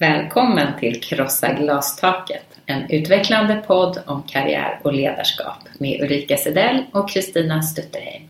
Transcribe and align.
Välkommen 0.00 0.78
till 0.80 1.00
Krossa 1.00 1.52
glastaket, 1.52 2.44
en 2.66 2.90
utvecklande 2.90 3.56
podd 3.66 4.02
om 4.06 4.22
karriär 4.22 4.80
och 4.84 4.92
ledarskap 4.92 5.58
med 5.78 6.00
Ulrika 6.00 6.36
Sedell 6.36 6.84
och 6.92 7.10
Kristina 7.10 7.62
Stutterheim. 7.62 8.22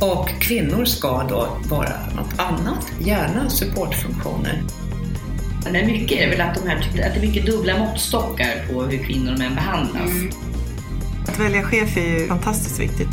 Och 0.00 0.28
kvinnor 0.28 0.84
ska 0.84 1.22
då 1.28 1.48
vara 1.70 2.06
något 2.16 2.38
annat, 2.38 2.92
gärna 3.00 3.50
supportfunktioner. 3.50 4.62
Men 5.72 5.86
mycket 5.86 6.18
är 6.18 6.30
väl 6.30 6.40
att, 6.40 6.54
de 6.54 6.68
här, 6.68 6.76
att 6.76 6.94
det 6.94 7.20
är 7.20 7.26
mycket 7.26 7.46
dubbla 7.46 7.78
måttstockar 7.78 8.66
på 8.72 8.82
hur 8.82 9.04
kvinnor 9.04 9.32
och 9.32 9.38
män 9.38 9.54
behandlas. 9.54 10.10
Mm. 10.10 10.51
Att 11.32 11.40
välja 11.40 11.62
chef 11.62 11.96
är 11.96 12.20
ju 12.20 12.26
fantastiskt 12.26 12.80
viktigt. 12.80 13.08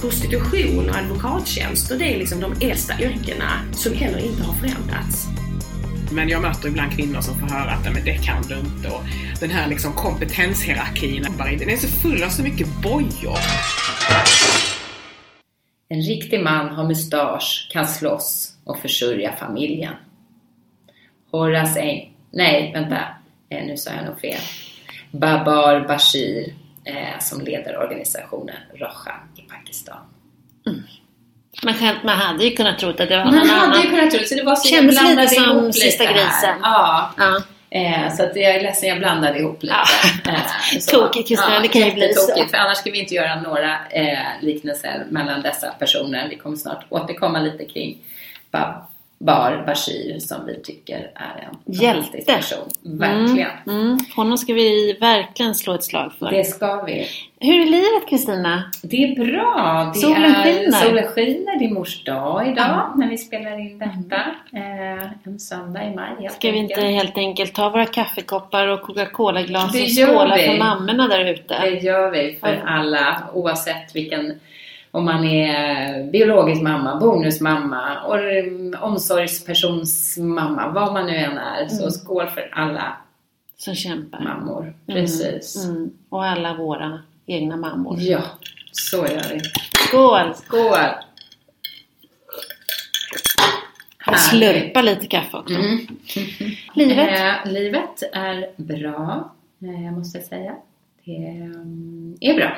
Prostitution 0.00 0.90
och 0.90 0.96
advokattjänster, 0.96 1.98
det 1.98 2.14
är 2.14 2.18
liksom 2.18 2.40
de 2.40 2.66
äldsta 2.66 3.00
yrkena 3.00 3.50
som 3.72 3.94
heller 3.94 4.18
inte 4.18 4.42
har 4.42 4.54
förändrats. 4.54 5.26
Men 6.12 6.28
jag 6.28 6.42
möter 6.42 6.68
ibland 6.68 6.92
kvinnor 6.92 7.20
som 7.20 7.38
får 7.38 7.46
höra 7.46 7.70
att 7.70 7.84
men 7.84 8.04
det 8.04 8.24
kan 8.24 8.42
du 8.42 8.54
inte 8.58 8.88
och 8.88 9.02
den 9.40 9.50
här 9.50 9.68
liksom 9.68 9.92
kompetenshierarkin, 9.92 11.26
den 11.38 11.70
är 11.70 11.76
så 11.76 11.88
full 11.88 12.22
av 12.22 12.28
så 12.28 12.42
mycket 12.42 12.68
bojor. 12.82 13.38
En 15.88 16.00
riktig 16.00 16.42
man 16.42 16.68
har 16.68 16.84
mustasch, 16.84 17.68
kan 17.72 17.86
slåss 17.86 18.56
och 18.64 18.78
försörja 18.78 19.32
familjen. 19.32 19.94
Horace 21.30 21.80
Eng... 21.80 22.16
Nej, 22.30 22.72
vänta. 22.72 22.98
Eh, 23.48 23.66
nu 23.66 23.76
sa 23.76 23.90
jag 23.90 24.04
nog 24.04 24.20
fel. 24.20 24.40
Babar 25.10 25.88
Bashir 25.88 26.63
eh, 26.84 27.18
som 27.20 27.40
leder 27.40 27.78
organisationen 27.78 28.56
Roja 28.74 29.12
i 29.36 29.40
Pakistan. 29.40 29.98
Mm. 30.66 30.82
Man, 31.62 31.74
kan, 31.74 31.94
man 32.04 32.18
hade 32.18 32.44
ju 32.44 32.50
kunnat 32.56 32.78
tro 32.78 32.90
att 32.90 32.96
det 32.96 33.06
var 33.06 33.24
någon 33.24 33.34
man 33.34 33.40
annan. 33.40 33.58
Man 33.58 33.70
hade 33.70 33.82
ju 33.82 33.90
kunnat 33.90 34.10
tro 34.10 34.20
så 34.26 34.34
det 34.34 34.42
var 34.42 34.56
så 34.56 34.68
Kändes 34.68 35.02
lite 35.02 35.28
som 35.28 35.72
Sista 35.72 36.04
grisen. 36.04 36.58
Ja. 36.62 37.10
ja. 37.16 37.42
Eh, 37.70 38.14
så 38.16 38.22
att 38.22 38.36
jag 38.36 38.54
är 38.54 38.62
ledsen, 38.62 38.88
jag 38.88 38.98
blandade 38.98 39.38
ihop 39.38 39.62
lite. 39.62 39.74
Ja. 40.24 40.32
Eh, 40.32 40.80
Tokigt 40.90 41.28
Kristina, 41.28 41.54
ja, 41.54 41.60
det 41.60 41.68
kan 41.68 41.82
ju 41.82 41.92
bli 41.92 42.12
så. 42.14 42.46
För 42.50 42.56
annars 42.56 42.78
ska 42.78 42.90
vi 42.90 42.98
inte 42.98 43.14
göra 43.14 43.40
några 43.40 43.78
eh, 43.90 44.18
liknelser 44.40 45.06
mellan 45.10 45.42
dessa 45.42 45.70
personer. 45.70 46.28
Vi 46.28 46.36
kommer 46.36 46.56
snart 46.56 46.84
återkomma 46.88 47.38
lite 47.40 47.64
kring 47.64 47.98
Bab 48.50 48.74
Bar 49.24 49.64
Bashir 49.66 50.18
som 50.18 50.46
vi 50.46 50.60
tycker 50.62 51.10
är 51.14 51.48
en 51.48 51.74
Hjälte. 51.74 52.18
person. 52.26 52.68
Verkligen. 52.82 53.50
Mm, 53.66 53.80
mm. 53.80 53.98
Honom 54.16 54.38
ska 54.38 54.52
vi 54.52 54.96
verkligen 55.00 55.54
slå 55.54 55.74
ett 55.74 55.84
slag 55.84 56.12
för. 56.18 56.30
Det 56.30 56.44
ska 56.44 56.82
vi. 56.82 57.06
Hur 57.40 57.60
är 57.60 57.66
livet 57.66 58.08
Kristina? 58.10 58.72
Det 58.82 58.96
är 58.96 59.24
bra. 59.24 59.90
Det 59.94 60.00
solen 60.00 60.24
är, 60.24 60.44
skiner. 60.44 60.72
Solen 60.72 61.04
skiner. 61.06 61.58
Det 61.58 61.64
är 61.64 61.70
mors 61.70 62.04
dag 62.04 62.48
idag 62.48 62.86
mm. 62.86 63.00
när 63.00 63.08
vi 63.08 63.18
spelar 63.18 63.58
in 63.58 63.78
detta. 63.78 64.20
Eh, 64.52 65.08
en 65.24 65.38
söndag 65.38 65.84
i 65.84 65.94
maj 65.94 66.28
Ska 66.30 66.50
vi 66.50 66.58
inte 66.58 66.80
helt 66.80 67.18
enkelt 67.18 67.54
ta 67.54 67.70
våra 67.70 67.86
kaffekoppar 67.86 68.66
och 68.68 68.82
Coca-Cola-glas 68.82 69.74
och 69.74 70.06
skåla 70.06 70.36
för 70.36 70.58
mammorna 70.58 71.08
där 71.08 71.24
ute? 71.24 71.60
Det 71.60 71.78
gör 71.78 72.10
vi 72.10 72.36
för 72.40 72.62
alla 72.66 73.22
oavsett 73.34 73.96
vilken 73.96 74.40
om 74.94 75.04
man 75.04 75.24
är 75.24 76.10
biologisk 76.10 76.62
mamma, 76.62 76.96
bonusmamma, 77.00 78.00
och 78.00 78.18
omsorgspersons 78.82 80.18
mamma, 80.18 80.68
vad 80.68 80.92
man 80.92 81.06
nu 81.06 81.16
än 81.16 81.38
är. 81.38 81.68
Så 81.68 81.82
mm. 81.82 81.90
skål 81.90 82.26
för 82.26 82.50
alla 82.52 82.96
som 83.56 83.74
kämpar. 83.74 84.20
mammor. 84.20 84.62
Mm. 84.62 84.74
Precis. 84.86 85.64
Mm. 85.64 85.76
Mm. 85.76 85.90
Och 86.08 86.24
alla 86.24 86.54
våra 86.54 87.02
egna 87.26 87.56
mammor. 87.56 87.96
Ja, 88.00 88.22
så 88.72 88.96
gör 88.96 89.32
vi. 89.32 89.40
Skål! 89.88 90.34
Skål! 90.34 90.90
Och 94.06 94.18
slurpa 94.18 94.82
lite 94.82 95.06
kaffe 95.06 95.36
också. 95.36 95.54
Mm. 95.54 95.86
livet? 96.74 97.20
Eh, 97.20 97.52
livet 97.52 98.02
är 98.12 98.50
bra, 98.56 99.32
eh, 99.62 99.92
måste 99.92 100.18
jag 100.18 100.26
säga. 100.26 100.56
Det 101.04 101.16
mm, 101.16 102.16
är 102.20 102.34
bra. 102.34 102.56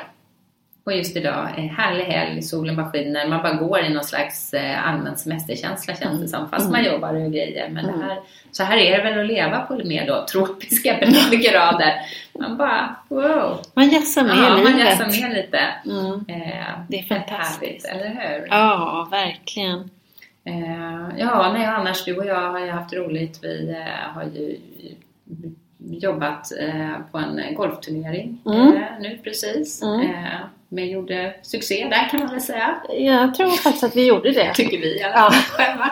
Och 0.87 0.93
just 0.93 1.17
idag, 1.17 1.47
härlig 1.77 2.05
helg, 2.05 2.43
solen 2.43 2.77
bara 2.77 2.91
skiner. 2.91 3.29
Man 3.29 3.43
bara 3.43 3.53
går 3.53 3.81
i 3.81 3.89
någon 3.89 4.05
slags 4.05 4.55
eh, 4.55 4.89
allmän 4.89 5.17
semesterkänsla 5.17 5.95
känns 5.95 6.21
det 6.21 6.29
som. 6.29 6.49
Fast 6.49 6.71
man 6.71 6.81
mm. 6.81 6.93
jobbar 6.93 7.15
och 7.15 7.33
grejer. 7.33 7.69
Men 7.69 7.85
mm. 7.85 7.99
det 7.99 8.05
här, 8.05 8.19
så 8.51 8.63
här 8.63 8.77
är 8.77 8.97
det 8.97 9.03
väl 9.03 9.21
att 9.21 9.27
leva 9.27 9.61
på 9.61 9.81
mer 9.85 10.07
då 10.07 10.27
tropiska 10.33 10.97
breddgrader. 11.01 11.95
Man 12.39 12.57
bara 12.57 12.97
wow. 13.09 13.61
Man 13.75 13.89
jassar 13.89 14.23
med 14.23 14.37
ja, 14.37 14.57
livet. 14.57 14.71
man 14.71 14.81
jassar 14.81 15.23
med 15.23 15.37
lite. 15.37 15.59
Mm. 15.85 16.25
Eh, 16.29 16.79
det 16.89 16.99
är 16.99 17.03
fantastiskt. 17.03 17.87
Härligt, 17.87 18.07
eller 18.07 18.39
hur? 18.39 18.47
Ja, 18.51 19.09
verkligen. 19.11 19.91
Eh, 20.45 21.19
ja, 21.19 21.53
nej 21.53 21.67
annars 21.67 22.05
du 22.05 22.17
och 22.17 22.27
jag 22.27 22.51
har 22.51 22.61
ju 22.61 22.71
haft 22.71 22.93
roligt. 22.93 23.39
Vi 23.43 23.71
eh, 23.71 24.15
har 24.15 24.25
ju 24.25 24.59
jobbat 25.79 26.53
eh, 26.61 26.93
på 27.13 27.19
en 27.19 27.55
golfturnering 27.55 28.39
mm. 28.47 28.77
Eh, 28.77 28.83
nu 29.01 29.19
precis. 29.25 29.83
Eh, 30.77 30.83
men 30.83 30.91
gjorde 30.91 31.35
succé 31.43 31.89
där 31.91 32.09
kan 32.11 32.21
man 32.21 32.29
väl 32.29 32.41
säga. 32.41 32.81
Jag 32.89 33.35
tror 33.35 33.51
faktiskt 33.51 33.85
att 33.85 33.97
vi 33.97 34.07
gjorde 34.07 34.33
det. 34.33 34.55
Tycker 34.55 34.79
vi 34.79 34.99
i 34.99 35.03
alla 35.03 35.15
fall 35.15 35.33
ja. 35.33 35.41
själva. 35.41 35.91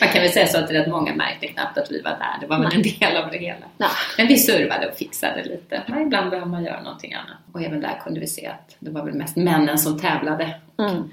Man 0.00 0.08
kan 0.08 0.22
väl 0.22 0.32
säga 0.32 0.46
så 0.46 0.58
att 0.58 0.70
rätt 0.70 0.88
många 0.88 1.14
märkte 1.14 1.46
knappt 1.46 1.78
att 1.78 1.90
vi 1.90 2.02
var 2.02 2.10
där. 2.10 2.40
Det 2.40 2.46
var 2.46 2.58
väl 2.58 2.74
en 2.74 2.82
del 2.82 3.16
av 3.16 3.30
det 3.30 3.38
hela. 3.38 3.66
Ja. 3.78 3.88
Men 4.18 4.26
vi 4.26 4.36
servade 4.36 4.88
och 4.88 4.96
fixade 4.96 5.44
lite. 5.44 5.82
Men 5.86 6.02
ibland 6.02 6.30
behöver 6.30 6.50
man 6.50 6.64
göra 6.64 6.82
någonting 6.82 7.14
annat. 7.14 7.38
Och 7.52 7.62
även 7.62 7.80
där 7.80 8.00
kunde 8.04 8.20
vi 8.20 8.26
se 8.26 8.46
att 8.46 8.76
det 8.78 8.90
var 8.90 9.04
väl 9.04 9.14
mest 9.14 9.36
männen 9.36 9.78
som 9.78 9.98
tävlade. 9.98 10.54
Mm. 10.78 11.10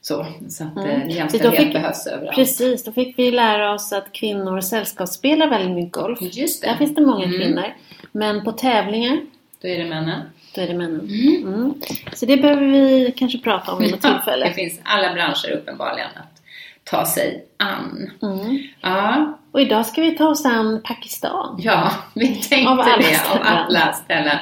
Så, 0.00 0.26
så 0.48 0.64
att 0.64 0.76
mm. 0.76 1.08
jämställdhet 1.08 1.64
fick, 1.64 1.72
behövs 1.72 2.06
överallt. 2.06 2.36
Precis, 2.36 2.84
då 2.84 2.92
fick 2.92 3.18
vi 3.18 3.30
lära 3.30 3.72
oss 3.72 3.92
att 3.92 4.12
kvinnor 4.12 4.60
sällskapsspelar 4.60 5.46
väldigt 5.46 5.74
mycket 5.74 5.92
golf. 5.92 6.18
Just 6.20 6.62
det. 6.62 6.68
Där 6.68 6.76
finns 6.76 6.94
det 6.94 7.00
många 7.00 7.24
mm. 7.24 7.40
kvinnor. 7.40 7.74
Men 8.12 8.44
på 8.44 8.52
tävlingar 8.52 9.18
då 9.62 9.68
är 9.68 9.78
det 9.78 9.84
männen. 9.84 10.20
Då 10.56 10.62
är 10.62 10.66
det 10.66 10.74
männen. 10.74 11.00
Mm. 11.00 11.54
Mm. 11.54 11.74
Så 12.12 12.26
det 12.26 12.36
behöver 12.36 12.66
vi 12.66 13.14
kanske 13.16 13.38
prata 13.38 13.72
om 13.72 13.78
vid 13.78 13.90
något 13.90 14.02
tillfälle. 14.02 14.48
det 14.48 14.54
finns 14.54 14.80
alla 14.82 15.14
branscher 15.14 15.50
uppenbarligen 15.50 16.08
att 16.16 16.42
ta 16.84 17.04
sig 17.04 17.44
an. 17.56 18.10
Mm. 18.22 18.58
Ja. 18.80 19.38
Och 19.52 19.60
idag 19.60 19.86
ska 19.86 20.00
vi 20.00 20.16
ta 20.16 20.28
oss 20.28 20.46
an 20.46 20.82
Pakistan. 20.84 21.60
Ja, 21.62 21.92
vi 22.14 22.34
tänkte 22.34 22.70
av 22.70 22.76
det. 22.76 23.02
Ställen. 23.02 23.40
Av 23.40 23.46
alla 23.46 23.92
ställen. 23.92 24.38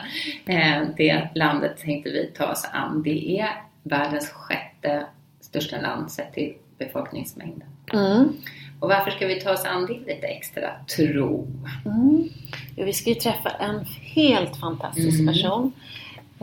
Eh, 0.47 0.89
det 0.97 1.29
landet 1.35 1.79
tänkte 1.79 2.11
vi 2.11 2.33
ta 2.37 2.47
oss 2.47 2.69
an. 2.73 3.03
Det 3.03 3.41
är 3.41 3.49
världens 3.83 4.31
sjätte 4.31 5.07
största 5.41 5.81
land 5.81 6.13
sett 6.13 6.35
till 6.35 6.55
befolkningsmängden. 6.79 7.69
Mm. 7.93 8.33
Och 8.81 8.89
varför 8.89 9.11
ska 9.11 9.27
vi 9.27 9.41
ta 9.41 9.53
oss 9.53 9.65
an 9.65 9.87
det 9.87 10.15
lite 10.15 10.27
extra, 10.27 10.71
tro? 10.97 11.47
Mm. 11.85 12.29
vi 12.77 12.93
ska 12.93 13.11
ju 13.11 13.17
träffa 13.17 13.51
en 13.51 13.85
helt 14.15 14.57
fantastisk 14.57 15.21
mm. 15.21 15.35
person 15.35 15.73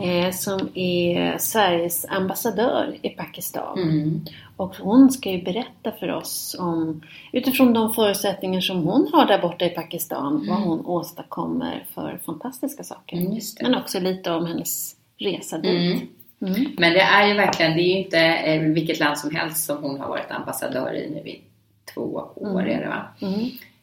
eh, 0.02 0.30
som 0.30 0.68
är 0.74 1.38
Sveriges 1.38 2.06
ambassadör 2.08 2.96
i 3.02 3.08
Pakistan. 3.08 3.78
Mm. 3.78 4.20
Och 4.56 4.76
hon 4.76 5.10
ska 5.10 5.30
ju 5.30 5.42
berätta 5.42 5.92
för 6.00 6.10
oss 6.10 6.56
om, 6.58 7.02
utifrån 7.32 7.72
de 7.72 7.94
förutsättningar 7.94 8.60
som 8.60 8.82
hon 8.82 9.08
har 9.12 9.26
där 9.26 9.38
borta 9.38 9.64
i 9.64 9.70
Pakistan, 9.70 10.46
vad 10.48 10.56
mm. 10.56 10.68
hon 10.68 10.86
åstadkommer 10.86 11.86
för 11.94 12.20
fantastiska 12.26 12.84
saker. 12.84 13.16
Mm, 13.16 13.38
Men 13.62 13.74
också 13.74 14.00
lite 14.00 14.30
om 14.30 14.46
hennes 14.46 14.96
resa 15.18 15.58
dit. 15.58 15.94
Mm. 15.94 16.08
Mm. 16.42 16.72
Men 16.78 16.92
det 16.92 17.00
är 17.00 17.28
ju 17.28 17.34
verkligen, 17.34 17.76
det 17.76 17.82
är 17.82 17.94
ju 17.94 18.04
inte 18.04 18.18
eh, 18.18 18.62
vilket 18.62 19.00
land 19.00 19.18
som 19.18 19.34
helst 19.34 19.64
som 19.64 19.82
hon 19.82 20.00
har 20.00 20.08
varit 20.08 20.30
ambassadör 20.30 20.94
i 20.94 21.10
nu 21.10 21.30
i 21.30 21.40
två 21.94 22.30
år 22.34 22.60
mm. 22.60 22.70
är 22.70 22.80
det 22.80 22.88
va? 22.88 23.06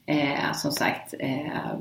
Eh, 0.06 0.54
som 0.54 0.72
sagt, 0.72 1.14
eh, 1.20 1.74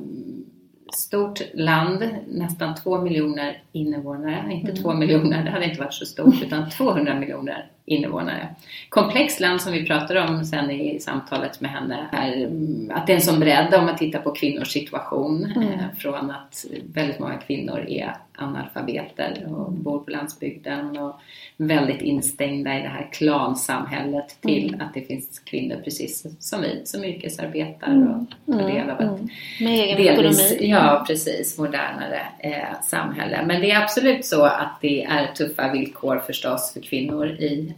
stort 0.92 1.40
land, 1.54 2.08
nästan 2.28 2.74
två 2.74 3.00
miljoner 3.00 3.62
invånare. 3.72 4.52
Inte 4.52 4.72
två 4.72 4.92
miljoner, 4.92 5.44
det 5.44 5.50
hade 5.50 5.64
inte 5.64 5.80
varit 5.80 5.94
så 5.94 6.06
stort, 6.06 6.42
utan 6.42 6.70
200 6.70 7.14
miljoner 7.14 7.66
invånare. 7.88 8.48
Komplext 8.88 9.40
land 9.40 9.60
som 9.60 9.72
vi 9.72 9.86
pratade 9.86 10.20
om 10.20 10.44
sen 10.44 10.70
i 10.70 11.00
samtalet 11.00 11.60
med 11.60 11.70
henne 11.70 12.08
är 12.12 12.32
mm, 12.32 12.90
att 12.94 13.06
det 13.06 13.12
är 13.12 13.16
en 13.16 13.22
sån 13.22 13.40
bredd 13.40 13.74
om 13.74 13.84
man 13.84 13.96
tittar 13.96 14.18
på 14.18 14.30
kvinnors 14.30 14.68
situation. 14.68 15.52
Mm. 15.56 15.68
Eh, 15.68 15.80
från 15.98 16.30
att 16.30 16.64
väldigt 16.94 17.18
många 17.18 17.36
kvinnor 17.36 17.78
är 17.88 18.16
analfabeter 18.38 19.46
och 19.48 19.72
bor 19.72 19.98
på 19.98 20.10
landsbygden 20.10 20.98
och 20.98 21.20
väldigt 21.56 22.02
instängda 22.02 22.78
i 22.78 22.82
det 22.82 22.88
här 22.88 23.08
klansamhället 23.12 24.40
till 24.40 24.74
mm. 24.74 24.86
att 24.86 24.94
det 24.94 25.00
finns 25.00 25.38
kvinnor 25.38 25.76
precis 25.84 26.26
som 26.40 26.60
vi 26.62 26.82
som 26.84 27.04
yrkesarbetar 27.04 28.26
och 28.46 28.52
tar 28.54 28.68
del 28.68 28.90
av 28.90 29.00
ett 29.00 29.20
mm. 29.60 29.96
Delvis, 29.96 30.56
ja 30.60 31.04
precis, 31.06 31.58
modernare 31.58 32.20
eh, 32.38 32.80
samhälle. 32.82 33.44
Men 33.46 33.60
det 33.60 33.70
är 33.70 33.82
absolut 33.82 34.24
så 34.24 34.44
att 34.44 34.78
det 34.80 35.04
är 35.04 35.26
tuffa 35.26 35.72
villkor 35.72 36.22
förstås 36.26 36.72
för 36.72 36.80
kvinnor 36.80 37.26
i, 37.26 37.74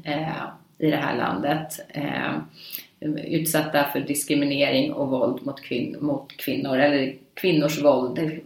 i 0.79 0.91
det 0.91 0.97
här 0.97 1.17
landet. 1.17 1.81
Eh, 1.89 2.33
utsatta 3.27 3.85
för 3.93 4.01
diskriminering 4.01 4.93
och 4.93 5.09
våld 5.09 5.47
mot, 5.47 5.61
kvin 5.63 5.97
mot 6.01 6.37
kvinnor, 6.37 6.79
eller 6.79 7.15
kvinnors 7.35 7.83
våld 7.83 8.41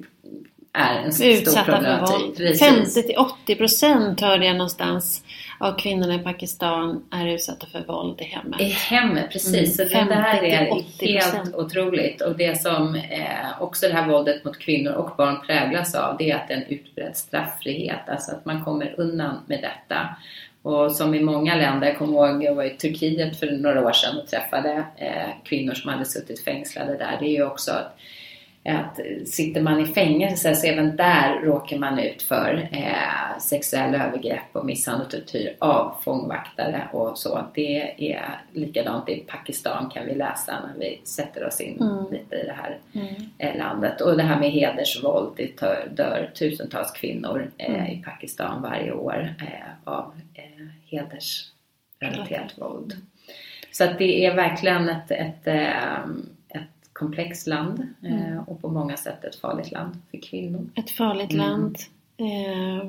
är 0.73 0.95
en 1.05 1.13
stor 1.13 1.27
Utsatta 1.27 1.65
för 1.65 1.73
problematik. 1.73 2.15
våld. 2.27 2.37
Precis. 2.37 2.95
50 2.95 3.03
till 3.03 3.19
80 3.19 3.55
procent 3.57 4.21
hörde 4.21 4.47
jag 4.47 4.57
någonstans 4.57 5.25
av 5.59 5.79
kvinnorna 5.79 6.15
i 6.15 6.19
Pakistan 6.19 7.05
är 7.11 7.27
utsatta 7.27 7.67
för 7.67 7.81
våld 7.81 8.21
i 8.21 8.25
hemmet. 8.25 8.61
I 8.61 8.65
hemmet, 8.65 9.31
precis. 9.33 9.79
Mm, 9.81 9.89
Så 9.91 9.99
det, 10.09 10.15
här 10.15 10.43
är 10.43 10.67
50-80%. 10.71 10.83
helt 11.01 11.55
otroligt. 11.55 12.21
Och 12.21 12.37
det 12.37 12.63
som 12.63 12.95
eh, 12.95 13.63
också 13.63 13.89
det 13.89 13.95
här 13.95 14.09
våldet 14.09 14.45
mot 14.45 14.59
kvinnor 14.59 14.93
och 14.93 15.17
barn 15.17 15.37
präglas 15.47 15.95
av, 15.95 16.17
det 16.19 16.31
är 16.31 16.37
att 16.37 16.49
det 16.49 16.55
är 16.55 16.59
en 16.59 16.67
utbredd 16.69 17.17
straffrihet. 17.17 18.09
Alltså 18.09 18.33
att 18.33 18.45
man 18.45 18.65
kommer 18.65 18.95
undan 19.01 19.37
med 19.47 19.61
detta. 19.63 20.09
Och 20.65 20.93
som 20.93 21.15
i 21.15 21.21
många 21.21 21.57
länder, 21.57 21.87
jag 21.87 21.99
kommer 21.99 22.13
ihåg, 22.13 22.45
jag 22.45 22.55
var 22.55 22.65
i 22.65 22.71
Turkiet 22.71 23.39
för 23.39 23.47
några 23.47 23.87
år 23.87 23.93
sedan 23.93 24.19
och 24.19 24.29
träffade 24.29 24.85
eh, 24.97 25.45
kvinnor 25.45 25.75
som 25.75 25.91
hade 25.91 26.05
suttit 26.05 26.45
fängslade 26.45 26.97
där. 26.97 27.17
Det 27.21 27.27
är 27.27 27.37
ju 27.37 27.47
också 27.47 27.73
att 27.73 27.97
att 28.65 29.01
sitter 29.29 29.61
man 29.63 29.81
i 29.81 29.87
fängelse 29.87 30.55
så 30.55 30.67
även 30.67 30.97
där 30.97 31.41
råkar 31.43 31.79
man 31.79 31.99
ut 31.99 32.23
för 32.23 32.69
eh, 32.73 33.39
sexuella 33.41 34.07
övergrepp 34.07 34.43
och 34.53 34.67
misshandel 34.67 35.07
och 35.07 35.11
tortyr 35.13 35.57
av 35.59 35.97
fångvaktare 36.05 36.89
och 36.93 37.19
så. 37.19 37.45
Det 37.55 37.95
är 38.13 38.41
likadant 38.53 39.09
i 39.09 39.17
Pakistan 39.17 39.91
kan 39.91 40.07
vi 40.07 40.15
läsa 40.15 40.53
när 40.67 40.81
vi 40.81 41.01
sätter 41.05 41.47
oss 41.47 41.61
in 41.61 41.81
Mm. 41.81 42.05
lite 42.13 42.37
i 42.37 42.47
det 42.47 42.57
här 42.63 42.79
Mm. 42.95 43.15
eh, 43.39 43.57
landet. 43.59 44.01
Och 44.01 44.17
det 44.17 44.23
här 44.23 44.41
med 44.41 44.51
hedersvåld, 44.51 45.33
det 45.37 45.61
dör, 45.61 45.89
dör 45.97 46.31
tusentals 46.35 46.91
kvinnor 46.93 47.51
eh, 47.59 47.75
Mm. 47.75 47.87
i 47.87 48.03
Pakistan 48.05 48.63
varje 48.63 48.93
år 48.93 49.35
eh, 49.41 49.93
av 49.93 50.13
eh, 50.35 50.67
hedersrelaterat 50.91 52.59
våld. 52.59 52.93
Så 53.73 53.85
att 53.85 53.99
det 53.99 54.27
är 54.27 54.35
verkligen 54.35 54.89
ett, 54.89 55.11
ett, 55.11 55.47
ett 55.47 56.05
komplext 56.95 57.47
land 57.47 57.87
eh, 58.03 58.27
Mm. 58.27 58.39
och 58.39 58.61
på 58.63 58.69
många 58.69 58.97
sätt 58.97 59.25
ett 59.25 59.37
farligt 59.41 59.73
land 59.73 59.97
för 60.11 60.19
kvinnor. 60.23 60.67
Ett 60.75 60.91
farligt 60.91 61.33
Mm. 61.33 61.47
land. 61.51 61.77
Eh, 62.17 62.89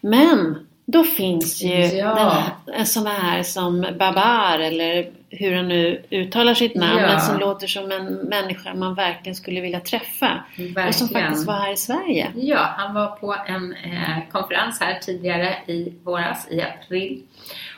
Men 0.00 0.66
då 0.86 1.04
finns 1.04 1.62
ju 1.62 1.74
Ja. 1.74 2.14
den 2.14 2.74
här, 2.76 2.84
sådana 2.84 3.10
här 3.10 3.42
som 3.42 3.86
Babar 3.98 4.58
eller 4.58 5.10
hur 5.30 5.54
han 5.56 5.68
nu 5.68 6.02
uttalar 6.10 6.54
sitt 6.54 6.74
namn 6.74 7.00
Ja. 7.00 7.06
men 7.06 7.20
som 7.20 7.38
låter 7.38 7.66
som 7.66 7.92
en 7.92 8.04
människa 8.04 8.74
man 8.74 8.94
verkligen 8.94 9.36
skulle 9.36 9.60
vilja 9.60 9.80
träffa. 9.80 10.44
Och 10.88 10.94
som 10.94 11.08
faktiskt 11.08 11.46
var 11.46 11.54
här 11.54 11.72
i 11.72 11.76
Sverige. 11.76 12.30
Ja, 12.36 12.58
han 12.76 12.94
var 12.94 13.06
på 13.06 13.36
en 13.46 13.72
eh, 13.72 14.18
konferens 14.32 14.80
här 14.80 14.98
tidigare 14.98 15.56
i 15.66 15.92
våras, 16.04 16.48
i 16.50 16.62
april. 16.62 17.22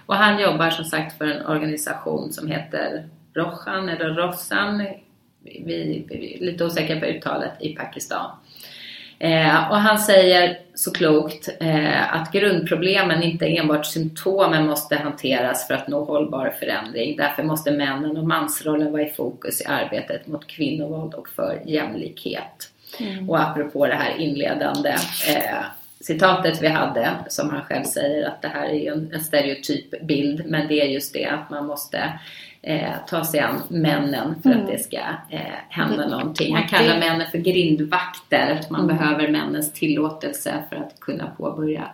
Och 0.07 0.15
han 0.17 0.41
jobbar 0.43 0.71
som 0.71 0.85
sagt 0.85 1.19
för 1.19 1.25
en 1.27 1.47
organisation 1.47 2.33
som 2.33 2.49
heter 2.51 3.09
Rohan 3.35 3.89
eller 3.89 4.09
Rossan. 4.15 4.87
Vi, 5.45 6.05
vi 6.09 6.39
lite 6.41 6.65
osäkra 6.65 7.01
på 7.01 7.07
uttalet 7.07 7.53
i 7.61 7.75
Pakistan. 7.75 8.31
Eh, 9.19 9.71
och 9.71 9.77
han 9.77 9.99
säger 9.99 10.59
så 10.75 10.93
klokt 10.93 11.49
eh, 11.61 12.15
att 12.15 12.33
grundproblemen 12.33 13.23
inte 13.23 13.47
enbart 13.47 13.87
symptomen 13.87 14.67
måste 14.67 14.97
hanteras 14.97 15.67
för 15.67 15.75
att 15.75 15.89
nå 15.89 16.05
hållbar 16.05 16.55
förändring. 16.59 17.17
Därför 17.17 17.43
måste 17.43 17.71
männen 17.71 18.17
och 18.17 18.27
mansrollen 18.27 18.93
vara 18.93 19.03
i 19.03 19.11
fokus 19.11 19.61
i 19.61 19.65
arbetet 19.65 20.27
mot 20.27 20.47
kvinnovåld 20.47 21.15
och 21.15 21.29
för 21.29 21.63
jämlikhet. 21.65 22.71
Och 23.29 23.41
apropå 23.41 23.87
det 23.87 23.95
här 23.95 24.17
inledande 24.19 24.91
eh, 25.29 25.65
citatet 26.01 26.63
vi 26.63 26.69
hade 26.69 27.11
som 27.29 27.51
han 27.51 27.63
själv 27.63 27.85
säger 27.85 28.29
att 28.29 28.43
det 28.43 28.49
här 28.49 28.69
är 28.69 28.75
ju 28.75 28.89
en, 28.89 29.11
en 29.13 29.21
stereotyp 29.21 30.03
bild 30.03 30.43
men 30.47 30.69
det 30.69 30.81
är 30.81 30.87
just 30.87 31.13
det 31.13 31.25
att 31.25 31.51
man 31.51 31.67
måste 31.67 32.13
eh, 32.67 32.93
ta 33.09 33.25
sig 33.25 33.41
an 33.41 33.63
männen 33.69 34.43
för 34.43 34.51
att 34.51 34.67
det 34.67 34.79
ska 34.79 34.99
eh, 35.31 35.41
hända 35.69 36.09
någonting. 36.09 36.55
Han 36.55 36.69
kallar 36.69 36.99
männen 36.99 37.31
för 37.31 37.39
grindvakter 37.39 38.59
att 38.61 38.71
man 38.71 38.85
Mm. 38.85 38.97
behöver 38.97 39.29
männens 39.29 39.73
tillåtelse 39.73 40.65
för 40.69 40.77
att 40.77 41.01
kunna 41.01 41.27
påbörja 41.27 41.91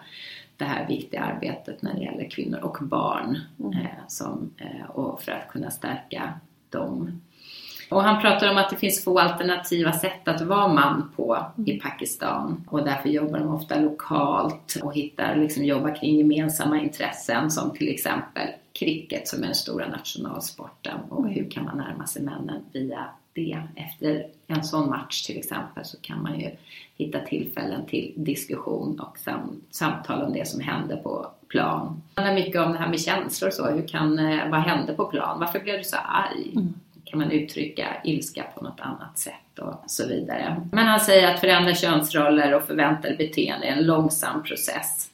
det 0.57 0.65
här 0.65 0.87
viktiga 0.89 1.21
arbetet 1.21 1.83
när 1.83 1.95
det 1.95 2.01
gäller 2.01 2.31
kvinnor 2.31 2.59
och 2.59 2.77
barn 2.81 3.39
eh, 3.59 4.07
som, 4.09 4.51
eh, 4.59 4.91
och 4.91 5.23
för 5.23 5.33
att 5.33 5.49
kunna 5.49 5.71
stärka 5.71 6.33
dem. 6.71 7.21
Och 7.91 8.03
han 8.03 8.23
pratar 8.23 8.51
om 8.51 8.57
att 8.57 8.71
det 8.71 8.77
finns 8.77 9.05
få 9.05 9.19
alternativa 9.19 9.93
sätt 9.93 10.29
att 10.29 10.41
vara 10.41 10.69
man 10.69 11.13
på 11.17 11.47
i 11.67 11.73
Pakistan 11.73 12.65
och 12.69 12.85
därför 12.85 13.09
jobbar 13.09 13.39
de 13.39 13.55
ofta 13.55 13.81
lokalt 13.81 14.79
och 14.83 14.95
hittar, 14.95 15.37
liksom 15.37 15.65
jobbar 15.65 15.95
kring 15.95 16.17
gemensamma 16.19 16.81
intressen 16.81 17.51
som 17.51 17.71
till 17.71 17.89
exempel 17.89 18.49
cricket 18.73 19.29
som 19.29 19.43
är 19.43 19.47
den 19.47 19.55
stora 19.55 19.89
nationalsporten 19.89 20.99
och 21.09 21.29
hur 21.29 21.51
kan 21.51 21.65
man 21.65 21.77
närma 21.79 22.07
sig 22.07 22.23
männen 22.23 22.63
via 22.73 23.07
det. 23.33 23.63
Efter 23.77 24.27
en 24.47 24.65
sån 24.65 24.91
match 24.91 25.23
till 25.27 25.39
exempel 25.39 25.85
så 25.85 25.97
kan 26.01 26.23
man 26.23 26.41
ju 26.41 26.51
hitta 26.97 27.21
tillfällen 27.21 27.87
till 27.87 28.13
diskussion 28.17 29.01
och 29.01 29.19
sam- 29.19 29.61
samtal 29.71 30.23
om 30.23 30.33
det 30.33 30.49
som 30.49 30.61
händer 30.61 30.97
på 30.97 31.27
plan. 31.49 32.03
Det 32.15 32.21
handlar 32.23 32.45
mycket 32.45 32.61
om 32.61 32.73
det 32.73 32.79
här 32.79 32.89
med 32.89 33.01
känslor 33.01 33.49
och 33.49 33.55
så. 33.55 33.67
Hur 33.71 33.89
kan, 33.89 34.19
eh, 34.19 34.51
vad 34.51 34.61
hände 34.61 34.93
på 34.93 35.05
plan? 35.05 35.41
Varför 35.41 35.61
blev 35.61 35.79
du 35.79 35.85
så 35.85 35.97
arg? 35.97 36.55
Kan 37.05 37.19
man 37.19 37.31
uttrycka 37.31 37.87
ilska 38.05 38.45
på 38.55 38.65
något 38.65 38.81
annat 38.81 39.19
sätt 39.19 39.59
och 39.59 39.75
så 39.87 40.07
vidare. 40.07 40.69
Men 40.73 40.87
han 40.87 41.01
säger 41.01 41.35
att 41.35 41.41
förändra 41.41 41.75
könsroller 41.75 42.55
och 42.55 42.63
förväntade 42.63 43.17
beteende 43.17 43.67
är 43.67 43.73
en 43.73 43.87
långsam 43.87 44.43
process. 44.43 45.10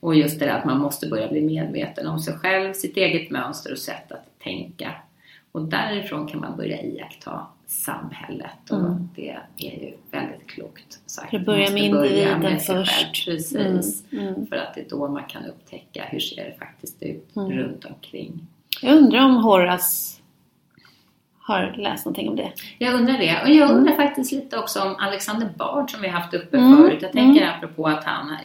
Och 0.00 0.14
just 0.14 0.38
det 0.38 0.44
där 0.46 0.58
att 0.58 0.64
man 0.64 0.78
måste 0.78 1.06
börja 1.08 1.28
bli 1.28 1.40
medveten 1.40 2.06
om 2.06 2.18
sig 2.18 2.34
själv, 2.38 2.72
sitt 2.72 2.96
eget 2.96 3.30
mönster 3.30 3.72
och 3.72 3.78
sätt 3.78 4.12
att 4.12 4.38
tänka. 4.42 4.92
Och 5.52 5.62
därifrån 5.62 6.26
kan 6.28 6.40
man 6.40 6.56
börja 6.56 6.82
iaktta 6.82 7.46
samhället 7.66 8.70
och 8.70 8.78
Mm. 8.78 9.08
det 9.16 9.36
är 9.56 9.70
ju 9.84 9.92
väldigt 10.10 10.46
klokt 10.46 10.98
sagt. 11.06 11.32
Med 11.32 11.40
måste 11.40 11.52
börja 11.52 11.78
individen 11.78 12.40
med 12.40 12.62
själv. 12.62 12.84
först. 12.84 13.24
Precis. 13.26 14.04
Mm, 14.12 14.26
mm. 14.28 14.46
För 14.46 14.56
att 14.56 14.74
det 14.74 14.80
är 14.80 14.88
då 14.90 15.08
man 15.08 15.24
kan 15.24 15.44
upptäcka 15.44 16.04
hur 16.10 16.20
ser 16.20 16.36
det 16.44 16.54
faktiskt 16.58 17.02
ut 17.02 17.36
Mm. 17.36 17.52
runt 17.52 17.84
omkring. 17.84 18.46
Jag 18.82 18.96
undrar 18.96 19.24
om 19.24 19.36
Horace 19.36 20.14
har 21.38 21.74
läst 21.78 22.04
någonting 22.04 22.28
om 22.28 22.36
det. 22.36 22.52
Jag 22.78 22.94
undrar 22.94 23.18
det. 23.18 23.42
Och 23.42 23.50
jag 23.50 23.70
undrar 23.70 23.92
faktiskt 23.96 24.32
lite 24.32 24.58
också 24.58 24.82
om 24.82 24.96
Alexander 24.98 25.48
Bard 25.58 25.90
som 25.90 26.02
vi 26.02 26.08
haft 26.08 26.34
uppe 26.34 26.56
Mm. 26.56 26.76
förut. 26.76 26.98
Jag 27.02 27.12
tänker 27.12 27.46
apropå 27.46 27.86
att 27.86 28.04
han, 28.04 28.36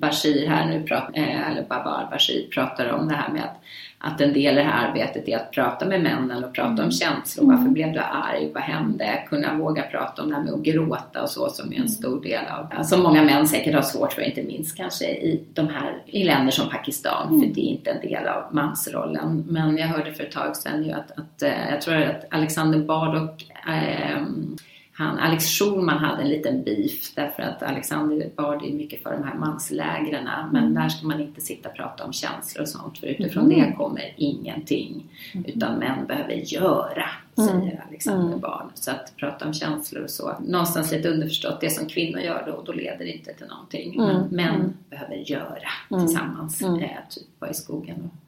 Bashir 0.00 0.48
här 0.48 0.66
nu, 0.66 0.82
pratar, 0.82 1.18
eh, 1.18 1.50
eller 1.50 1.62
Babar 1.62 2.08
Bashir 2.10 2.48
pratar 2.54 2.88
om 2.92 3.08
det 3.08 3.14
här 3.14 3.32
med 3.32 3.42
att, 3.42 3.60
att 3.98 4.20
en 4.20 4.32
del 4.32 4.52
i 4.52 4.56
det 4.56 4.62
här 4.62 4.88
arbetet 4.88 5.28
är 5.28 5.36
att 5.36 5.50
prata 5.50 5.86
med 5.86 6.02
männen 6.02 6.44
och 6.44 6.54
prata 6.54 6.84
om 6.84 6.90
känslor. 6.90 7.46
Varför 7.46 7.68
blev 7.68 7.92
du 7.92 7.98
arg? 7.98 8.50
Vad 8.54 8.62
hände? 8.62 9.24
Kunna 9.28 9.54
våga 9.54 9.82
prata 9.82 10.22
om 10.22 10.28
det 10.28 10.34
här 10.34 10.42
med 10.42 10.52
att 10.52 10.62
gråta 10.62 11.22
och 11.22 11.30
så 11.30 11.48
som 11.48 11.72
är 11.72 11.76
en 11.76 11.88
stor 11.88 12.22
del 12.22 12.44
av, 12.46 12.82
som 12.82 13.02
många 13.02 13.22
män 13.22 13.48
säkert 13.48 13.74
har 13.74 13.82
svårt 13.82 14.12
för, 14.12 14.22
inte 14.22 14.42
minst 14.42 14.76
kanske 14.76 15.04
i 15.04 15.44
de 15.54 15.68
här, 15.68 16.02
i 16.06 16.24
länder 16.24 16.50
som 16.50 16.70
Pakistan, 16.70 17.40
för 17.40 17.54
det 17.54 17.60
är 17.60 17.70
inte 17.70 17.90
en 17.90 18.00
del 18.00 18.26
av 18.26 18.54
mansrollen. 18.54 19.44
Men 19.48 19.76
jag 19.76 19.86
hörde 19.86 20.12
för 20.12 20.24
ett 20.24 20.32
tag 20.32 20.56
sedan 20.56 20.84
ju 20.84 20.92
att, 20.92 21.10
att 21.10 21.42
eh, 21.42 21.70
jag 21.70 21.80
tror 21.80 22.02
att 22.02 22.24
Alexander 22.30 22.78
Bard 22.78 23.14
och 23.14 23.44
ehm, 23.68 24.56
han, 24.98 25.18
Alex 25.18 25.44
Schulman 25.44 25.98
hade 25.98 26.22
en 26.22 26.28
liten 26.28 26.62
beef 26.62 27.14
därför 27.14 27.42
att 27.42 27.62
Alexander 27.62 28.30
Bard 28.36 28.64
är 28.64 28.72
mycket 28.72 29.02
för 29.02 29.12
de 29.12 29.22
här 29.24 29.34
manslägren 29.34 30.28
men 30.52 30.74
där 30.74 30.88
ska 30.88 31.06
man 31.06 31.20
inte 31.20 31.40
sitta 31.40 31.68
och 31.68 31.74
prata 31.74 32.04
om 32.04 32.12
känslor 32.12 32.62
och 32.62 32.68
sånt 32.68 32.98
för 32.98 33.06
utifrån 33.06 33.48
det 33.48 33.74
kommer 33.76 34.14
ingenting 34.16 35.04
utan 35.46 35.78
män 35.78 36.06
behöver 36.06 36.32
göra, 36.34 37.04
säger 37.36 37.84
Alexander 37.88 38.38
Bard. 38.38 38.70
Så 38.74 38.90
att 38.90 39.16
prata 39.16 39.46
om 39.46 39.52
känslor 39.52 40.02
och 40.04 40.10
så, 40.10 40.34
någonstans 40.46 40.92
lite 40.92 41.08
underförstått, 41.08 41.60
det 41.60 41.70
som 41.70 41.86
kvinnor 41.88 42.20
gör 42.20 42.44
då, 42.46 42.62
då 42.66 42.72
leder 42.72 42.98
det 42.98 43.12
inte 43.12 43.34
till 43.34 43.46
någonting. 43.46 43.94
Men 43.96 44.16
Mm, 44.16 44.28
män 44.28 44.54
mm. 44.54 44.72
behöver 44.90 45.14
göra 45.14 45.68
Mm, 45.90 46.06
tillsammans, 46.06 46.62
mm. 46.62 46.80
Eh, 46.80 46.90
typ 47.10 47.26
vara 47.38 47.50
i 47.50 47.54
skogen 47.54 47.96
och 48.04 48.25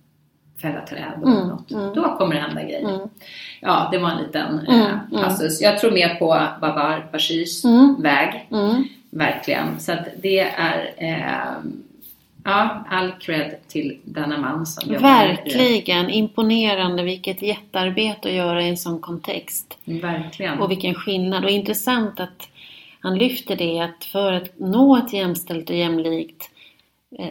fälla 0.63 0.81
träd 0.87 1.13
Mm, 1.17 1.49
något. 1.49 1.71
mm. 1.71 1.95
Då 1.95 2.17
kommer 2.17 2.35
det 2.35 2.41
hända 2.41 2.63
grejer. 2.63 2.89
Mm. 2.95 3.09
Ja, 3.61 3.89
det 3.93 3.99
var 3.99 4.11
en 4.11 4.23
liten 4.23 4.59
Mm, 4.59 4.81
eh, 4.81 4.87
mm. 5.13 5.25
passus. 5.25 5.61
Jag 5.61 5.79
tror 5.79 5.91
mer 5.91 6.15
på 6.15 6.27
Babar 6.61 7.07
Bashirs 7.13 7.65
Mm. 7.65 7.97
väg, 8.03 8.47
verkligen. 9.11 9.81
Så 9.81 9.93
att 9.93 10.09
det 10.23 10.41
är 10.41 10.95
eh, 10.97 11.71
ja, 12.45 12.85
all 12.91 13.13
cred 13.21 13.55
till 13.69 13.99
denna 14.05 14.39
man 14.39 14.67
som 14.67 14.93
jobbar 14.95 15.09
Verkligen 15.09 16.11
imponerande. 16.11 17.03
Vilket 17.03 17.43
jättearbete 17.43 18.29
att 18.29 18.35
göra 18.35 18.63
i 18.63 18.69
en 18.69 18.77
sån 18.77 19.01
kontext. 19.01 19.79
Verkligen. 19.85 20.59
Och 20.59 20.71
vilken 20.71 20.95
skillnad. 20.95 21.45
Och 21.45 21.51
intressant 21.51 22.21
att 22.21 22.49
han 23.01 23.19
lyfter 23.19 23.57
det 23.57 23.81
att 23.81 24.05
för 24.05 24.33
att 24.33 24.59
nå 24.59 24.97
ett 24.97 25.13
jämställt 25.13 25.71
och 25.71 25.77
jämlikt 25.77 26.51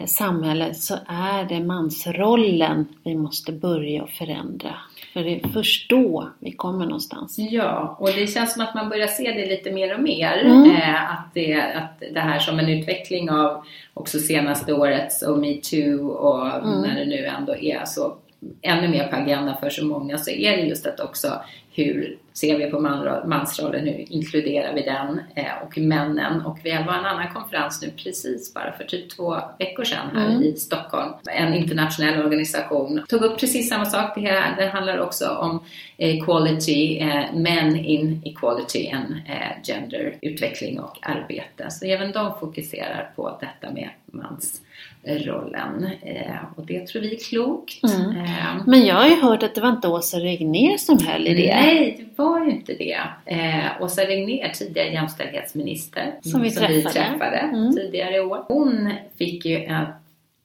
samhälle 0.06 0.74
så 0.74 0.94
är 1.06 1.44
det 1.44 1.60
mansrollen 1.60 2.88
vi 3.04 3.14
måste 3.14 3.52
börja 3.52 4.06
förändra. 4.06 4.74
För 5.12 5.20
det 5.20 5.40
är 5.40 5.48
först 5.48 5.90
då 5.90 6.28
vi 6.38 6.52
kommer 6.52 6.84
någonstans. 6.84 7.38
Ja, 7.38 7.96
och 8.00 8.08
det 8.08 8.26
känns 8.26 8.52
som 8.52 8.62
att 8.62 8.74
man 8.74 8.88
börjar 8.88 9.06
se 9.06 9.32
det 9.32 9.46
lite 9.46 9.70
mer 9.72 9.94
och 9.94 10.02
mer. 10.02 10.44
Mm. 10.44 10.70
Eh, 10.70 11.10
att, 11.10 11.34
det, 11.34 11.62
att 11.62 12.02
det 12.14 12.20
här 12.20 12.38
som 12.38 12.58
en 12.58 12.68
utveckling 12.68 13.30
av 13.30 13.64
också 13.94 14.18
senaste 14.18 14.72
årets 14.72 15.22
och 15.22 15.38
metoo 15.38 16.08
och 16.08 16.48
Mm. 16.48 16.80
när 16.80 16.94
det 16.94 17.06
nu 17.06 17.24
ändå 17.26 17.56
är 17.56 17.84
så 17.84 18.16
ännu 18.62 18.88
mer 18.88 19.08
på 19.08 19.16
agendan 19.16 19.56
för 19.60 19.70
så 19.70 19.84
många 19.84 20.18
så 20.18 20.30
är 20.30 20.56
det 20.56 20.62
just 20.62 20.86
att 20.86 21.00
också 21.00 21.40
hur 21.72 22.18
ser 22.32 22.58
vi 22.58 22.70
på 22.70 22.80
man, 22.80 23.28
mansrollen, 23.28 23.86
hur 23.86 24.12
inkluderar 24.12 24.74
vi 24.74 24.82
den 24.82 25.20
eh, 25.34 25.62
och 25.62 25.78
männen. 25.78 26.40
Och 26.40 26.58
vi 26.62 26.70
var 26.70 26.78
en 26.78 27.04
annan 27.04 27.32
konferens 27.34 27.82
nu 27.82 27.90
precis 28.04 28.54
bara 28.54 28.72
för 28.72 28.84
typ 28.84 29.10
två 29.10 29.36
veckor 29.58 29.84
sedan 29.84 30.10
här 30.14 30.28
Mm. 30.28 30.42
i 30.42 30.56
Stockholm. 30.56 31.12
En 31.30 31.54
internationell 31.54 32.24
organisation 32.24 33.04
tog 33.08 33.22
upp 33.22 33.40
precis 33.40 33.68
samma 33.68 33.84
sak. 33.84 34.14
Det, 34.14 34.20
här, 34.20 34.56
det 34.56 34.66
handlar 34.66 34.98
också 34.98 35.28
om 35.28 35.62
equality, 35.96 36.98
eh, 36.98 37.24
men 37.34 37.76
in 37.76 38.22
equality 38.24 38.90
and 38.90 39.12
eh, 39.28 39.62
gender, 39.64 40.18
utveckling 40.22 40.80
och 40.80 40.98
arbete. 41.02 41.70
Så 41.70 41.86
även 41.86 42.12
de 42.12 42.38
fokuserar 42.40 43.12
på 43.16 43.38
detta 43.40 43.74
med 43.74 43.88
mansrollen. 44.06 44.67
Eh, 45.02 46.36
och 46.56 46.66
det 46.66 46.86
tror 46.86 47.02
vi 47.02 47.14
är 47.14 47.18
klokt. 47.18 47.84
Mm. 47.84 48.16
Eh, 48.16 48.56
Men 48.66 48.86
jag 48.86 48.94
har 48.94 49.08
ju 49.08 49.20
hört 49.20 49.42
att 49.42 49.54
det 49.54 49.60
var 49.60 49.68
inte 49.68 49.88
Åsa 49.88 50.16
Regnér 50.18 50.76
som 50.76 50.98
höll 51.06 51.26
i 51.26 51.34
det. 51.34 51.54
Nej, 51.54 51.96
det 51.98 52.22
var 52.22 52.44
ju 52.44 52.50
inte 52.50 52.74
det. 52.74 53.00
Eh, 53.26 53.82
Åsa 53.82 54.02
Regnér, 54.02 54.48
tidigare 54.54 54.88
jämställdhetsminister, 54.88 56.14
Som 56.22 56.42
vi 56.42 56.50
träffade. 56.50 57.36
Mm. 57.38 57.74
tidigare 57.74 58.16
i 58.16 58.20
år. 58.20 58.44
Hon 58.48 58.92
fick 59.18 59.44
ju 59.44 59.64
en 59.64 59.86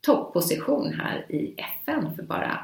topposition 0.05 0.99
här 1.03 1.25
i 1.29 1.53
FN 1.81 2.15
för 2.15 2.23
bara 2.23 2.59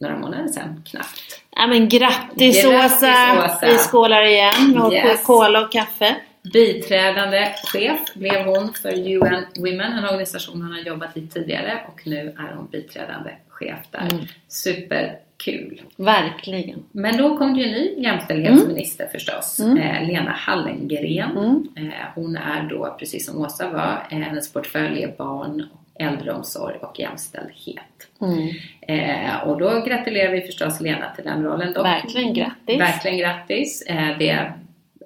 några 0.00 0.16
månader 0.18 0.48
sedan, 0.48 0.82
knappt. 0.86 1.40
Ja, 1.56 1.66
men 1.66 1.88
grattis, 1.88 2.62
Grattis, 2.62 2.64
Åsa! 2.66 3.44
Åsa. 3.44 3.66
Vi 3.66 3.78
skålar 3.78 4.22
igen 4.26 4.78
och 4.82 4.92
Yes. 4.92 5.24
cola 5.26 5.64
och 5.64 5.72
kaffe. 5.72 6.16
Biträdande 6.52 7.54
chef 7.72 8.00
blev 8.14 8.44
hon 8.46 8.72
för 8.74 8.92
UN 9.08 9.44
Women, 9.58 9.92
en 9.92 10.04
organisation 10.04 10.62
hon 10.62 10.72
har 10.72 10.80
jobbat 10.80 11.16
i 11.16 11.26
tidigare 11.26 11.80
och 11.88 12.06
nu 12.06 12.34
är 12.38 12.54
hon 12.56 12.66
biträdande 12.72 13.30
chef 13.48 13.78
där. 13.90 14.08
Mm. 14.12 14.24
Superkul! 14.48 15.82
Verkligen. 15.96 16.82
Men 16.92 17.16
då 17.16 17.38
kom 17.38 17.54
det 17.54 17.60
ju 17.60 17.66
en 17.66 17.72
ny 17.72 17.94
jämställdhetsminister 18.02 19.06
förstås, 19.12 19.60
Mm. 19.60 19.78
eh, 19.78 20.06
Lena 20.08 20.30
Hallengren. 20.30 21.30
Mm. 21.30 21.68
Eh, 21.76 22.04
hon 22.14 22.36
är 22.36 22.62
då, 22.70 22.96
precis 22.98 23.26
som 23.26 23.40
Åsa 23.44 23.68
var, 23.68 24.06
eh, 24.10 24.18
hennes 24.18 24.52
portfölj 24.52 25.02
är 25.02 25.14
barn, 25.18 25.66
äldreomsorg 25.98 26.76
och 26.80 27.00
jämställdhet. 27.00 28.08
Mm. 28.20 28.48
Eh, 28.80 29.36
och 29.48 29.58
då 29.58 29.80
gratulerar 29.86 30.32
vi 30.32 30.40
förstås 30.40 30.80
Lena 30.80 31.10
till 31.14 31.24
den 31.24 31.42
rollen. 31.44 31.72
Dock, 31.72 31.84
Verkligen 31.86 32.34
grattis. 32.34 32.80
Verkligen 32.80 33.18
grattis. 33.18 33.82
Eh, 33.82 34.18
det 34.18 34.52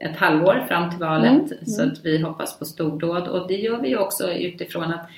ett 0.00 0.17
halvår 0.17 0.64
fram 0.69 0.90
till 0.90 0.99
valet 0.99 1.28
Mm, 1.31 1.67
så 1.67 1.83
att 1.83 2.05
vi 2.05 2.19
hoppas 2.19 2.59
på 2.59 2.64
stordåd 2.64 3.28
och 3.28 3.49
det 3.49 3.55
gör 3.55 3.81
vi 3.81 3.97
också 3.97 4.33
utifrån 4.33 4.93
att 4.93 5.09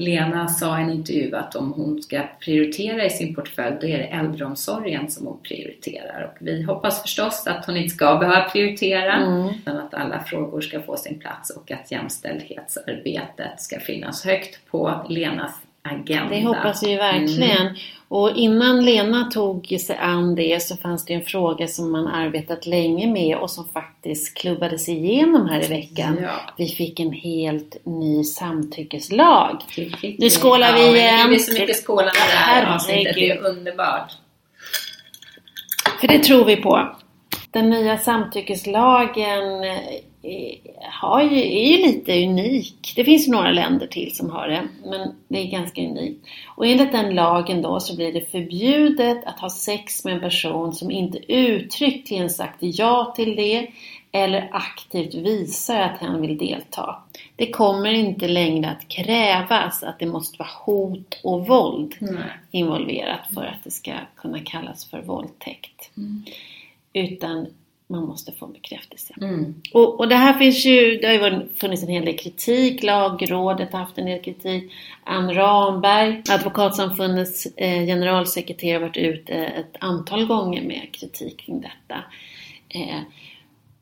Lena 0.00 0.48
sa 0.48 0.78
i 0.78 0.82
en 0.82 0.90
intervju 0.90 1.34
att 1.36 1.56
om 1.56 1.72
hon 1.72 2.02
ska 2.02 2.22
prioritera 2.40 3.04
i 3.04 3.10
sin 3.10 3.34
portfölj 3.34 3.76
då 3.80 3.86
är 3.86 3.98
det 3.98 4.04
äldreomsorgen 4.04 5.10
som 5.10 5.26
hon 5.26 5.38
prioriterar. 5.42 6.30
Och 6.32 6.46
vi 6.46 6.62
hoppas 6.62 7.02
förstås 7.02 7.46
att 7.46 7.66
hon 7.66 7.76
inte 7.76 7.94
ska 7.94 8.16
behöva 8.16 8.48
prioritera 8.48 9.12
Mm. 9.14 9.48
utan 9.48 9.76
att 9.76 9.94
alla 9.94 10.20
frågor 10.20 10.60
ska 10.60 10.80
få 10.80 10.96
sin 10.96 11.18
plats 11.18 11.50
och 11.50 11.70
att 11.70 11.92
jämställdhetsarbetet 11.92 13.60
ska 13.60 13.80
finnas 13.80 14.24
högt 14.24 14.70
på 14.70 15.06
Lenas 15.08 15.52
agenda. 15.82 16.34
Det 16.34 16.42
hoppas 16.42 16.82
vi 16.82 16.96
verkligen. 16.96 17.66
Mm. 17.66 17.74
Och 18.08 18.36
innan 18.36 18.84
Lena 18.84 19.24
tog 19.24 19.76
sig 19.86 19.96
an 19.96 20.34
det 20.34 20.62
så 20.62 20.76
fanns 20.76 21.04
det 21.04 21.14
en 21.14 21.24
fråga 21.24 21.68
som 21.68 21.92
man 21.92 22.06
arbetat 22.06 22.66
länge 22.66 23.06
med 23.06 23.36
och 23.36 23.50
som 23.50 23.68
faktiskt 23.68 24.36
klubbades 24.36 24.88
igenom 24.88 25.48
här 25.48 25.64
i 25.64 25.68
veckan. 25.68 26.18
Ja. 26.22 26.30
Vi 26.56 26.68
fick 26.68 27.00
en 27.00 27.12
helt 27.12 27.76
ny 27.84 28.24
samtyckeslag. 28.24 29.62
Nu 30.18 30.30
skålar 30.30 30.68
ja, 30.68 30.74
vi 30.76 30.86
men 30.86 30.96
igen. 30.96 31.18
Det 31.18 31.28
blir 31.28 31.38
så 31.38 31.52
mycket 31.52 31.84
skålande 31.84 32.12
det 32.12 32.36
här 32.36 32.74
avsnittet. 32.74 33.14
Det 33.14 33.30
är 33.30 33.46
underbart. 33.46 34.12
För 36.00 36.08
det 36.08 36.18
tror 36.18 36.44
vi 36.44 36.56
på. 36.56 36.96
Den 37.50 37.70
nya 37.70 37.98
samtyckeslagen 37.98 39.42
har 40.90 41.22
ju, 41.22 41.38
är 41.38 41.76
ju 41.76 41.86
lite 41.86 42.24
unik. 42.24 42.92
Det 42.96 43.04
finns 43.04 43.28
några 43.28 43.50
länder 43.50 43.86
till 43.86 44.16
som 44.16 44.30
har 44.30 44.48
det, 44.48 44.68
men 44.84 45.14
det 45.28 45.38
är 45.38 45.50
ganska 45.50 45.80
unikt. 45.82 46.26
Och 46.56 46.66
enligt 46.66 46.92
den 46.92 47.14
lagen 47.14 47.62
då 47.62 47.80
så 47.80 47.96
blir 47.96 48.12
det 48.12 48.30
förbjudet 48.30 49.24
att 49.24 49.40
ha 49.40 49.50
sex 49.50 50.04
med 50.04 50.14
en 50.14 50.20
person 50.20 50.72
som 50.72 50.90
inte 50.90 51.32
uttryckligen 51.32 52.30
sagt 52.30 52.56
ja 52.60 53.12
till 53.16 53.36
det 53.36 53.70
eller 54.12 54.48
aktivt 54.52 55.14
visar 55.14 55.80
att 55.80 56.00
han 56.00 56.20
vill 56.20 56.38
delta. 56.38 57.02
Det 57.36 57.50
kommer 57.50 57.90
inte 57.90 58.28
längre 58.28 58.70
att 58.70 58.88
krävas 58.88 59.82
att 59.82 59.98
det 59.98 60.06
måste 60.06 60.38
vara 60.38 60.50
hot 60.64 61.20
och 61.22 61.46
våld 61.46 61.94
Nej. 62.00 62.22
involverat 62.50 63.34
för 63.34 63.44
att 63.44 63.64
det 63.64 63.70
ska 63.70 63.92
kunna 64.16 64.38
kallas 64.38 64.90
för 64.90 65.02
våldtäkt. 65.02 65.90
Utan 66.92 67.46
man 67.90 68.04
måste 68.06 68.32
få 68.32 68.46
en 68.46 68.52
bekräftelse. 68.52 69.14
Mm. 69.20 69.54
Och, 69.72 70.00
och 70.00 70.08
det 70.08 70.14
här 70.14 70.38
finns 70.38 70.66
ju, 70.66 70.98
det 70.98 71.06
har 71.06 71.14
ju 71.14 71.48
funnits 71.56 71.82
en 71.82 71.88
hel 71.88 72.04
del 72.04 72.18
kritik, 72.18 72.82
Lagrådet 72.82 73.72
har 73.72 73.80
haft 73.80 73.98
en 73.98 74.06
del 74.06 74.22
kritik. 74.22 74.72
Ann 75.04 75.34
Ramberg, 75.34 76.22
Advokatsamfundets 76.30 77.46
eh, 77.46 77.86
generalsekreterare, 77.86 78.74
har 78.74 78.88
varit 78.88 78.96
ute 78.96 79.34
ett 79.34 79.76
antal 79.80 80.26
gånger 80.26 80.62
med 80.62 80.88
kritik 80.92 81.36
kring 81.36 81.60
detta. 81.60 82.04
Eh, 82.68 83.00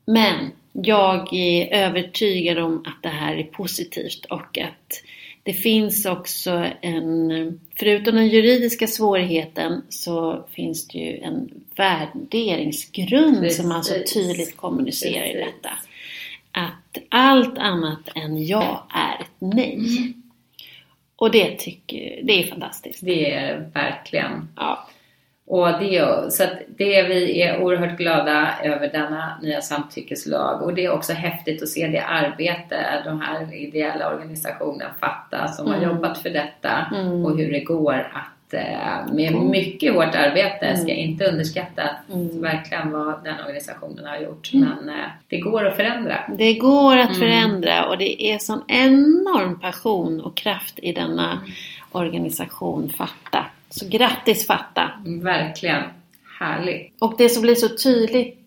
men 0.04 0.52
jag 0.72 1.34
är 1.34 1.74
övertygad 1.74 2.58
om 2.58 2.84
att 2.86 3.02
det 3.02 3.08
här 3.08 3.36
är 3.36 3.44
positivt 3.44 4.24
och 4.24 4.58
att 4.58 5.02
det 5.46 5.52
finns 5.52 6.06
också 6.06 6.66
en, 6.80 7.60
förutom 7.74 8.14
den 8.16 8.28
juridiska 8.28 8.86
svårigheten 8.86 9.82
så 9.88 10.46
finns 10.50 10.88
det 10.88 10.98
ju 10.98 11.18
en 11.18 11.50
värderingsgrund 11.76 13.52
som 13.52 13.68
man 13.68 13.84
så 13.84 13.94
Precis. 13.94 14.14
tydligt 14.14 14.56
kommunicerar 14.56 15.26
i 15.26 15.32
Precis. 15.32 15.54
detta. 15.62 15.74
Att 16.52 16.98
allt 17.08 17.58
annat 17.58 18.08
än 18.14 18.46
ja 18.46 18.86
är 18.94 19.22
ett 19.22 19.30
nej. 19.38 20.14
Och 21.16 21.30
det 21.30 21.58
tycker 21.58 22.20
det 22.22 22.42
är 22.42 22.46
fantastiskt. 22.46 23.00
Det 23.02 23.32
är 23.32 23.70
verkligen. 23.74 24.48
Ja. 24.56 24.88
Och 25.48 25.66
det, 25.80 26.32
så 26.32 26.42
det 26.68 27.02
vi 27.02 27.42
är 27.42 27.62
oerhört 27.62 27.98
glada 27.98 28.48
över 28.62 28.88
denna 28.88 29.38
nya 29.42 29.60
samtyckeslag 29.60 30.62
och 30.62 30.74
det 30.74 30.84
är 30.84 30.90
också 30.92 31.12
häftigt 31.12 31.62
att 31.62 31.68
se 31.68 31.86
det 31.86 32.00
arbete 32.00 33.02
de 33.04 33.20
här 33.20 33.54
ideella 33.54 34.14
organisationerna 34.14 34.90
Fatta 35.00 35.48
som 35.48 35.66
har 35.66 35.76
Mm. 35.76 35.88
jobbat 35.88 36.18
för 36.18 36.30
detta 36.30 36.86
Mm. 36.94 37.24
och 37.24 37.38
hur 37.38 37.52
det 37.52 37.60
går 37.60 37.94
att 38.12 38.54
eh, 38.54 39.12
med 39.14 39.32
mycket 39.34 39.94
hårt 39.94 40.14
arbete, 40.14 40.76
ska 40.76 40.88
jag 40.88 40.98
inte 40.98 41.24
underskatta 41.24 41.82
Mm. 42.12 42.42
verkligen 42.42 42.90
vad 42.92 43.24
den 43.24 43.34
organisationen 43.46 44.06
har 44.06 44.16
gjort 44.18 44.50
men 44.52 44.88
eh, 44.88 44.94
det 45.28 45.38
går 45.40 45.66
att 45.66 45.76
förändra. 45.76 46.16
Det 46.38 46.54
går 46.54 46.96
att 46.96 47.16
Mm. 47.16 47.18
förändra 47.20 47.84
och 47.88 47.98
det 47.98 48.22
är 48.32 48.38
sån 48.38 48.62
enorm 48.68 49.60
passion 49.60 50.20
och 50.20 50.36
kraft 50.36 50.78
i 50.78 50.92
denna 50.92 51.38
organisation 51.92 52.88
Fatta. 52.98 53.44
Så 53.70 53.88
grattis 53.88 54.46
Fatta! 54.46 54.90
Verkligen 55.22 55.82
härligt. 56.38 56.92
Och 56.98 57.14
det 57.18 57.28
som 57.28 57.42
blir 57.42 57.54
så 57.54 57.68
tydligt 57.68 58.46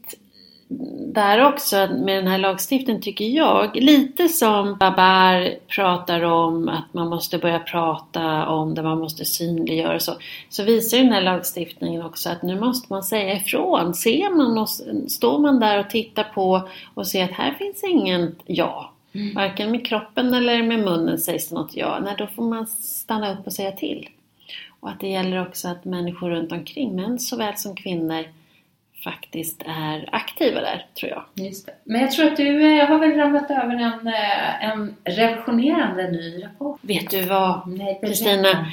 där 1.13 1.45
också 1.45 1.75
med 1.75 2.17
den 2.17 2.27
här 2.27 2.37
lagstiftningen 2.37 3.01
tycker 3.01 3.25
jag, 3.25 3.75
lite 3.75 4.27
som 4.27 4.77
Babar 4.77 5.49
pratar 5.67 6.21
om 6.21 6.69
att 6.69 6.93
man 6.93 7.09
måste 7.09 7.37
börja 7.37 7.59
prata 7.59 8.47
om 8.47 8.75
det, 8.75 8.83
man 8.83 8.99
måste 8.99 9.25
synliggöra 9.25 9.99
så, 9.99 10.13
så 10.49 10.63
visar 10.63 10.97
den 10.97 11.11
här 11.11 11.21
lagstiftningen 11.21 12.05
också 12.05 12.29
att 12.29 12.43
nu 12.43 12.59
måste 12.59 12.93
man 12.93 13.03
säga 13.03 13.35
ifrån. 13.35 13.93
Ser 13.93 14.35
man 14.35 14.57
och 14.57 14.69
står 15.11 15.39
man 15.39 15.59
där 15.59 15.79
och 15.79 15.89
tittar 15.89 16.23
på 16.23 16.69
och 16.93 17.07
ser 17.07 17.23
att 17.23 17.31
här 17.31 17.51
finns 17.51 17.83
ingen 17.83 18.35
ja, 18.45 18.91
varken 19.35 19.71
med 19.71 19.85
kroppen 19.85 20.33
eller 20.33 20.63
med 20.63 20.79
munnen 20.79 21.17
sägs 21.17 21.49
det 21.49 21.55
något 21.55 21.75
ja, 21.75 21.99
nej 22.03 22.15
då 22.17 22.27
får 22.27 22.43
man 22.43 22.67
stanna 22.67 23.33
upp 23.33 23.47
och 23.47 23.53
säga 23.53 23.71
till. 23.71 24.09
Och 24.79 24.89
att 24.89 24.99
det 24.99 25.07
gäller 25.07 25.47
också 25.47 25.67
att 25.67 25.85
människor 25.85 26.29
runt 26.29 26.51
omkring, 26.51 26.95
män 26.95 27.19
såväl 27.19 27.57
som 27.57 27.75
kvinnor, 27.75 28.25
faktiskt 29.03 29.61
är 29.65 30.09
aktiva 30.11 30.61
där, 30.61 30.87
tror 30.99 31.11
jag. 31.11 31.25
Just 31.33 31.65
det. 31.65 31.73
Men 31.91 32.01
jag 32.01 32.11
tror 32.11 32.27
att 32.27 32.37
du 32.37 32.79
eh, 32.79 32.87
har 32.87 32.99
väl 32.99 33.11
ramlat 33.15 33.51
över 33.51 33.73
en, 33.73 34.07
eh, 34.07 34.69
en 34.69 34.95
revolutionerande 35.03 36.11
ny 36.11 36.43
rapport. 36.43 36.79
Vet 36.81 37.09
du 37.09 37.21
vad. 37.21 37.61
Kristina? 38.01 38.65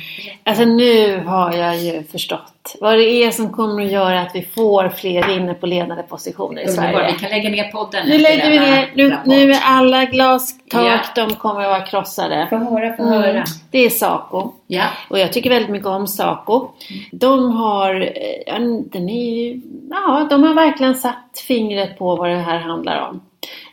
Alltså 0.44 0.64
nu 0.64 1.18
har 1.26 1.52
jag 1.52 1.76
ju 1.78 2.02
förstått 2.02 2.76
vad 2.80 2.99
det 2.99 3.04
är 3.25 3.30
som 3.30 3.52
kommer 3.52 3.85
att 3.85 3.90
göra 3.92 4.20
att 4.20 4.35
vi 4.35 4.42
får 4.42 4.88
fler 4.88 5.37
inne 5.37 5.54
på 5.54 5.66
ledande 5.66 6.02
positioner 6.02 6.62
i. 6.62 6.68
Sverige. 6.68 7.12
Vi 7.12 7.18
kan 7.18 7.30
lägga 7.30 7.50
ner 7.50 7.70
podden 7.73 8.08
Nu 8.08 8.18
lägger 8.18 8.50
vi 8.50 8.58
ner, 8.58 8.90
nu, 8.94 9.16
nu 9.25 9.52
är 9.52 9.61
alla 9.64 10.04
glastak, 10.04 10.62
Ja. 10.73 11.00
de 11.14 11.35
kommer 11.35 11.61
att 11.61 11.66
vara 11.66 11.80
krossade. 11.87 12.46
Få 12.50 12.56
höra, 12.56 12.96
få 12.96 13.02
Mm. 13.02 13.14
höra. 13.23 13.44
Det 13.70 13.78
är 13.78 13.90
Saco. 13.90 14.52
Ja. 14.66 14.85
Och 15.11 15.18
jag 15.18 15.32
tycker 15.32 15.50
väldigt 15.50 15.70
mycket 15.70 15.88
om 15.88 16.06
Saco. 16.06 16.68
De 17.12 17.52
har, 17.52 18.00
eh, 18.00 18.61
den 18.92 19.08
är 19.08 19.61
ja, 19.90 20.26
de 20.30 20.42
har 20.42 20.54
verkligen 20.54 20.94
satt 20.94 21.42
fingret 21.49 21.99
på 21.99 22.16
vad 22.16 22.30
det 22.30 22.37
här 22.37 22.58
handlar 22.58 23.05
om. 23.05 23.05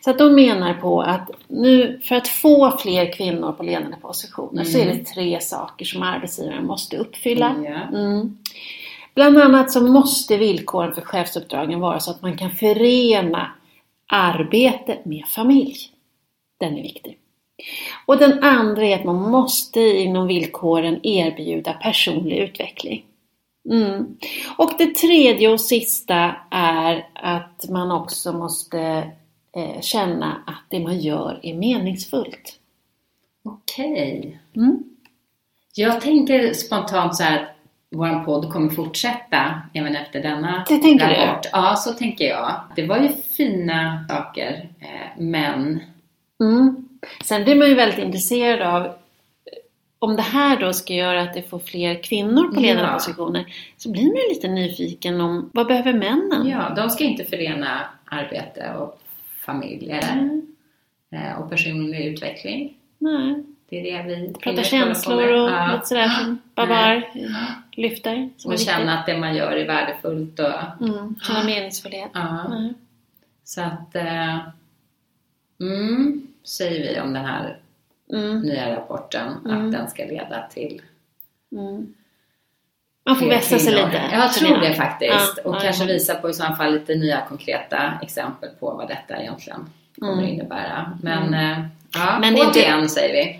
Så 0.03 0.10
att 0.10 0.17
de 0.17 0.36
menar 0.36 0.74
på 0.74 1.01
att 1.01 1.29
nu 1.48 2.00
för 2.03 2.15
att 2.15 2.27
få 2.27 2.77
fler 2.77 3.13
kvinnor 3.13 3.51
på 3.51 3.63
ledande 3.63 3.98
positioner 3.98 4.63
så 4.63 4.77
är 4.77 4.86
det 4.86 5.05
tre 5.05 5.41
saker 5.41 5.86
som 5.86 6.03
arbetsgivaren 6.03 6.65
måste 6.65 6.98
uppfylla. 6.98 7.55
Mm. 7.93 8.38
Bland 9.15 9.38
annat 9.38 9.72
så 9.72 9.81
måste 9.81 10.38
villkoren 10.38 10.95
för 10.95 11.01
chefsuppdragen 11.01 11.79
vara 11.79 12.00
så 12.00 12.12
att 12.12 12.22
man 12.22 12.38
kan 12.38 12.51
förena 12.51 13.51
arbete 14.07 14.98
med 15.03 15.25
familj. 15.27 15.77
Den 16.60 16.77
är 16.77 16.81
viktig. 16.81 17.17
Och 18.05 18.17
den 18.17 18.43
andra 18.43 18.86
är 18.86 19.00
att 19.00 19.05
man 19.05 19.31
måste 19.31 19.79
inom 19.79 20.27
villkoren 20.27 21.00
erbjuda 21.03 21.74
personlig 21.74 22.38
utveckling. 22.38 23.05
Mm. 23.69 24.17
Och 24.57 24.72
det 24.77 24.95
tredje 24.95 25.50
och 25.50 25.62
sista 25.62 26.36
är 26.51 27.07
att 27.13 27.69
man 27.69 27.91
också 27.91 28.33
måste 28.33 29.12
eh, 29.55 29.81
känna 29.81 30.43
att 30.48 30.63
det 30.69 30.79
man 30.79 31.00
gör 31.00 31.39
är 31.43 31.53
meningsfullt. 31.53 32.60
Okej. 33.43 34.39
Mm. 34.55 34.83
Jag 35.75 36.01
tänker 36.01 36.53
spontant 36.53 37.15
så 37.15 37.24
här 37.24 37.41
att 37.43 37.50
vår 37.91 38.24
podd 38.25 38.51
kommer 38.53 38.69
fortsätta 38.69 39.62
även 39.74 39.95
efter 39.95 40.22
denna 40.22 40.65
Det 40.69 40.77
tänker 40.79 41.07
du? 41.07 41.13
rapport. 41.15 41.45
Ja, 41.51 41.75
så 41.75 41.93
tänker 41.93 42.25
jag. 42.25 42.62
Det 42.75 42.86
var 42.88 42.98
ju 42.98 43.10
fina 43.10 44.05
saker, 44.10 44.69
eh, 44.79 45.22
men 45.24 45.79
Mm. 46.39 46.88
Sen 47.24 47.43
blir 47.43 47.55
man 47.55 47.67
ju 47.67 47.74
väldigt 47.75 48.00
intresserad 48.00 48.62
av 48.75 48.93
om 50.00 50.15
det 50.15 50.22
här 50.22 50.60
då 50.60 50.74
ska 50.74 50.93
göra 50.93 51.22
att 51.22 51.33
det 51.33 51.41
får 51.50 51.60
fler 51.60 52.03
kvinnor 52.03 52.53
på 52.53 52.60
ledande 52.60 52.89
Ja. 52.91 52.93
positioner 52.93 53.45
så 53.77 53.91
blir 53.91 54.03
man 54.03 54.15
ju 54.15 54.29
lite 54.29 54.48
nyfiken 54.48 55.22
om 55.22 55.50
vad 55.53 55.67
behöver 55.67 55.93
männen? 55.93 56.48
ja, 56.48 56.74
de 56.75 56.89
ska 56.89 57.03
inte 57.03 57.24
förena 57.24 57.79
arbete 58.05 58.74
och 58.79 59.00
familj, 59.43 59.91
eller? 59.91 60.12
Mm. 60.13 60.55
Eh, 61.12 61.33
och 61.41 61.50
personlig 61.50 62.05
utveckling. 62.05 62.77
Nej. 62.97 63.43
Det 63.69 63.79
är 63.79 64.03
det 64.03 64.15
vi 64.15 64.33
Prata 64.33 64.63
känslor 64.63 65.31
och 65.31 65.50
Ja. 65.50 65.71
lite 65.73 65.85
sådär 65.88 66.07
som 66.09 66.39
Babar 66.55 67.09
lyfter. 67.71 68.29
Som 68.38 68.51
Och 68.53 68.59
känna 68.59 69.00
att 69.00 69.05
det 69.05 69.17
man 69.17 69.35
gör 69.35 69.51
är 69.51 69.67
värdefullt 69.67 70.39
och. 70.39 70.81
Mm. 70.81 71.15
Känna 71.23 71.43
meningsfullhet. 71.43 72.09
ja. 72.13 72.45
Mm. 72.45 72.73
Så 73.43 73.62
att 73.62 73.95
eh, 73.95 74.38
mm, 75.59 76.27
säger 76.43 76.93
vi 76.93 77.00
om 77.01 77.13
den 77.13 77.25
här 77.25 77.57
Mm. 78.13 78.39
nya 78.39 78.75
rapporten 78.75 79.31
Mm. 79.45 79.65
att 79.65 79.71
den 79.71 79.89
ska 79.89 80.05
leda 80.05 80.47
till 80.53 80.81
Mm. 81.51 81.93
Man 83.05 83.15
får 83.15 83.25
vässa 83.25 83.60
sig 83.60 83.74
lite. 83.74 84.01
Jag 84.12 84.33
tror 84.33 84.57
det 84.57 84.74
faktiskt. 84.74 85.12
Ja, 85.38 85.50
och 85.50 85.55
ja, 85.55 85.60
kanske 85.60 85.83
ja. 85.83 85.88
visa 85.88 86.15
på 86.15 86.29
i 86.29 86.33
så 86.33 86.43
fall 86.57 86.74
lite 86.74 86.95
nya 86.95 87.22
konkreta 87.29 87.93
exempel 88.01 88.50
på 88.60 88.72
vad 88.74 88.88
detta 88.88 89.22
egentligen 89.22 89.69
kommer 90.00 90.13
Mm. 90.24 90.33
innebära. 90.33 90.98
Men, 91.01 91.33
eh, 91.33 91.60
ja, 91.93 92.17
Men 92.19 92.33
det 92.33 92.39
är 92.41 92.45
inte- 92.45 92.60
återigen 92.60 92.89
säger 92.89 93.13
vi. 93.13 93.39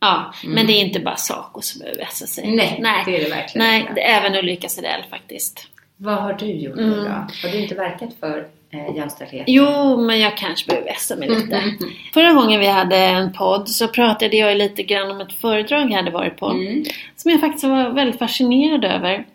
Ja, 0.00 0.32
Mm. 0.44 0.54
men 0.54 0.66
det 0.66 0.72
är 0.72 0.80
inte 0.84 1.00
bara 1.00 1.16
Saco 1.16 1.60
som 1.62 1.78
behöver 1.78 1.98
vässa 1.98 2.26
sig. 2.26 2.46
Nej, 2.56 2.78
Nej. 2.82 3.02
det 3.06 3.16
är 3.16 3.24
det 3.24 3.30
verkligen 3.36 3.66
Nej, 3.68 3.90
det 3.94 4.02
är 4.04 4.20
även 4.20 4.34
Ulrika 4.38 4.68
Sedell 4.68 5.04
faktiskt. 5.10 5.66
Vad 5.96 6.14
har 6.22 6.32
du 6.32 6.46
gjort 6.46 6.78
Mm. 6.78 6.90
då? 7.04 7.08
Har 7.08 7.48
du 7.52 7.58
inte 7.62 7.74
verkat 7.74 8.10
för 8.20 8.46
eh, 8.70 8.96
jämställdhet? 8.96 9.44
Jo, 9.46 9.96
men 10.00 10.20
jag 10.20 10.36
kanske 10.36 10.66
behöver 10.66 10.86
vässa 10.86 11.16
mig 11.16 11.28
lite. 11.28 11.56
Mm. 11.56 11.74
Förra 12.14 12.32
gången 12.32 12.60
vi 12.60 12.66
hade 12.66 12.96
en 12.96 13.32
podd 13.32 13.68
så 13.68 13.88
pratade 13.88 14.36
jag 14.36 14.56
lite 14.56 14.82
grann 14.82 15.10
om 15.10 15.20
ett 15.20 15.32
föredrag 15.32 15.90
jag 15.90 15.96
hade 15.96 16.10
varit 16.10 16.36
på. 16.36 16.46
Mm. 16.46 16.84
Som 17.16 17.30
jag 17.30 17.40
faktiskt 17.40 17.64
var 17.64 17.90
väldigt 17.90 18.18
fascinerad 18.18 18.84
över. 18.84 19.26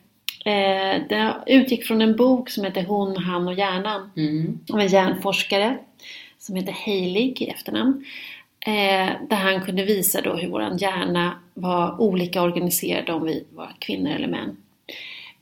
Eh, 0.45 1.01
det 1.09 1.33
utgick 1.47 1.85
från 1.85 2.01
en 2.01 2.15
bok 2.15 2.49
som 2.49 2.63
heter 2.63 2.83
Hon, 2.83 3.17
han 3.17 3.47
och 3.47 3.53
hjärnan. 3.53 4.11
Mm. 4.17 4.59
Av 4.73 4.79
en 4.79 4.87
hjärnforskare 4.87 5.77
som 6.39 6.55
heter 6.55 6.71
Heilig 6.71 7.41
i 7.41 7.49
efternamn. 7.49 8.05
Eh, 8.65 9.11
där 9.29 9.35
han 9.35 9.61
kunde 9.61 9.83
visa 9.83 10.21
då 10.21 10.33
hur 10.33 10.49
vår 10.49 10.81
hjärna 10.81 11.33
var 11.53 12.01
olika 12.01 12.41
organiserad 12.41 13.09
om 13.09 13.23
vi 13.23 13.45
var 13.53 13.71
kvinnor 13.79 14.11
eller 14.11 14.27
män. 14.27 14.57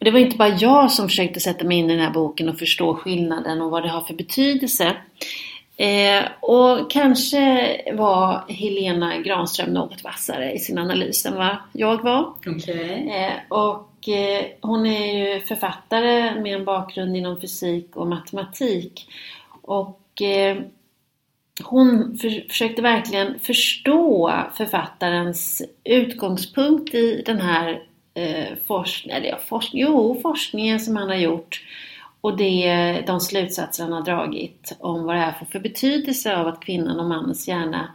Och 0.01 0.05
det 0.05 0.12
var 0.12 0.20
inte 0.20 0.38
bara 0.38 0.58
jag 0.58 0.91
som 0.91 1.10
försökte 1.10 1.39
sätta 1.39 1.65
mig 1.65 1.77
in 1.77 1.89
i 1.89 1.93
den 1.93 2.05
här 2.05 2.13
boken 2.13 2.50
och 2.50 2.60
förstå 2.60 2.96
skillnaden 2.96 3.62
och 3.62 3.72
vad 3.72 3.84
det 3.84 3.89
har 3.89 4.01
för 4.01 4.13
betydelse. 4.13 4.96
Eh, 5.77 6.24
och 6.39 6.91
kanske 6.91 7.77
var 7.93 8.46
Helena 8.48 9.17
Granström 9.17 9.74
något 9.74 10.03
vassare 10.03 10.51
i 10.51 10.60
sin 10.60 10.77
analys 10.77 11.25
än 11.25 11.36
vad 11.36 11.55
jag 11.74 12.03
var. 12.03 12.34
Okej. 12.48 13.13
Eh, 13.15 13.58
och 13.58 14.10
eh, 14.10 14.46
hon 14.62 14.86
är 14.86 15.34
ju 15.34 15.39
författare 15.39 16.42
med 16.42 16.55
en 16.55 16.66
bakgrund 16.66 17.18
inom 17.18 17.42
fysik 17.42 17.96
och 17.96 18.07
matematik. 18.07 19.07
Och 19.61 20.22
eh, 20.22 20.57
hon 21.64 22.18
för, 22.18 22.50
försökte 22.50 22.81
verkligen 22.81 23.40
förstå 23.40 24.33
författarens 24.57 25.61
utgångspunkt 25.83 26.94
i 26.94 27.24
den 27.25 27.42
här 27.42 27.91
eh, 28.14 28.58
forskningen, 28.68 29.18
eller 29.18 29.30
ja, 29.30 29.38
forsk, 29.46 29.70
jo, 29.74 30.20
forskningen 30.22 30.80
som 30.80 30.96
han 30.96 31.10
har 31.10 31.16
gjort 31.16 31.64
och 32.22 32.38
det, 32.38 33.04
de 33.08 33.20
slutsatser 33.20 33.84
han 33.84 33.94
har 33.94 34.02
dragit 34.02 34.76
om 34.80 35.04
vad 35.04 35.16
det 35.16 35.22
är 35.22 35.32
för, 35.32 35.46
för 35.46 35.60
betydelse 35.60 36.38
av 36.38 36.48
att 36.48 36.60
kvinnan 36.60 37.00
och 37.00 37.06
mannens 37.06 37.48
hjärna 37.48 37.92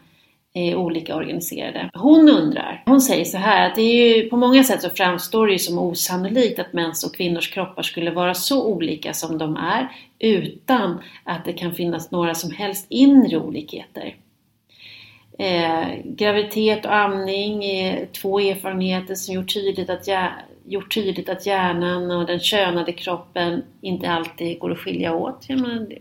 är 0.57 0.75
olika 0.75 1.17
organiserade. 1.17 1.91
Hon 1.95 2.29
undrar, 2.29 2.83
hon 2.87 3.01
säger 3.01 3.25
så 3.25 3.39
här 3.39 3.67
att 3.67 3.75
det 3.75 3.83
är 3.83 4.17
ju, 4.17 4.31
på 4.31 4.37
många 4.37 4.65
sätt 4.65 4.83
så 4.83 4.91
framstår 4.91 5.47
det 5.47 5.53
ju 5.53 5.59
som 5.59 5.79
osannolikt 5.79 6.59
att 6.59 6.73
mäns 6.73 7.05
och 7.05 7.15
kvinnors 7.15 7.51
kroppar 7.51 7.83
skulle 7.83 8.11
vara 8.11 8.35
så 8.35 8.67
olika 8.67 9.13
som 9.13 9.39
de 9.39 9.57
är 9.57 9.89
utan 10.19 10.99
att 11.25 11.45
det 11.45 11.53
kan 11.53 11.75
finnas 11.75 12.11
några 12.11 12.35
som 12.35 12.51
helst 12.51 12.87
inre 12.89 13.39
olikheter. 13.39 14.15
Eh, 15.39 15.89
graviditet 16.05 16.85
och 16.85 16.95
amning 16.95 17.65
är 17.65 18.07
två 18.07 18.41
erfarenheter 18.41 19.15
som 19.15 19.35
gjort 19.35 19.55
tydligt, 19.55 19.91
att 19.91 20.09
gjort 20.69 20.95
tydligt 20.95 21.29
att 21.29 21.47
hjärnan 21.47 22.11
och 22.11 22.27
den 22.27 22.41
könade 22.41 22.93
kroppen 22.93 23.63
inte 23.81 24.11
alltid 24.11 24.59
går 24.59 24.73
att 24.73 24.79
skilja 24.79 25.15
åt. 25.15 25.49
Menar, 25.49 25.87
det, 25.89 25.99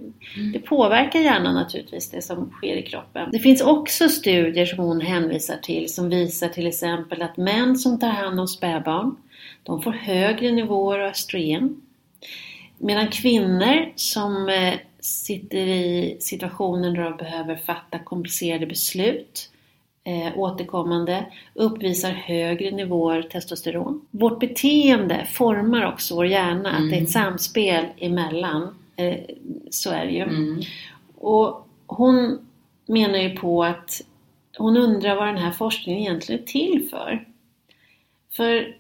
det 0.53 0.59
påverkar 0.59 1.19
hjärnan 1.19 1.55
naturligtvis, 1.55 2.09
det 2.09 2.21
som 2.21 2.49
sker 2.49 2.75
i 2.75 2.81
kroppen. 2.81 3.29
Det 3.31 3.39
finns 3.39 3.61
också 3.61 4.09
studier 4.09 4.65
som 4.65 4.79
hon 4.79 5.01
hänvisar 5.01 5.57
till 5.57 5.93
som 5.93 6.09
visar 6.09 6.47
till 6.47 6.67
exempel 6.67 7.21
att 7.21 7.37
män 7.37 7.75
som 7.75 7.99
tar 7.99 8.09
hand 8.09 8.39
om 8.39 8.47
spädbarn, 8.47 9.15
de 9.63 9.81
får 9.81 9.91
högre 9.91 10.51
nivåer 10.51 10.99
av 10.99 11.09
östrogen. 11.09 11.81
Medan 12.77 13.07
kvinnor 13.07 13.91
som 13.95 14.49
eh, 14.49 14.73
sitter 15.05 15.67
i 15.67 16.17
situationen 16.19 16.93
där 16.93 17.03
de 17.03 17.17
behöver 17.17 17.55
fatta 17.55 17.99
komplicerade 17.99 18.65
beslut 18.65 19.51
eh, 20.03 20.37
återkommande 20.37 21.25
uppvisar 21.53 22.11
högre 22.11 22.71
nivåer 22.71 23.21
testosteron. 23.21 24.07
Vårt 24.11 24.39
beteende 24.39 25.27
formar 25.31 25.85
också 25.85 26.15
vår 26.15 26.25
hjärna, 26.25 26.71
att 26.71 26.89
det 26.89 26.97
är 26.97 27.01
ett 27.01 27.09
samspel 27.11 27.85
emellan. 27.97 28.75
Eh, 28.95 29.17
så 29.69 29.91
är 29.91 30.05
det 30.05 30.11
ju. 30.11 30.21
Mm. 30.21 30.61
Och 31.17 31.67
hon 31.87 32.47
menar 32.85 33.19
ju 33.19 33.35
på 33.35 33.63
att 33.63 34.01
hon 34.57 34.77
undrar 34.77 35.15
vad 35.15 35.27
den 35.27 35.37
här 35.37 35.51
forskningen 35.51 36.01
egentligen 36.01 36.41
är 36.41 36.45
till 36.45 36.87
för. 36.89 37.25
För 38.31 38.75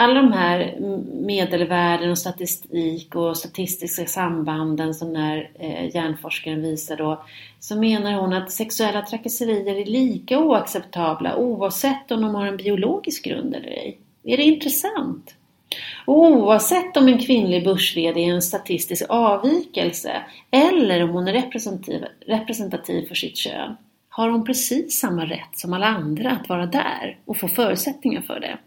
alla 0.00 0.14
de 0.14 0.32
här 0.32 0.76
medelvärden 1.12 2.10
och 2.10 2.18
statistik 2.18 3.14
och 3.14 3.36
statistiska 3.36 4.06
sambanden 4.06 4.94
som 4.94 5.12
den 5.12 5.22
här 5.22 5.50
eh, 5.54 5.94
hjärnforskaren 5.94 6.62
visar 6.62 6.96
då, 6.96 7.24
så 7.60 7.76
menar 7.76 8.12
hon 8.12 8.32
att 8.32 8.52
sexuella 8.52 9.02
trakasserier 9.02 9.74
är 9.74 9.84
lika 9.84 10.38
oacceptabla 10.38 11.36
oavsett 11.36 12.10
om 12.10 12.22
de 12.22 12.34
har 12.34 12.46
en 12.46 12.56
biologisk 12.56 13.24
grund 13.24 13.54
eller 13.54 13.68
ej. 13.68 13.98
Är 14.24 14.36
det 14.36 14.42
intressant? 14.42 15.34
Och 16.06 16.18
oavsett 16.18 16.96
om 16.96 17.08
en 17.08 17.18
kvinnlig 17.18 17.64
börs 17.64 17.96
är 17.96 18.18
en 18.18 18.42
statistisk 18.42 19.04
avvikelse 19.08 20.22
eller 20.50 21.02
om 21.02 21.10
hon 21.10 21.28
är 21.28 21.32
representativ, 21.32 22.04
representativ 22.26 23.08
för 23.08 23.14
sitt 23.14 23.36
kön 23.36 23.76
har 24.08 24.28
hon 24.28 24.44
precis 24.44 25.00
samma 25.00 25.24
rätt 25.24 25.58
som 25.58 25.72
alla 25.72 25.86
andra 25.86 26.30
att 26.30 26.48
vara 26.48 26.66
där 26.66 27.18
och 27.24 27.36
få 27.36 27.48
förutsättningar 27.48 28.22
för 28.22 28.40
det. 28.40 28.58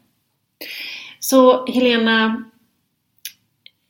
Så 1.25 1.65
Helena, 1.65 2.43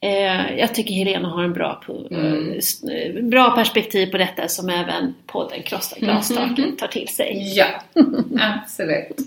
eh, 0.03 0.57
jag 0.59 0.75
tycker 0.75 0.93
Helena 0.93 1.27
har 1.29 1.43
en 1.43 1.53
bra, 1.53 1.83
Mm. 2.11 2.51
eh, 2.51 2.95
eh, 2.95 3.23
bra 3.23 3.51
perspektiv 3.55 4.11
på 4.11 4.17
detta 4.17 4.47
som 4.47 4.69
även 4.69 5.15
podden 5.27 5.63
Krossa 5.63 5.95
glasstaken 5.99 6.77
tar 6.77 6.87
till 6.87 7.07
sig. 7.07 7.53
Ja, 7.57 7.67
absolut. 8.39 9.17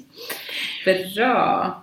Bra. 1.14 1.82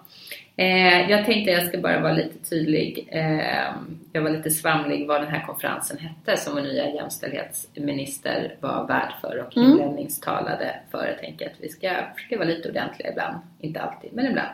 Eh, 0.56 1.10
jag 1.12 1.26
tänkte 1.26 1.52
jag 1.52 1.68
ska 1.68 1.78
bara 1.78 2.00
vara 2.00 2.14
lite 2.14 2.50
tydlig. 2.50 3.08
Eh, 3.12 3.74
jag 4.14 4.22
var 4.22 4.30
lite 4.30 4.50
svamlig 4.52 5.08
vad 5.08 5.22
den 5.22 5.30
här 5.32 5.46
konferensen 5.46 5.98
hette 5.98 6.38
som 6.38 6.54
vår 6.54 6.62
nya 6.62 6.90
jämställdhetsminister 6.90 8.56
var 8.60 8.88
värd 8.88 9.14
för 9.22 9.38
och 9.48 9.58
Mm. 9.58 9.72
inledningstalade 9.72 10.76
för. 10.92 11.08
Jag 11.08 11.20
tänker 11.20 11.46
att 11.46 11.54
vi 11.60 11.70
ska 11.70 11.90
försöka 12.16 12.38
vara 12.38 12.48
lite 12.48 12.70
ordentliga 12.70 13.12
ibland. 13.12 13.38
Inte 13.60 13.82
alltid, 13.82 14.14
men 14.14 14.26
ibland. 14.26 14.48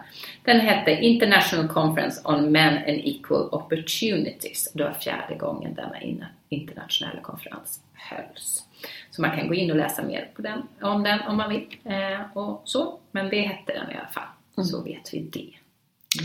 Den 0.43 0.59
hette 0.59 0.91
International 0.91 1.67
Conference 1.67 2.21
on 2.25 2.51
Men 2.51 2.73
and 2.77 2.88
Equal 3.03 3.49
Opportunities. 3.51 4.71
Det 4.73 4.83
var 4.83 4.91
fjärde 4.93 5.35
gången 5.35 5.73
denna 5.73 6.01
in- 6.01 6.25
internationella 6.49 7.21
konferens 7.21 7.79
hölls. 7.93 8.65
Så 9.12 9.21
man 9.21 9.38
kan 9.38 9.47
gå 9.47 9.53
in 9.53 9.71
och 9.71 9.77
läsa 9.77 10.03
mer 10.03 10.27
på 10.35 10.41
den, 10.41 10.62
om 10.81 11.03
den 11.03 11.19
om 11.21 11.38
man 11.38 11.49
vill. 11.49 11.67
Eh, 11.85 12.38
och 12.38 12.62
så. 12.65 12.99
Men 13.12 13.29
det 13.29 13.41
hette 13.41 13.73
den 13.73 13.91
i 13.91 13.95
alla 13.97 14.07
fall. 14.07 14.65
Så 14.65 14.81
vet 14.83 15.13
vi 15.13 15.19
det. 15.19 15.53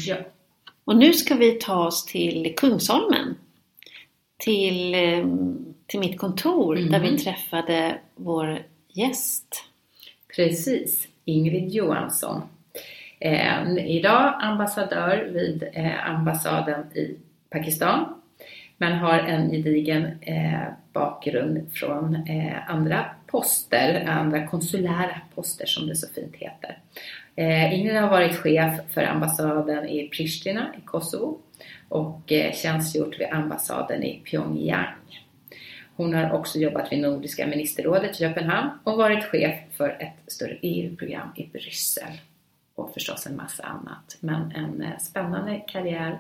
Ja. 0.07 0.17
Och 0.85 0.97
nu 0.97 1.13
ska 1.13 1.35
vi 1.35 1.53
ta 1.53 1.87
oss 1.87 2.05
till 2.05 2.55
Kungsholmen. 2.57 3.37
Till, 4.37 4.95
eh, 4.95 5.27
till 5.87 6.01
mitt 6.01 6.19
kontor 6.19 6.77
där 6.77 7.01
vi 7.01 7.19
träffade 7.19 7.99
vår 8.15 8.63
gäst. 8.89 9.65
Precis, 10.37 11.09
Ingrid 11.25 11.71
Johansson. 11.71 12.43
Eh, 13.21 13.77
idag 13.87 14.35
ambassadör 14.41 15.31
vid 15.33 15.69
eh, 15.73 16.11
ambassaden 16.11 16.97
i 16.97 17.17
Pakistan. 17.51 18.21
Men 18.77 18.99
har 18.99 19.19
en 19.19 19.51
gedigen 19.51 20.07
eh, 20.21 20.69
bakgrund 20.93 21.73
från 21.73 22.15
eh, 22.15 22.71
andra 22.71 23.05
poster, 23.27 24.05
andra 24.09 24.47
konsulära 24.47 25.21
poster 25.35 25.67
som 25.67 25.87
det 25.87 25.97
så 25.97 26.07
fint 26.15 26.37
heter. 26.37 26.79
Eh, 27.37 27.81
Ingrid 27.81 27.97
har 27.97 28.11
varit 28.11 28.37
chef 28.37 28.81
för 28.91 29.03
ambassaden 29.03 29.89
i 29.89 30.09
Pristina 30.09 30.75
i 30.79 30.81
Kosovo 30.87 31.39
och 31.89 32.33
eh, 32.33 32.53
tjänstgjort 32.53 33.21
vid 33.21 33.27
ambassaden 33.33 34.03
i 34.03 34.21
Pyongyang. 34.25 35.25
Hon 35.97 36.15
har 36.15 36.33
också 36.33 36.59
jobbat 36.59 36.93
vid 36.93 37.03
Nordiska 37.03 37.47
ministerrådet 37.47 38.11
i 38.11 38.19
Köpenhamn 38.19 38.71
och 38.85 38.97
varit 38.99 39.25
chef 39.25 39.61
för 39.77 39.97
ett 40.01 40.33
större 40.33 40.59
EU-program 40.63 41.29
i 41.37 41.47
Bryssel. 41.47 42.21
Och 42.75 42.95
förstås 42.95 43.27
en 43.27 43.37
massa 43.37 43.63
annat. 43.63 44.17
Men 44.21 44.53
en 44.53 44.83
eh, 44.83 44.99
spännande 44.99 45.63
karriär 45.69 46.19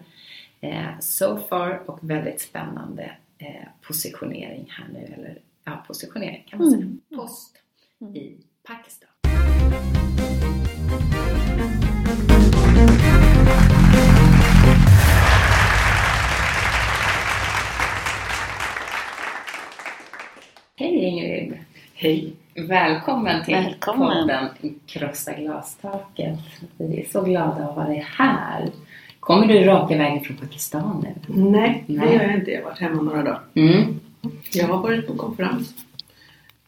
eh, 0.61 0.99
so 1.01 1.37
far 1.37 1.83
och 1.87 1.99
väldigt 2.11 2.41
spännande 2.41 3.17
eh, 3.39 3.69
positionering 3.81 4.73
här 4.79 4.89
nu. 4.93 5.15
Eller 5.15 5.39
ja, 5.65 5.85
positionering 5.87 6.45
kan 6.49 6.59
man 6.59 6.71
säga. 6.71 6.83
Mm. 6.83 7.01
Post 7.17 7.57
i 8.15 8.37
Pakistan. 8.63 9.09
Hej 20.77 21.05
Ingrid! 21.05 21.59
Hej! 21.95 22.33
Välkommen 22.69 23.45
till 23.45 23.55
Välkommen. 23.55 24.09
podden 24.09 24.49
Krossa 24.87 25.33
glastaket. 25.33 26.39
Vi 26.79 27.01
är 27.01 27.07
så 27.13 27.23
glada 27.23 27.69
att 27.69 27.75
ha 27.75 27.85
dig 27.85 28.07
här. 28.19 28.71
Kommer 29.21 29.47
du 29.47 29.65
raka 29.65 29.97
vägen 29.97 30.25
från 30.25 30.37
Pakistan 30.37 31.05
nu? 31.05 31.35
Nej, 31.43 31.85
det 31.87 31.93
Nej. 31.99 32.15
gör 32.15 32.23
jag 32.23 32.35
inte. 32.35 32.51
Jag 32.51 32.63
har 32.63 32.71
varit 32.71 32.81
hemma 32.81 33.03
några 33.03 33.23
dagar. 33.23 33.41
Mm. 33.55 34.01
Jag 34.53 34.69
har 34.69 34.79
varit 34.83 35.07
på 35.07 35.15
konferens. 35.15 35.75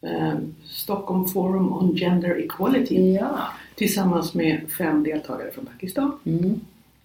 Eh, 0.03 0.35
Stockholm 0.65 1.25
Forum 1.27 1.73
on 1.73 1.97
Gender 1.97 2.39
Equality. 2.39 3.13
Ja. 3.13 3.39
Tillsammans 3.75 4.35
med 4.35 4.61
fem 4.79 5.03
deltagare 5.03 5.51
från 5.51 5.67
Pakistan. 5.67 6.19
Mm. 6.25 6.61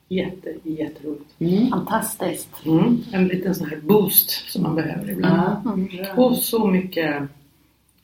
Jätte, 0.07 0.53
jätteroligt. 0.63 1.25
Mm. 1.39 1.69
Fantastiskt! 1.69 2.49
Mm. 2.65 2.97
En 3.11 3.27
liten 3.27 3.55
sån 3.55 3.69
här 3.69 3.77
boost 3.77 4.29
som 4.51 4.63
man 4.63 4.75
behöver 4.75 5.11
ibland. 5.11 5.87
Ja. 5.91 6.13
Och 6.23 6.37
så 6.37 6.67
mycket 6.67 7.23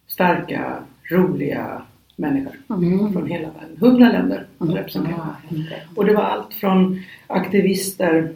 starka, 0.08 0.84
roliga 1.12 1.82
människor 2.16 2.54
Mm. 2.70 3.14
från 3.14 3.28
hela 3.28 3.48
världen. 3.48 3.78
Hundra 3.80 4.12
länder 4.12 4.48
representerade. 4.60 5.36
Inte. 5.50 5.76
Och 5.96 6.06
det 6.06 6.14
var 6.14 6.24
allt 6.24 6.54
från 6.54 7.02
aktivister 7.28 8.34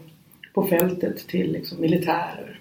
på 0.54 0.68
fältet 0.68 1.28
till 1.28 1.52
liksom 1.52 1.82
militärer. 1.82 2.60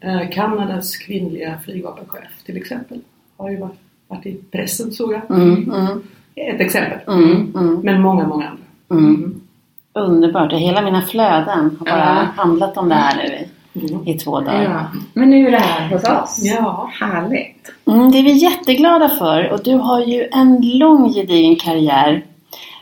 Eh, 0.00 0.30
Kanadas 0.30 0.96
kvinnliga 0.96 1.58
flygvapenchef 1.64 2.42
till 2.46 2.56
exempel 2.56 3.00
har 3.36 3.50
ju 3.50 3.56
varit, 3.60 3.78
varit 4.08 4.26
i 4.26 4.34
pressen 4.52 4.92
såg 4.92 5.12
jag. 5.12 5.30
Mm, 5.30 5.72
mm, 5.74 6.02
Ett 6.34 6.60
exempel. 6.60 6.98
mm, 7.06 7.52
mm, 7.56 7.80
Men 7.82 8.02
många, 8.02 8.26
många 8.28 8.46
andra. 8.48 8.62
mm. 9.04 9.40
Underbart! 9.92 10.52
Hela 10.52 10.82
mina 10.82 11.02
flöden 11.02 11.76
har 11.78 11.86
bara 11.86 11.98
Ja. 12.36 12.42
handlat 12.42 12.76
om 12.76 12.88
det 12.88 12.94
här 12.94 13.16
nu 13.16 13.34
i, 13.34 13.48
Mm. 13.92 14.08
i 14.08 14.18
två 14.18 14.40
dagar. 14.40 14.62
Ja. 14.62 15.00
Men 15.14 15.30
nu 15.30 15.46
är 15.46 15.50
det 15.50 15.58
här 15.58 15.88
hos 15.90 16.04
oss. 16.04 16.40
Ja. 16.44 16.90
Härligt. 17.00 17.72
Mm, 17.86 18.10
det 18.10 18.18
är 18.18 18.22
vi 18.22 18.32
jätteglada 18.32 19.08
för 19.08 19.52
och 19.52 19.62
du 19.62 19.74
har 19.74 20.00
ju 20.00 20.28
en 20.32 20.78
lång 20.78 21.12
gedigen 21.12 21.56
karriär 21.56 22.24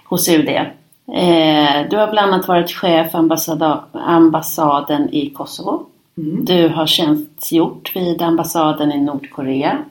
hos 0.05 0.29
UD. 0.29 0.48
Eh, 0.48 1.88
du 1.90 1.96
har 1.96 2.11
bland 2.11 2.33
annat 2.33 2.48
varit 2.48 2.70
chef 2.70 3.14
ambassaden 3.92 5.09
i 5.14 5.31
Kosovo. 5.31 5.87
Mm. 6.16 6.44
Du 6.44 6.68
har 6.68 6.87
tjänstgjort 6.87 7.96
vid 7.96 8.22
ambassaden 8.22 8.92
i 8.92 9.00
Nordkorea 9.00 9.85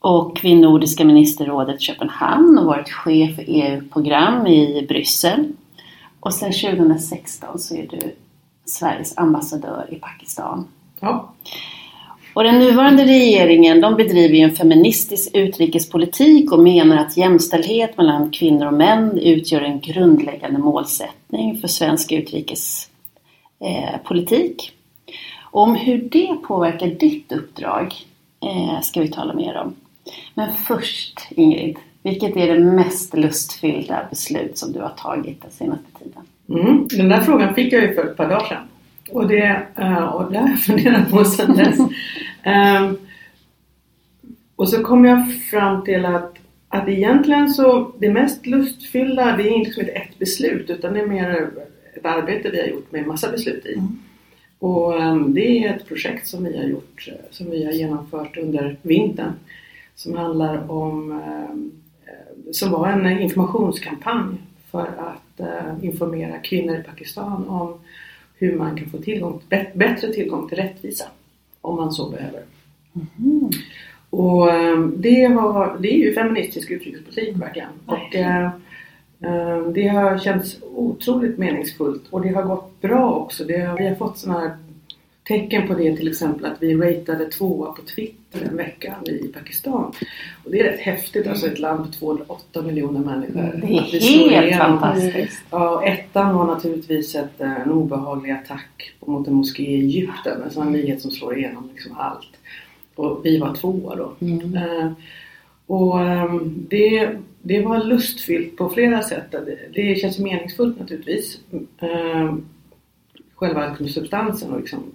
och 0.00 0.40
vid 0.42 0.56
Nordiska 0.56 1.04
ministerrådet 1.04 1.80
i 1.80 1.84
Köpenhamn 1.84 2.58
och 2.58 2.66
varit 2.66 2.88
chef 2.88 3.36
för 3.36 3.44
EU-program 3.46 4.46
i 4.46 4.86
Bryssel. 4.88 5.52
Och 6.20 6.34
sedan 6.34 6.52
2016 6.52 7.58
så 7.58 7.74
är 7.74 7.86
du 7.90 8.14
Sveriges 8.64 9.18
ambassadör 9.18 9.86
i 9.90 9.94
Pakistan. 9.94 10.68
ja. 11.00 11.32
Och 12.34 12.44
den 12.44 12.58
nuvarande 12.58 13.04
regeringen 13.04 13.80
de 13.80 13.94
bedriver 13.94 14.38
en 14.38 14.56
feministisk 14.56 15.30
utrikespolitik 15.34 16.52
och 16.52 16.58
menar 16.58 16.96
att 16.96 17.16
jämställdhet 17.16 17.96
mellan 17.96 18.30
kvinnor 18.30 18.66
och 18.66 18.74
män 18.74 19.18
utgör 19.18 19.60
en 19.60 19.80
grundläggande 19.80 20.58
målsättning 20.58 21.60
för 21.60 21.68
svensk 21.68 22.12
utrikespolitik. 22.12 22.88
Och 23.60 24.75
om 25.56 25.74
hur 25.74 25.98
det 25.98 26.36
påverkar 26.42 26.86
ditt 26.86 27.32
uppdrag 27.32 27.94
eh, 28.42 28.80
ska 28.80 29.00
vi 29.00 29.08
tala 29.08 29.34
mer 29.34 29.56
om. 29.56 29.74
Men 30.34 30.52
först 30.52 31.20
Ingrid, 31.30 31.76
vilket 32.02 32.36
är 32.36 32.54
det 32.54 32.60
mest 32.60 33.16
lustfyllda 33.16 34.06
beslut 34.10 34.58
som 34.58 34.72
du 34.72 34.80
har 34.80 34.88
tagit 34.88 35.42
den 35.42 35.50
senaste 35.50 35.84
tiden? 35.98 36.22
Mm. 36.48 36.88
Den 36.88 37.08
där 37.08 37.20
frågan 37.20 37.54
fick 37.54 37.72
jag 37.72 37.82
ju 37.82 37.94
för 37.94 38.06
ett 38.06 38.16
par 38.16 38.28
dagar 38.28 38.44
sedan. 38.44 38.62
Och 39.10 39.28
det, 39.28 39.62
eh, 39.76 40.04
och 40.04 40.32
det 40.32 40.38
har 40.38 40.48
jag 40.48 40.58
funderat 40.66 41.10
på 41.10 41.24
sedan 41.24 41.56
dess. 41.56 41.78
Ehm, 42.42 42.98
och 44.56 44.68
så 44.68 44.82
kom 44.82 45.04
jag 45.04 45.34
fram 45.50 45.84
till 45.84 46.04
att, 46.04 46.34
att 46.68 46.88
egentligen 46.88 47.48
så 47.48 47.92
det 47.98 48.10
mest 48.10 48.46
lustfyllda 48.46 49.36
det 49.36 49.48
är 49.48 49.58
liksom 49.58 49.80
inte 49.80 49.92
ett 49.92 50.18
beslut 50.18 50.70
utan 50.70 50.94
det 50.94 51.00
är 51.00 51.06
mer 51.06 51.50
ett 51.94 52.06
arbete 52.06 52.50
vi 52.50 52.60
har 52.60 52.68
gjort 52.68 52.92
med 52.92 53.06
massa 53.06 53.30
beslut 53.30 53.66
i. 53.66 53.82
Och 54.58 55.02
ehm, 55.02 55.34
det 55.34 55.64
är 55.64 55.76
ett 55.76 55.86
projekt 55.86 56.26
som 56.26 56.44
vi 56.44 56.56
har 56.56 56.64
gjort, 56.64 57.08
eh, 57.08 57.14
som 57.30 57.50
vi 57.50 57.64
har 57.64 57.72
genomfört 57.72 58.36
under 58.36 58.76
vintern. 58.82 59.32
Som 59.94 60.14
handlar 60.14 60.70
om, 60.70 61.12
ehm, 61.12 61.70
eh, 62.06 62.52
som 62.52 62.70
var 62.70 62.88
en 62.88 63.20
informationskampanj 63.20 64.36
för 64.70 64.86
att 64.86 65.40
eh, 65.40 65.84
informera 65.84 66.38
kvinnor 66.38 66.76
i 66.76 66.82
Pakistan 66.82 67.48
om 67.48 67.74
hur 68.38 68.56
man 68.56 68.76
kan 68.76 68.90
få 68.90 68.98
tillgång, 68.98 69.40
bättre 69.74 70.12
tillgång 70.12 70.48
till 70.48 70.58
rättvisa 70.58 71.04
om 71.60 71.76
man 71.76 71.92
så 71.92 72.10
behöver. 72.10 72.42
Och 74.10 74.52
ehm, 74.52 74.94
det, 74.96 75.28
var, 75.28 75.76
det 75.80 75.88
är 75.88 75.98
ju 75.98 76.14
feministisk 76.14 76.70
utrikespolitik 76.70 77.36
verkligen. 77.36 77.68
Och, 77.86 78.14
det 79.74 79.88
har 79.88 80.18
känts 80.18 80.56
otroligt 80.74 81.38
meningsfullt 81.38 82.02
och 82.10 82.20
det 82.20 82.28
har 82.28 82.42
gått 82.42 82.80
bra 82.80 83.10
också. 83.14 83.44
Det, 83.44 83.58
har- 83.60 83.78
vi 83.78 83.88
har 83.88 83.94
fått 83.94 84.18
sådana 84.18 84.40
här 84.40 84.56
tecken 85.28 85.66
på 85.68 85.74
det 85.74 85.96
till 85.96 86.08
exempel 86.08 86.44
att 86.46 86.62
vi 86.62 86.74
ratade 86.76 87.24
tvåa 87.30 87.72
på 87.72 87.82
Twitter 87.82 88.48
en 88.50 88.56
vecka 88.56 88.94
i 89.06 89.28
Pakistan. 89.28 89.92
Och 90.44 90.50
det 90.50 90.60
är 90.60 90.64
rätt 90.64 90.80
häftigt, 90.80 91.26
alltså 91.26 91.46
ett 91.46 91.58
land 91.58 91.86
på 91.86 91.92
208 91.92 92.62
miljoner 92.62 93.00
människor. 93.00 93.60
Det 93.66 93.74
är 93.76 93.80
Att 93.82 93.94
vi 93.94 94.00
slår 94.00 94.30
helt 94.30 94.46
igenom. 94.46 94.78
fantastiskt. 94.80 95.42
Ja, 95.50 95.84
ettan 95.86 96.34
var 96.36 96.46
naturligtvis 96.46 97.14
ett, 97.14 97.40
eh, 97.40 97.60
en 97.60 97.70
obehaglig 97.72 98.30
attack 98.32 98.92
mot 99.06 99.28
en 99.28 99.34
moské 99.34 99.62
i 99.62 99.74
Egypten. 99.84 100.42
En 100.42 100.50
sån 100.50 100.72
nyhet 100.72 101.00
som 101.02 101.10
slår 101.10 101.38
igenom 101.38 101.68
liksom 101.74 101.92
allt. 101.98 102.28
Och 102.94 103.20
vi 103.24 103.38
var 103.38 103.54
tvåa 103.54 103.96
då. 103.96 104.12
Mm. 104.20 104.54
Eh, 104.56 104.92
och 105.66 106.00
ehm, 106.00 106.66
det, 106.70 107.10
det 107.46 107.60
var 107.60 107.84
lustfyllt 107.84 108.56
på 108.56 108.68
flera 108.68 109.02
sätt. 109.02 109.34
Det, 109.74 110.00
känns 110.00 110.18
meningsfullt 110.18 110.80
naturligtvis. 110.80 111.40
Eh, 111.80 112.34
själva 113.34 113.76
substansen 113.76 114.52
och 114.52 114.60
liksom 114.60 114.92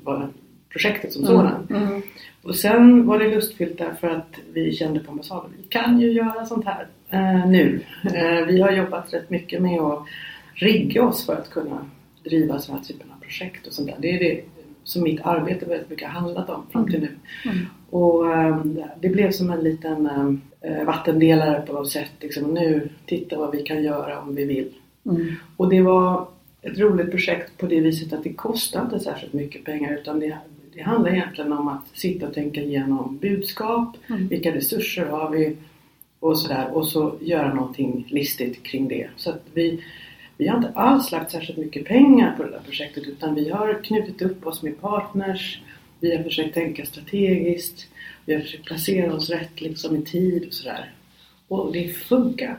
projektet 0.70 1.14
som 1.14 1.26
sådant. 1.26 1.70
Mm. 1.70 2.02
Och 2.42 2.56
sen 2.56 3.06
var 3.06 3.20
det 3.20 3.36
lustfyllt 3.36 3.78
därför 3.78 4.08
att 4.08 4.36
vi 4.54 4.74
kände 4.74 5.00
på 5.00 5.12
ambassaden, 5.12 5.52
vi 5.58 5.68
kan 5.68 6.00
ju 6.00 6.12
göra 6.12 6.46
sånt 6.46 6.66
här 6.66 6.88
eh, 7.10 7.50
nu. 7.50 7.82
Eh, 8.04 8.46
vi 8.48 8.62
har 8.62 8.72
jobbat 8.72 9.14
rätt 9.14 9.30
mycket 9.30 9.62
med 9.62 9.80
att 9.80 10.06
rigga 10.54 11.04
oss 11.04 11.26
för 11.26 11.34
att 11.34 11.50
kunna 11.50 11.86
driva 12.24 12.60
sådana 12.60 12.80
här 12.80 12.88
typen 12.88 13.12
av 13.12 13.24
projekt 13.24 13.68
och 13.68 13.74
sånt 13.74 13.88
där. 13.88 13.98
Det 14.00 14.16
är 14.16 14.20
det 14.20 14.42
som 14.84 15.04
mitt 15.04 15.22
arbete 15.22 15.66
väldigt 15.66 15.90
mycket 15.90 16.10
handlat 16.10 16.50
om 16.50 16.64
fram 16.72 16.92
till 16.92 17.00
nu. 17.00 17.10
Och 17.90 18.34
eh, 18.34 18.66
det 19.02 19.10
blev 19.10 19.32
som 19.32 19.50
en 19.50 19.64
liten 19.64 20.10
eh, 20.62 20.84
vattendelare 20.86 21.62
på 21.62 21.74
något 21.74 21.90
sätt. 21.92 22.12
Liksom, 22.20 22.54
nu, 22.54 22.90
titta 23.06 23.38
vad 23.38 23.52
vi 23.52 23.64
kan 23.64 23.84
göra 23.84 24.22
om 24.22 24.36
vi 24.36 24.46
vill. 24.46 24.74
Mm. 25.06 25.28
Och 25.58 25.70
det 25.70 25.82
var 25.82 26.28
ett 26.62 26.80
roligt 26.80 27.12
projekt 27.12 27.58
på 27.58 27.66
det 27.66 27.80
viset 27.80 28.14
att 28.14 28.24
det 28.24 28.34
kostar 28.34 28.82
inte 28.82 29.00
särskilt 29.00 29.34
mycket 29.34 29.64
pengar 29.66 29.94
utan 29.94 30.20
det, 30.20 30.38
det 30.74 30.82
handlar 30.82 31.12
egentligen 31.12 31.54
om 31.54 31.68
att 31.68 31.88
sitta 31.94 32.28
och 32.28 32.34
tänka 32.34 32.62
igenom 32.62 33.18
budskap, 33.22 33.98
Mm. 34.10 34.28
vilka 34.28 34.56
resurser 34.56 35.06
har 35.06 35.30
vi 35.30 35.56
och 36.20 36.40
sådär 36.40 36.68
och 36.74 36.88
så 36.88 37.16
göra 37.22 37.54
någonting 37.54 38.08
listigt 38.10 38.64
kring 38.64 38.88
det. 38.88 39.08
Så 39.16 39.30
att 39.30 39.44
vi, 39.54 39.84
vi 40.42 40.48
har 40.48 40.58
inte 40.58 40.72
alls 40.76 41.12
lagt 41.12 41.32
särskilt 41.32 41.60
mycket 41.60 41.86
pengar 41.86 42.36
på 42.38 42.44
det 42.44 42.50
där 42.50 42.60
projektet 42.66 43.04
utan 43.08 43.36
vi 43.36 43.50
har 43.50 43.84
knutit 43.84 44.22
upp 44.22 44.48
oss 44.48 44.64
med 44.64 44.82
partners. 44.82 45.62
Vi 46.00 46.16
har 46.16 46.24
försökt 46.24 46.54
tänka 46.54 46.86
strategiskt. 46.86 47.88
Vi 48.26 48.34
har 48.34 48.42
försökt 48.42 48.66
placera 48.66 49.14
oss 49.14 49.30
rätt 49.30 49.62
liksom 49.62 49.96
i 49.96 50.02
tid 50.02 50.48
och 50.48 50.54
sådär. 50.54 50.92
Och 51.48 51.74
det 51.74 51.88
funkar. 51.88 52.58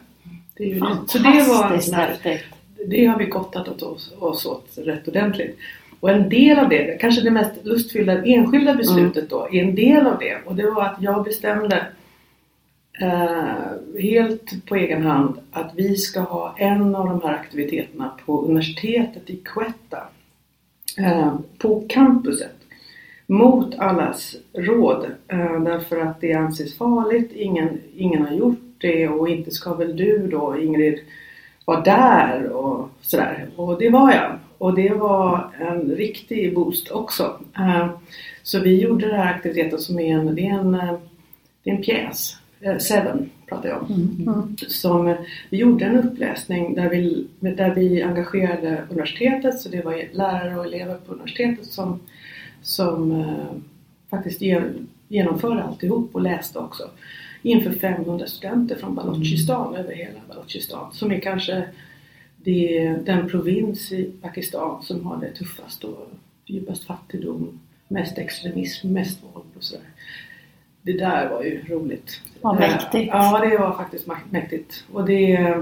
Det 0.56 0.64
är 0.64 0.68
ju. 0.68 0.80
Så 1.08 1.18
det 1.18 1.48
var 1.48 1.94
här, 1.94 2.42
det 2.86 3.06
har 3.06 3.18
vi 3.18 3.24
gottat 3.24 3.82
oss, 3.82 4.12
oss 4.18 4.46
åt 4.46 4.68
rätt 4.76 5.08
ordentligt. 5.08 5.58
Och 6.00 6.10
en 6.10 6.28
del 6.28 6.58
av 6.58 6.68
det, 6.68 7.00
kanske 7.00 7.22
det 7.22 7.30
mest 7.30 7.64
lustfyllda 7.64 8.24
enskilda 8.24 8.74
beslutet 8.74 9.30
då, 9.30 9.48
är 9.52 9.62
en 9.62 9.74
del 9.74 10.06
av 10.06 10.18
det. 10.18 10.38
Och 10.46 10.54
det 10.54 10.70
var 10.70 10.82
att 10.82 10.96
jag 11.00 11.24
bestämde 11.24 11.86
eh, 13.00 14.00
helt 14.00 14.66
på 14.66 14.76
egen 14.76 15.02
hand 15.02 15.38
att 15.50 15.72
vi 15.76 15.96
ska 15.96 16.20
ha 16.20 16.54
en 16.58 16.94
av 16.94 17.06
de 17.06 17.22
här 17.22 17.34
aktiviteterna 17.34 18.12
på 18.26 18.44
universitetet 18.44 19.30
i 19.30 19.36
Quetta. 19.36 20.02
Eh, 20.98 21.34
på 21.58 21.84
campuset. 21.88 22.56
Mot 23.26 23.78
allas 23.78 24.36
råd. 24.52 25.06
Eh, 25.28 25.62
därför 25.62 26.00
att 26.00 26.20
det 26.20 26.32
anses 26.32 26.78
farligt. 26.78 27.32
Ingen, 27.32 27.80
ingen 27.96 28.26
har 28.26 28.34
gjort 28.34 28.60
det 28.78 29.08
och 29.08 29.28
inte 29.28 29.50
ska 29.50 29.74
väl 29.74 29.96
du 29.96 30.26
då 30.26 30.58
Ingrid 30.58 30.98
vara 31.64 31.80
där 31.80 32.48
och 32.48 32.88
sådär. 33.00 33.48
Och 33.56 33.78
det 33.78 33.90
var 33.90 34.12
jag. 34.12 34.38
Och 34.58 34.74
det 34.74 34.94
var 34.94 35.50
en 35.60 35.90
riktig 35.90 36.54
boost 36.54 36.90
också. 36.90 37.40
Eh, 37.56 37.90
så 38.42 38.60
vi 38.60 38.80
gjorde 38.80 39.06
den 39.06 39.20
här 39.20 39.34
aktiviteten 39.34 39.78
som 39.78 39.98
är 39.98 40.14
en, 40.14 40.34
det 40.34 40.46
är 40.46 40.58
en, 40.58 40.74
eh, 40.74 40.94
det 41.62 41.70
är 41.70 41.74
en 41.74 41.82
pjäs. 41.82 42.36
Eh, 42.62 42.78
Seven 42.78 43.30
pratar 43.48 43.68
jag 43.68 43.82
om. 43.82 43.86
Som, 44.68 45.06
eh, 45.08 45.16
vi 45.50 45.56
gjorde 45.58 45.84
en 45.84 45.96
uppläsning 45.98 46.74
där 46.74 46.88
vi, 46.88 47.26
där 47.40 47.74
vi 47.74 48.02
engagerade 48.02 48.84
universitetet. 48.90 49.60
Så 49.60 49.68
det 49.68 49.82
var 49.84 50.04
lärare 50.12 50.58
och 50.58 50.66
elever 50.66 50.94
på 50.94 51.12
universitetet 51.12 51.66
som, 51.66 52.00
som 52.62 53.20
eh, 53.20 53.46
faktiskt 54.10 54.40
gen- 54.40 54.86
genomförde 55.08 55.62
alltihop 55.62 56.10
och 56.14 56.20
läste 56.22 56.58
också. 56.58 56.90
Inför 57.42 57.70
500 57.72 58.26
studenter 58.26 58.76
från 58.76 58.94
Balochistan 58.94 59.74
över 59.76 59.94
hela 59.94 60.18
Balochistan. 60.28 60.92
Som 60.92 61.12
är 61.12 61.20
kanske 61.20 61.64
det, 62.36 62.96
den 63.04 63.28
provins 63.28 63.92
i 63.92 64.10
Pakistan 64.22 64.82
som 64.82 65.06
har 65.06 65.16
det 65.20 65.30
tuffast 65.30 65.84
och 65.84 66.08
djupast 66.46 66.84
fattigdom, 66.84 67.60
mest 67.88 68.18
extremism, 68.18 68.88
mest 68.92 69.18
våld 69.22 69.44
och 69.56 69.62
sådär. 69.64 69.84
Det 70.82 70.92
där 70.92 71.28
var 71.30 71.42
ju 71.42 71.62
roligt. 71.68 72.20
Vad 72.40 72.58
mäktigt. 72.58 73.08
Ja, 73.12 73.38
det 73.50 73.58
var 73.58 73.72
faktiskt 73.76 74.06
mäktigt. 74.30 74.84
Och 74.92 75.04
det, 75.06 75.56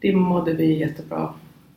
det 0.00 0.12
mådde 0.16 0.52
vi 0.52 0.78
jättebra 0.78 1.34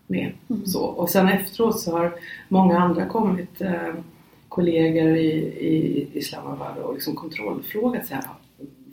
med. 0.07 0.31
Mm. 0.49 0.65
Så. 0.65 0.81
Och 0.83 1.09
sen 1.09 1.27
efteråt 1.27 1.79
så 1.79 1.91
har 1.97 2.13
många 2.49 2.79
andra 2.79 3.05
kommit, 3.05 3.61
eh, 3.61 3.93
kollegor 4.49 5.15
i, 5.17 5.31
i 5.59 6.07
Islamabad 6.13 6.77
och 6.77 6.93
liksom 6.93 7.15
kontrollfrågat 7.15 8.05
så 8.07 8.13
här, 8.13 8.23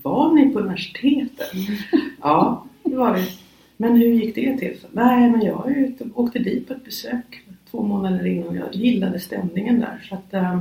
var 0.02 0.34
ni 0.34 0.50
på 0.52 0.58
universitetet? 0.58 1.54
Mm. 1.54 1.66
Ja, 2.22 2.64
det 2.82 2.96
var 2.96 3.14
vi. 3.14 3.28
Men 3.76 3.96
hur 3.96 4.06
gick 4.08 4.34
det 4.34 4.58
till? 4.58 4.76
Nej, 4.92 5.30
men 5.30 5.42
jag 5.42 5.70
ute- 5.76 6.08
åkte 6.14 6.38
dit 6.38 6.68
på 6.68 6.74
ett 6.74 6.84
besök 6.84 7.42
två 7.70 7.82
månader 7.82 8.26
innan. 8.26 8.54
Jag 8.54 8.74
gillade 8.74 9.20
stämningen 9.20 9.80
där. 9.80 10.06
Så 10.08 10.14
att, 10.14 10.34
eh, 10.34 10.60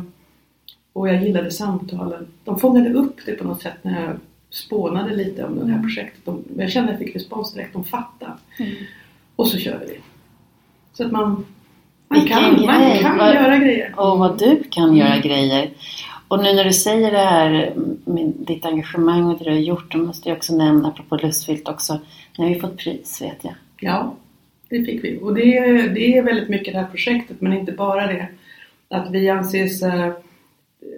och 0.97 1.07
jag 1.09 1.23
gillade 1.23 1.51
samtalen. 1.51 2.27
De 2.43 2.59
fångade 2.59 2.93
upp 2.93 3.15
det 3.25 3.31
på 3.31 3.43
något 3.43 3.61
sätt 3.61 3.77
när 3.81 4.01
jag 4.01 4.15
spånade 4.49 5.15
lite 5.15 5.43
om 5.45 5.59
det 5.67 5.73
här 5.73 5.81
projektet. 5.81 6.19
De, 6.25 6.43
jag 6.57 6.71
kände 6.71 6.93
att 6.93 6.99
jag 6.99 7.07
fick 7.07 7.15
respons 7.15 7.53
direkt. 7.53 7.73
De 7.73 7.83
fattade. 7.83 8.31
Och 9.35 9.47
så 9.47 9.57
körde 9.57 9.85
vi. 9.85 9.99
Så 10.93 11.05
att 11.05 11.11
man, 11.11 11.45
man 12.07 12.25
kan, 12.25 12.65
man 12.65 12.97
kan 12.99 13.17
Vad- 13.17 13.33
göra 13.35 13.57
grejer. 13.57 13.93
Och 13.99 14.19
vad 14.19 14.39
du 14.39 14.63
kan 14.69 14.95
göra 14.97 15.17
grejer. 15.17 15.69
Och 16.27 16.43
nu 16.43 16.53
när 16.53 16.63
du 16.63 16.73
säger 16.73 17.11
det 17.11 17.17
här 17.17 17.73
med 18.05 18.33
ditt 18.37 18.65
engagemang 18.65 19.23
och 19.23 19.37
det 19.37 19.43
du 19.43 19.49
har 19.51 19.57
gjort, 19.57 19.91
då 19.91 19.97
måste 19.97 20.29
jag 20.29 20.35
också 20.37 20.55
nämna, 20.55 20.87
apropå 20.87 21.15
lustfyllt 21.15 21.67
också, 21.67 21.99
ni 22.37 22.43
har 22.45 22.53
ju 22.53 22.59
fått 22.59 22.77
pris 22.77 23.21
vet 23.21 23.37
jag. 23.43 23.53
Ja, 23.79 24.13
det 24.69 24.83
fick 24.85 25.03
vi. 25.03 25.19
Och 25.21 25.33
det, 25.35 25.41
det 25.87 26.17
är 26.17 26.23
väldigt 26.23 26.49
mycket 26.49 26.73
det 26.73 26.79
här 26.79 26.87
projektet, 26.87 27.41
men 27.41 27.53
inte 27.53 27.71
bara 27.71 28.07
det. 28.07 28.27
Att 28.89 29.11
vi 29.11 29.29
anses 29.29 29.83
eh, 29.83 30.13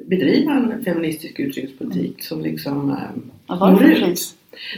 bedriva 0.06 0.54
en 0.54 0.84
feministisk 0.84 1.40
utrikespolitik 1.40 2.24
som 2.24 2.42
liksom 2.42 2.90
eh, 2.90 2.98
Vad 3.48 3.60
var 3.60 3.72
det 3.72 3.78
för 3.78 4.06
pris? 4.06 4.36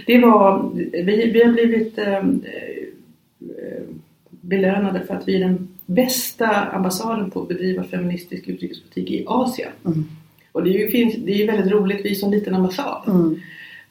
Det 0.08 0.20
var, 0.20 0.72
vi, 0.92 1.32
vi 1.32 1.44
har 1.44 1.52
blivit 1.52 1.98
eh, 1.98 2.18
eh, 2.18 3.84
belönade 4.30 5.02
för 5.08 5.14
att 5.14 5.28
vi 5.28 5.36
är 5.36 5.40
den 5.40 5.68
bästa 5.86 6.48
ambassaden 6.48 7.32
på 7.32 7.42
att 7.42 7.48
bedriva 7.48 7.84
feministisk 7.84 8.48
utrikespolitik 8.48 9.12
i 9.12 9.24
Asien. 9.28 9.72
Mm. 9.86 10.04
Och 10.52 10.64
det 10.64 10.70
är 10.70 10.80
ju 10.80 10.90
finns, 10.90 11.16
det 11.16 11.32
är 11.32 11.38
ju 11.38 11.46
väldigt 11.46 11.72
roligt, 11.72 12.06
vi 12.06 12.16
som 12.16 12.32
liten 12.32 12.56
ambassad. 12.56 13.02
Mm. 13.08 13.40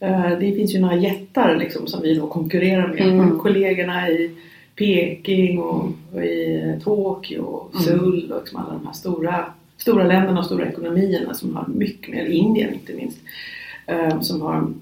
Eh, 0.00 0.38
Det 0.38 0.52
finns 0.52 0.74
ju 0.74 0.80
några 0.80 0.96
jättar 0.96 1.56
liksom 1.56 1.86
som 1.86 2.02
vi 2.02 2.14
då 2.14 2.26
konkurrerar 2.26 2.88
med. 2.88 3.08
Mm. 3.08 3.38
Kollegorna 3.38 4.10
i 4.10 4.30
Peking 4.76 5.58
och, 5.58 5.92
och 6.12 6.24
i 6.24 6.74
Tokyo 6.84 7.40
och 7.40 7.74
Mm. 7.74 7.84
Seoul 7.84 8.32
och 8.32 8.40
liksom 8.40 8.58
alla 8.58 8.72
de 8.72 8.86
här 8.86 8.92
stora, 8.92 9.52
stora 9.80 10.04
länderna 10.04 10.38
och 10.38 10.46
stora 10.46 10.68
ekonomierna 10.68 11.34
som 11.34 11.56
har 11.56 11.66
mycket 11.68 12.14
mer, 12.14 12.24
Indien 12.24 12.74
inte 12.74 12.92
minst, 12.92 13.18
eh, 13.86 14.20
som 14.20 14.42
har 14.42 14.72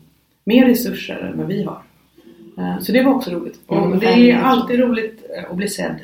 mer 0.45 0.67
resurser 0.67 1.19
än 1.19 1.39
vad 1.39 1.47
vi 1.47 1.63
har. 1.63 1.83
Eh, 2.59 2.79
Så 2.81 2.93
det 2.93 3.03
var 3.03 3.15
också 3.15 3.31
roligt. 3.31 3.61
Mm, 3.71 3.93
Och 3.93 3.99
det 3.99 4.31
är 4.31 4.39
alltid 4.39 4.79
roligt 4.81 5.25
eh, 5.37 5.51
att 5.51 5.57
bli 5.57 5.69
sedd 5.69 5.97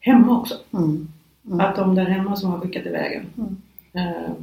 hemma 0.00 0.38
också. 0.40 0.54
Mm. 0.74 1.08
Mm. 1.46 1.60
Att 1.60 1.76
de 1.76 1.94
där 1.94 2.04
hemma 2.04 2.36
som 2.36 2.50
har 2.50 2.60
skickat 2.60 2.86
iväg 2.86 3.12
en 3.12 3.56
Mm. 3.96 4.34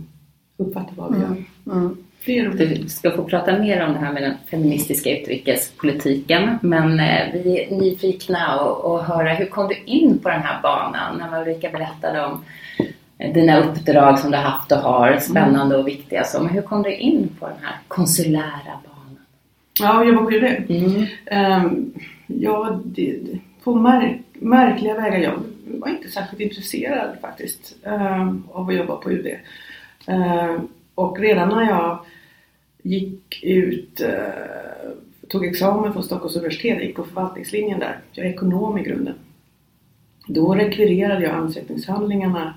uppfattar 0.57 0.93
vad 0.95 1.13
vi 1.15 1.21
gör. 1.21 1.43
Mm. 1.77 1.97
Det 2.25 2.39
är 2.39 2.45
roligt. 2.45 2.79
Vi 2.79 2.89
ska 2.89 3.11
få 3.11 3.23
prata 3.23 3.59
mer 3.59 3.85
om 3.87 3.93
det 3.93 3.99
här 3.99 4.13
med 4.13 4.23
den 4.23 4.33
feministiska 4.51 5.19
utrikespolitiken. 5.19 6.57
Men 6.61 6.97
vi 7.43 7.63
är 7.63 7.75
nyfikna 7.77 8.59
och, 8.59 8.91
och 8.93 9.03
höra 9.03 9.33
hur 9.33 9.45
kom 9.45 9.67
du 9.67 9.75
in 9.85 10.19
på 10.19 10.29
den 10.29 10.41
här 10.41 10.61
banan? 10.61 11.17
När 11.17 11.41
Ulrika 11.41 11.69
berättade 11.69 12.25
om 12.25 12.43
dina 13.33 13.59
uppdrag 13.59 14.19
som 14.19 14.31
du 14.31 14.37
har 14.37 14.43
haft 14.43 14.71
och 14.71 14.77
har, 14.77 15.17
spännande 15.17 15.77
och 15.77 15.87
viktiga. 15.87 16.23
Så, 16.23 16.43
men 16.43 16.49
hur 16.49 16.61
kom 16.61 16.83
du 16.83 16.95
in 16.95 17.29
på 17.39 17.47
den 17.47 17.57
här 17.61 17.75
konsulära 17.87 18.79
banan? 18.85 19.17
Ja, 19.79 20.03
jag 20.03 20.13
var 20.13 20.23
på 20.23 20.31
UD. 20.31 20.43
Mm. 20.69 21.05
Ehm, 21.25 21.93
ja, 22.27 22.81
det, 22.85 23.19
på 23.63 23.75
märk, 23.75 24.21
märkliga 24.33 24.93
vägar. 24.93 25.19
Jag 25.19 25.43
var 25.65 25.89
inte 25.89 26.09
särskilt 26.09 26.41
intresserad 26.41 27.17
faktiskt 27.21 27.75
ehm, 27.85 28.43
av 28.51 28.69
att 28.69 28.75
jobba 28.75 28.95
på 28.95 29.11
UD. 29.11 29.27
Ehm, 30.07 30.67
och 30.95 31.19
redan 31.19 31.49
när 31.49 31.69
jag 31.69 31.99
gick 32.83 33.43
ut, 33.43 34.01
eh, 34.01 34.91
tog 35.27 35.45
examen 35.45 35.93
från 35.93 36.03
Stockholms 36.03 36.35
universitet, 36.35 36.83
gick 36.83 36.95
på 36.95 37.03
förvaltningslinjen 37.03 37.79
där. 37.79 37.97
Jag 38.11 38.25
är 38.25 38.29
ekonom 38.29 38.77
i 38.77 38.83
grunden. 38.83 39.15
Då 40.27 40.55
rekvirerade 40.55 41.23
jag 41.23 41.35
ansökningshandlingarna 41.35 42.53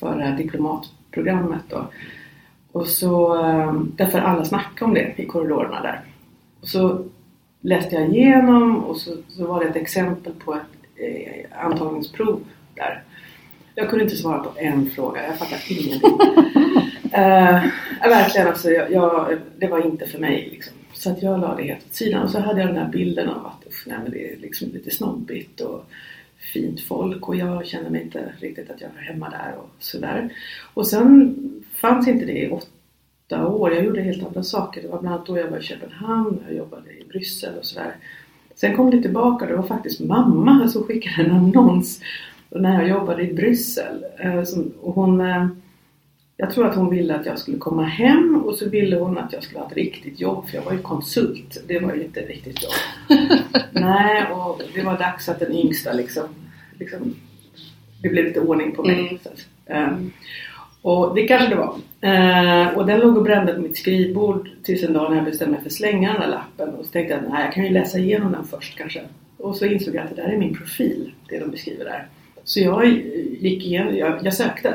för 0.00 0.36
diplomatprogrammet. 0.36 1.62
Då. 1.68 1.86
Och 2.72 2.86
så, 2.86 3.42
ehm, 3.42 3.92
därför 3.96 4.18
alla 4.18 4.44
snackade 4.44 4.84
om 4.84 4.94
det 4.94 5.14
i 5.16 5.26
korridorerna 5.26 5.82
där. 5.82 6.00
Och 6.60 6.68
så 6.68 7.04
läste 7.60 7.94
jag 7.94 8.08
igenom 8.08 8.84
och 8.84 8.96
så, 8.96 9.16
så 9.28 9.46
var 9.46 9.64
det 9.64 9.70
ett 9.70 9.76
exempel 9.76 10.32
på 10.44 10.54
ett 10.54 10.60
eh, 10.96 11.64
antagningsprov 11.64 12.40
där. 12.74 13.02
Jag 13.74 13.90
kunde 13.90 14.04
inte 14.04 14.16
svara 14.16 14.38
på 14.38 14.50
en 14.56 14.90
fråga, 14.90 15.26
jag 15.26 15.38
fattade 15.38 15.62
ingenting. 15.68 16.18
eh, 17.12 17.62
verkligen 18.00 18.48
alltså, 18.48 18.70
jag, 18.70 18.92
jag, 18.92 19.38
det 19.58 19.66
var 19.66 19.86
inte 19.86 20.06
för 20.06 20.18
mig 20.18 20.48
liksom. 20.52 20.74
Så 20.92 21.10
att 21.10 21.22
jag 21.22 21.40
la 21.40 21.54
det 21.54 21.62
helt 21.62 21.86
åt 21.86 21.94
sidan 21.94 22.22
och 22.22 22.30
så 22.30 22.40
hade 22.40 22.60
jag 22.60 22.68
den 22.68 22.76
här 22.76 22.88
bilden 22.88 23.28
av 23.28 23.46
att 23.46 23.66
usch, 23.66 23.84
nej, 23.86 23.98
men 24.02 24.12
det 24.12 24.32
är 24.32 24.36
liksom 24.36 24.68
lite 24.72 24.90
snobbigt 24.90 25.60
och 25.60 25.84
fint 26.52 26.80
folk 26.80 27.28
och 27.28 27.36
jag 27.36 27.66
kände 27.66 27.90
mig 27.90 28.02
inte 28.02 28.32
riktigt 28.38 28.70
att 28.70 28.80
jag 28.80 28.88
var 28.88 29.02
hemma 29.02 29.30
där 29.30 29.54
och 29.58 29.70
sådär. 29.78 30.32
Och 30.74 30.86
sen 30.86 31.36
fanns 31.74 32.08
inte 32.08 32.24
det 32.24 32.38
i 32.38 32.50
åtta 32.50 33.46
år. 33.46 33.74
Jag 33.74 33.84
gjorde 33.84 34.00
helt 34.00 34.26
andra 34.26 34.42
saker. 34.42 34.82
Det 34.82 34.88
var 34.88 35.00
bland 35.00 35.14
annat 35.14 35.26
då 35.26 35.38
jag 35.38 35.50
var 35.50 35.58
i 35.58 35.62
Köpenhamn, 35.62 36.38
jag 36.46 36.56
jobbade 36.56 36.90
i 36.90 37.04
Bryssel 37.08 37.58
och 37.58 37.64
sådär. 37.64 37.96
Sen 38.54 38.76
kom 38.76 38.90
det 38.90 39.02
tillbaka 39.02 39.44
och 39.44 39.50
det 39.50 39.56
var 39.56 39.66
faktiskt 39.66 40.00
mamma 40.00 40.68
som 40.68 40.82
skickade 40.82 41.28
en 41.28 41.30
annons 41.30 42.00
när 42.50 42.80
jag 42.80 42.88
jobbade 42.88 43.22
i 43.22 43.34
Bryssel. 43.34 44.04
Eh, 44.18 44.42
och 44.80 44.94
hon, 44.94 45.20
eh, 45.20 45.48
jag 46.40 46.50
tror 46.50 46.66
att 46.66 46.76
hon 46.76 46.90
ville 46.90 47.14
att 47.14 47.26
jag 47.26 47.38
skulle 47.38 47.58
komma 47.58 47.84
hem 47.84 48.42
och 48.44 48.54
så 48.54 48.68
ville 48.68 48.96
hon 48.96 49.18
att 49.18 49.32
jag 49.32 49.42
skulle 49.42 49.60
ha 49.60 49.66
ett 49.66 49.76
riktigt 49.76 50.20
jobb 50.20 50.48
för 50.48 50.56
jag 50.56 50.62
var 50.62 50.72
ju 50.72 50.78
konsult. 50.78 51.62
Det 51.66 51.78
var 51.78 51.94
ju 51.94 52.04
inte 52.04 52.20
ett 52.20 52.28
riktigt 52.28 52.62
jobb. 52.62 52.72
Nej, 53.72 54.26
och 54.32 54.62
det 54.74 54.82
var 54.82 54.98
dags 54.98 55.28
att 55.28 55.40
den 55.40 55.52
yngsta 55.52 55.92
liksom, 55.92 56.24
liksom 56.78 57.14
det 58.02 58.08
blev 58.08 58.24
lite 58.24 58.40
ordning 58.40 58.72
på 58.72 58.82
mig. 58.82 58.98
Mm. 58.98 59.14
Att, 59.14 59.46
eh, 59.66 59.98
och 60.82 61.14
det 61.14 61.28
kanske 61.28 61.48
det 61.48 61.56
var. 61.56 61.74
Eh, 62.00 62.68
och 62.68 62.86
den 62.86 63.00
låg 63.00 63.16
och 63.16 63.24
brände 63.24 63.54
på 63.54 63.60
mitt 63.60 63.76
skrivbord 63.76 64.48
tills 64.62 64.82
en 64.82 64.92
dag 64.92 65.10
när 65.10 65.16
jag 65.16 65.24
bestämde 65.24 65.52
mig 65.52 65.60
för 65.60 65.68
att 65.68 65.72
slänga 65.72 66.12
den 66.12 66.20
där 66.20 66.28
lappen. 66.28 66.74
Och 66.74 66.84
så 66.84 66.90
tänkte 66.90 67.14
jag, 67.14 67.22
nej 67.30 67.44
jag 67.44 67.52
kan 67.52 67.64
ju 67.64 67.70
läsa 67.70 67.98
igenom 67.98 68.32
den 68.32 68.44
först 68.44 68.78
kanske. 68.78 69.00
och 69.36 69.56
så 69.56 69.64
insåg 69.64 69.94
jag 69.94 70.04
att 70.04 70.16
det 70.16 70.22
där 70.22 70.28
är 70.28 70.36
min 70.36 70.56
profil, 70.56 71.12
det 71.28 71.38
de 71.38 71.50
beskriver 71.50 71.84
där. 71.84 72.06
Så 72.44 72.60
jag 72.60 72.86
gick 73.40 73.66
igenom, 73.66 73.96
jag, 73.96 74.18
jag 74.22 74.34
sökte 74.34 74.74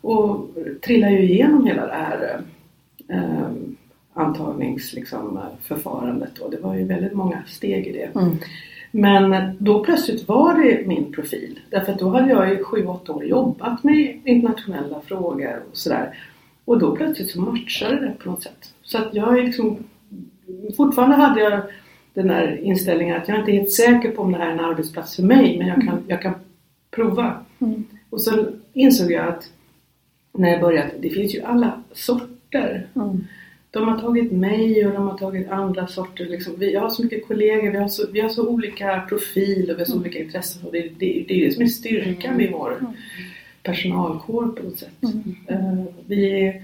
och 0.00 0.48
trillade 0.86 1.12
ju 1.12 1.22
igenom 1.22 1.66
hela 1.66 1.86
det 1.86 1.92
här 1.92 2.40
eh, 3.08 3.50
antagningsförfarandet 4.12 6.28
liksom, 6.28 6.50
det 6.50 6.60
var 6.60 6.74
ju 6.74 6.84
väldigt 6.84 7.12
många 7.12 7.42
steg 7.46 7.86
i 7.86 7.92
det. 7.92 8.10
Mm. 8.20 8.36
Men 8.90 9.56
då 9.58 9.84
plötsligt 9.84 10.28
var 10.28 10.54
det 10.54 10.86
min 10.86 11.12
profil. 11.12 11.60
Därför 11.70 11.92
att 11.92 11.98
då 11.98 12.08
hade 12.08 12.30
jag 12.30 12.52
i 12.52 12.56
7-8 12.56 13.10
år 13.10 13.24
jobbat 13.24 13.84
med 13.84 14.20
internationella 14.24 15.00
frågor 15.00 15.62
och 15.70 15.76
sådär. 15.76 16.18
Och 16.64 16.78
då 16.78 16.96
plötsligt 16.96 17.30
så 17.30 17.40
matchade 17.40 18.00
det 18.00 18.12
på 18.18 18.30
något 18.30 18.42
sätt. 18.42 18.74
Så 18.82 18.98
att 18.98 19.14
jag 19.14 19.38
är 19.38 19.42
liksom, 19.42 19.76
fortfarande 20.76 21.16
hade 21.16 21.40
jag 21.40 21.62
den 22.14 22.26
där 22.26 22.60
inställningen 22.62 23.16
att 23.16 23.28
jag 23.28 23.38
inte 23.38 23.50
är 23.50 23.56
helt 23.56 23.72
säker 23.72 24.10
på 24.10 24.22
om 24.22 24.32
det 24.32 24.38
här 24.38 24.46
är 24.46 24.52
en 24.52 24.60
arbetsplats 24.60 25.16
för 25.16 25.22
mig 25.22 25.58
men 25.58 25.68
jag 25.68 25.82
kan, 25.82 26.04
jag 26.06 26.22
kan 26.22 26.34
prova. 26.90 27.34
Mm. 27.58 27.84
Och 28.10 28.20
så 28.20 28.46
insåg 28.72 29.12
jag 29.12 29.28
att 29.28 29.50
när 30.38 30.48
jag 30.48 30.60
började, 30.60 30.90
det 31.00 31.10
finns 31.10 31.34
ju 31.34 31.42
alla 31.42 31.82
sorter. 31.92 32.86
Mm. 32.96 33.26
De 33.70 33.88
har 33.88 33.98
tagit 34.00 34.32
mig 34.32 34.86
och 34.86 34.92
de 34.92 35.08
har 35.08 35.18
tagit 35.18 35.50
andra 35.50 35.86
sorter. 35.86 36.24
Liksom. 36.24 36.54
Vi, 36.58 36.72
jag 36.72 36.80
har 36.80 36.90
så 36.90 37.02
mycket 37.02 37.28
kollegor, 37.28 37.70
vi 37.70 37.78
har 37.78 37.88
så, 37.88 38.06
vi 38.12 38.20
har 38.20 38.28
så 38.28 38.48
olika 38.48 39.02
profil 39.08 39.70
och 39.70 39.76
vi 39.76 39.80
har 39.80 39.84
så 39.84 39.92
Mm. 39.92 40.02
olika 40.02 40.18
intressen. 40.18 40.66
Och 40.66 40.72
det, 40.72 40.80
det, 40.80 41.24
det 41.28 41.34
är 41.34 41.44
det 41.46 41.52
som 41.52 41.62
är 41.62 41.66
styrkan 41.66 42.36
med 42.36 42.50
vår 42.52 42.86
personalkår 43.62 44.46
på 44.46 44.62
något 44.62 44.78
sätt. 44.78 45.02
Mm. 45.02 45.36
Eh, 45.46 45.84
vi, 46.06 46.46
är, 46.46 46.62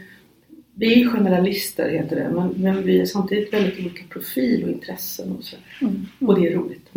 vi 0.75 1.03
är 1.03 1.09
generalister 1.09 1.91
heter 1.91 2.17
det, 2.17 2.31
men, 2.35 2.49
men 2.57 2.83
vi 2.87 3.01
är 3.01 3.07
samtidigt 3.07 3.53
väldigt 3.53 3.79
olika 3.79 4.03
profil 4.11 4.65
och 4.65 4.71
intressen 4.71 5.33
och 5.33 5.45
så. 5.45 5.57
Mm. 5.81 6.07
Och 6.21 6.41
det 6.41 6.49
är 6.49 6.55
roligt. 6.57 6.89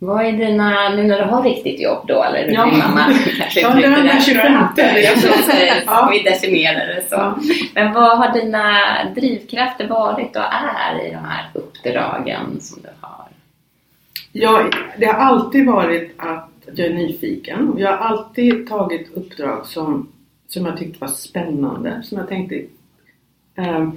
Vad 0.00 0.26
är 0.26 0.32
dina, 0.32 0.88
nu 0.88 1.02
när 1.02 1.18
du 1.18 1.24
har 1.24 1.42
riktigt 1.42 1.80
jobb 1.80 2.04
då, 2.08 2.22
eller 2.22 2.46
du 2.46 2.52
Ja. 2.52 2.66
blir 2.66 2.78
mamma 2.78 3.00
kanske 3.38 3.60
Ja, 3.60 3.68
uttryckte 3.68 4.02
det. 4.02 4.08
här 4.08 4.20
25. 4.20 4.52
Ja, 4.52 4.68
precis. 4.74 5.82
Ja. 5.86 6.08
Vi 6.12 6.22
definierar 6.30 6.86
det 6.86 7.02
så. 7.08 7.14
Ja. 7.14 7.38
Men 7.74 7.92
vad 7.92 8.18
har 8.18 8.32
dina 8.40 8.78
drivkrafter 9.14 9.88
varit 9.88 10.36
och 10.36 10.42
är 10.42 11.06
i 11.06 11.10
de 11.10 11.16
här 11.24 11.50
uppdragen 11.54 12.60
som 12.60 12.82
du 12.82 12.88
har? 13.00 13.24
Jag, 14.32 14.74
det 14.98 15.06
har 15.06 15.14
alltid 15.14 15.66
varit 15.66 16.14
att 16.16 16.50
jag 16.74 16.86
är 16.86 16.94
nyfiken. 16.94 17.74
Jag 17.78 17.96
har 17.96 18.06
alltid 18.06 18.68
tagit 18.68 19.12
uppdrag 19.16 19.66
som, 19.66 20.12
som 20.46 20.66
jag 20.66 20.78
tyckte 20.78 20.98
var 21.00 21.08
spännande. 21.08 22.02
Som 22.02 22.18
jag 22.18 22.28
tänkte 22.28 22.54
eh, 23.56 23.88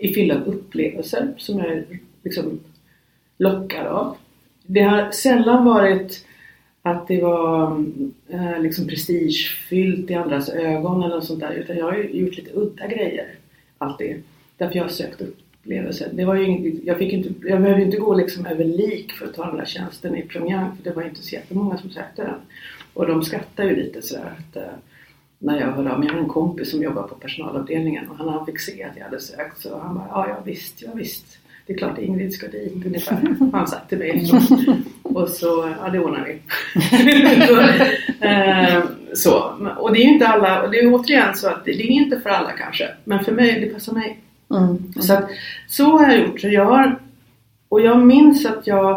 i 0.00 0.14
fylla 0.14 0.34
upplevelser 0.34 1.28
som 1.36 1.58
jag 1.58 1.84
liksom 2.24 2.60
lockar 3.38 3.84
av. 3.84 4.16
Det 4.70 4.80
har 4.80 5.10
sällan 5.10 5.64
varit 5.64 6.26
att 6.82 7.08
det 7.08 7.22
var 7.22 7.84
eh, 8.28 8.60
liksom 8.60 8.86
prestigefyllt 8.86 10.10
i 10.10 10.14
andras 10.14 10.48
ögon 10.48 11.02
eller 11.02 11.14
något 11.14 11.24
sånt 11.24 11.40
där. 11.40 11.52
Utan 11.52 11.76
jag 11.76 11.84
har 11.84 11.96
ju 11.96 12.10
gjort 12.10 12.36
lite 12.36 12.50
udda 12.54 12.86
grejer. 12.86 13.34
Alltid. 13.78 14.22
Därför 14.56 14.76
jag 14.76 14.84
har 14.84 14.88
sökt 14.88 15.20
upplevelser. 15.20 16.08
Det 16.12 16.24
var 16.24 16.34
ju 16.34 16.44
inget, 16.44 16.84
jag, 16.84 16.98
fick 16.98 17.12
inte, 17.12 17.48
jag 17.48 17.62
behövde 17.62 17.84
inte 17.84 17.96
gå 17.96 18.14
liksom 18.14 18.46
över 18.46 18.64
lik 18.64 19.12
för 19.12 19.26
att 19.26 19.34
ta 19.34 19.46
den 19.46 19.56
där 19.56 19.64
tjänsten 19.64 20.16
i 20.16 20.22
Pyongyang. 20.22 20.76
För 20.76 20.84
det 20.84 20.96
var 20.96 21.02
inte 21.02 21.22
så 21.22 21.34
jättemånga 21.34 21.78
som 21.78 21.90
sökte 21.90 22.22
den. 22.22 22.40
Och 22.94 23.06
de 23.06 23.22
skrattade 23.22 23.68
ju 23.68 23.76
lite 23.76 24.02
sådär 24.02 24.34
att 24.38 24.56
eh, 24.56 24.62
när 25.38 25.60
jag 25.60 25.72
hörde 25.72 25.92
av 25.92 25.98
mig. 25.98 26.08
Jag 26.08 26.14
har 26.14 26.20
en 26.20 26.28
kompis 26.28 26.70
som 26.70 26.82
jobbar 26.82 27.02
på 27.02 27.14
personalavdelningen 27.14 28.08
och 28.08 28.16
han, 28.16 28.28
han 28.28 28.46
fick 28.46 28.60
se 28.60 28.82
att 28.82 28.96
jag 28.96 29.04
hade 29.04 29.20
sökt 29.20 29.60
så 29.60 29.78
han 29.78 29.94
bara 29.94 30.06
ja, 30.10 30.28
ja 30.28 30.42
visst, 30.44 30.82
ja 30.82 30.90
visst. 30.94 31.38
Det 31.68 31.74
är 31.74 31.78
klart 31.78 31.98
Ingrid 31.98 32.32
ska 32.32 32.48
dit 32.48 32.86
ungefär. 32.86 33.16
har 33.16 33.58
Han 33.58 33.68
sagt 33.68 33.88
till 33.88 33.98
mig. 33.98 34.30
Och 35.02 35.28
så, 35.28 35.74
ja 35.80 35.90
det 35.90 35.98
ordnar 35.98 36.24
vi. 36.24 36.40
så, 37.46 37.60
eh, 38.26 38.84
så. 39.14 39.52
Och 39.78 39.92
det 39.92 40.00
är 40.00 40.04
ju 40.04 40.12
inte 40.12 40.26
alla, 40.26 40.62
och 40.62 40.70
det 40.70 40.78
är 40.78 40.94
återigen 40.94 41.34
så 41.34 41.48
att 41.48 41.64
det, 41.64 41.72
det 41.72 41.82
är 41.82 41.90
inte 41.90 42.20
för 42.20 42.30
alla 42.30 42.52
kanske. 42.52 42.88
Men 43.04 43.24
för 43.24 43.32
mig, 43.32 43.60
det 43.60 43.66
passar 43.66 43.92
mig. 43.92 44.18
Mm. 44.50 44.92
Så, 45.00 45.12
att, 45.12 45.30
så 45.68 45.84
har 45.84 46.12
jag 46.12 46.26
gjort. 46.26 46.40
Så 46.40 46.48
jag 46.48 46.64
har, 46.64 46.98
och 47.68 47.80
jag 47.80 48.06
minns 48.06 48.46
att 48.46 48.66
jag 48.66 48.96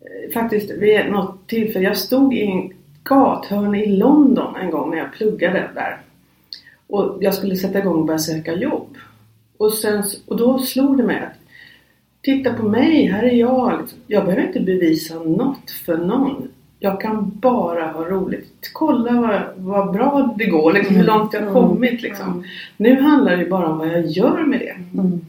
eh, 0.00 0.32
faktiskt 0.34 0.70
vid 0.70 1.10
något 1.10 1.48
tillfälle, 1.48 1.84
jag 1.84 1.96
stod 1.96 2.34
i 2.34 2.42
en 2.42 2.72
gathörn 3.04 3.74
i 3.74 3.86
London 3.86 4.56
en 4.56 4.70
gång 4.70 4.90
när 4.90 4.98
jag 4.98 5.12
pluggade 5.12 5.70
där. 5.74 5.98
Och 6.86 7.18
jag 7.20 7.34
skulle 7.34 7.56
sätta 7.56 7.78
igång 7.78 7.98
och 7.98 8.06
börja 8.06 8.18
söka 8.18 8.54
jobb. 8.54 8.96
Och, 9.56 9.72
sen, 9.72 10.02
och 10.26 10.36
då 10.36 10.58
slog 10.58 10.96
det 10.96 11.02
mig 11.02 11.20
att 11.20 11.39
Titta 12.22 12.52
på 12.54 12.62
mig, 12.68 13.06
här 13.06 13.22
är 13.22 13.34
jag. 13.34 13.80
Liksom. 13.80 13.98
Jag 14.06 14.24
behöver 14.24 14.46
inte 14.46 14.60
bevisa 14.60 15.14
något 15.14 15.70
för 15.70 15.96
någon. 15.96 16.48
Jag 16.78 17.00
kan 17.00 17.30
bara 17.40 17.86
ha 17.86 18.04
roligt. 18.04 18.70
Kolla 18.72 19.12
vad, 19.20 19.40
vad 19.56 19.92
bra 19.92 20.34
det 20.38 20.46
går, 20.46 20.72
liksom, 20.72 20.96
hur 20.96 21.04
långt 21.04 21.32
jag 21.34 21.40
har 21.40 21.52
kommit. 21.52 22.02
Liksom. 22.02 22.44
Nu 22.76 23.00
handlar 23.00 23.36
det 23.36 23.44
bara 23.46 23.68
om 23.68 23.78
vad 23.78 23.88
jag 23.88 24.06
gör 24.06 24.44
med 24.46 24.60
det. 24.60 24.98
Mm. 25.00 25.20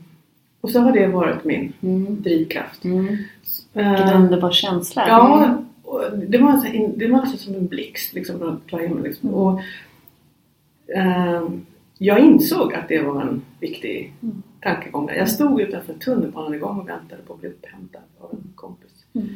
Och 0.62 0.70
så 0.70 0.80
har 0.80 0.92
det 0.92 1.08
varit 1.08 1.44
min 1.46 1.74
Mm. 1.82 2.22
drivkraft. 2.22 2.84
Mm. 2.84 3.18
Eh, 3.74 3.90
Vilken 3.92 4.14
underbar 4.24 4.52
känsla. 4.52 5.08
Ja, 5.08 5.58
det 6.28 6.38
var, 6.38 6.58
så, 6.58 6.68
det 6.96 7.08
var 7.08 7.20
alltså 7.20 7.38
som 7.38 7.56
en 7.56 7.68
blixt 7.68 8.14
liksom, 8.14 8.60
från. 8.70 9.02
Liksom. 9.04 9.34
Och, 9.34 9.60
ehm, 10.96 11.66
jag 12.04 12.20
insåg 12.20 12.74
att 12.74 12.88
det 12.88 13.02
var 13.02 13.22
en 13.22 13.42
viktig 13.60 14.14
tankegång. 14.62 15.06
där. 15.06 15.14
Jag 15.14 15.30
stod 15.30 15.62
utanför 15.62 15.94
tunnelbanan 15.94 16.54
igång 16.54 16.80
och 16.80 16.90
väntade 16.90 17.22
på 17.22 17.34
att 17.34 17.40
bli 17.40 17.50
upphämtad 17.50 18.02
av 18.20 18.30
en 18.32 18.54
kompis. 18.56 18.92
Mm. 19.14 19.28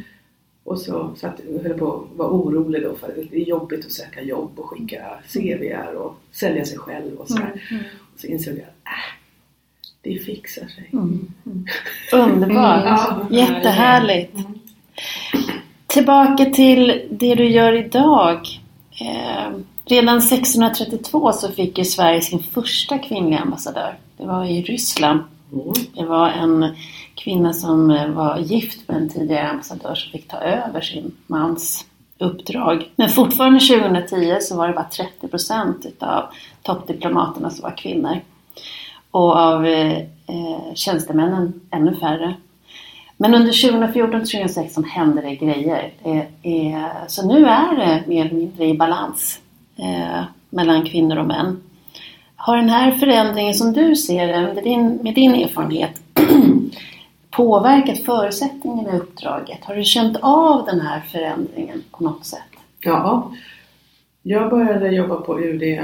Och 0.64 0.80
så 0.80 1.16
satt 1.16 1.42
jag 1.54 1.70
höll 1.70 1.80
på 1.80 1.94
att 1.94 2.18
vara 2.18 2.30
orolig 2.30 2.84
då 2.84 2.96
för 2.96 3.08
att 3.08 3.16
det 3.32 3.38
är 3.38 3.46
jobbigt 3.46 3.86
att 3.86 3.92
söka 3.92 4.22
jobb 4.22 4.60
och 4.60 4.66
skicka 4.66 5.04
CVR 5.28 5.96
och 5.96 6.16
sälja 6.32 6.66
sig 6.66 6.78
själv 6.78 7.16
och 7.16 7.28
sådär. 7.28 7.62
Och 8.14 8.20
så 8.20 8.28
insåg 8.28 8.54
jag 8.54 8.62
att 8.62 8.86
äh, 8.86 9.16
det 10.02 10.20
fixar 10.20 10.68
sig. 10.68 10.90
Mm. 10.94 11.28
Underbart. 12.14 12.84
Ja. 12.86 13.28
Jättehärligt. 13.32 14.38
Tillbaka 15.88 16.46
till 16.46 17.08
det 17.12 17.36
du 17.36 17.48
gör 17.48 17.74
idag. 17.74 18.40
Eh, 19.02 19.58
redan 19.86 20.18
1632 20.18 21.32
så 21.32 21.52
fick 21.52 21.78
ju 21.78 21.86
Sverige 21.86 22.22
sin 22.22 22.40
första 22.40 22.98
kvinnliga 22.98 23.40
ambassadör. 23.40 23.98
Det 24.18 24.26
var 24.26 24.46
i 24.46 24.62
Ryssland. 24.62 25.20
Mm. 25.54 25.74
Det 25.94 26.06
var 26.06 26.30
en 26.30 26.76
kvinna 27.16 27.54
som 27.54 27.92
eh, 27.92 28.10
var 28.10 28.38
gift 28.38 28.88
med 28.88 28.98
en 28.98 29.10
tidigare 29.10 29.50
ambassadör 29.50 29.96
som 29.96 30.12
fick 30.12 30.28
ta 30.28 30.38
över 30.38 30.82
sin 30.82 31.12
mans 31.28 31.86
uppdrag. 32.18 32.92
Men 32.96 33.10
fortfarande 33.10 33.60
2010 33.60 34.38
så 34.42 34.58
var 34.58 34.68
det 34.68 34.74
bara 34.74 34.90
30 34.90 35.28
procent 35.28 35.86
utav 35.86 36.24
toppdiplomaterna 36.62 37.50
som 37.50 37.64
var 37.64 37.78
kvinnor. 37.78 38.20
Och 39.12 39.36
av 39.36 39.66
eh, 39.66 39.98
eh, 40.28 40.74
tjänstemännen 40.76 41.62
ännu 41.72 41.96
färre. 41.96 42.36
Men 43.18 43.36
under 43.36 43.52
2014-2016 43.52 44.86
hände 44.86 45.22
det 45.22 45.36
grejer. 45.36 45.94
Det 46.04 46.28
är, 46.44 47.08
så 47.08 47.28
nu 47.28 47.46
är 47.46 47.76
det 47.76 48.04
mer 48.08 48.26
eller 48.26 48.36
mindre 48.36 48.66
i 48.66 48.78
balans 48.78 49.40
eh, 49.78 50.24
mellan 50.50 50.86
kvinnor 50.86 51.18
och 51.18 51.28
män. 51.28 51.62
Har 52.36 52.58
den 52.58 52.70
här 52.70 52.92
förändringen 52.92 53.54
som 53.54 53.74
du 53.74 53.96
ser 53.96 54.28
den, 54.28 54.56
med 54.56 54.64
din, 54.64 55.00
med 55.04 55.16
din 55.16 55.36
erfarenhet 55.36 56.02
påverkat 57.30 58.00
förutsättningarna 58.00 58.96
i 58.96 59.00
uppdraget? 59.00 59.66
Har 59.66 59.76
du 59.76 59.84
känt 59.84 60.18
av 60.22 60.66
den 60.66 60.82
här 60.82 61.00
förändringen 61.00 61.84
på 61.92 62.04
något 62.04 62.26
sätt? 62.26 62.40
Ja. 62.80 63.32
Jag 64.22 64.50
började 64.50 64.90
jobba 64.90 65.16
på 65.16 65.40
UD 65.40 65.80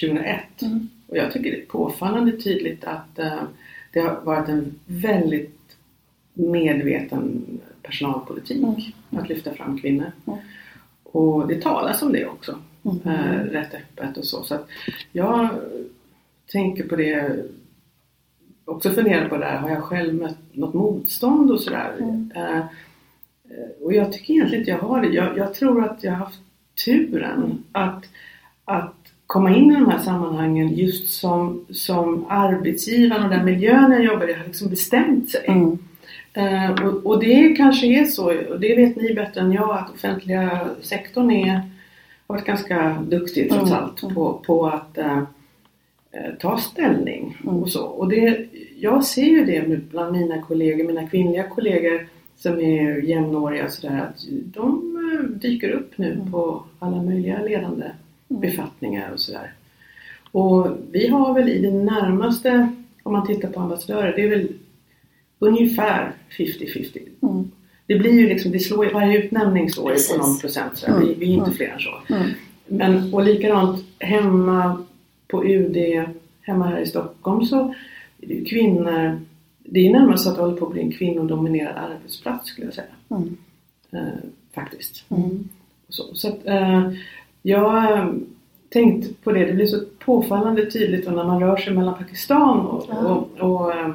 2001 0.00 0.40
Mm. 0.62 0.88
och 1.06 1.16
jag 1.16 1.32
tycker 1.32 1.50
det 1.50 1.62
är 1.62 1.66
påfallande 1.66 2.32
tydligt 2.32 2.84
att 2.84 3.18
eh, 3.18 3.42
det 3.92 4.00
har 4.00 4.20
varit 4.24 4.48
en 4.48 4.74
väldigt 4.86 5.76
medveten 6.34 7.46
personalpolitik 7.82 8.64
att 9.10 9.28
lyfta 9.28 9.54
fram 9.54 9.78
kvinnor. 9.78 10.12
Mm. 10.26 10.38
Och 11.02 11.48
det 11.48 11.62
talas 11.62 12.02
om 12.02 12.12
det 12.12 12.26
också. 12.26 12.58
Mm. 12.82 12.98
Eh, 13.04 13.44
rätt 13.44 13.74
öppet 13.74 14.16
och 14.16 14.24
så. 14.24 14.42
så 14.42 14.58
jag 15.12 15.48
tänker 16.52 16.88
på 16.88 16.96
det 16.96 17.44
också 18.64 18.90
funderat 18.90 19.28
på 19.28 19.36
det 19.36 19.44
här, 19.44 19.56
har 19.56 19.70
jag 19.70 19.82
själv 19.82 20.14
mött 20.14 20.38
något 20.52 20.74
motstånd 20.74 21.50
och 21.50 21.60
sådär? 21.60 21.92
Mm. 21.98 22.32
Eh, 22.34 22.62
och 23.82 23.92
jag 23.92 24.12
tycker 24.12 24.34
egentligen 24.34 24.60
inte 24.62 24.70
jag 24.70 24.78
har 24.78 25.00
det. 25.00 25.08
Jag, 25.08 25.38
jag 25.38 25.54
tror 25.54 25.84
att 25.84 26.04
jag 26.04 26.12
har 26.12 26.18
haft 26.18 26.40
turen 26.84 27.64
att, 27.72 28.04
att 28.64 28.94
komma 29.26 29.56
in 29.56 29.70
i 29.70 29.74
de 29.74 29.90
här 29.90 29.98
sammanhangen 29.98 30.74
just 30.74 31.08
som, 31.08 31.66
som 31.70 32.26
arbetsgivaren 32.28 33.24
och 33.24 33.30
den 33.30 33.44
miljön 33.44 33.92
jag 33.92 34.04
jobbar 34.04 34.30
i 34.30 34.32
har 34.32 34.44
liksom 34.44 34.70
bestämt 34.70 35.30
sig. 35.30 35.44
Mm. 35.46 35.78
Eh, 36.32 36.84
och, 36.84 37.06
och 37.06 37.20
det 37.20 37.56
kanske 37.56 37.86
är 37.86 38.04
så, 38.04 38.24
och 38.24 38.60
det 38.60 38.76
vet 38.76 38.96
ni 38.96 39.14
bättre 39.14 39.40
än 39.40 39.52
jag, 39.52 39.78
att 39.78 39.94
offentliga 39.94 40.68
sektorn 40.82 41.30
är, 41.30 41.69
varit 42.30 42.44
ganska 42.44 43.02
duktig 43.08 43.50
trots 43.50 43.70
Mm, 43.70 43.82
allt 43.82 44.02
mm. 44.02 44.14
på, 44.14 44.42
på 44.46 44.66
att 44.66 44.98
eh, 44.98 45.22
ta 46.40 46.58
ställning 46.58 47.36
Mm. 47.44 47.56
och 47.56 47.70
så. 47.70 47.84
Och 47.84 48.08
det, 48.08 48.46
jag 48.78 49.04
ser 49.04 49.24
ju 49.24 49.44
det 49.44 49.90
bland 49.90 50.12
mina 50.12 50.42
kollegor, 50.42 50.84
mina 50.86 51.08
kvinnliga 51.08 51.48
kollegor 51.48 52.06
som 52.36 52.60
är 52.60 53.02
jämnåriga 53.02 53.64
och 53.64 53.70
sådär, 53.70 53.98
att 54.00 54.24
de 54.30 54.96
eh, 55.12 55.24
dyker 55.40 55.70
upp 55.70 55.98
nu 55.98 56.20
på 56.30 56.62
alla 56.78 57.02
möjliga 57.02 57.42
ledande 57.42 57.84
befattningar 58.28 59.10
och 59.12 59.20
sådär. 59.20 59.52
Och 60.32 60.66
vi 60.90 61.08
har 61.08 61.34
väl 61.34 61.48
i 61.48 61.58
det 61.58 61.70
närmaste, 61.70 62.68
om 63.02 63.12
man 63.12 63.26
tittar 63.26 63.48
på 63.48 63.60
ambassadörer, 63.60 64.12
det 64.16 64.22
är 64.22 64.28
väl 64.28 64.48
ungefär 65.38 66.12
50-50. 66.38 66.98
Mm. 67.22 67.50
Det 67.90 67.98
blir 67.98 68.12
ju 68.12 68.28
liksom, 68.28 68.52
det 68.52 68.58
slår, 68.58 68.90
varje 68.94 69.18
utnämning 69.24 69.70
slår 69.70 69.92
ju 69.92 69.98
på 70.12 70.18
någon 70.26 70.38
procent. 70.38 70.76
Så 70.76 70.86
Mm. 70.86 71.00
vi, 71.00 71.14
vi 71.14 71.26
är 71.26 71.30
inte 71.34 71.44
Mm. 71.44 71.56
fler 71.56 71.68
än 71.68 71.78
så. 71.80 72.14
Mm. 72.14 72.28
Men, 72.66 73.14
och 73.14 73.22
likadant 73.24 73.84
hemma 73.98 74.84
på 75.28 75.44
UD, 75.44 75.76
hemma 76.42 76.66
här 76.66 76.80
i 76.80 76.86
Stockholm 76.86 77.44
så 77.44 77.74
kvinnor, 78.48 79.20
det 79.58 79.80
är 79.86 79.92
närmast 79.92 80.24
så 80.24 80.30
att 80.30 80.36
det 80.36 80.42
håller 80.42 80.56
på 80.56 80.66
att 80.66 80.72
bli 80.72 80.82
en 80.82 80.92
kvinnodominerad 80.92 81.76
arbetsplats 81.76 82.48
skulle 82.48 82.66
jag 82.66 82.74
säga. 82.74 82.86
Mm. 83.10 83.36
Eh, 83.92 84.18
faktiskt. 84.54 85.04
Mm. 85.08 85.48
Så, 85.88 86.14
så 86.14 86.28
att, 86.28 86.46
eh, 86.46 86.90
jag 87.42 87.60
har 87.70 88.14
tänkt 88.68 89.24
på 89.24 89.32
det, 89.32 89.44
det 89.44 89.52
blir 89.52 89.66
så 89.66 89.80
påfallande 90.04 90.70
tydligt 90.70 91.06
när 91.06 91.24
man 91.24 91.40
rör 91.40 91.56
sig 91.56 91.72
mellan 91.74 91.94
Pakistan 91.98 92.60
och, 92.66 92.86
Ja. 92.90 92.96
och, 92.96 93.50
och, 93.60 93.72
eh, 93.74 93.90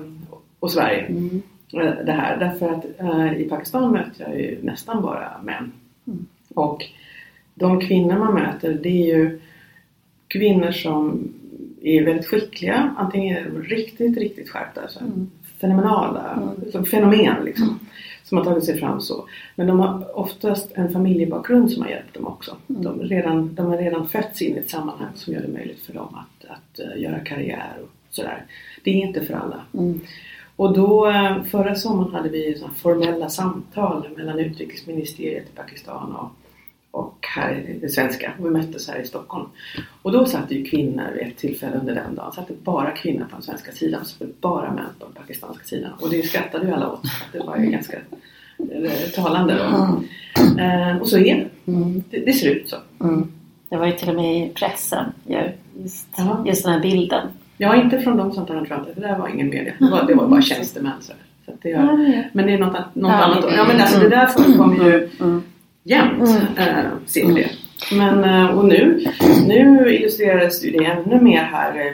och 0.60 0.72
Sverige. 0.72 1.02
Mm. 1.02 1.42
Eh, 1.76 2.06
Det 2.06 2.12
här. 2.12 2.38
Därför 2.38 2.70
att 2.74 2.86
eh, 3.00 3.42
i 3.42 3.44
Pakistan 3.50 3.92
möter 3.92 4.24
jag 4.30 4.40
ju 4.40 4.58
nästan 4.62 5.02
bara 5.02 5.42
män. 5.44 5.72
Mm. 6.08 6.26
Och 6.54 6.86
de 7.54 7.80
kvinnor 7.82 8.18
man 8.18 8.34
möter 8.34 8.74
det 8.74 8.90
är 8.90 9.18
ju 9.18 9.40
kvinnor 10.28 10.72
som 10.72 11.34
är 11.82 12.04
väldigt 12.06 12.28
skickliga. 12.28 12.96
Antingen 12.98 13.38
är 13.38 13.44
de 13.50 13.62
riktigt, 13.62 14.18
riktigt 14.18 14.50
skärpta. 14.50 14.88
Så 14.88 15.00
Mm. 15.00 15.32
Fenomenala 15.62 16.54
Mm. 16.74 16.86
fenomen 16.86 17.46
liksom. 17.46 17.80
Som 18.24 18.38
har 18.38 18.46
tagit 18.46 18.64
sig 18.64 18.80
fram 18.80 19.02
så. 19.02 19.26
Men 19.56 19.68
de 19.68 19.80
har 19.80 20.20
oftast 20.20 20.72
en 20.76 20.92
familjebakgrund 20.94 21.72
som 21.72 21.84
har 21.84 21.90
hjälpt 21.90 22.14
dem 22.14 22.28
också. 22.28 22.58
Mm. 22.70 22.82
De, 22.84 23.02
redan, 23.02 23.56
de 23.56 23.66
har 23.66 23.78
redan 23.78 24.08
fötts 24.10 24.42
in 24.42 24.56
i 24.56 24.60
ett 24.60 24.70
sammanhang 24.70 25.10
som 25.16 25.34
gör 25.34 25.42
det 25.42 25.48
möjligt 25.48 25.80
för 25.80 25.94
dem 25.94 26.08
att, 26.16 26.46
att 26.52 26.80
eh, 26.80 27.02
göra 27.02 27.20
karriär 27.20 27.74
och 27.84 27.90
sådär. 28.10 28.44
Det 28.84 28.90
är 28.92 28.94
inte 28.96 29.22
för 29.26 29.34
alla. 29.34 29.62
Mm. 30.58 30.70
Och 30.70 30.74
då 30.74 31.10
eh, 31.10 31.44
förra 31.44 31.76
sommaren 31.76 32.14
hade 32.14 32.30
vi 32.30 32.58
såna 32.58 32.74
formella 32.74 33.30
samtal 33.30 34.08
mellan 34.18 34.40
utrikesministeriet 34.40 35.44
i 35.54 35.56
Pakistan 35.56 36.16
och, 36.16 36.32
och 37.02 37.18
här 37.36 37.66
i 37.68 37.80
det 37.80 37.90
svenska. 37.90 38.34
Och 38.40 38.46
vi 38.46 38.50
möttes 38.50 38.88
här 38.88 39.00
i 39.00 39.08
Stockholm. 39.08 39.46
Och 40.02 40.12
då 40.12 40.26
satt 40.26 40.52
ju 40.52 40.66
kvinnor 40.66 41.12
vid 41.14 41.28
ett 41.28 41.38
tillfälle 41.38 41.78
under 41.78 41.96
den 41.96 42.16
dagen. 42.16 42.32
Satt 42.32 42.48
det 42.48 42.64
bara 42.64 42.92
kvinnor 42.92 43.26
på 43.26 43.32
den 43.32 43.42
svenska 43.42 43.72
sidan. 43.72 44.06
Så 44.06 44.24
det 44.24 44.42
bara 44.42 44.72
män 44.72 44.86
på 45.00 45.06
den 45.06 45.14
pakistanska 45.14 45.64
sidan. 45.64 45.92
Och 46.00 46.10
det 46.10 46.26
skrattade 46.26 46.66
ju 46.66 46.74
alla 46.74 46.92
åt. 46.92 47.02
Det 47.32 47.40
var 47.40 47.58
ju 47.58 47.66
ganska 47.66 47.98
eh, 48.58 49.10
talande 49.16 49.54
då. 49.54 49.64
Eh, 50.62 50.98
och 50.98 51.08
så 51.08 51.18
är 51.18 51.50
det. 51.66 51.72
Mm. 51.72 52.04
det. 52.10 52.20
Det 52.20 52.34
ser 52.34 52.50
ut 52.50 52.70
så. 52.70 52.76
Mm. 53.00 53.32
Det 53.70 53.78
var 53.78 53.86
ju 53.86 53.92
till 53.92 54.10
och 54.10 54.16
med 54.16 54.48
i 54.48 54.50
pressen, 54.50 55.06
ju, 55.28 55.52
just, 55.84 56.08
just 56.46 56.64
den 56.64 56.74
här 56.74 56.80
bilden. 56.80 57.28
Jag 57.58 57.78
är 57.78 57.82
inte 57.84 58.00
från 58.00 58.18
de 58.18 58.32
samtalen 58.32 58.66
tror 58.66 58.78
jag 58.80 58.88
inte. 58.90 59.02
Det 59.02 59.08
där 59.08 59.18
var 59.20 59.28
ingen 59.28 59.50
media. 59.50 59.74
Det 59.80 59.90
var, 59.92 60.04
det 60.08 60.14
var 60.14 60.28
bara 60.28 60.42
tjänstemän. 60.42 60.92
Så, 61.00 61.14
så 61.46 61.52
det 61.62 61.70
gör, 61.70 62.24
Men 62.34 62.46
det 62.46 62.54
är 62.54 62.58
något, 62.58 62.96
något 62.96 63.12
Ja, 63.12 63.24
annat. 63.24 63.46
Ja 63.58 63.66
men 63.68 63.82
alltså 63.82 64.00
det 64.00 64.10
där 64.10 64.26
förekommer 64.26 64.86
ju 64.86 65.10
Mm. 65.22 65.44
jämt. 65.84 66.30
Mm. 66.30 66.42
Äh, 66.58 66.86
ser 67.06 67.28
vi 67.28 67.34
det. 67.34 67.50
Men 67.98 68.24
eh, 68.24 68.58
och 68.58 68.66
nu, 68.66 69.06
nu 69.48 69.94
illustrerades 69.96 70.62
det 70.62 70.86
ännu 70.86 71.22
mer 71.22 71.44
här 71.44 71.76
eh, 71.88 71.94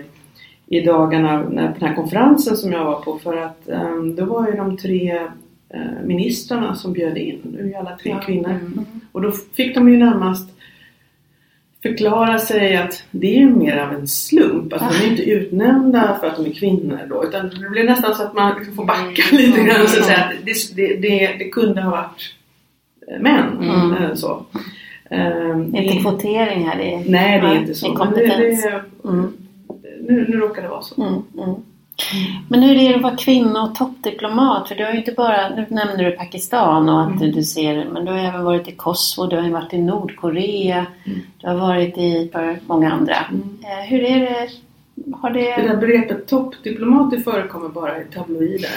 i 0.68 0.82
dagarna 0.82 1.38
när 1.50 1.64
den 1.80 1.88
här 1.90 1.96
konferensen 1.96 2.58
som 2.58 2.72
jag 2.72 2.86
var 2.86 3.02
på. 3.02 3.20
För 3.20 3.38
att 3.38 3.70
eh, 3.70 3.96
då 4.18 4.26
var 4.26 4.48
ju 4.48 4.54
de 4.54 4.78
tre 4.78 5.12
eh, 5.74 5.80
ministrarna 6.06 6.76
som 6.76 6.94
bjöd 6.94 7.18
in. 7.18 7.40
Nu 7.44 7.60
är 7.60 7.66
ju 7.68 7.74
alla 7.76 7.98
tre 7.98 8.12
Ja. 8.12 8.20
kvinnor. 8.20 8.50
Mm. 8.50 8.86
Och 9.12 9.22
då 9.22 9.32
fick 9.32 9.76
de 9.76 9.90
ju 9.90 9.98
närmast 9.98 10.50
förklara 11.84 12.40
sig 12.40 12.76
att 12.78 13.04
det 13.12 13.42
är 13.42 13.46
mer 13.48 13.78
av 13.78 13.94
en 13.94 14.08
slump. 14.08 14.74
Att 14.74 14.80
de 14.80 15.06
är 15.06 15.10
inte 15.12 15.24
utnämnda 15.24 16.18
för 16.20 16.28
att 16.28 16.36
de 16.38 16.46
är 16.46 16.54
kvinnor 16.54 17.00
då. 17.10 17.24
Utan 17.26 17.50
det 17.50 17.70
blir 17.70 17.84
nästan 17.84 18.16
så 18.16 18.24
att 18.24 18.34
man 18.34 18.56
liksom 18.58 18.76
får 18.76 18.86
backa 18.86 19.24
lite 19.32 19.64
grann 19.64 19.82
och 19.82 19.88
säga 19.90 20.18
att 20.18 20.32
det, 20.46 20.76
det, 20.76 20.96
det, 20.96 21.36
det 21.40 21.50
kunde 21.50 21.82
ha 21.82 21.92
varit 21.92 22.34
eh, 23.08 23.20
män. 23.22 23.58
Mm. 23.62 24.16
Så. 24.18 24.46
Ehm, 25.10 25.72
Det 25.72 25.78
är 25.78 25.82
inte 25.82 26.02
kvotering 26.02 26.68
här. 26.68 26.78
Det 26.78 26.94
är, 26.94 27.04
Nej, 27.08 27.42
det 27.42 27.48
är 27.48 27.56
inte 27.60 27.76
så. 27.76 28.06
det 28.16 28.26
det, 28.26 28.82
Mm. 29.10 29.34
nu, 30.02 30.26
nu 30.30 30.38
råkar 30.38 30.62
det 30.62 30.68
vara 30.68 30.82
så. 30.82 31.24
Mm. 32.14 32.44
Men 32.50 32.64
hur 32.64 32.76
är 32.78 32.90
det 32.90 32.96
att 32.96 33.02
vara 33.02 33.16
kvinna 33.16 33.64
och 33.64 33.76
toppdiplomat? 33.76 34.68
För 34.68 34.76
du 34.76 34.86
har 34.86 34.92
ju 34.92 34.98
inte 34.98 35.12
bara, 35.12 35.50
nu 35.50 35.66
nämner 35.70 36.04
du 36.04 36.12
Pakistan 36.12 36.90
och 36.90 37.02
att 37.02 37.22
Mm. 37.22 37.32
du 37.32 37.44
ser, 37.44 37.86
men 37.86 38.06
du 38.06 38.12
har 38.12 38.20
även 38.20 38.44
varit 38.44 38.68
i 38.68 38.72
Kosovo, 38.72 39.28
du 39.28 39.36
har 39.36 39.44
ju 39.44 39.52
varit 39.52 39.74
i 39.74 39.78
Nordkorea, 39.78 40.86
Mm. 41.06 41.20
du 41.42 41.48
har 41.48 41.56
varit 41.56 41.98
i 41.98 42.32
många 42.68 42.92
andra. 42.92 43.16
Mm. 43.30 43.58
Eh, 43.64 43.86
Hur 43.90 44.04
är 44.04 44.20
det? 44.20 44.50
Har 45.22 45.30
Det 45.30 45.40
det... 45.56 45.68
där 45.68 45.76
begreppet 45.78 46.28
toppdiplomat 46.28 47.12
det 47.12 47.20
förekommer 47.22 47.70
bara 47.70 48.02
i 48.02 48.06
tabloider. 48.06 48.70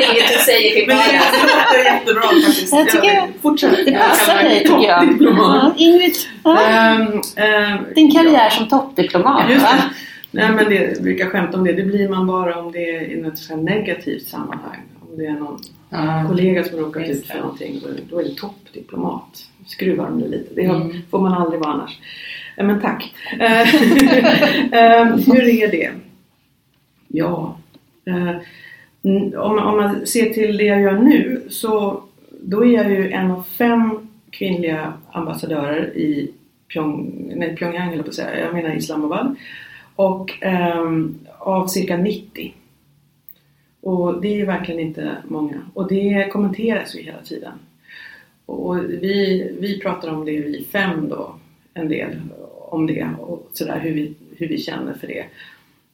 Inget 0.00 0.28
du 0.28 0.38
säger 0.38 0.74
till 0.74 0.84
Men 0.88 0.96
det 0.96 1.02
låter 1.12 1.84
jättebra 1.94 2.22
faktiskt. 2.22 2.72
Jag 2.74 2.88
tycker- 2.90 3.28
Fortsätt. 3.42 3.76
Det 3.86 3.92
passar 3.92 4.34
dig 4.42 4.58
tycker 4.60 4.88
jag. 4.88 5.00
Toppdiplomat. 5.00 5.62
Ja, 5.76 5.84
Ingrid, 5.84 6.14
ja. 6.44 6.60
Ehm, 6.62 7.20
ehm, 7.36 7.78
din 7.94 8.10
karriär 8.12 8.50
som 8.50 8.68
toppdiplomat 8.68 9.50
Just 9.50 9.62
va? 9.64 9.68
Nej 10.30 10.52
men 10.52 10.64
det 10.70 11.02
brukar 11.02 11.26
skämta 11.26 11.58
om 11.58 11.64
det. 11.64 11.72
Det 11.72 11.82
blir 11.82 12.08
man 12.08 12.26
bara 12.26 12.58
om 12.60 12.72
det 12.72 12.90
är 12.96 13.02
i 13.02 13.20
något 13.20 13.50
negativt 13.64 14.26
sammanhang. 14.26 14.80
Om 15.10 15.18
det 15.18 15.26
är 15.26 15.32
någon 15.32 15.58
kollega 16.28 16.64
som 16.64 16.78
råkat 16.78 17.08
ut 17.08 17.26
för 17.26 17.34
det. 17.34 17.40
någonting. 17.40 17.80
Då, 18.10 18.20
är 18.20 18.24
det 18.24 18.34
toppdiplomat. 18.34 19.46
Skruvar 19.66 20.04
de 20.04 20.20
det 20.20 20.28
lite. 20.28 20.54
Det 20.54 20.64
Mm. 20.64 20.92
får 21.10 21.18
man 21.20 21.32
aldrig 21.32 21.60
vara 21.60 21.72
annars. 21.72 21.98
Eh, 22.56 22.66
Men 22.66 22.80
tack. 22.80 23.14
Eh, 23.40 23.60
eh, 24.72 25.06
hur 25.16 25.48
är 25.48 25.70
det? 25.70 25.90
Ja. 27.08 27.58
om, 29.36 29.58
om 29.58 29.76
man 29.76 30.06
ser 30.06 30.30
till 30.30 30.56
det 30.56 30.64
jag 30.64 30.80
gör 30.80 30.98
nu 30.98 31.42
så 31.48 32.02
då 32.40 32.64
är 32.64 32.70
jag 32.72 32.90
ju 32.90 33.10
en 33.10 33.30
av 33.30 33.42
fem 33.42 34.08
kvinnliga 34.30 34.92
ambassadörer 35.12 35.96
i 35.96 36.30
Pyong, 36.72 37.32
nej, 37.36 37.56
Pyongyang 37.56 37.94
jag 37.94 38.04
på 38.04 38.08
att 38.08 38.14
säga, 38.14 38.40
jag 38.40 38.54
menar 38.54 38.74
Islamabad. 38.76 39.36
Och 39.98 40.32
ehm, 40.40 41.18
av 41.38 41.66
cirka 41.66 41.96
90. 41.96 42.54
Och 43.80 44.20
det 44.20 44.28
är 44.28 44.36
ju 44.36 44.44
verkligen 44.44 44.80
inte 44.80 45.16
många. 45.28 45.62
Och 45.74 45.88
det 45.88 46.28
kommenteras 46.32 46.96
ju 46.96 47.02
hela 47.02 47.22
tiden. 47.22 47.52
Och 48.46 48.78
vi, 48.78 49.50
vi 49.60 49.80
pratar 49.80 50.08
om 50.14 50.24
det, 50.24 50.40
vi 50.40 50.66
fem 50.72 51.08
då, 51.08 51.34
en 51.74 51.88
del 51.88 52.20
om 52.58 52.86
det 52.86 53.08
och 53.18 53.50
sådär 53.52 53.78
hur 53.78 53.94
vi, 53.94 54.14
hur 54.36 54.48
vi 54.48 54.58
känner 54.58 54.94
för 54.94 55.06
det. 55.06 55.24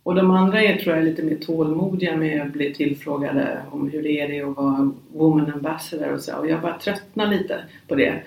Och 0.03 0.15
de 0.15 0.31
andra 0.31 0.63
är 0.63 0.77
tror 0.77 0.97
jag 0.97 1.05
lite 1.05 1.23
mer 1.23 1.37
tålmodiga 1.37 2.17
med 2.17 2.43
att 2.43 2.53
bli 2.53 2.75
tillfrågade 2.75 3.63
om 3.71 3.91
hur 3.91 4.03
det 4.03 4.21
är 4.21 4.29
det 4.29 4.41
att 4.41 4.57
vara 4.57 4.93
woman 5.13 5.53
ambassador 5.53 6.13
och 6.13 6.21
så. 6.21 6.37
Och 6.37 6.49
jag 6.49 6.61
bara 6.61 6.79
tröttnar 6.79 7.27
lite 7.27 7.65
på 7.89 7.95
det. 7.95 8.23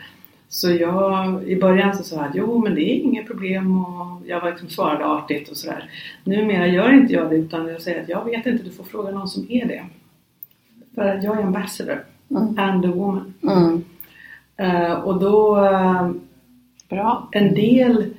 Så 0.50 0.72
jag, 0.72 1.44
i 1.44 1.56
början 1.60 1.98
så 1.98 2.04
sa 2.04 2.16
jag 2.16 2.26
att 2.26 2.36
jo 2.36 2.58
men 2.64 2.76
det 2.76 2.82
är 2.82 2.96
inget 3.04 3.28
problem 3.28 3.86
och 3.86 4.22
jag 4.28 4.42
var 4.42 4.50
liksom 4.50 4.70
svarade 4.70 5.06
artigt 5.06 5.50
och 5.50 5.58
sådär. 5.58 5.90
Numera 6.24 6.68
gör 6.68 6.94
inte 6.94 7.14
jag 7.14 7.30
det 7.30 7.36
utan 7.36 7.68
jag 7.68 7.82
säger 7.82 8.04
att 8.04 8.10
jag 8.10 8.26
vet 8.26 8.46
inte, 8.46 8.64
du 8.64 8.72
får 8.72 8.84
fråga 8.84 9.12
någon 9.12 9.28
som 9.28 9.46
är 9.50 9.66
det. 9.66 9.86
För 10.96 11.02
att 11.02 11.24
jag 11.24 11.40
är 11.40 11.44
ambassador 11.44 12.04
Mm. 12.32 12.60
and 12.60 12.86
a 12.86 12.92
woman. 12.96 13.34
Mm. 13.44 13.84
Eh, 14.58 14.92
och 14.94 15.20
då 15.20 15.66
eh, 15.66 16.12
Bra. 16.90 17.30
en 17.32 17.54
del, 17.54 18.14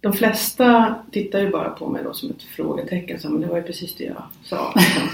de 0.00 0.12
flesta 0.12 0.94
tittar 1.12 1.40
ju 1.40 1.50
bara 1.50 1.70
på 1.70 1.88
mig 1.88 2.02
då 2.04 2.12
som 2.12 2.30
ett 2.30 2.42
frågetecken. 2.42 3.20
Så, 3.20 3.30
men 3.30 3.40
det 3.40 3.46
var 3.46 3.56
ju 3.56 3.62
precis 3.62 3.94
det 3.94 4.04
jag 4.04 4.22
sa. 4.44 4.72
liksom. 4.76 5.08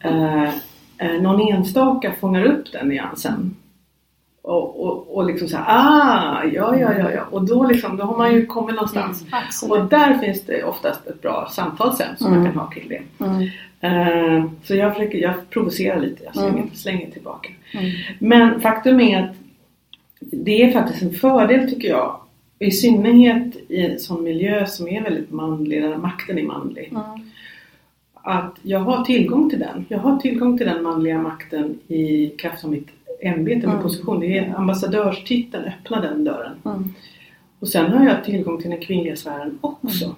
Eh, 0.98 1.20
någon 1.22 1.40
enstaka 1.52 2.12
fångar 2.20 2.44
upp 2.44 2.72
den 2.72 2.88
nyansen. 2.88 3.56
Och, 4.48 4.80
och, 4.86 5.16
och 5.16 5.26
liksom 5.26 5.48
såhär, 5.48 5.64
ah, 5.68 6.44
ja, 6.44 6.76
ja, 6.76 6.92
ja, 6.98 7.10
ja. 7.12 7.22
Och 7.30 7.44
då, 7.46 7.64
liksom, 7.66 7.96
då 7.96 8.04
har 8.04 8.16
man 8.18 8.34
ju 8.34 8.46
kommit 8.46 8.74
någonstans. 8.74 9.24
Absolut. 9.32 9.72
Och 9.82 9.88
där 9.88 10.14
finns 10.18 10.42
det 10.42 10.64
oftast 10.64 11.06
ett 11.06 11.22
bra 11.22 11.48
samtal 11.52 11.96
sen 11.96 12.16
som 12.16 12.26
Mm. 12.26 12.38
man 12.42 12.52
kan 12.52 12.60
ha 12.60 12.70
kring 12.70 12.88
det. 12.88 13.24
Mm. 13.24 13.42
Eh, 13.80 14.44
så 14.64 14.74
jag, 14.74 14.94
försöker, 14.94 15.18
jag 15.18 15.34
provocerar 15.50 16.00
lite, 16.00 16.24
jag 16.24 16.34
slänger, 16.34 16.50
Mm. 16.58 16.70
slänger 16.74 17.10
tillbaka. 17.10 17.48
Mm. 17.72 17.90
Men 18.18 18.60
faktum 18.60 19.00
är 19.00 19.22
att 19.24 19.36
det 20.20 20.62
är 20.62 20.72
faktiskt 20.72 21.02
en 21.02 21.12
fördel 21.12 21.70
tycker 21.70 21.88
jag. 21.88 22.16
I 22.58 22.70
synnerhet 22.70 23.56
i 23.68 23.80
en 23.86 23.98
sån 23.98 24.24
miljö 24.24 24.66
som 24.66 24.88
är 24.88 25.02
väldigt 25.02 25.30
manlig, 25.32 25.82
där 25.82 25.96
makten 25.96 26.38
är 26.38 26.42
manlig. 26.42 26.88
Mm. 26.90 27.02
Att 28.14 28.54
jag 28.62 28.78
har 28.80 29.04
tillgång 29.04 29.50
till 29.50 29.58
den. 29.58 29.84
Jag 29.88 29.98
har 29.98 30.16
tillgång 30.18 30.58
till 30.58 30.66
den 30.66 30.82
manliga 30.82 31.18
makten 31.22 31.78
i 31.88 32.28
kraft 32.28 32.64
av 32.64 32.70
mitt 32.70 32.88
ämbete, 33.22 33.56
min 33.56 33.70
Mm. 33.70 33.82
position. 33.82 34.20
Det 34.20 34.38
är 34.38 34.54
ambassadörstiteln 34.56 35.64
öppnar 35.64 36.02
den 36.02 36.24
dörren. 36.24 36.52
Mm. 36.64 36.94
Och 37.58 37.68
sen 37.68 37.92
har 37.92 38.04
jag 38.06 38.24
tillgång 38.24 38.60
till 38.62 38.70
den 38.70 38.80
kvinnliga 38.80 39.16
sfären 39.16 39.58
också. 39.60 40.14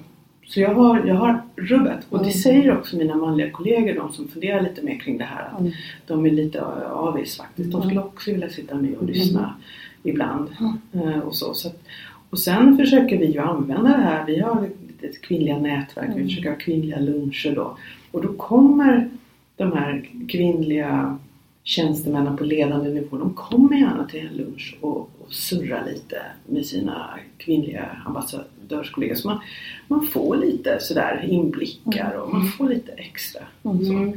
Så 0.46 0.60
jag 0.60 0.74
har, 0.74 1.04
jag 1.06 1.14
har 1.14 1.42
rubbet 1.56 2.06
och 2.10 2.18
det 2.18 2.24
Mm. 2.24 2.34
säger 2.34 2.78
också 2.78 2.96
mina 2.96 3.14
manliga 3.16 3.50
kollegor, 3.50 3.94
de 3.94 4.12
som 4.12 4.28
funderar 4.28 4.60
lite 4.62 4.82
mer 4.82 4.98
kring 4.98 5.18
det 5.18 5.24
här, 5.24 5.48
att 5.52 5.60
Mm. 5.60 5.72
de 6.06 6.26
är 6.26 6.30
lite 6.30 6.62
avis 6.92 7.36
faktiskt. 7.36 7.72
De 7.72 7.82
skulle 7.82 8.00
också 8.00 8.30
vilja 8.30 8.48
sitta 8.48 8.74
med 8.74 8.94
och 8.94 9.04
lyssna 9.04 9.54
ibland. 10.02 10.48
Eh, 10.92 11.18
och, 11.18 11.34
så. 11.34 11.54
Så 11.54 11.68
att, 11.68 11.82
och 12.30 12.38
sen 12.38 12.76
försöker 12.78 13.18
vi 13.18 13.26
ju 13.26 13.38
använda 13.38 13.90
det 13.96 14.02
här. 14.02 14.26
Vi 14.26 14.40
har 14.40 14.68
ett 15.02 15.20
kvinnliga 15.22 15.58
nätverk, 15.58 16.10
vi 16.16 16.22
försöker 16.24 16.50
ha 16.50 16.56
kvinnliga 16.56 16.98
luncher 17.00 17.52
då. 17.54 17.76
Och 18.10 18.22
då 18.22 18.32
kommer 18.32 19.08
de 19.56 19.72
här 19.72 20.08
kvinnliga 20.28 21.18
tjänstemännen 21.62 22.36
på 22.36 22.44
ledande 22.44 22.90
nivå, 22.90 23.16
de 23.16 23.34
kommer 23.34 23.76
gärna 23.76 24.04
till 24.04 24.26
en 24.26 24.36
lunch 24.36 24.76
och, 24.80 24.98
och 24.98 25.32
surrar 25.32 25.84
lite 25.86 26.22
med 26.46 26.66
sina 26.66 27.18
kvinnliga 27.36 27.86
ambassadörskollegor. 28.06 29.14
Så 29.14 29.28
man, 29.28 29.40
man 29.88 30.06
får 30.06 30.36
lite 30.36 30.80
sådär 30.80 31.26
inblickar 31.28 32.12
och 32.12 32.32
man 32.32 32.48
får 32.48 32.68
lite 32.68 32.92
extra. 32.92 33.42
Så. 33.62 34.12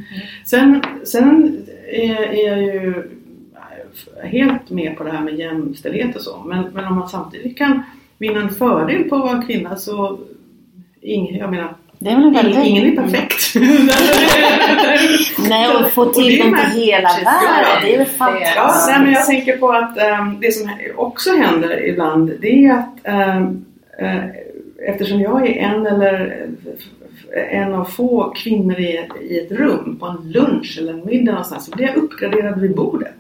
Sen, 0.46 0.82
sen 1.04 1.66
är, 1.88 2.16
är 2.16 2.48
jag 2.48 2.62
ju 2.62 3.04
helt 4.24 4.70
med 4.70 4.98
på 4.98 5.04
det 5.04 5.12
här 5.12 5.22
med 5.22 5.40
jämställdhet 5.40 6.16
och 6.16 6.22
så. 6.22 6.44
Men, 6.46 6.74
men 6.74 6.86
om 6.86 6.96
man 6.96 7.10
samtidigt 7.10 7.58
kan 7.58 7.84
vinna 8.18 8.42
en 8.42 8.50
fördel 8.50 9.04
på 9.04 9.16
att 9.16 9.22
vara 9.22 9.42
kvinna 9.42 9.76
så 9.76 10.20
ing, 11.02 11.38
jag 11.38 11.52
menar, 11.52 11.76
Det 12.04 12.10
är 12.10 12.16
väl 12.16 12.26
en 12.26 12.34
väldigt... 12.34 12.56
ing, 12.58 12.78
ingen 12.78 12.98
är 12.98 13.02
perfekt. 13.02 13.56
Nej, 15.50 15.76
och 15.76 15.92
få 15.92 16.06
tillgång 16.06 16.56
till 16.56 16.82
hela 16.82 17.10
världen. 17.10 17.24
ja. 17.26 17.80
Det 17.82 17.94
är 17.94 17.98
väl 17.98 18.08
Ja, 18.20 18.26
fantastiskt. 18.26 18.88
nej, 18.88 19.00
men 19.04 19.14
jag 19.14 19.26
tänker 19.26 19.58
på 19.58 19.70
att 19.72 19.98
ehm, 19.98 20.40
det 20.40 20.52
som 20.52 20.70
också 20.96 21.30
händer 21.36 21.88
ibland 21.88 22.32
det 22.42 22.66
är 22.66 22.74
att 22.74 23.00
ehm, 23.04 23.66
eh, 24.00 24.26
eftersom 24.88 25.20
jag 25.22 25.48
är 25.48 25.54
en 25.54 25.86
eller 25.88 26.46
en 27.52 27.74
av 27.74 27.86
få 27.86 28.34
kvinnor 28.36 28.80
i, 28.80 29.08
i 29.30 29.40
ett 29.40 29.52
rum 29.52 29.98
på 30.00 30.06
en 30.06 30.32
lunch 30.32 30.78
eller 30.82 30.94
en 30.94 31.06
middag 31.06 31.32
någonstans 31.32 31.66
så 31.66 31.72
blir 31.72 31.88
jag 31.88 31.96
uppgraderad 31.96 32.62
vid 32.62 32.76
bordet. 32.76 33.16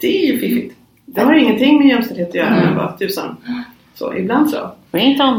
Det 0.00 0.22
är 0.22 0.32
ju 0.32 0.38
fiffigt. 0.38 0.74
Det 1.06 1.20
har 1.20 1.34
ingenting 1.34 1.78
med 1.78 1.86
jämställdhet 1.88 2.28
att 2.28 2.34
göra 2.34 2.50
men 2.64 2.74
bara 2.76 2.92
tusan. 2.96 3.36
Så 3.96 4.14
ibland 4.14 4.50
så. 4.50 4.70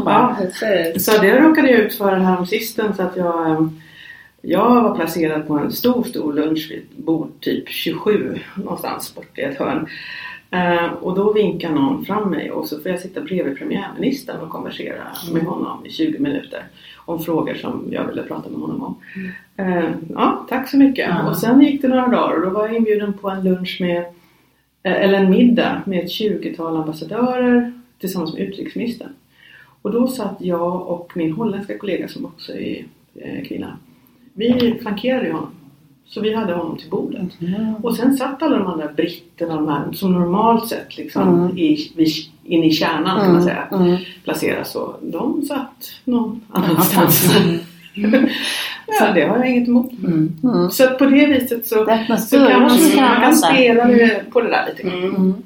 Bara. 0.04 0.36
Ja, 0.40 0.98
så 0.98 1.22
det 1.22 1.40
råkade 1.40 1.70
jag 1.70 1.80
ut 1.80 1.94
för 1.94 2.16
här 2.16 2.44
sistens 2.44 2.96
så 2.96 3.02
att 3.02 3.16
jag 3.16 3.50
ehm, 3.50 3.80
jag 4.42 4.82
var 4.82 4.94
placerad 4.94 5.46
på 5.46 5.54
en 5.58 5.72
stor, 5.72 6.02
stor 6.02 6.32
lunch 6.32 6.70
vid 6.70 7.04
bord 7.04 7.30
typ 7.40 7.68
27 7.68 8.38
någonstans 8.54 9.14
bort 9.14 9.38
i 9.38 9.40
ett 9.40 9.58
hörn. 9.58 9.86
Eh, 10.50 10.92
och 10.92 11.14
då 11.14 11.32
vinkar 11.32 11.70
någon 11.70 12.04
fram 12.04 12.30
mig 12.30 12.50
och 12.50 12.68
så 12.68 12.80
får 12.80 12.90
jag 12.90 13.00
sitta 13.00 13.20
bredvid 13.20 13.58
premiärministern 13.58 14.40
och 14.40 14.50
konversera 14.50 15.02
med 15.32 15.42
honom 15.42 15.86
i 15.86 15.90
20 15.90 16.18
minuter 16.18 16.62
om 16.96 17.18
frågor 17.18 17.54
som 17.54 17.88
jag 17.90 18.06
ville 18.06 18.22
prata 18.22 18.50
med 18.50 18.60
honom 18.60 18.82
om. 18.82 18.96
Eh, 19.56 19.90
ja, 20.14 20.46
tack 20.48 20.68
så 20.68 20.76
mycket. 20.76 21.08
Ja. 21.08 21.28
Och 21.28 21.36
sen 21.36 21.60
gick 21.60 21.82
det 21.82 21.88
några 21.88 22.08
dagar 22.08 22.36
och 22.36 22.42
då 22.42 22.50
var 22.50 22.66
jag 22.66 22.76
inbjuden 22.76 23.12
på 23.12 23.30
en 23.30 23.44
lunch 23.44 23.78
med, 23.80 23.98
eh, 24.82 24.92
eller 24.92 25.18
en 25.18 25.30
middag 25.30 25.82
med 25.86 26.04
ett 26.04 26.10
20-tal 26.10 26.76
ambassadörer 26.76 27.77
tillsammans 28.00 28.34
med 28.34 28.42
utrikesministern. 28.42 29.08
Och 29.82 29.92
då 29.92 30.06
satt 30.08 30.36
jag 30.38 30.88
och 30.88 31.12
min 31.14 31.32
holländska 31.32 31.78
kollega 31.78 32.08
som 32.08 32.24
också 32.24 32.52
är 32.52 32.84
eh, 33.14 33.44
kvinna. 33.48 33.76
Vi 34.34 34.78
flankerade 34.82 35.26
ju 35.26 35.32
honom. 35.32 35.50
Så 36.06 36.20
vi 36.20 36.34
hade 36.34 36.52
honom 36.54 36.76
till 36.76 36.90
bordet. 36.90 37.28
Och 37.82 37.96
sen 37.96 38.16
satt 38.16 38.42
alla 38.42 38.56
de 38.58 38.66
andra 38.66 38.88
britterna 38.96 39.54
de 39.54 39.68
här, 39.68 39.92
som 39.92 40.12
normalt 40.12 40.68
sett 40.68 40.96
liksom 40.98 41.44
Mm. 41.44 41.58
i, 41.58 41.88
inne 42.44 42.66
i 42.66 42.70
kärnan 42.70 43.20
kan 43.20 43.32
man 43.32 43.42
säga. 43.42 43.68
Mm. 43.72 43.96
Placeras 44.24 44.72
så. 44.72 44.94
De 45.02 45.42
satt 45.42 45.90
någon 46.04 46.40
annanstans. 46.50 47.32
så 48.98 49.04
det 49.14 49.24
har 49.24 49.36
jag 49.36 49.50
inget 49.50 49.68
emot. 49.68 49.92
Mm. 49.92 50.70
Så 50.70 50.90
på 50.90 51.04
det 51.04 51.26
viset 51.26 51.66
så, 51.66 51.74
så 52.18 52.36
kan 52.48 52.62
man, 52.62 53.20
man 53.20 53.34
spela 53.36 53.84
på 54.30 54.40
det 54.40 54.48
där 54.48 54.66
lite 54.68 54.82
grann. 54.88 55.42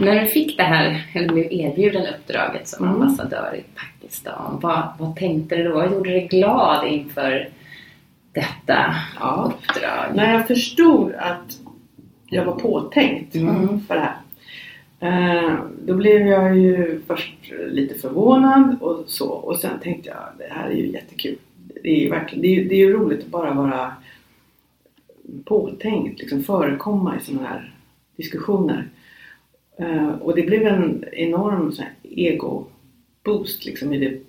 När 0.00 0.20
du 0.20 0.26
fick 0.26 0.56
det 0.56 0.62
här, 0.62 1.06
eller 1.14 1.28
blev 1.32 1.52
erbjuden 1.52 2.06
uppdraget 2.14 2.68
som 2.68 2.84
Mm. 2.88 3.00
ambassadör 3.02 3.54
i 3.56 3.62
Pakistan, 3.74 4.58
vad, 4.62 4.82
vad 4.98 5.16
tänkte 5.16 5.56
du 5.56 5.64
då? 5.64 5.74
Vad 5.74 5.92
gjorde 5.92 6.10
dig 6.10 6.26
glad 6.30 6.86
inför 6.88 7.48
detta 8.32 8.94
Ja. 9.20 9.52
uppdrag? 9.54 10.16
När 10.16 10.32
jag 10.34 10.46
förstod 10.46 11.12
att 11.12 11.58
jag 12.30 12.44
var 12.44 12.54
påtänkt 12.54 13.34
Mm. 13.34 13.80
för 13.80 13.94
det 13.94 14.00
här. 14.00 14.16
Eh, 15.00 15.54
då 15.86 15.94
blev 15.94 16.26
jag 16.26 16.56
ju 16.58 17.00
först 17.06 17.34
lite 17.68 17.94
förvånad 17.98 18.76
och 18.80 19.04
så 19.06 19.28
och 19.28 19.56
sen 19.56 19.78
tänkte 19.82 20.08
jag 20.08 20.18
det 20.38 20.54
här 20.54 20.68
är 20.70 20.74
ju 20.74 20.86
jättekul. 20.92 21.36
Det 21.82 21.90
är 21.90 22.00
ju 22.00 22.10
verkligen, 22.10 22.42
det 22.42 22.48
är, 22.48 22.64
det 22.68 22.74
är 22.74 22.78
ju 22.78 22.92
roligt 22.92 23.20
att 23.20 23.26
bara 23.26 23.54
vara 23.54 23.92
påtänkt, 25.44 26.20
liksom 26.20 26.42
förekomma 26.44 27.16
i 27.16 27.24
sådana 27.24 27.48
här 27.48 27.72
diskussioner. 28.16 28.88
Eh, 29.78 30.08
och 30.08 30.34
det 30.34 30.42
blev 30.42 30.66
en 30.66 31.04
enorm 31.12 31.72
här 31.78 31.92
ego-boost 32.02 33.64
liksom 33.64 33.92
i 33.92 33.98
det 33.98 34.20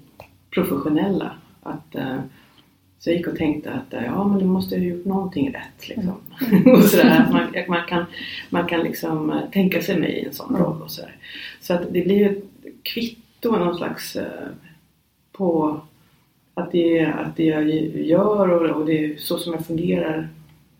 professionella. 0.50 1.32
Att, 1.64 1.96
eh, 1.96 2.20
så 3.00 3.10
jag 3.10 3.18
gick 3.18 3.28
och 3.28 3.38
tänkte 3.38 3.72
att 3.72 3.94
eh, 3.94 4.06
ja 4.06 4.28
men 4.28 4.40
du 4.40 4.46
måste 4.46 4.76
ha 4.76 4.84
gjort 4.84 5.06
någonting 5.06 5.54
rätt 5.54 5.88
liksom. 5.88 6.16
och 6.74 6.84
sådär, 6.84 7.28
man, 7.32 7.66
man 7.68 7.88
kan, 7.88 8.06
man 8.50 8.68
kan 8.68 8.84
liksom 8.84 9.42
tänka 9.52 9.82
sig 9.82 10.00
mig 10.00 10.12
i 10.12 10.26
en 10.26 10.34
sån 10.34 10.56
roll 10.58 10.82
och 10.82 10.92
sådär. 10.92 11.16
Så 11.62 11.74
att 11.74 11.94
det 11.94 12.02
blir 12.02 12.18
ju 12.18 12.30
ett 12.30 12.44
kvitto, 12.84 13.52
någon 13.52 13.78
slags 13.78 14.18
på 15.32 15.82
att 16.54 16.72
det, 16.72 17.06
att 17.06 17.36
det 17.36 17.44
jag 17.44 17.70
gör 17.96 18.50
och, 18.50 18.80
och 18.80 18.86
det 18.86 19.06
är 19.06 19.18
så 19.18 19.38
som 19.38 19.54
jag 19.54 19.66
fungerar 19.66 20.30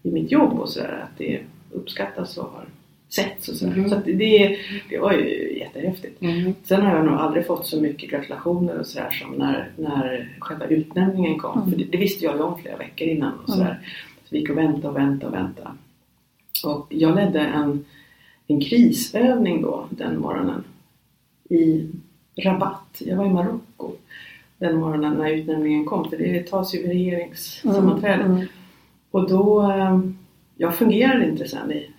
i 0.04 0.12
mitt 0.12 0.32
jobb 0.32 0.60
och 0.60 0.70
sådär. 0.70 1.04
Att 1.04 1.18
det 1.18 1.40
uppskattas 1.72 2.38
och 2.38 2.52
har 2.52 2.66
setts 3.10 3.50
och 3.50 3.56
sådär. 3.56 3.76
Mhm. 3.76 3.90
Så 3.90 3.96
det, 4.06 4.58
det 4.90 5.00
var 5.00 5.14
ju 5.14 5.58
jättehäftigt. 5.60 6.22
Mm. 6.22 6.54
Sen 6.64 6.82
har 6.82 6.96
jag 6.96 7.06
nog 7.06 7.16
aldrig 7.16 7.48
fått 7.48 7.66
så 7.66 7.82
mycket 7.82 8.10
gratulationer 8.10 8.80
och 8.80 8.88
sådär 8.88 9.10
som 9.10 9.32
när, 9.32 9.72
när 9.76 10.38
själva 10.40 10.66
utnämningen 10.66 11.40
kom. 11.40 11.72
För 11.72 11.78
det, 11.78 11.84
det 11.84 11.98
visste 11.98 12.26
jag 12.26 12.36
ju 12.36 12.42
om 12.42 12.60
flera 12.60 12.78
veckor 12.78 13.08
innan 13.08 13.40
och 13.40 13.50
sådär. 13.50 13.80
Så 14.24 14.28
vi 14.30 14.40
gick 14.40 14.50
och 14.50 14.58
väntade 14.58 14.88
och 14.88 14.98
väntade 14.98 15.28
och 15.28 15.34
väntade. 15.34 15.70
Och 16.66 16.88
jag 16.90 17.16
ledde 17.16 17.40
en, 17.40 17.86
en 18.48 18.62
krisövning 18.62 19.62
då 19.62 19.88
den 19.90 20.20
morgonen 20.20 20.64
i 21.50 21.90
Rabat. 22.44 23.02
Jag 23.06 23.18
var 23.18 23.26
i 23.26 23.30
Marocko 23.30 23.92
den 24.58 24.80
morgonen 24.80 25.14
när 25.14 25.30
utnämningen 25.30 25.86
kom. 25.86 26.10
För 26.10 26.18
det 26.18 26.48
tas 26.48 26.76
ju 26.76 26.82
vid 26.82 26.90
regeringssammanträdet. 26.90 28.26
Mm. 28.26 28.46
Och 29.12 29.30
då, 29.30 29.72
eh, 29.72 30.00
jag 30.58 30.76
fungerade 30.76 31.30
inte 31.30 31.48
sen 31.48 31.72
i 31.72 31.90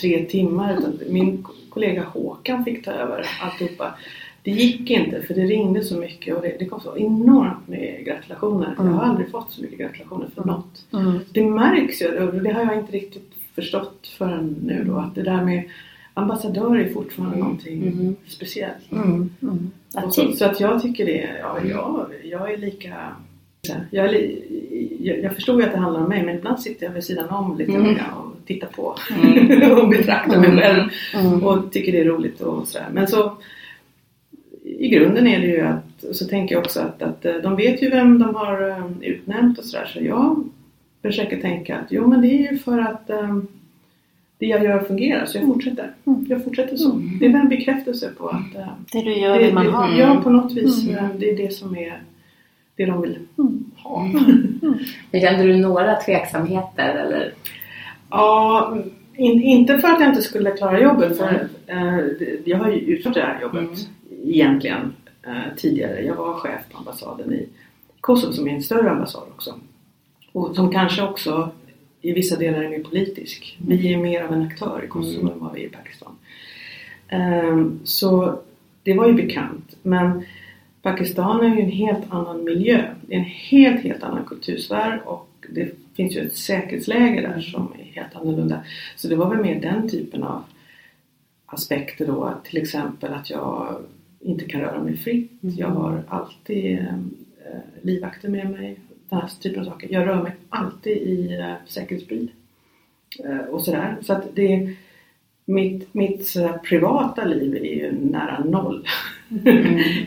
tre 0.00 0.24
timmar 0.24 0.78
utan 0.78 0.98
min 1.08 1.46
kollega 1.70 2.04
Håkan 2.04 2.64
fick 2.64 2.84
ta 2.84 2.90
över 2.90 3.26
alltihopa. 3.42 3.94
Det 4.42 4.50
gick 4.50 4.90
inte 4.90 5.22
för 5.22 5.34
det 5.34 5.44
ringde 5.44 5.82
så 5.82 5.96
mycket 5.96 6.36
och 6.36 6.42
det, 6.42 6.56
det 6.58 6.64
kom 6.64 6.80
så 6.80 6.96
enormt 6.96 7.68
med 7.68 8.04
gratulationer. 8.04 8.74
Jag 8.78 8.84
har 8.84 9.02
aldrig 9.02 9.30
fått 9.30 9.52
så 9.52 9.62
mycket 9.62 9.78
gratulationer 9.78 10.28
för 10.34 10.44
något. 10.44 10.84
Mm. 10.92 11.18
Det 11.32 11.44
märks 11.44 12.02
ju 12.02 12.28
och 12.28 12.34
det 12.34 12.52
har 12.52 12.64
jag 12.64 12.78
inte 12.78 12.92
riktigt 12.92 13.32
förstått 13.54 14.06
förrän 14.18 14.56
nu 14.62 14.84
då 14.84 14.96
att 14.96 15.14
det 15.14 15.22
där 15.22 15.44
med 15.44 15.64
ambassadör 16.14 16.76
är 16.76 16.92
fortfarande 16.92 17.38
någonting 17.38 18.16
speciellt. 18.26 18.92
Mm. 18.92 19.30
Mm. 19.42 19.70
Och 20.04 20.14
så, 20.14 20.32
så 20.32 20.44
att 20.44 20.60
jag 20.60 20.82
tycker 20.82 21.06
det, 21.06 21.28
ja, 21.40 21.58
jag, 21.64 22.06
jag 22.24 22.52
är 22.52 22.56
lika... 22.56 22.94
Jag, 23.90 24.14
jag, 25.00 25.20
jag 25.20 25.34
förstår 25.34 25.60
ju 25.60 25.66
att 25.66 25.72
det 25.72 25.78
handlar 25.78 26.00
om 26.00 26.08
mig 26.08 26.22
men 26.22 26.36
ibland 26.36 26.60
sitter 26.60 26.86
jag 26.86 26.92
vid 26.92 27.04
sidan 27.04 27.28
om 27.28 27.58
lite 27.58 27.72
Mm. 27.72 27.94
och 27.94 28.35
tittar 28.46 28.66
på 28.68 28.96
Mm. 29.22 29.72
och 29.78 29.88
betraktar 29.88 30.40
mig 30.40 30.50
själv 30.50 30.82
Mm. 31.14 31.44
och 31.44 31.72
tycker 31.72 31.92
det 31.92 32.00
är 32.00 32.04
roligt 32.04 32.40
och 32.40 32.68
sådär. 32.68 32.86
Men 32.92 33.06
så 33.06 33.36
i 34.64 34.88
grunden 34.88 35.26
är 35.26 35.38
det 35.40 35.46
ju 35.46 35.60
att, 35.60 36.04
så 36.16 36.24
tänker 36.26 36.54
jag 36.54 36.62
också 36.64 36.80
att, 36.80 37.02
att 37.02 37.24
eh, 37.24 37.34
de 37.34 37.56
vet 37.56 37.82
ju 37.82 37.90
vem 37.90 38.18
de 38.18 38.34
har 38.34 38.68
eh, 38.68 38.86
utnämnt 39.00 39.58
och 39.58 39.64
sådär 39.64 39.86
så 39.94 40.04
jag 40.04 40.44
försöker 41.02 41.40
tänka 41.40 41.76
att 41.76 41.86
jo 41.90 42.06
men 42.06 42.20
det 42.22 42.28
är 42.28 42.52
ju 42.52 42.58
för 42.58 42.78
att 42.78 43.10
eh, 43.10 43.36
det 44.38 44.46
jag 44.46 44.64
gör 44.64 44.80
fungerar 44.80 45.26
så 45.26 45.38
jag 45.38 45.46
fortsätter. 45.46 45.90
Mm. 46.06 46.26
Jag 46.28 46.44
fortsätter 46.44 46.76
så. 46.76 47.02
Det 47.20 47.26
är 47.26 47.30
en 47.34 47.48
bekräftelse 47.48 48.10
på 48.18 48.28
att 48.28 48.54
eh, 48.56 48.68
Det 48.92 49.02
du 49.02 49.14
gör 49.18 49.38
det, 49.38 49.44
vill 49.44 49.54
man 49.54 49.66
ha. 49.66 49.96
Ja, 49.98 50.20
på 50.22 50.30
något 50.30 50.52
vis. 50.52 50.88
Mm. 50.88 51.04
Det 51.18 51.30
är 51.30 51.36
det 51.36 51.52
som 51.52 51.76
är 51.76 52.02
det 52.76 52.86
de 52.86 53.02
vill 53.02 53.18
Mm. 53.38 53.64
ha. 53.76 54.08
Kände 55.12 55.42
du 55.46 55.56
några 55.56 55.94
tveksamheter 55.94 56.88
eller? 56.94 57.32
Ja, 58.16 58.76
in, 59.14 59.42
inte 59.42 59.78
för 59.78 59.88
att 59.88 60.00
jag 60.00 60.08
inte 60.08 60.22
skulle 60.22 60.50
klara 60.50 60.80
jobbet. 60.80 61.18
För, 61.18 61.48
eh, 61.66 61.98
jag 62.44 62.58
har 62.58 62.70
ju 62.70 62.78
utfört 62.78 63.14
det 63.14 63.20
här 63.20 63.40
jobbet 63.42 63.60
Mm. 63.60 63.74
egentligen 64.24 64.92
eh, 65.26 65.54
tidigare. 65.56 66.00
Jag 66.04 66.14
var 66.14 66.34
chef 66.34 66.60
på 66.70 66.78
ambassaden 66.78 67.32
i 67.32 67.48
Kosovo 68.00 68.32
som 68.32 68.48
är 68.48 68.52
en 68.52 68.62
större 68.62 68.90
ambassad 68.90 69.22
också. 69.34 69.54
Och 70.32 70.56
som 70.56 70.70
kanske 70.72 71.02
också 71.02 71.50
i 72.00 72.12
vissa 72.12 72.36
delar 72.36 72.62
är 72.62 72.68
mer 72.68 72.82
politisk. 72.84 73.58
Vi 73.66 73.92
är 73.92 73.98
mer 73.98 74.24
av 74.24 74.32
en 74.32 74.42
aktör 74.42 74.82
i 74.84 74.88
Kosovo 74.88 75.32
än 75.32 75.38
vad 75.40 75.54
vi 75.54 75.62
är 75.62 75.66
i 75.66 75.70
Pakistan. 75.70 76.12
Ehm, 77.08 77.80
så 77.84 78.38
det 78.82 78.94
var 78.94 79.06
ju 79.06 79.12
bekant. 79.14 79.76
Men 79.82 80.24
Pakistan 80.82 81.40
är 81.40 81.56
ju 81.56 81.62
en 81.62 81.70
helt 81.70 82.04
annan 82.12 82.44
miljö. 82.44 82.82
Det 83.00 83.14
är 83.14 83.18
en 83.18 83.24
helt, 83.24 83.82
helt 83.82 84.02
annan 84.02 84.24
kultursfär 84.24 85.02
och 85.04 85.28
det 85.50 85.70
finns 85.96 86.16
ju 86.16 86.20
ett 86.20 86.36
säkerhetsläge 86.36 87.20
där 87.20 87.40
som 87.40 87.72
är 87.78 87.84
helt 87.84 88.16
annorlunda. 88.16 88.64
Så 88.96 89.08
det 89.08 89.16
var 89.16 89.30
väl 89.30 89.42
mer 89.42 89.60
den 89.60 89.88
typen 89.88 90.22
av 90.22 90.44
aspekter 91.46 92.06
då. 92.06 92.34
Till 92.44 92.62
exempel 92.62 93.12
att 93.12 93.30
jag 93.30 93.76
inte 94.20 94.44
kan 94.44 94.60
röra 94.60 94.82
mig 94.82 94.96
fritt. 94.96 95.30
Jag 95.40 95.68
har 95.68 96.02
alltid 96.08 96.78
eh, 96.78 97.58
livvakter 97.82 98.28
med 98.28 98.50
mig. 98.50 98.78
Den 99.08 99.20
här 99.20 99.28
typen 99.40 99.60
av 99.60 99.64
saker. 99.64 99.88
Jag 99.92 100.06
rör 100.06 100.22
mig 100.22 100.32
alltid 100.48 100.96
i 100.96 101.36
eh, 101.36 101.54
säkerhetsbil. 101.66 102.30
Eh, 103.24 103.38
och 103.38 103.62
sådär. 103.62 103.96
Så 104.02 104.12
att 104.12 104.24
det 104.34 104.76
mitt, 105.44 105.94
mitt 105.94 106.34
privata 106.64 107.24
liv 107.24 107.56
är 107.56 107.74
ju 107.74 107.92
nära 107.92 108.44
noll. 108.44 108.86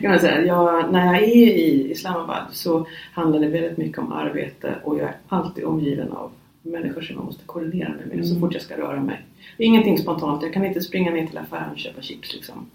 kan 0.00 0.10
man 0.10 0.20
säga. 0.20 0.44
Jag, 0.44 0.92
när 0.92 1.06
jag 1.06 1.22
är 1.22 1.26
i 1.26 1.90
Islamabad 1.90 2.42
så 2.52 2.86
handlar 3.12 3.40
det 3.40 3.48
väldigt 3.48 3.76
mycket 3.76 3.98
om 3.98 4.12
arbete 4.12 4.74
och 4.84 4.98
jag 4.98 5.08
är 5.08 5.14
alltid 5.28 5.64
omgiven 5.64 6.12
av 6.12 6.30
människor 6.62 7.02
som 7.02 7.16
jag 7.16 7.24
måste 7.24 7.44
koordinera 7.46 7.88
mig 7.88 8.16
med 8.16 8.26
så 8.26 8.40
fort 8.40 8.52
jag 8.52 8.62
ska 8.62 8.76
röra 8.76 9.00
mig. 9.00 9.20
Ingenting 9.58 9.98
spontant. 9.98 10.42
Jag 10.42 10.52
kan 10.52 10.64
inte 10.64 10.80
springa 10.80 11.10
ner 11.10 11.26
till 11.26 11.38
affären 11.38 11.70
och 11.72 11.78
köpa 11.78 12.02
chips 12.02 12.34
liksom. 12.34 12.66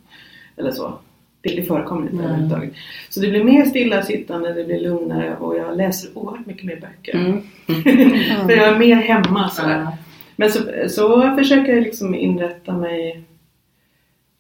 Eller 0.58 0.72
så. 0.72 0.93
Det, 1.41 1.56
det 1.56 1.64
förekommer 1.64 2.12
inte 2.12 2.24
överhuvudtaget. 2.24 2.74
Så 3.10 3.20
det 3.20 3.28
blir 3.28 3.43
mer 3.43 3.66
stillasittande, 3.66 4.54
det 4.54 4.64
blir 4.64 4.80
lugnare 4.80 5.36
och 5.36 5.58
jag 5.58 5.78
läser 5.78 6.18
oerhört 6.18 6.46
mycket 6.46 6.64
mer 6.64 6.76
böcker. 6.76 7.18
Mm. 7.18 7.41
För 8.48 8.52
jag 8.52 8.68
är 8.68 8.80
mer 8.80 8.96
hemma 8.96 9.50
sådär. 9.50 9.88
Men 10.36 10.52
så, 10.52 10.60
så 10.89 11.36
försöker 11.38 11.74
jag 11.74 11.84
liksom 11.84 12.16
inrätta 12.16 12.74
mig 12.74 13.24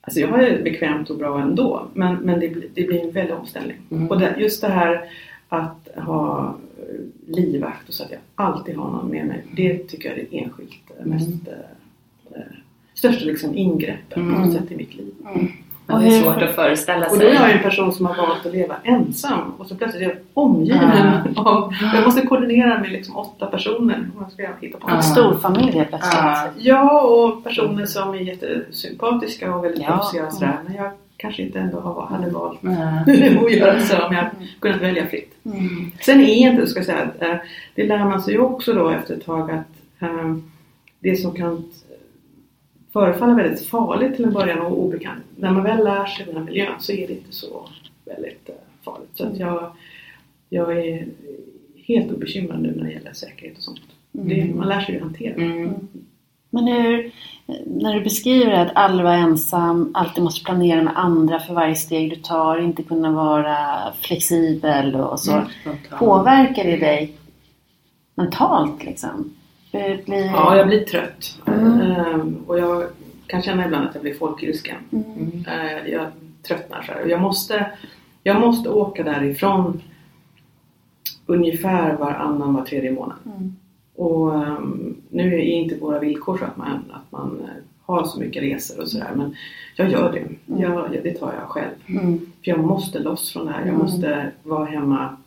Alltså 0.05 0.19
jag 0.19 0.27
har 0.27 0.37
det 0.37 0.63
bekvämt 0.63 1.09
och 1.09 1.17
bra 1.17 1.41
ändå 1.41 1.87
men, 1.93 2.15
men 2.15 2.39
det, 2.39 2.49
blir- 2.49 2.67
det 2.73 2.83
blir 2.83 3.03
en 3.05 3.11
väldig 3.11 3.35
omställning. 3.35 3.77
Mm. 3.91 4.07
Och 4.07 4.19
det, 4.19 4.35
just 4.39 4.61
det 4.61 4.67
här 4.67 5.09
att 5.49 5.87
ha 5.95 6.55
livvakt 7.27 7.87
och 7.89 7.93
så 7.93 8.03
att 8.03 8.11
jag 8.11 8.19
alltid 8.35 8.75
har 8.75 8.91
någon 8.91 9.07
med 9.11 9.25
mig. 9.25 9.43
Det 9.55 9.77
tycker 9.87 10.09
jag 10.09 10.17
är 10.19 10.25
det 10.31 10.37
enskilt 10.37 10.91
mest 11.03 11.47
eh, 11.47 12.35
eh, 12.35 12.41
största 12.93 13.25
liksom 13.25 13.55
ingreppet 13.55 14.13
på 14.13 14.19
något 14.19 14.53
sätt 14.53 14.71
i 14.71 14.75
mitt 14.75 14.95
liv. 14.95 15.13
Men 15.87 16.01
det 16.03 16.07
är 16.17 16.21
svårt 16.21 16.41
att 16.41 16.55
föreställa 16.55 17.07
Och 17.07 17.17
då 17.19 17.25
är 17.25 17.29
sig. 17.29 17.35
jag 17.41 17.51
en 17.51 17.63
person 17.63 17.93
som 17.93 18.05
har 18.05 18.15
valt 18.15 18.45
att 18.45 18.51
leva 18.53 18.75
ensam 18.83 19.51
och 19.57 19.67
så 19.67 19.75
plötsligt 19.75 20.03
är 20.03 20.07
jag 20.09 20.17
omgiven 20.33 21.35
av... 21.37 21.73
Jag 21.93 22.03
måste 22.03 22.21
koordinera 22.27 22.79
med 22.79 22.91
liksom 22.91 23.15
åtta 23.17 23.45
personer 23.45 23.95
om 24.15 24.21
jag 24.21 24.31
ska 24.31 24.47
hitta 24.65 24.77
på 24.77 24.87
En 24.89 24.95
något. 24.95 25.03
stor 25.05 25.33
familj 25.35 25.71
helt 25.71 25.89
plötsligt. 25.89 26.13
Ja. 26.15 26.47
Ja, 26.57 27.01
och 27.01 27.43
personer 27.43 27.85
som 27.85 28.13
är 28.13 28.17
jättesympatiska 28.17 29.55
och 29.55 29.63
väldigt 29.63 29.81
Ja. 29.83 29.87
proffsiga 29.97 30.25
och 30.27 30.33
sådär. 30.33 30.57
Men 30.67 30.75
jag 30.75 30.91
kanske 31.17 31.41
inte 31.41 31.59
ändå 31.59 32.07
hade 32.09 32.29
valt 32.29 32.59
Ja. 32.61 32.71
att 33.45 33.51
göra 33.51 33.79
så 33.79 34.05
om 34.05 34.13
jag 34.15 34.25
kunnat 34.59 34.81
välja 34.81 35.07
fritt. 35.07 35.31
Mm. 35.45 35.91
Sen 36.01 36.19
är 36.19 36.35
inte, 36.35 36.67
ska 36.67 36.79
jag 36.79 36.85
säga, 36.85 37.07
eh, 37.19 37.35
det 37.75 37.83
lär 37.87 38.05
man 38.05 38.21
sig 38.21 38.33
ju 38.33 38.39
också 38.39 38.73
då 38.73 38.89
efter 38.89 39.13
ett 39.13 39.25
tag 39.25 39.51
att 39.51 40.01
eh, 40.01 40.35
det 40.99 41.15
som 41.15 41.31
kan 41.35 41.63
förefalla 42.95 43.33
väldigt 43.33 43.65
farligt 43.65 44.15
till 44.15 44.25
en 44.25 44.33
början 44.33 44.59
och 44.59 44.79
obekant. 44.79 45.23
När 45.35 45.51
man 45.51 45.63
väl 45.63 45.83
lär 45.83 46.05
sig 46.05 46.25
den 46.25 46.35
här 46.35 46.43
miljön 46.43 46.73
så 46.79 46.91
är 46.91 47.07
det 47.07 47.13
inte 47.13 47.31
så 47.31 47.69
väldigt 48.05 48.49
eh, 48.49 48.55
farligt. 48.83 49.09
Så 49.13 49.27
att 49.27 49.37
jag, 49.37 49.71
jag 50.49 50.77
är 50.77 51.07
helt 51.87 52.11
obekymrad 52.11 52.61
nu 52.61 52.73
när 52.75 52.83
det 52.83 52.91
gäller 52.91 53.13
säkerhet 53.13 53.57
och 53.57 53.63
sånt. 53.63 53.79
Det, 54.11 54.45
man 54.55 54.67
lär 54.67 54.81
sig 54.81 54.95
ju 54.95 55.01
hantera 55.01 55.35
det. 55.35 55.43
Mm. 55.43 55.73
Men 56.49 56.67
hur, 56.67 57.11
när 57.65 57.93
du 57.93 58.01
beskriver 58.01 58.51
att 58.51 58.71
aldrig 58.75 59.03
vara 59.03 59.15
ensam, 59.15 59.91
alltid 59.93 60.23
måste 60.23 60.45
planera 60.45 60.83
med 60.83 60.93
andra 60.95 61.39
för 61.39 61.53
varje 61.53 61.75
steg 61.75 62.09
du 62.09 62.15
tar, 62.15 62.59
inte 62.59 62.83
kunna 62.83 63.11
vara 63.11 63.57
flexibel 64.01 64.95
och 64.95 65.19
så. 65.19 65.31
Mm. 65.31 65.47
Påverkar 65.99 66.63
det 66.63 66.77
dig 66.77 67.13
mentalt 68.15 68.83
liksom? 68.83 69.33
Det 69.75 70.05
blir... 70.05 70.25
Ja, 70.25 70.57
jag 70.57 70.67
blir 70.67 70.83
trött. 70.83 71.41
Mm. 71.45 71.81
Ehm, 71.81 72.43
och 72.47 72.59
jag 72.59 72.83
kan 73.27 73.41
känna 73.41 73.65
ibland 73.65 73.87
att 73.87 73.95
jag 73.95 74.03
blir 74.03 74.13
folkilsken. 74.13 74.77
Mm. 74.91 75.45
Ehm, 75.47 75.91
jag 75.91 76.07
tröttnar 76.47 76.81
så 76.81 76.91
här. 76.91 77.03
Och 77.03 77.09
Jag 77.09 77.21
måste, 77.21 77.71
jag 78.23 78.39
måste 78.39 78.69
åka 78.69 79.03
därifrån 79.03 79.81
ungefär 81.25 81.97
varannan, 81.97 82.53
var 82.53 82.65
tredje 82.65 82.91
månad. 82.91 83.17
Mm. 83.25 83.55
Och 83.95 84.35
ehm, 84.35 84.95
nu 85.09 85.33
är 85.33 85.43
inte 85.43 85.75
våra 85.75 85.99
villkor 85.99 86.37
så 86.37 86.45
att 86.45 86.57
man, 86.57 86.91
att 86.93 87.11
man 87.11 87.39
eh, 87.41 87.63
har 87.81 88.05
så 88.05 88.19
mycket 88.19 88.43
resor 88.43 88.81
och 88.81 88.87
sådär. 88.87 89.11
Men 89.15 89.35
jag 89.75 89.91
gör 89.91 90.11
det. 90.11 90.55
Jag, 90.61 90.91
det 91.03 91.13
tar 91.13 91.33
jag 91.39 91.49
själv. 91.49 91.73
Mm. 91.87 92.17
För 92.19 92.51
jag 92.51 92.59
måste 92.59 92.99
loss 92.99 93.33
från 93.33 93.45
det 93.45 93.51
här. 93.51 93.65
Jag 93.65 93.77
måste 93.77 94.31
vara 94.43 94.65
hemma, 94.65 95.17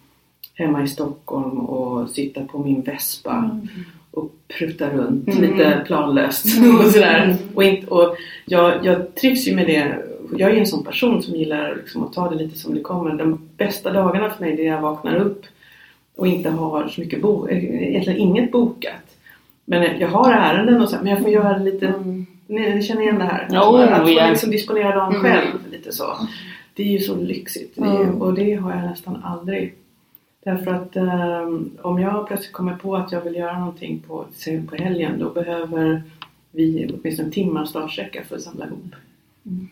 hemma 0.54 0.82
i 0.82 0.88
Stockholm 0.88 1.58
och 1.58 2.10
sitta 2.10 2.44
på 2.44 2.58
min 2.58 2.82
Vespa 2.82 3.60
och 4.10 4.32
prutta 4.58 4.90
runt 4.90 5.40
lite 5.40 5.82
planlöst 5.86 6.44
och 6.84 6.90
sådär. 6.90 7.36
Och 7.54 7.64
inte, 7.64 7.86
och 7.86 8.16
jag, 8.44 8.86
jag 8.86 9.14
trivs 9.14 9.48
ju 9.48 9.54
med 9.54 9.66
det. 9.66 9.98
Jag 10.36 10.50
är 10.50 10.56
en 10.56 10.66
sån 10.66 10.84
person 10.84 11.22
som 11.22 11.34
gillar 11.34 11.74
liksom 11.76 12.04
att 12.04 12.12
ta 12.12 12.30
det 12.30 12.36
lite 12.36 12.58
som 12.58 12.74
det 12.74 12.80
kommer. 12.80 13.10
De 13.14 13.48
bästa 13.56 13.92
dagarna 13.92 14.30
för 14.30 14.40
mig 14.40 14.52
är 14.52 14.56
när 14.56 14.64
jag 14.64 14.80
vaknar 14.80 15.16
upp 15.16 15.44
och 16.16 16.26
inte 16.26 16.50
har 16.50 16.88
så 16.88 17.00
mycket 17.00 17.22
bo, 17.22 17.48
egentligen 17.50 18.18
inget 18.18 18.52
bokat. 18.52 18.92
Men 19.64 20.00
jag 20.00 20.08
har 20.08 20.32
ärenden 20.32 20.82
och 20.82 20.88
så, 20.88 20.96
men 20.96 21.06
jag 21.06 21.22
får 21.22 21.30
göra 21.30 21.58
lite, 21.58 21.94
ni, 22.46 22.74
ni 22.74 22.82
känner 22.82 23.02
igen 23.02 23.18
det 23.18 23.24
här? 23.24 23.48
Jo, 23.50 23.76
att 23.76 24.02
få 24.02 24.10
ja. 24.10 24.30
liksom 24.30 24.50
disponera 24.50 24.94
dagen 24.94 25.14
själv 25.14 25.46
lite 25.72 25.92
så. 25.92 26.04
Det 26.74 26.82
är 26.82 26.86
ju 26.86 26.98
så 26.98 27.16
lyxigt 27.16 27.72
det 27.76 27.86
ju- 27.86 28.20
och 28.20 28.34
det 28.34 28.54
har 28.54 28.70
jag 28.70 28.82
nästan 28.82 29.22
aldrig. 29.24 29.74
Därför 30.44 30.74
att 30.74 30.96
ehm, 30.96 31.70
om 31.82 32.00
jag 32.00 32.26
plötsligt 32.26 32.52
kommer 32.52 32.76
på 32.76 32.96
att 32.96 33.12
jag 33.12 33.20
vill 33.20 33.34
göra 33.34 33.58
någonting 33.58 34.02
på, 34.06 34.24
på 34.68 34.76
helgen 34.76 35.18
då 35.18 35.30
behöver 35.30 36.02
vi 36.50 36.90
åtminstone 36.94 37.26
en 37.26 37.32
timmar 37.32 37.64
startsträcka 37.64 38.24
för 38.24 38.36
att 38.36 38.42
samla 38.42 38.66
ihop 38.66 38.94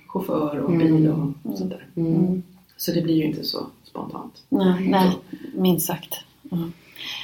chaufför 0.07 0.59
och 0.59 0.71
bil 0.71 1.09
och 1.09 1.59
sånt 1.59 1.71
där. 1.71 1.87
Mm. 1.97 2.43
Så 2.77 2.93
det 2.93 3.03
blir 3.03 3.14
ju 3.14 3.25
inte 3.25 3.45
så 3.45 3.67
spontant. 3.85 4.43
Nej, 4.49 4.89
nej, 4.89 5.11
minst 5.55 5.87
sagt. 5.87 6.25
Mm. 6.53 6.73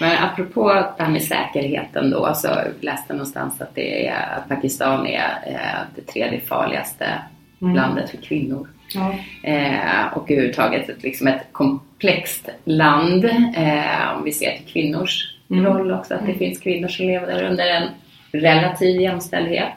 Men 0.01 0.25
apropå 0.25 0.69
det 0.73 1.03
här 1.03 1.11
med 1.11 1.23
säkerheten 1.23 2.11
då, 2.11 2.33
så 2.35 2.49
läste 2.81 3.05
jag 3.09 3.17
någonstans 3.17 3.61
att, 3.61 3.75
det 3.75 4.09
är, 4.09 4.39
att 4.39 4.49
Pakistan 4.49 5.07
är 5.07 5.45
eh, 5.47 5.87
det 5.95 6.03
tredje 6.03 6.41
farligaste 6.41 7.19
Mm. 7.63 7.75
landet 7.77 8.11
för 8.11 8.17
kvinnor. 8.17 8.69
Ja. 8.95 9.15
Eh, 9.43 10.13
och 10.13 10.31
överhuvudtaget 10.31 10.89
ett, 10.89 11.03
liksom 11.03 11.27
ett 11.27 11.47
komplext 11.53 12.49
land. 12.65 13.25
Eh, 13.57 14.17
om 14.17 14.25
vi 14.25 14.33
ser 14.33 14.57
till 14.57 14.73
kvinnors 14.73 15.29
Mm. 15.53 15.65
roll 15.65 15.93
också, 15.93 16.15
att 16.15 16.27
det 16.27 16.35
finns 16.35 16.59
kvinnor 16.59 16.89
som 16.89 17.07
lever 17.07 17.27
där 17.27 17.43
under 17.43 17.67
en 17.71 17.89
relativ 18.33 19.01
jämställdhet. 19.01 19.73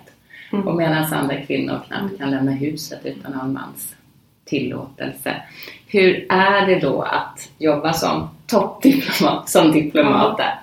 Mm. 0.53 0.67
Och 0.67 0.75
medan 0.75 1.13
andra 1.13 1.41
kvinnor 1.41 1.81
knappt 1.87 2.17
kan 2.17 2.31
lämna 2.31 2.51
huset 2.51 2.99
utan 3.03 3.33
en 3.33 3.53
mans 3.53 3.95
tillåtelse. 4.45 5.35
Hur 5.87 6.25
är 6.29 6.65
det 6.67 6.79
då 6.79 7.01
att 7.01 7.51
jobba 7.57 7.93
som 7.93 8.29
toppdiplomat, 8.47 9.49
som 9.49 9.71
diplomat 9.71 10.37
där? 10.37 10.59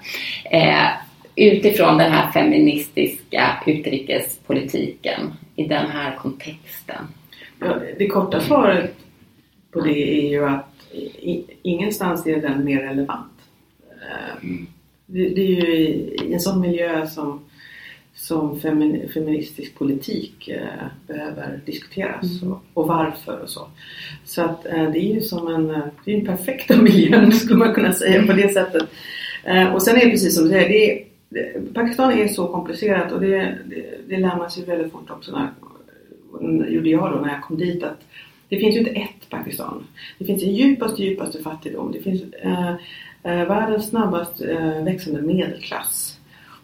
Eh, 0.50 0.88
utifrån 1.36 1.98
den 1.98 2.12
här 2.12 2.30
feministiska 2.30 3.62
utrikespolitiken 3.66 5.34
i 5.56 5.64
den 5.64 5.90
här 5.90 6.16
kontexten. 6.16 7.08
Ja, 7.64 7.78
det 7.98 8.08
korta 8.08 8.40
svaret 8.40 8.94
på 9.70 9.80
det 9.80 10.24
är 10.24 10.30
ju 10.30 10.44
att 10.44 10.92
ingenstans 11.62 12.26
är 12.26 12.40
den 12.40 12.64
mer 12.64 12.82
relevant. 12.82 13.32
Eh, 13.90 14.48
Det, 15.06 15.42
är 15.42 15.46
ju 15.46 15.74
i, 15.74 16.32
en 16.32 16.40
sån 16.40 16.60
miljö 16.60 17.06
som, 17.06 17.40
som 18.14 18.60
femin, 18.60 19.08
feministisk 19.14 19.78
politik 19.78 20.48
eh, 20.48 20.86
behöver 21.06 21.60
diskuteras 21.66 22.42
och, 22.42 22.64
och 22.74 22.86
varför 22.86 23.40
och 23.40 23.48
så. 23.48 23.66
Så 24.24 24.42
att 24.42 24.66
eh, 24.66 24.90
det 24.90 24.98
är 24.98 25.14
ju 25.14 25.20
som 25.20 25.48
en, 25.48 25.70
eh, 25.70 25.84
det 26.04 26.12
är 26.12 26.18
en 26.18 26.26
perfekta 26.26 26.76
miljön 26.82 27.32
skulle 27.32 27.58
man 27.58 27.74
kunna 27.74 27.92
säga 27.92 28.26
på 28.26 28.32
det 28.32 28.48
sättet. 28.48 28.88
Och 29.74 29.82
sen 29.82 29.96
är 29.96 30.04
det 30.04 30.10
precis 30.10 30.34
som 30.34 30.44
du 30.44 30.50
säger, 30.50 30.68
det 30.68 30.90
är, 30.90 31.04
Pakistan 31.74 32.12
är 32.12 32.28
så 32.28 32.46
komplicerat 32.46 33.12
och 33.12 33.20
det, 33.20 33.58
det, 33.66 33.84
det 34.08 34.16
lär 34.16 34.36
man 34.36 34.50
sig 34.50 34.64
väldigt 34.64 34.92
fort 34.92 35.10
också 35.10 35.32
när, 35.32 35.48
gjorde 36.68 36.90
jag 36.90 37.12
då 37.12 37.18
när 37.18 37.32
jag 37.32 37.42
kom 37.42 37.58
dit 37.58 37.82
att 37.82 38.04
det 38.48 38.58
finns 38.58 38.76
ju 38.76 38.78
inte 38.78 38.90
ett 38.90 39.30
Pakistan. 39.30 39.86
Det 40.18 40.24
finns 40.24 40.42
en 40.42 40.54
djupaste, 40.54 41.02
djupaste 41.02 41.42
fattigdom. 41.42 41.92
Det 41.92 42.00
finns 42.00 42.22
eh, 42.22 42.70
eh, 43.22 43.48
världens 43.48 43.88
snabbast 43.88 44.42
eh, 44.42 44.84
växande 44.84 45.22
medelklass. 45.22 46.18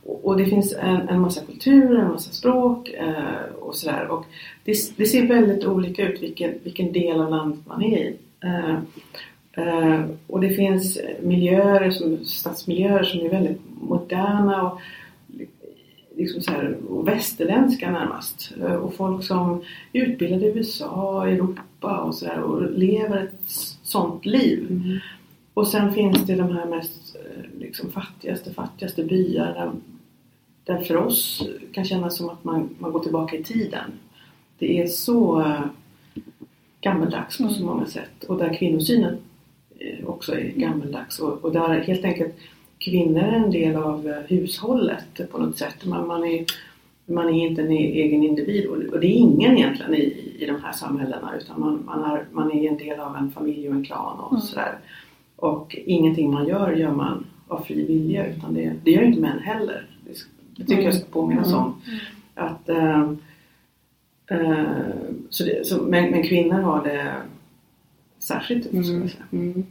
Och, 0.05 0.25
och 0.25 0.37
det 0.37 0.47
finns 0.47 0.73
en, 0.73 1.09
en 1.09 1.21
massa 1.21 1.41
kulturer, 1.45 1.99
en 1.99 2.13
massa 2.13 2.33
språk 2.33 2.89
eh, 2.89 3.53
och 3.61 3.75
sådär. 3.75 4.07
Och 4.09 4.25
det, 4.65 4.97
det 4.97 5.07
ser 5.07 5.27
väldigt 5.27 5.65
olika 5.65 6.09
ut 6.09 6.23
vilken, 6.23 6.55
vilken 6.63 6.93
del 6.93 7.21
av 7.21 7.31
landet 7.31 7.61
man 7.67 7.83
är 7.83 7.99
i. 7.99 8.17
Eh, 8.41 8.75
eh 9.53 10.05
och 10.27 10.41
det 10.41 10.51
finns 10.51 10.99
miljöer, 11.23 11.91
som, 11.91 12.25
stadsmiljöer 12.25 13.03
som 13.03 13.21
är 13.21 13.31
väldigt 13.31 13.61
moderna 13.81 14.63
och 14.63 14.81
liksom 16.19 16.43
så 16.43 16.51
här, 16.51 16.77
västerländska 17.05 17.91
närmast. 17.91 18.53
Eh, 18.61 18.75
Och 18.75 18.95
folk 18.95 19.25
som 19.25 19.63
är 19.93 20.03
utbildade 20.03 20.47
i 20.47 20.49
USA, 20.49 21.27
Europa 21.27 21.99
och 21.99 22.15
sådär 22.15 22.39
och 22.41 22.71
lever 22.79 23.23
ett 23.23 23.41
sånt 23.83 24.27
liv. 24.27 24.83
Och 25.55 25.69
sen 25.69 25.93
finns 25.95 26.27
det 26.27 26.35
de 26.35 26.51
här 26.57 26.67
mest 26.67 27.17
eh, 27.17 27.61
liksom, 27.61 27.91
fattigaste, 27.91 28.53
fattigaste 28.53 29.05
byarna 29.05 29.73
där 30.65 30.79
för 30.79 30.97
oss 30.97 31.49
kan 31.73 31.85
kännas 31.85 32.17
som 32.17 32.29
att 32.29 32.45
man, 32.45 32.69
man 32.79 32.93
går 32.93 33.01
tillbaka 33.01 33.37
i 33.37 33.43
tiden. 33.45 33.91
Det 34.59 34.83
är 34.83 34.87
så 34.87 35.41
eh, 35.41 35.65
gammeldags 36.81 37.39
på 37.39 37.49
så 37.49 37.65
många 37.65 37.87
sätt 37.87 38.25
och 38.29 38.39
där 38.39 38.55
kvinnosynen 38.55 39.19
också 40.07 40.33
är 40.33 40.53
gammeldags 40.57 41.19
och, 41.19 41.45
och 41.45 41.53
där 41.53 41.81
helt 41.81 42.05
enkelt 42.05 42.35
kvinnor 42.79 43.23
är 43.23 43.33
en 43.33 43.51
del 43.51 43.77
av 43.77 44.09
eh, 44.09 44.23
hushållet 44.29 45.31
på 45.31 45.39
något 45.39 45.59
sätt. 45.59 45.85
Man, 45.85 46.07
man, 46.07 46.25
är, 46.25 46.45
man 47.07 47.29
är 47.29 47.47
inte 47.47 47.63
en 47.63 47.73
e- 47.73 48.03
egen 48.03 48.23
individ 48.23 48.67
och, 48.67 49.01
det 49.01 49.07
är 49.07 49.13
ingen 49.13 49.59
egentligen 49.59 49.95
i, 49.95 50.35
i 50.39 50.47
de 50.47 50.63
här 50.63 50.73
samhällena 50.73 51.35
utan 51.41 51.61
man, 51.61 51.83
man, 51.87 52.05
är, 52.11 52.25
man 52.33 52.53
är 52.53 52.69
en 52.69 52.79
del 52.79 53.01
av 53.01 53.17
en 53.17 53.31
familj 53.31 53.69
och 53.69 53.75
en 53.75 53.85
klan 53.85 54.21
och 54.21 54.43
sådär. 54.43 54.79
Och 55.37 55.77
ingenting 55.87 56.31
man 56.31 56.47
gör 56.49 56.73
gör 56.73 56.93
man 56.93 57.27
av 57.49 57.61
fri 57.61 57.87
vilja 57.87 58.27
utan 58.27 58.55
det, 58.55 58.73
det 58.85 58.91
gör 58.91 59.03
inte 59.03 59.21
män 59.21 59.39
heller. 59.39 59.87
Det, 60.57 60.65
tycker 60.65 60.83
jag 60.83 60.95
ska 60.95 61.05
påminnas 61.11 61.53
om. 61.53 61.81
Att, 62.35 62.69
eh, 62.69 63.13
eh, 64.31 64.65
så 65.31 65.45
det, 65.45 65.67
så, 65.67 65.83
men, 65.83 66.11
men 66.11 66.23
kvinnor 66.23 66.61
har 66.61 66.85
det 66.85 67.15
särskilt 68.19 68.65
säga. 68.87 69.11
Mm. 69.33 69.67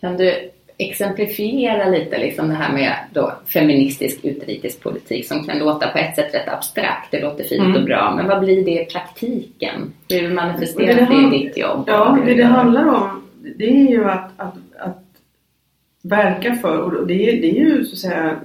Kan 0.00 0.16
du 0.16 0.50
exemplifiera 0.78 1.88
lite 1.88 2.18
liksom 2.18 2.48
det 2.48 2.54
här 2.54 2.72
med 2.72 2.94
då 3.12 3.32
feministisk 3.46 4.24
utrikespolitik 4.24 5.28
som 5.28 5.44
kan 5.44 5.58
låta 5.58 5.88
på 5.88 5.98
ett 5.98 6.14
sätt 6.14 6.34
rätt 6.34 6.48
abstrakt, 6.48 7.10
det 7.10 7.20
låter 7.20 7.44
fint 7.44 7.62
Mm. 7.62 7.76
och 7.76 7.84
bra, 7.84 8.14
men 8.16 8.28
vad 8.28 8.40
blir 8.40 8.64
det 8.64 8.82
i 8.82 8.84
praktiken? 8.84 9.92
Hur 10.08 10.30
manifesteras 10.34 11.08
Det 11.08 11.28
det, 11.30 11.36
i 11.36 11.42
ditt 11.42 11.56
jobb? 11.56 11.84
Ja, 11.86 12.18
det 12.26 12.34
det 12.34 12.44
handlar 12.44 12.86
om 12.88 13.22
det 13.54 13.70
är 13.70 13.90
ju 13.90 14.04
att, 14.04 14.30
att, 14.36 14.54
att 14.78 15.04
verka 16.02 16.54
för, 16.54 16.78
och 16.78 17.06
det 17.06 17.28
är, 17.28 17.40
det 17.40 17.50
är 17.50 17.64
ju 17.64 17.84
så 17.84 17.92
att 17.92 17.98
säga 17.98 18.36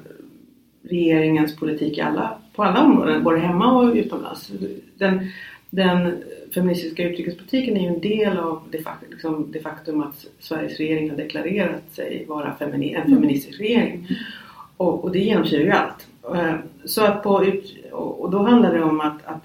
regeringens 0.90 1.56
politik 1.56 1.98
i 1.98 2.02
alla, 2.02 2.38
på 2.56 2.64
alla 2.64 2.84
områden, 2.84 3.24
både 3.24 3.40
hemma 3.40 3.74
och 3.74 3.94
utomlands. 3.94 4.52
Den, 4.98 5.28
den 5.70 6.24
feministiska 6.54 7.04
utrikespolitiken 7.04 7.78
är 7.78 7.82
ju 7.82 7.88
en 7.88 8.02
del 8.02 8.38
av 8.38 8.62
det, 8.72 8.84
liksom 9.10 9.52
det 9.52 9.60
faktum 9.60 10.02
att 10.02 10.26
Sveriges 10.40 10.78
regering 10.78 11.10
har 11.10 11.18
deklarerat 11.18 11.94
sig 11.94 12.26
vara 12.28 12.56
femini, 12.60 12.94
en 12.94 13.16
feministisk 13.16 13.60
regering. 13.60 14.08
Och, 14.78 15.04
och 15.04 15.12
det 15.12 15.20
genomsyrar 15.20 15.64
ju 15.64 15.72
allt. 15.72 16.08
Eh, 16.36 16.56
Så 16.86 17.04
att 17.04 17.24
på, 17.24 17.46
och 17.92 18.32
då 18.32 18.44
handlar 18.44 18.74
det 18.74 18.84
om 18.84 19.02
att, 19.02 19.26
att 19.26 19.44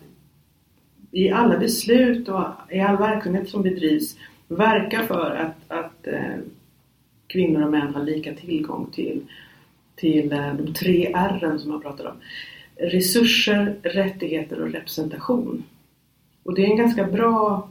i 1.10 1.30
alla 1.30 1.58
beslut 1.58 2.28
och 2.28 2.44
i 2.70 2.80
all 2.80 2.96
verksamhet 2.96 3.48
som 3.48 3.62
bedrivs 3.62 4.16
verka 4.48 5.02
för 5.06 5.30
att, 5.30 5.78
att 5.78 6.06
eh, 6.06 6.38
kvinnor 7.26 7.64
och 7.64 7.70
män 7.70 7.94
har 7.94 8.02
lika 8.02 8.34
tillgång 8.34 8.90
till, 8.92 9.20
till 9.96 10.32
eh, 10.32 10.54
de 10.54 10.74
tre 10.74 11.12
R 11.14 11.56
som 11.58 11.70
man 11.70 11.82
pratar 11.82 12.06
om. 12.06 12.16
Resurser, 12.76 13.76
rättigheter 13.82 14.60
och 14.60 14.72
representation. 14.72 15.64
Och 16.46 16.54
det 16.54 16.62
är 16.62 16.70
en 16.70 16.76
ganska 16.76 17.04
bra 17.04 17.68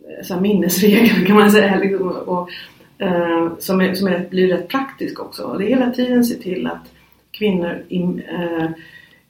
eh, 0.00 0.24
så 0.24 0.34
här, 0.34 0.40
minnesregel 0.40 1.26
kan 1.26 1.36
man 1.36 1.50
säga. 1.50 1.78
Liksom, 1.78 2.08
och, 2.08 2.50
eh, 2.98 3.52
som 3.58 3.80
är, 3.80 3.94
som 3.94 4.08
är, 4.08 4.28
blir 4.30 4.48
rätt 4.48 4.68
praktisk 4.68 5.20
också. 5.20 5.42
Och 5.42 5.58
det 5.58 5.64
är 5.64 5.76
hela 5.76 5.90
tiden 5.90 6.24
se 6.24 6.34
till 6.34 6.66
att 6.66 6.92
kvinnor 7.30 7.84
in, 7.88 8.22
eh, 8.28 8.70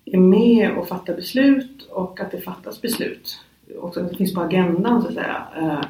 är 0.04 0.18
med 0.18 0.70
och 0.76 0.88
fattar 0.88 1.14
beslut 1.14 1.88
och 1.90 2.20
att 2.20 2.30
det 2.30 2.40
fattas 2.40 2.82
beslut. 2.82 3.40
Och 3.78 3.96
att 3.96 4.10
det 4.10 4.16
finns 4.16 4.34
på 4.34 4.40
agendan 4.40 5.02
så 5.02 5.08
att 5.08 5.14
säga. 5.14 5.46
Eh, 5.56 5.80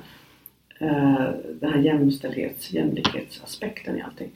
eh, 0.78 1.30
den 1.60 1.72
här 1.72 1.80
jämställdhets, 1.80 2.72
jämlikhetsaspekten 2.72 3.98
i 3.98 4.02
allting. 4.02 4.30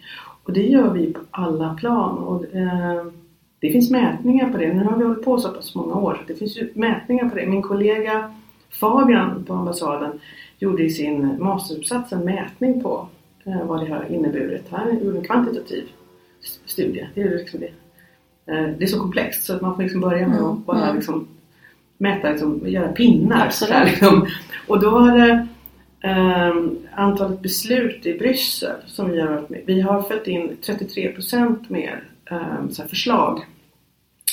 Och 0.45 0.53
det 0.53 0.63
gör 0.63 0.93
vi 0.93 1.13
på 1.13 1.21
alla 1.31 1.75
plan. 1.75 2.19
Och, 2.19 2.55
eh, 2.55 3.07
det 3.61 3.73
finns 3.73 3.91
mätningar 3.91 4.51
på 4.51 4.59
det. 4.59 4.73
Nu 4.73 4.85
har 4.85 4.97
vi 4.97 5.05
hållit 5.05 5.25
på 5.25 5.39
så 5.39 5.49
pass 5.49 5.75
många 5.75 5.95
år. 5.95 6.15
så 6.15 6.33
Det 6.33 6.39
finns 6.39 6.57
ju 6.57 6.71
mätningar 6.75 7.29
på 7.29 7.37
det. 7.37 7.47
Min 7.47 7.63
kollega 7.63 8.35
Fabian 8.71 9.45
på 9.45 9.55
ambassaden 9.55 10.21
gjorde 10.59 10.83
i 10.83 10.91
sin 10.91 11.43
masteruppsats 11.43 12.13
en 12.13 12.25
mätning 12.25 12.83
på 12.83 13.09
eh, 13.45 13.67
vad 13.67 13.81
det 13.81 13.93
har 13.93 14.13
inneburit. 14.13 14.65
Han 14.71 15.05
gjorde 15.05 15.19
en 15.19 15.25
kvantitativ 15.25 15.85
studie. 16.67 17.07
Det 17.15 17.23
är, 17.23 17.39
liksom 17.39 17.61
det. 17.61 17.73
Eh, 18.53 18.69
det 18.79 18.85
är 18.85 18.87
så 18.87 19.01
komplext 19.01 19.45
så 19.45 19.55
att 19.55 19.63
man 19.63 19.77
får 19.77 19.83
liksom 19.83 20.01
börja 20.01 20.29
med 20.29 20.41
att 20.41 20.67
bara 20.67 20.93
liksom 20.93 21.29
mäta, 21.99 22.31
liksom, 22.31 22.61
göra 22.65 22.93
pinnar. 22.93 23.51
Här, 23.71 23.85
liksom. 23.85 24.27
Och 24.67 24.81
då 24.81 24.91
var 24.91 25.19
det 25.19 25.47
ehm, 26.01 26.79
antalet 26.95 27.43
beslut 27.43 28.07
i 28.07 28.19
Bryssel 28.19 28.77
som 28.87 29.11
varit 29.11 29.49
med. 29.49 29.63
Vi 29.67 29.81
har 29.81 30.03
fått 30.03 30.27
in 30.27 30.57
33% 30.63 31.65
mer 31.69 32.10
så 32.71 32.83
här 32.83 32.89
förslag 32.89 33.47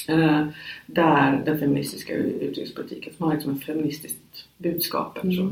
eh, 0.08 0.48
där 0.86 1.42
den 1.46 1.60
feministiska 1.60 2.14
utrikespolitiken 2.14 3.14
som 3.18 3.26
har 3.26 3.34
liksom 3.34 3.54
ett 3.54 3.64
feministiskt 3.64 4.48
budskap. 4.58 5.20
så. 5.22 5.50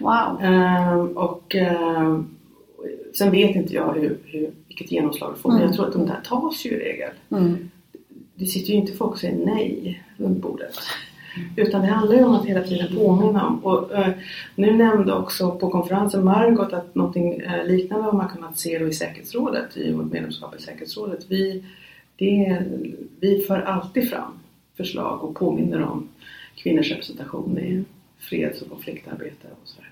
Wow. 0.00 0.42
Ehm, 0.42 1.08
och 1.16 1.54
ehm, 1.54 2.36
sen 3.14 3.30
vet 3.30 3.56
inte 3.56 3.74
jag 3.74 3.94
hur, 3.94 4.18
hur, 4.24 4.50
vilket 4.68 4.92
genomslag 4.92 5.34
det 5.34 5.40
får 5.40 5.52
men 5.52 5.62
jag 5.62 5.74
tror 5.74 5.86
att 5.86 5.92
de 5.92 6.06
där 6.06 6.20
tas 6.24 6.64
ju 6.64 6.70
i 6.70 6.78
regel. 6.78 7.10
Mm. 7.30 7.70
Det 8.34 8.46
sitter 8.46 8.72
ju 8.72 8.78
inte 8.78 8.92
folk 8.92 9.12
och 9.12 9.18
säger 9.18 9.46
nej 9.46 10.02
runt 10.16 10.42
bordet. 10.42 10.76
Utan 11.56 11.80
det 11.80 11.86
handlar 11.86 12.16
ju 12.16 12.24
om 12.24 12.34
att 12.34 12.46
hela 12.46 12.62
tiden 12.62 12.96
påminna 12.96 13.46
om. 13.46 13.64
Och, 13.64 13.92
eh, 13.92 14.12
nu 14.54 14.76
nämnde 14.76 15.12
också 15.12 15.50
på 15.50 15.70
konferensen 15.70 16.24
Margot 16.24 16.72
att 16.72 16.94
någonting 16.94 17.40
eh, 17.40 17.66
liknande 17.66 18.04
har 18.04 18.12
man 18.12 18.28
kunnat 18.28 18.58
se 18.58 18.78
då 18.78 18.86
i 18.88 18.92
säkerhetsrådet, 18.92 19.76
i 19.76 19.92
vårt 19.92 20.12
medlemskap 20.12 20.56
i 20.58 20.62
säkerhetsrådet. 20.62 21.26
Vi, 21.28 21.64
det, 22.16 22.62
vi 23.20 23.44
för 23.46 23.60
alltid 23.60 24.10
fram 24.10 24.38
förslag 24.76 25.24
och 25.24 25.34
påminner 25.34 25.82
om 25.82 26.08
kvinnors 26.54 26.90
representation 26.90 27.58
i 27.58 27.84
freds 28.18 28.62
och 28.62 28.70
konfliktarbete 28.70 29.46
och 29.62 29.68
sådär. 29.68 29.90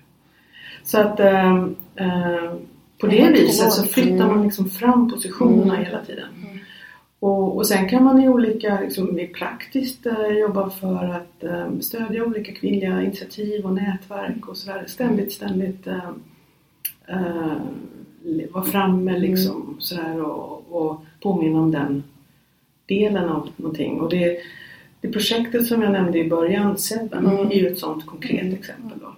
Så 0.83 0.99
att 0.99 1.19
eh, 1.19 1.55
eh, 1.95 2.53
på 2.99 3.07
det 3.07 3.31
viset 3.31 3.73
så 3.73 3.83
flyttar 3.83 4.27
man 4.27 4.43
liksom 4.43 4.69
fram 4.69 5.11
positionerna 5.11 5.75
hela 5.75 6.05
tiden. 6.05 6.25
Och, 7.23 7.55
och 7.55 7.67
sen 7.67 7.89
kan 7.89 8.03
man 8.03 8.21
i 8.21 8.29
olika, 8.29 8.81
liksom, 8.81 9.19
i 9.19 9.27
praktiskt 9.27 10.05
eh, 10.05 10.27
jobba 10.27 10.69
för 10.69 11.05
att 11.05 11.43
eh, 11.43 11.79
stödja 11.79 12.25
olika 12.25 12.51
kvinnliga 12.51 13.01
initiativ 13.01 13.65
och 13.65 13.73
nätverk 13.73 14.47
och 14.47 14.57
sådär. 14.57 14.83
Ständigt, 14.87 15.33
ständigt 15.33 15.87
eh, 15.87 16.09
eh, 17.07 17.57
vara 18.51 18.63
framme 18.63 19.19
liksom 19.19 19.75
sådär 19.79 20.21
och, 20.21 20.65
och 20.69 21.05
påminna 21.21 21.59
om 21.59 21.71
den 21.71 22.03
delen 22.85 23.29
av 23.29 23.49
någonting. 23.55 24.01
Och 24.01 24.09
det, 24.09 24.37
det 25.01 25.11
projektet 25.11 25.67
som 25.67 25.81
jag 25.81 25.91
nämnde 25.91 26.19
i 26.19 26.29
början, 26.29 26.77
Seven, 26.77 27.25
Mm. 27.25 27.47
är 27.51 27.55
ju 27.55 27.67
ett 27.67 27.79
sådant 27.79 28.05
konkret 28.05 28.53
exempel. 28.53 28.99
Då. 29.01 29.15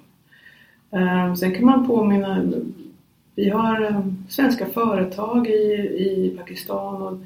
Eh, 0.98 1.34
sen 1.34 1.56
kan 1.56 1.66
man 1.66 1.88
påminna, 1.88 2.52
vi 3.36 3.50
har 3.50 3.82
eh, 3.82 4.06
svenska 4.30 4.66
företag 4.66 5.48
i, 5.48 5.74
i 5.98 6.36
Pakistan 6.38 7.02
och 7.02 7.18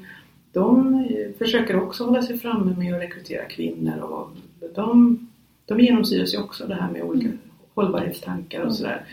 de 0.52 1.06
försöker 1.38 1.82
också 1.82 2.04
hålla 2.04 2.22
sig 2.22 2.38
framme 2.38 2.74
med 2.78 2.94
att 2.94 3.02
rekrytera 3.02 3.44
kvinnor 3.44 3.98
och 3.98 4.30
de, 4.74 5.18
de 5.66 5.80
genomsyras 5.80 6.34
ju 6.34 6.38
också 6.38 6.66
det 6.66 6.74
här 6.74 6.90
med 6.90 7.02
olika 7.02 7.28
hållbarhetstankar 7.74 8.60
och 8.62 8.74
sådär. 8.74 9.04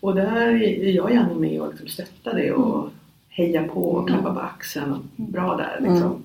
Och 0.00 0.14
där 0.14 0.46
är 0.46 0.90
jag 0.90 1.12
gärna 1.12 1.34
med 1.34 1.60
och 1.60 1.70
liksom 1.70 1.88
stötta 1.88 2.32
det 2.32 2.52
och 2.52 2.90
heja 3.28 3.64
på 3.68 3.90
och 3.90 4.08
klappa 4.08 4.34
på 4.34 4.40
axeln. 4.40 4.92
Och 4.92 5.00
bra 5.16 5.56
där 5.56 5.90
liksom. 5.90 6.22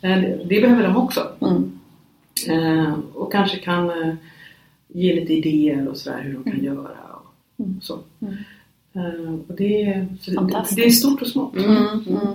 Det, 0.00 0.40
det 0.48 0.60
behöver 0.60 0.82
de 0.82 0.96
också. 0.96 1.20
Mm. 1.40 1.78
Eh, 2.48 2.94
och 3.14 3.32
kanske 3.32 3.56
kan 3.56 3.90
eh, 3.90 4.14
ge 4.88 5.14
lite 5.14 5.32
idéer 5.34 5.88
och 5.88 5.96
sådär 5.96 6.20
hur 6.20 6.32
de 6.34 6.50
kan 6.50 6.64
göra. 6.64 6.96
Och, 7.14 7.22
Mm. 7.58 7.80
så. 7.80 7.98
Mm. 8.20 8.34
Eh, 8.92 9.34
och 9.48 9.54
det, 9.56 10.06
det, 10.26 10.64
det 10.76 10.84
är 10.84 10.90
stort 10.90 11.22
och 11.22 11.28
smått. 11.28 11.56
Mm. 11.56 11.76
Mm. 12.06 12.26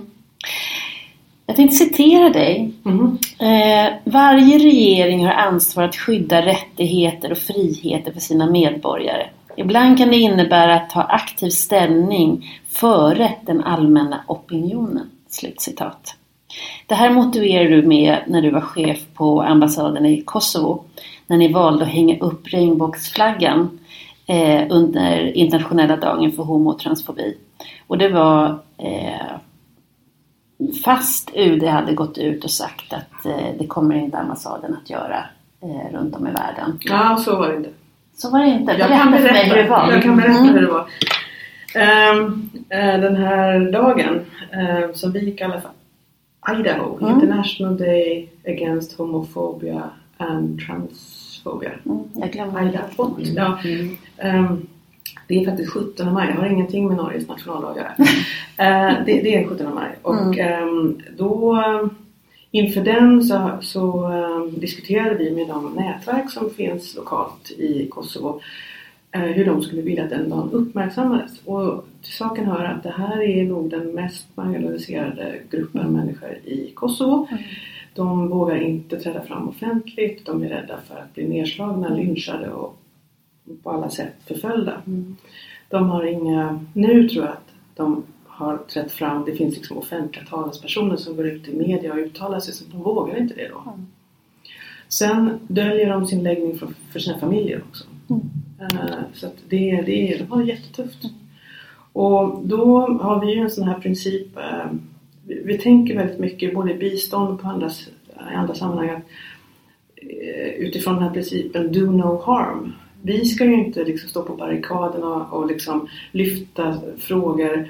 Jag 1.46 1.56
tänkte 1.56 1.76
citera 1.76 2.28
dig. 2.28 2.72
Mhm. 2.82 3.18
Eh, 3.38 3.92
varje 4.04 4.58
regering 4.58 5.24
har 5.26 5.32
ansvar 5.32 5.84
att 5.84 5.96
skydda 5.96 6.46
rättigheter 6.46 7.32
och 7.32 7.38
friheter 7.38 8.12
för 8.12 8.20
sina 8.20 8.50
medborgare. 8.50 9.26
Ibland 9.56 9.98
kan 9.98 10.08
det 10.08 10.16
innebära 10.16 10.74
att 10.74 10.90
ta 10.90 11.02
aktiv 11.02 11.50
ställning 11.50 12.60
före 12.68 13.32
den 13.46 13.60
allmänna 13.60 14.24
opinionen. 14.26 15.10
Slutcitat. 15.28 16.16
Det 16.86 16.94
här 16.94 17.10
motiverar 17.10 17.70
du 17.70 17.82
med 17.82 18.18
när 18.26 18.42
du 18.42 18.50
var 18.50 18.60
chef 18.60 18.98
på 19.14 19.42
ambassaden 19.42 20.06
i 20.06 20.22
Kosovo. 20.22 20.84
När 21.26 21.36
ni 21.36 21.52
valde 21.52 21.84
att 21.84 21.90
hänga 21.90 22.18
upp 22.18 22.48
regnbågsflaggan 22.52 23.78
eh, 24.26 24.62
under 24.70 25.36
internationella 25.36 25.96
dagen 25.96 26.32
för 26.32 26.42
homo 26.42 26.70
och 26.70 26.78
transfobi. 26.78 27.36
Och 27.86 27.98
det 27.98 28.08
var 28.08 28.58
eh, 28.78 29.36
Fast 30.84 31.30
UD 31.34 31.62
hade 31.64 31.94
gått 31.94 32.18
ut 32.18 32.44
och 32.44 32.50
sagt 32.50 32.92
att 32.92 33.26
eh, 33.26 33.46
det 33.58 33.66
kommer 33.66 33.94
inte 33.96 34.18
ambassaden 34.18 34.76
att 34.82 34.90
göra 34.90 35.24
eh, 35.62 35.92
runt 35.96 36.14
om 36.16 36.26
i 36.26 36.30
världen. 36.30 36.78
Ja, 36.80 37.16
så 37.16 37.36
var 37.36 37.48
det 37.48 37.56
inte. 37.56 37.70
Så 38.16 38.30
var 38.30 38.38
det 38.40 38.46
inte. 38.50 38.72
Jag 38.72 38.78
Berätta 38.90 39.02
kan 39.04 39.12
för 39.12 39.22
mig 39.32 39.48
hur 39.48 39.56
det 39.62 39.68
var. 39.68 39.92
Jag 39.92 40.02
kan 40.02 40.16
berätta 40.16 40.38
Mm. 40.38 40.54
hur 40.54 40.60
det 40.60 40.72
var. 40.72 40.86
Ehm, 41.74 42.50
eh, 42.68 43.00
den 43.00 43.16
här 43.16 43.72
dagen 43.72 44.20
eh, 44.52 44.92
som 44.94 45.12
vi 45.12 45.32
kallar 45.32 45.60
för 45.60 45.70
Idaho, 46.60 46.98
Mm. 47.00 47.14
International 47.14 47.76
Day 47.76 48.28
Against 48.46 48.98
Homophobia 48.98 49.82
and 50.16 50.60
Transphobia. 50.60 51.70
Mm, 51.86 51.98
jag 52.14 52.30
glömde 52.32 52.62
Idaho. 52.68 53.10
Ja. 53.18 53.58
Mm. 53.64 53.96
Ehm, 54.18 54.66
det 55.32 55.40
är 55.40 55.44
faktiskt 55.44 55.72
17 55.72 56.14
maj, 56.14 56.26
det 56.26 56.32
har 56.32 56.46
ingenting 56.46 56.88
med 56.88 56.96
Norges 56.96 57.28
nationaldag 57.28 57.70
att 57.70 57.76
göra. 57.76 57.94
Eh, 58.56 59.04
det, 59.06 59.20
det 59.22 59.34
är 59.34 59.48
17 59.48 59.74
maj 59.74 59.90
och 60.02 60.36
då 61.16 61.56
eh, 61.56 61.86
inför 62.50 62.80
den 62.80 63.22
så, 63.22 63.50
så 63.60 64.04
ehm, 64.04 64.60
diskuterade 64.60 65.14
vi 65.14 65.30
med 65.30 65.48
de 65.48 65.74
nätverk 65.74 66.30
som 66.30 66.50
finns 66.50 66.96
lokalt 66.96 67.50
i 67.50 67.88
Kosovo 67.90 68.40
eh, 69.12 69.20
hur 69.20 69.44
de 69.44 69.62
skulle 69.62 69.82
vilja 69.82 70.04
att 70.04 70.10
den 70.10 70.30
dagen 70.30 70.50
uppmärksammades. 70.52 71.32
Och 71.44 71.84
till 72.02 72.12
saken 72.12 72.46
hör 72.46 72.64
att 72.64 72.82
det 72.82 72.94
här 72.96 73.22
är 73.22 73.44
nog 73.44 73.70
den 73.70 73.94
mest 73.94 74.26
marginaliserade 74.34 75.34
gruppen 75.50 75.92
människor 75.92 76.38
i 76.44 76.70
Kosovo. 76.74 77.28
De 77.94 78.28
vågar 78.28 78.56
inte 78.56 79.00
träda 79.00 79.22
fram 79.22 79.48
offentligt, 79.48 80.26
de 80.26 80.42
är 80.42 80.48
rädda 80.48 80.78
för 80.88 80.96
att 80.96 81.14
bli 81.14 81.28
nedslagna, 81.28 81.88
lynchade 81.88 82.50
och 82.50 82.81
på 83.62 83.70
alla 83.70 83.90
sätt 83.90 84.14
förföljda. 84.26 84.82
De 85.68 85.90
har 85.90 86.04
inga, 86.04 86.64
nu 86.72 87.08
tror 87.08 87.24
jag 87.24 87.32
att 87.32 87.50
de 87.74 88.04
har 88.26 88.56
trätt 88.56 88.92
fram, 88.92 89.24
det 89.24 89.34
finns 89.34 89.56
liksom 89.56 89.78
offentliga 89.78 90.24
talespersoner 90.24 90.96
som 90.96 91.16
går 91.16 91.26
ut 91.26 91.48
i 91.48 91.56
media 91.56 91.92
och 91.92 91.98
uttalar 91.98 92.40
sig 92.40 92.54
så 92.54 92.64
de 92.72 92.82
vågar 92.82 93.16
inte 93.16 93.34
det 93.34 93.48
då. 93.48 93.78
Sen 94.88 95.38
döljer 95.48 95.90
de 95.90 96.06
sin 96.06 96.22
läggning 96.22 96.58
för, 96.58 96.68
för 96.92 96.98
sina 96.98 97.18
familjer 97.18 97.62
också. 97.68 97.84
Eh, 98.60 98.98
så 99.14 99.26
att 99.26 99.36
det, 99.48 99.82
det, 99.86 100.16
de 100.18 100.30
har 100.30 100.42
det 100.42 100.48
jättetufft. 100.48 101.02
Och 101.92 102.46
då 102.46 102.80
har 102.80 103.20
vi 103.20 103.34
ju 103.34 103.40
en 103.40 103.50
sån 103.50 103.68
här 103.68 103.80
princip, 103.80 104.36
eh, 104.36 104.70
vi, 105.26 105.42
vi 105.44 105.58
tänker 105.58 105.96
väldigt 105.96 106.18
mycket 106.18 106.54
både 106.54 106.74
i 106.74 106.78
bistånd 106.78 107.30
och 107.30 107.40
på 107.40 107.48
andra, 107.48 107.70
i 108.32 108.34
andra 108.34 108.54
sammanhang 108.54 108.90
att, 108.90 109.02
eh, 109.96 110.48
utifrån 110.48 110.94
den 110.94 111.02
här 111.02 111.10
principen 111.10 111.72
do 111.72 111.90
no 111.90 112.22
harm. 112.24 112.72
Vi 113.02 113.24
ska 113.24 113.44
ju 113.44 113.54
inte 113.54 113.84
liksom 113.84 114.08
stå 114.08 114.22
på 114.22 114.36
barrikaderna 114.36 115.24
och 115.24 115.46
liksom 115.46 115.88
lyfta 116.12 116.76
frågor 116.98 117.68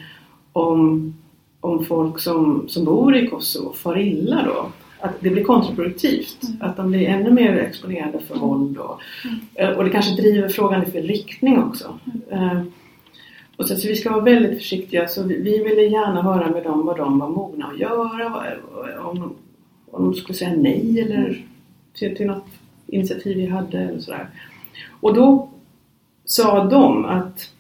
om, 0.53 1.15
om 1.61 1.85
folk 1.85 2.21
som, 2.21 2.69
som 2.69 2.85
bor 2.85 3.17
i 3.17 3.27
Kosovo 3.29 3.73
far 3.73 3.99
illa 3.99 4.43
då. 4.47 4.67
Att 5.01 5.21
det 5.21 5.31
blir 5.31 5.45
kontraproduktivt. 5.45 6.37
Att 6.61 6.77
de 6.77 6.91
blir 6.91 7.09
ännu 7.09 7.31
mer 7.31 7.53
exponerade 7.57 8.19
för 8.21 8.35
våld 8.39 8.79
och, 8.79 9.01
eh, 9.55 9.71
och 9.71 9.85
det 9.85 9.91
kanske 9.91 10.23
driver 10.23 10.49
frågan 10.49 10.83
i 10.83 10.91
fel 10.91 11.07
riktning 11.07 11.59
också. 11.63 11.99
Eh, 12.31 12.63
och 13.57 13.69
så, 13.69 13.77
så 13.77 13.89
vi 13.89 13.97
ska 13.97 14.11
vara 14.11 14.21
väldigt 14.25 14.59
försiktiga. 14.59 15.09
Så 15.09 15.23
vi, 15.23 15.37
vi 15.43 15.59
ville 15.65 15.83
gärna 15.83 16.23
höra 16.23 16.51
med 16.51 16.63
dem 16.65 16.87
vad 16.87 16.97
de 16.97 17.19
var 17.19 17.29
mogna 17.29 17.67
att 17.67 17.79
göra. 17.79 18.57
Om, 19.05 19.19
de- 19.21 19.35
om 19.91 20.05
de 20.05 20.15
skulle 20.15 20.39
säga 20.39 20.55
nej 20.57 21.01
eller 21.01 21.45
till, 21.95 22.17
till 22.17 22.27
något 22.27 22.45
initiativ 22.87 23.37
vi 23.37 23.47
hade 23.47 23.79
eller 23.79 23.99
sådär. 24.01 24.29
Och 25.01 25.15
då 25.15 25.49
sa 26.25 26.65
de 26.65 27.05
att 27.05 27.51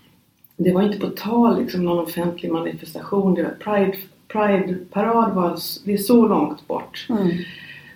det 0.56 0.72
var 0.72 0.82
inte 0.82 0.98
på 0.98 1.08
tal 1.08 1.60
liksom 1.60 1.84
någon 1.84 1.98
offentlig 1.98 2.52
manifestation. 2.52 3.34
Det 3.34 3.42
var 3.42 3.50
Pride, 3.50 3.96
Pride-parad 4.28 5.34
var, 5.34 5.58
det 5.84 5.92
är 5.92 5.98
så 5.98 6.26
långt 6.26 6.68
bort. 6.68 7.06
Mm. 7.10 7.28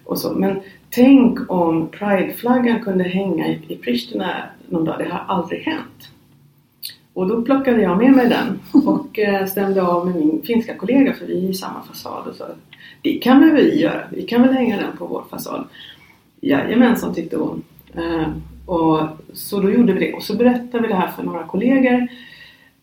Och 0.04 0.18
så. 0.18 0.32
Men 0.32 0.60
tänk 0.90 1.50
om 1.50 1.88
Pride-flaggan 1.88 2.80
kunde 2.80 3.04
hänga 3.04 3.46
i, 3.46 3.60
i 3.68 3.76
Pristina 3.76 4.42
någon 4.68 4.84
dag. 4.84 4.98
Det 4.98 5.08
har 5.08 5.24
aldrig 5.28 5.62
hänt. 5.62 6.10
Och 7.12 7.28
då 7.28 7.42
plockade 7.42 7.82
jag 7.82 7.98
med 7.98 8.12
mig 8.12 8.28
den 8.28 8.60
och 8.84 9.18
eh, 9.18 9.46
stämde 9.46 9.82
av 9.82 10.06
med 10.06 10.16
min 10.16 10.42
finska 10.42 10.76
kollega 10.76 11.14
för 11.14 11.26
vi 11.26 11.46
är 11.46 11.50
i 11.50 11.54
samma 11.54 11.82
fasad 11.82 12.26
och 12.26 12.34
sa 12.34 12.46
det 13.02 13.18
kan 13.18 13.40
väl 13.40 13.50
vi 13.50 13.80
göra, 13.80 14.04
vi 14.10 14.22
kan 14.22 14.42
väl 14.42 14.54
hänga 14.54 14.76
den 14.76 14.96
på 14.96 15.06
vår 15.06 15.24
fasad. 15.30 15.64
Jajamensan 16.40 17.14
tyckte 17.14 17.36
hon. 17.36 17.62
Och 18.66 19.00
så 19.32 19.60
då 19.60 19.70
gjorde 19.70 19.92
vi 19.92 20.00
det 20.00 20.12
och 20.12 20.22
så 20.22 20.36
berättade 20.36 20.82
vi 20.82 20.88
det 20.88 20.94
här 20.94 21.08
för 21.08 21.22
några 21.22 21.46
kollegor 21.46 22.08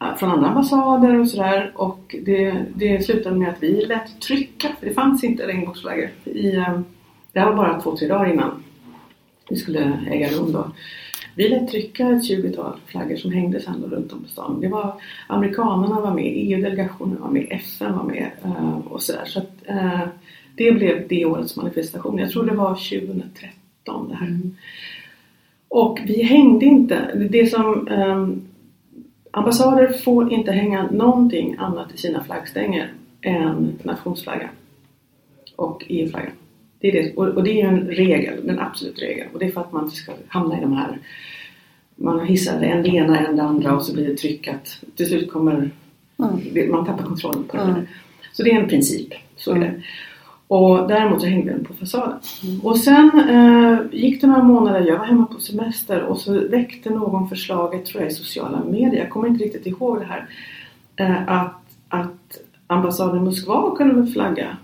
eh, 0.02 0.16
från 0.18 0.32
andra 0.32 0.48
ambassader 0.48 1.20
och 1.20 1.28
sådär 1.28 1.72
och 1.76 2.16
det, 2.22 2.66
det 2.76 3.06
slutade 3.06 3.36
med 3.36 3.50
att 3.50 3.64
vi 3.64 3.86
lät 3.86 4.22
trycka, 4.22 4.68
för 4.80 4.86
det 4.86 4.94
fanns 4.94 5.24
inte 5.24 5.48
regnbågsflaggor. 5.48 6.10
I, 6.24 6.56
eh, 6.56 6.80
det 7.32 7.40
här 7.40 7.48
var 7.48 7.56
bara 7.56 7.82
två, 7.82 7.98
tre 7.98 8.08
dagar 8.08 8.34
innan 8.34 8.64
det 9.50 9.56
skulle 9.56 10.00
äga 10.12 10.28
rum 10.28 10.52
då. 10.52 10.72
Vi 11.36 11.50
lät 11.50 11.70
trycka 11.70 12.10
ett 12.10 12.30
20-tal 12.30 12.80
flaggor 12.86 13.16
som 13.16 13.32
hängde 13.32 13.62
sen 13.62 13.84
runt 13.92 14.14
om 14.14 14.24
på 14.24 14.30
stan. 14.30 14.62
Det 14.62 14.68
var, 14.68 15.02
amerikanerna 15.28 16.02
var 16.02 16.14
med, 16.14 16.34
EU-delegationen 16.36 17.22
var 17.22 17.30
med, 17.30 17.48
FN 17.50 17.96
var 17.96 18.04
med 18.04 18.32
eh, 18.44 18.78
och 18.78 19.02
sådär. 19.02 19.26
Så 19.26 19.40
att, 19.40 19.52
det 20.56 20.72
blev 20.72 21.08
det 21.08 21.26
årets 21.26 21.56
manifestation. 21.56 22.18
Jag 22.18 22.32
tror 22.32 22.46
det 22.46 22.56
var 22.56 22.76
2013 22.76 24.10
det 24.10 24.16
här. 24.16 24.28
Mm. 24.28 24.56
Och 25.74 26.00
vi 26.06 26.24
hängde 26.24 26.66
inte. 26.66 27.28
Det 27.32 27.48
som 27.48 27.88
ehm, 27.88 28.42
ambassader 29.32 29.88
får 29.88 30.34
inte 30.34 30.52
hänga 30.52 30.90
någonting 30.92 31.56
annat 31.60 31.94
i 31.94 31.98
sina 31.98 32.24
flaggstänger 32.24 32.92
än 33.22 33.80
nationsflaggan 33.84 34.50
och 35.56 35.84
EU-flaggan. 35.88 36.32
Det 36.80 36.88
är 36.88 37.04
det, 37.04 37.14
och, 37.16 37.28
och 37.28 37.44
det 37.44 37.62
är 37.62 37.68
en 37.68 37.88
regel, 37.88 38.50
en 38.50 38.60
absolut 38.60 39.02
regel. 39.02 39.28
Och 39.34 39.40
det 39.40 39.46
är 39.46 39.52
för 39.52 39.62
att 39.62 39.72
man 39.72 39.84
inte 39.84 39.96
ska 39.96 40.12
hamna 40.28 40.58
i 40.58 40.62
de 40.62 40.74
här 40.74 40.98
man 41.96 42.26
hissar 42.26 42.62
en 42.62 42.84
det 42.84 42.90
ena 42.90 43.20
en 43.20 43.36
det 43.36 43.44
andra 43.44 43.76
och 43.76 43.86
så 43.86 43.94
blir 43.94 44.08
det 44.08 44.18
tryckat. 44.18 44.80
Till 44.96 45.08
slut 45.08 45.32
kommer 45.32 45.70
det- 46.54 46.72
man 46.72 46.86
tappar 46.86 47.04
kontrollen 47.04 47.44
på 47.44 47.58
det. 47.58 47.64
Mm. 47.64 47.88
Så 48.34 48.44
det 48.44 48.52
är 48.52 48.62
en 48.62 48.70
princip. 48.70 49.14
Så 49.36 49.52
är 49.52 49.60
det. 49.60 49.82
Och 50.56 50.88
däremot 50.88 51.22
så 51.22 51.28
hängde 51.28 51.52
den 51.52 51.66
på 51.66 51.74
fasaden. 51.74 52.18
Och 52.64 52.78
sen 52.78 53.12
eh, 53.30 53.78
gick 53.92 54.22
det 54.22 54.28
några 54.28 54.44
månader, 54.44 54.80
jag 54.88 54.98
var 54.98 55.06
hemma 55.06 55.26
på 55.26 55.40
semester 55.40 56.02
och 56.02 56.18
så 56.18 56.48
väckte 56.48 56.90
någon 56.90 57.30
förslaget, 57.30 57.86
tror 57.86 58.04
jag 58.04 58.12
i 58.12 58.16
sociala 58.16 58.64
medier, 58.64 59.00
jag 59.02 59.10
kommer 59.10 59.28
inte 59.28 59.44
riktigt 59.44 59.68
ihåg 59.68 60.00
det 60.00 60.06
här, 60.06 60.28
eh, 60.96 61.42
att, 61.42 61.62
att 61.90 62.38
ambassaden 62.68 63.22
i 63.22 63.26
Moskva 63.26 63.76
kunde 63.76 63.96
väl 63.96 64.08
flagga. 64.08 64.58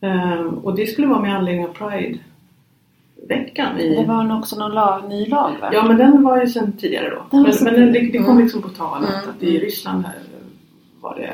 Eh, 0.00 0.40
och 0.40 0.74
det 0.76 0.86
skulle 0.86 1.06
vara 1.06 1.20
med 1.22 1.36
anledning 1.36 1.66
av 1.66 1.72
Pride-veckan. 1.72 3.78
I, 3.78 3.96
Det 3.96 4.04
var 4.04 4.38
också 4.38 4.58
någon 4.58 4.72
lag, 4.74 5.08
ny 5.08 5.26
lag 5.26 5.52
va? 5.60 5.70
Ja 5.72 5.84
men 5.88 5.96
den 5.96 6.22
var 6.22 6.40
ju 6.40 6.46
sedan 6.46 6.72
tidigare 6.72 7.10
då. 7.10 7.22
Den 7.30 7.42
Men, 7.42 7.52
men 7.64 7.74
det, 7.92 8.00
det 8.00 8.18
kom 8.18 8.26
Mm. 8.30 8.42
liksom 8.42 8.62
på 8.62 8.68
tal 8.68 9.04
att, 9.04 9.24
Mm. 9.24 9.30
att 9.36 9.42
i 9.42 9.58
Ryssland 9.58 10.04
här 10.04 10.14
var 11.00 11.14
det 11.16 11.32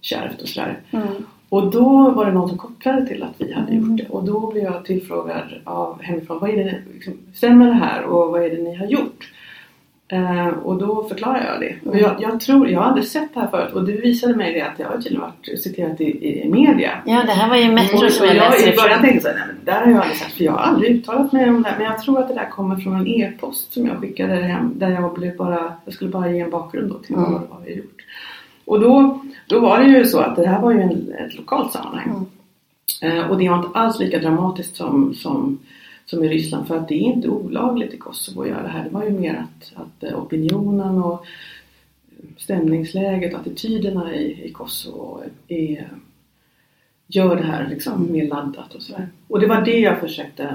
kärvt 0.00 0.42
och 0.42 0.48
sådär. 0.48 0.78
Mm. 0.90 1.06
Och 1.48 1.70
då 1.70 2.10
var 2.10 2.24
det 2.26 2.32
någon 2.32 2.48
som 2.48 2.58
kopplade 2.58 3.06
till 3.06 3.22
att 3.22 3.34
vi 3.38 3.52
hade 3.52 3.72
Mm. 3.72 3.90
gjort 3.90 3.98
det. 4.00 4.06
Och 4.14 4.24
då 4.24 4.50
blev 4.52 4.64
jag 4.64 4.84
tillfrågad 4.84 5.42
av 5.64 6.02
hemifrån. 6.02 6.38
Vad 6.40 6.50
är 6.50 6.64
det, 6.64 6.74
liksom, 6.94 7.14
stämmer 7.34 7.66
det 7.66 7.72
här 7.72 8.02
och 8.04 8.30
vad 8.32 8.42
är 8.44 8.50
det 8.50 8.62
ni 8.62 8.74
har 8.76 8.86
gjort? 8.86 9.32
Eh, 10.08 10.48
och 10.48 10.78
då 10.78 11.04
förklarar 11.04 11.46
jag 11.52 11.60
det. 11.60 11.90
Och 11.90 11.96
jag, 11.98 12.16
jag 12.20 12.40
tror, 12.40 12.68
jag 12.68 12.80
har 12.80 12.86
aldrig 12.86 13.06
sett 13.06 13.34
det 13.34 13.40
här 13.40 13.46
förut 13.46 13.72
och 13.72 13.84
du 13.84 14.00
visade 14.00 14.36
mig 14.36 14.52
det 14.54 14.60
att 14.60 14.78
jag 14.78 14.86
har 14.88 14.94
tydligen 14.96 15.20
varit 15.20 15.58
citerat 15.62 16.00
i, 16.00 16.40
i 16.44 16.48
media. 16.48 16.90
Ja, 17.06 17.22
det 17.26 17.32
här 17.32 17.48
var 17.48 17.56
ju 17.56 17.72
Metro 17.72 17.96
Och 18.04 18.12
som 18.12 18.26
jag 18.26 18.36
jag 18.36 18.50
läste 18.50 18.72
i 18.72 18.76
början 18.76 19.00
tänkte 19.02 19.28
nej 19.32 19.42
men 19.46 19.56
det 19.64 19.70
där 19.70 19.80
har 19.80 19.90
jag 19.90 20.00
aldrig 20.00 20.16
sagt 20.18 20.32
för 20.32 20.44
jag 20.44 20.52
har 20.52 20.58
aldrig 20.58 20.90
uttalat 20.96 21.32
mig 21.32 21.48
om 21.50 21.62
det 21.62 21.68
här. 21.68 21.76
Men 21.78 21.86
jag 21.86 21.98
tror 22.02 22.18
att 22.18 22.28
det 22.28 22.34
där 22.34 22.50
kommer 22.50 22.76
från 22.76 22.96
en 22.96 23.06
e-post 23.06 23.72
som 23.72 23.86
jag 23.86 23.96
skickade 23.96 24.34
hem 24.34 24.72
där 24.76 24.90
jag 24.90 25.14
blev 25.14 25.36
bara, 25.36 25.72
jag 25.84 25.94
skulle 25.94 26.10
bara 26.10 26.30
ge 26.32 26.40
en 26.40 26.50
bakgrund 26.50 26.88
då 26.92 26.98
till 26.98 27.14
Mm. 27.14 27.32
vad, 27.32 27.42
har 27.60 27.66
gjort. 27.66 27.95
Och 28.66 28.80
då, 28.80 29.20
då 29.48 29.60
var 29.60 29.78
det 29.78 29.88
ju 29.88 30.04
så 30.04 30.20
att 30.20 30.36
det 30.36 30.48
här 30.48 30.62
var 30.62 30.72
ju 30.72 30.80
en, 30.80 31.12
ett 31.12 31.36
lokalt 31.36 31.72
sammanhang. 31.72 32.26
Eh, 33.02 33.30
och 33.30 33.38
det 33.38 33.48
var 33.48 33.56
inte 33.56 33.78
alls 33.78 33.98
lika 33.98 34.18
dramatiskt 34.18 34.76
som, 34.76 35.14
som, 35.14 35.58
som 36.06 36.24
i 36.24 36.28
Ryssland 36.28 36.66
för 36.66 36.76
att 36.76 36.88
det 36.88 36.94
är 36.94 37.12
inte 37.12 37.28
olagligt 37.28 37.94
i 37.94 37.98
Kosovo 37.98 38.42
att 38.42 38.48
göra 38.48 38.62
det 38.62 38.68
här. 38.68 38.84
Det 38.84 38.90
var 38.90 39.04
ju 39.04 39.10
mer 39.10 39.34
att, 39.34 39.72
att 39.74 40.04
eh, 40.04 40.18
opinionen 40.18 41.02
och 41.02 41.26
stämningsläget 42.36 43.34
och 43.34 43.40
attityderna 43.40 44.14
i, 44.14 44.44
i 44.44 44.52
Kosovo 44.52 45.22
är, 45.48 45.88
gör 47.06 47.36
det 47.36 47.42
här 47.42 47.68
liksom 47.68 48.12
mer 48.12 48.28
laddat 48.28 48.74
och 48.74 48.82
sådär. 48.82 49.08
Och 49.28 49.40
det 49.40 49.46
var 49.46 49.60
det 49.60 49.78
jag 49.78 50.00
försökte 50.00 50.54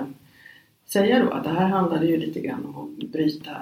säga 0.87 1.25
då 1.25 1.31
att 1.31 1.43
det 1.43 1.49
här 1.49 1.67
handlade 1.67 2.05
ju 2.05 2.17
lite 2.17 2.39
grann 2.39 2.65
om 2.65 2.97
att 3.01 3.09
bryta 3.11 3.55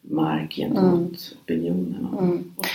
mark 0.00 0.54
gentemot 0.54 1.36
opinionen. 1.42 2.06
Och, 2.06 2.22
Mm. 2.22 2.52
Och 2.56 2.66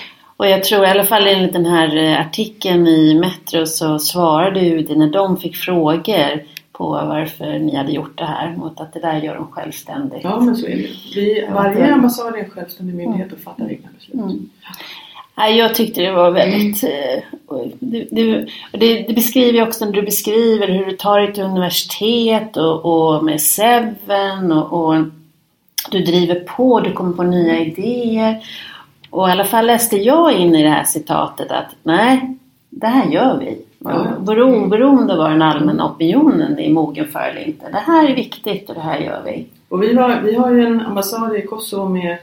jag 0.48 0.64
tror 0.64 0.84
i 0.86 0.88
alla 0.88 1.06
fall 1.06 1.28
enligt 1.28 1.54
den 1.54 1.66
här 1.66 1.98
eh, 1.98 2.22
artikeln 2.22 2.88
i 2.88 3.20
Metro 3.20 3.66
så 3.66 4.00
svarade 4.00 4.60
UD 4.60 4.98
när 4.98 5.08
de 5.10 5.38
fick 5.38 5.56
frågor 5.56 6.44
på 6.72 6.90
varför 6.90 7.60
ni 7.60 7.76
hade 7.76 7.92
gjort 7.92 8.18
det 8.18 8.26
här 8.26 8.56
mot 8.56 8.80
att 8.80 8.94
det 8.94 9.00
där 9.00 9.22
gör 9.22 9.36
de 9.36 9.48
självständigt. 9.52 10.20
Ja 10.24 10.40
men 10.40 10.56
så 10.56 10.66
är 10.66 10.76
det. 10.76 10.90
Vi, 11.16 11.48
varje 11.54 11.94
ambassad 11.94 12.36
är 12.36 12.40
en 12.40 12.50
självständig 12.50 12.96
myndighet 12.96 13.34
och 13.34 13.40
fattar 13.40 13.72
egna 13.72 13.90
beslut. 13.98 14.24
Mm. 14.24 14.50
Jag 15.58 15.76
tyckte 15.76 16.02
det 16.02 16.12
var 16.12 16.32
väldigt... 16.32 16.84
eh, 16.84 17.24
Det, 17.80 18.08
det, 18.12 18.48
det, 18.72 19.14
beskriver 19.16 19.68
också 19.68 19.86
när 19.86 19.92
du 19.92 20.02
beskriver 20.02 20.68
hur 20.68 20.86
du 20.86 20.92
tar 20.92 21.20
dig 21.20 21.34
till 21.34 21.44
universitet 21.44 22.58
och, 22.58 22.86
och 22.86 23.24
med 23.24 23.42
Seven 23.42 24.52
och, 24.52 24.74
och 24.74 24.96
du 25.92 26.00
driver 26.00 26.40
på, 26.40 26.80
du 26.80 26.92
kommer 26.92 27.14
på 27.14 27.24
nya 27.24 27.60
idéer. 27.60 28.44
Och 29.10 29.30
i 29.30 29.32
alla 29.32 29.46
fall 29.46 29.66
läste 29.66 29.98
jag 29.98 30.34
in 30.34 30.56
i 30.56 30.64
det 30.64 30.70
här 30.70 30.84
citatet 30.84 31.52
att 31.52 31.76
nej, 31.84 32.38
det 32.70 32.88
här 32.88 33.10
gör 33.10 33.38
vi. 33.40 33.58
Oberoende 34.64 35.14
av 35.14 35.20
vad 35.20 35.32
den 35.32 35.42
allmänna 35.42 35.92
opinionen 35.92 36.60
är 36.60 36.70
mogen 36.70 37.08
för 37.08 37.20
eller 37.20 37.48
inte. 37.48 37.70
Det 37.72 37.78
här 37.78 38.10
är 38.10 38.16
viktigt 38.16 38.70
och 38.70 38.76
det 38.76 38.82
här 38.82 39.00
gör 39.00 39.22
vi. 39.26 39.46
Och 39.70 39.84
vi 39.84 39.96
har, 39.96 40.22
vi 40.22 40.36
har 40.36 40.52
ju 40.52 40.66
en 40.66 40.82
ambassad 40.82 41.36
i 41.36 41.42
Kosovo 41.42 41.90
med 41.90 42.18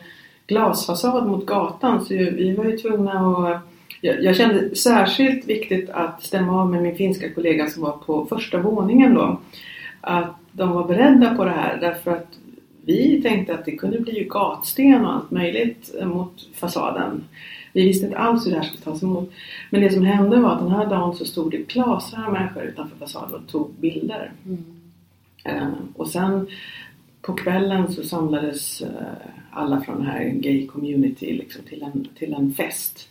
glasfasad 0.46 1.26
mot 1.26 1.46
gatan 1.46 2.04
så 2.04 2.14
vi 2.14 2.54
var 2.56 2.64
ju 2.64 2.78
tvungna 2.78 3.12
att... 3.12 3.60
Jag, 4.00 4.24
jag 4.24 4.36
kände 4.36 4.76
särskilt 4.76 5.48
viktigt 5.48 5.90
att 5.90 6.22
stämma 6.22 6.60
av 6.60 6.70
med 6.70 6.82
min 6.82 6.96
finska 6.96 7.34
kollega 7.34 7.66
som 7.66 7.82
var 7.82 7.92
på 7.92 8.26
första 8.26 8.58
våningen 8.58 9.14
då. 9.14 9.40
Att 10.00 10.34
de 10.52 10.72
var 10.72 10.84
beredda 10.84 11.34
på 11.34 11.44
det 11.44 11.50
här 11.50 11.78
därför 11.80 12.10
att 12.10 12.26
vi 12.86 13.22
tänkte 13.22 13.54
att 13.54 13.64
det 13.64 13.76
kunde 13.76 14.00
bli 14.00 14.26
gatsten 14.30 15.04
och 15.04 15.12
allt 15.12 15.30
möjligt 15.30 15.94
mot 16.04 16.48
fasaden. 16.54 17.24
Vi 17.72 17.84
visste 17.84 18.06
inte 18.06 18.18
alls 18.18 18.46
hur 18.46 18.50
det 18.50 18.56
här 18.56 18.64
skulle 18.64 18.82
tas 18.82 19.02
emot. 19.02 19.32
Men 19.70 19.80
det 19.80 19.90
som 19.90 20.04
hände 20.04 20.40
var 20.40 20.52
att 20.52 20.58
den 20.58 20.70
här 20.70 20.86
dagen 20.86 21.14
så 21.14 21.24
stod 21.24 21.50
det 21.50 21.62
klasar 21.62 22.26
av 22.26 22.32
människor 22.32 22.62
utanför 22.62 22.96
fasaden 22.96 23.34
och 23.34 23.48
tog 23.48 23.74
bilder. 23.80 24.32
Eh, 25.44 25.68
och 25.94 26.08
sen 26.08 26.46
på 27.22 27.32
kvällen 27.32 27.92
så 27.92 28.02
samlades 28.02 28.80
eh, 28.80 28.88
alla 29.50 29.80
från 29.80 29.96
den 29.96 30.06
här 30.06 30.28
gay 30.28 30.66
community 30.66 31.32
liksom, 31.32 31.64
till, 31.64 31.82
en, 31.82 32.08
till 32.18 32.34
en 32.34 32.54
fest 32.54 33.08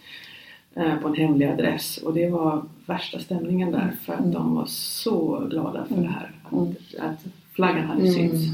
eh, 0.75 0.95
på 0.95 1.07
en 1.07 1.15
hemlig 1.15 1.45
adress. 1.45 1.97
Och 1.97 2.13
det 2.13 2.29
var 2.29 2.63
värsta 2.85 3.19
stämningen 3.19 3.71
där 3.71 3.91
för 4.01 4.13
att 4.13 4.33
de 4.33 4.55
var 4.55 4.65
så 4.65 5.47
glada 5.49 5.85
för 5.85 5.95
det 5.95 6.07
här. 6.07 6.31
Att, 6.43 6.99
att 6.99 7.25
flaggan 7.53 7.85
hade 7.85 8.11
synts. 8.11 8.45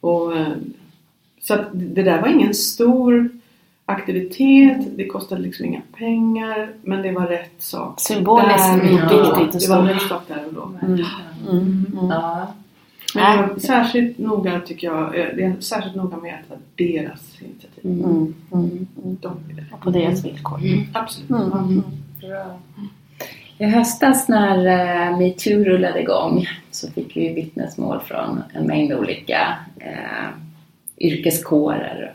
Och, 0.00 0.36
eh, 0.36 0.48
så 1.40 1.54
att 1.54 1.68
det 1.72 2.02
där 2.02 2.20
var 2.20 2.28
ingen 2.28 2.54
stor 2.54 3.28
aktivitet, 3.86 4.96
det 4.96 5.06
kostade 5.06 5.42
liksom 5.42 5.66
inga 5.66 5.80
pengar 5.98 6.70
men 6.82 7.02
det 7.02 7.12
var 7.12 7.26
rätt 7.26 7.62
sak. 7.62 8.00
Symboliskt 8.00 8.74
viktigt 8.74 9.00
ja, 9.10 9.30
och 9.30 9.60
Det 9.60 9.68
var 9.68 9.82
rätt 9.82 10.02
sak 10.02 10.22
där 10.28 10.46
och 10.46 10.54
då. 10.54 10.86
Mm. 10.86 11.04
Mm. 11.50 11.86
Mm. 11.92 12.08
Ja. 12.10 12.54
Men 13.14 13.24
jag 13.24 13.48
var 13.48 13.58
särskilt 13.58 14.18
noga 14.18 14.60
tycker 14.60 14.86
jag, 14.86 15.18
eh, 15.18 15.26
det 15.36 15.44
är 15.44 15.60
särskilt 15.60 15.96
noga 15.96 16.16
med 16.16 16.34
att 16.34 16.48
det 16.48 16.54
var 16.54 16.60
deras 16.76 17.42
initiativ. 17.42 17.84
Mm. 17.84 18.34
Mm. 18.52 18.86
Mm. 19.04 19.16
De 19.20 19.36
ville. 19.48 19.64
På 19.82 19.90
deras 19.90 20.24
villkor. 20.24 20.60
Absolut. 20.92 21.30
Mm. 21.30 21.52
Mm. 21.52 21.82
Bra. 22.20 22.58
I 23.58 23.64
höstas 23.64 24.28
när 24.28 24.66
eh, 24.66 25.18
metoo 25.18 25.64
rullade 25.64 26.00
igång 26.00 26.46
så 26.70 26.90
fick 26.90 27.16
vi 27.16 27.32
vittnesmål 27.32 28.00
från 28.00 28.42
en 28.54 28.66
mängd 28.66 28.92
olika 28.92 29.56
eh, 29.80 30.28
yrkeskårer. 30.98 32.12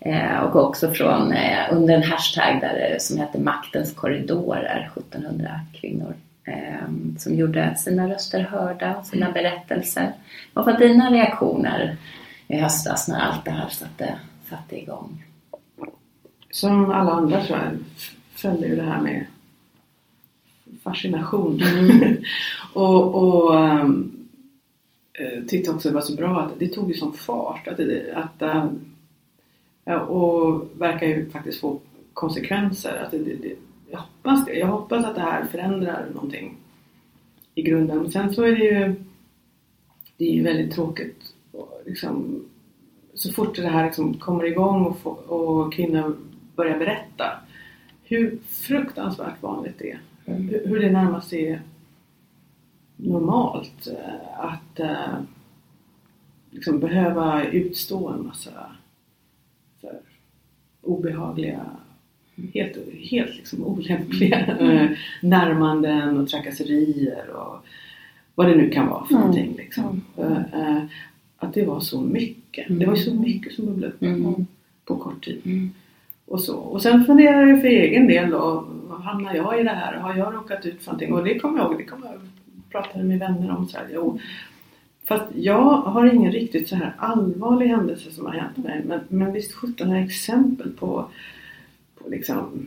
Eh, 0.00 0.38
och 0.38 0.56
också 0.66 0.90
från, 0.90 1.32
eh, 1.32 1.58
under 1.72 1.94
en 1.94 2.02
hashtag 2.02 2.60
där, 2.60 2.74
det- 2.74 3.02
som 3.02 3.18
hette 3.18 3.38
Maktens 3.40 3.92
korridorer, 3.94 4.90
1700 4.96 5.60
kvinnor 5.80 6.14
eh, 6.44 6.88
som 7.18 7.34
gjorde 7.34 7.74
sina 7.76 8.08
röster 8.08 8.40
hörda, 8.40 9.02
sina 9.04 9.30
berättelser. 9.32 10.12
Vad 10.52 10.64
var 10.66 10.78
dina 10.78 11.10
reaktioner 11.10 11.96
i 12.48 12.56
höstas 12.56 13.08
när 13.08 13.20
allt 13.20 13.44
det 13.44 13.50
här 13.50 13.68
satte, 13.68 14.14
satte 14.50 14.80
igång? 14.82 15.24
Som 16.50 16.90
alla 16.90 17.12
andra 17.12 17.40
tror 17.44 17.58
jag 17.58 17.70
följde 18.34 18.66
ju 18.66 18.76
det 18.76 18.82
här 18.82 19.00
med 19.00 19.24
fascination. 20.82 21.60
och 22.72 23.14
och 23.14 23.54
um, 23.54 24.10
tyckte 25.48 25.70
också 25.70 25.88
det 25.88 25.94
var 25.94 26.00
så 26.00 26.16
bra 26.16 26.40
att 26.40 26.58
det 26.58 26.68
tog 26.68 26.88
ju 26.88 26.94
sån 26.94 27.12
fart. 27.12 27.68
Att 27.68 27.76
det, 27.76 28.14
att, 28.14 28.42
eh, 28.42 28.66
ja, 29.84 30.00
och 30.00 30.70
verkar 30.78 31.06
ju 31.06 31.30
faktiskt 31.30 31.60
få 31.60 31.80
konsekvenser. 32.12 33.02
Att 33.04 33.10
det, 33.10 33.18
det, 33.18 33.34
det, 33.34 33.54
jag 33.90 33.98
hoppas 33.98 34.44
det. 34.44 34.54
Jag 34.54 34.66
hoppas 34.66 35.04
att 35.04 35.14
det 35.14 35.20
här 35.20 35.44
förändrar 35.44 36.06
någonting 36.14 36.56
i 37.54 37.62
grunden. 37.62 37.98
Men 37.98 38.10
sen 38.10 38.34
så 38.34 38.42
är 38.42 38.52
det 38.52 38.64
ju 38.64 38.94
det 40.16 40.24
är 40.24 40.32
ju 40.32 40.42
väldigt 40.42 40.74
tråkigt 40.74 41.34
liksom, 41.86 42.44
så 43.14 43.32
fort 43.32 43.56
det 43.56 43.68
här 43.68 43.84
liksom 43.84 44.14
kommer 44.14 44.44
igång 44.44 44.84
och, 44.84 44.98
få, 44.98 45.10
och 45.10 45.74
kvinnor 45.74 46.16
börjar 46.56 46.78
berätta 46.78 47.24
hur 48.02 48.38
fruktansvärt 48.48 49.42
vanligt 49.42 49.78
det 49.78 49.90
är. 49.90 50.00
Hur, 50.24 50.80
det 50.80 50.90
närmast 50.92 51.32
är 51.32 51.62
normalt 52.96 53.86
eh, 53.86 54.38
att 54.40 54.80
eh, 54.80 55.18
liksom 56.50 56.80
behöva 56.80 57.44
utstå 57.44 58.08
en 58.08 58.26
massa 58.26 58.50
här, 59.82 60.00
obehagliga, 60.82 61.66
helt, 62.54 62.76
helt 63.10 63.36
liksom 63.36 63.64
olämpliga 63.64 64.46
eh, 64.60 64.90
närmanden 65.22 66.20
och 66.20 66.28
trakasserier 66.28 67.30
och 67.30 67.56
vad 68.34 68.46
det 68.48 68.56
nu 68.56 68.70
kan 68.70 68.86
vara 68.88 69.04
för 69.06 69.14
Mm. 69.14 69.20
någonting. 69.26 69.54
Liksom. 69.56 70.02
Eh, 70.16 70.60
eh, 70.60 70.84
Att 71.36 71.54
det 71.54 71.66
var 71.66 71.80
så 71.80 72.00
mycket. 72.00 72.66
Det 72.78 72.86
var 72.86 72.96
så 72.96 73.14
mycket 73.14 73.52
som 73.54 73.66
bubblade 73.66 73.92
upp 73.92 74.02
Mm. 74.02 74.46
på 74.84 74.96
kort 74.96 75.24
tid. 75.24 75.70
Mm. 76.26 76.34
Och, 76.34 76.40
så. 76.40 76.56
och 76.56 76.82
sen 76.82 77.04
funderar 77.04 77.46
jag 77.46 77.60
för 77.60 77.68
egen 77.68 78.06
del 78.06 78.30
då, 78.30 78.66
vad 78.88 79.00
hamnar 79.00 79.34
jag 79.34 79.60
i 79.60 79.62
det 79.62 79.70
här? 79.70 79.94
Har 79.94 80.14
jag 80.14 80.34
råkat 80.34 80.66
ut 80.66 80.82
för 80.82 80.86
någonting? 80.86 81.12
Och 81.12 81.24
det 81.24 81.38
kommer 81.38 81.58
jag 81.58 81.66
ihåg, 81.66 81.78
det 81.78 81.84
kommer 81.84 82.06
jag 82.06 82.20
prata 82.70 82.98
med 82.98 83.18
vänner 83.18 83.56
om. 83.56 83.68
Så 83.68 83.78
här, 83.78 83.88
jo. 83.92 84.18
Fast 85.04 85.24
jag 85.34 85.62
har 85.64 86.06
ingen 86.14 86.32
riktigt 86.32 86.68
så 86.68 86.76
här 86.76 86.94
allvarlig 86.98 87.66
händelse 87.66 88.10
som 88.10 88.26
har 88.26 88.32
hänt 88.32 88.56
mig. 88.56 88.82
Men, 88.84 89.00
men 89.08 89.32
visst 89.32 89.52
sjutton 89.52 89.88
har 89.88 89.96
exempel 89.96 90.72
på, 90.72 91.06
på 91.94 92.08
liksom 92.08 92.66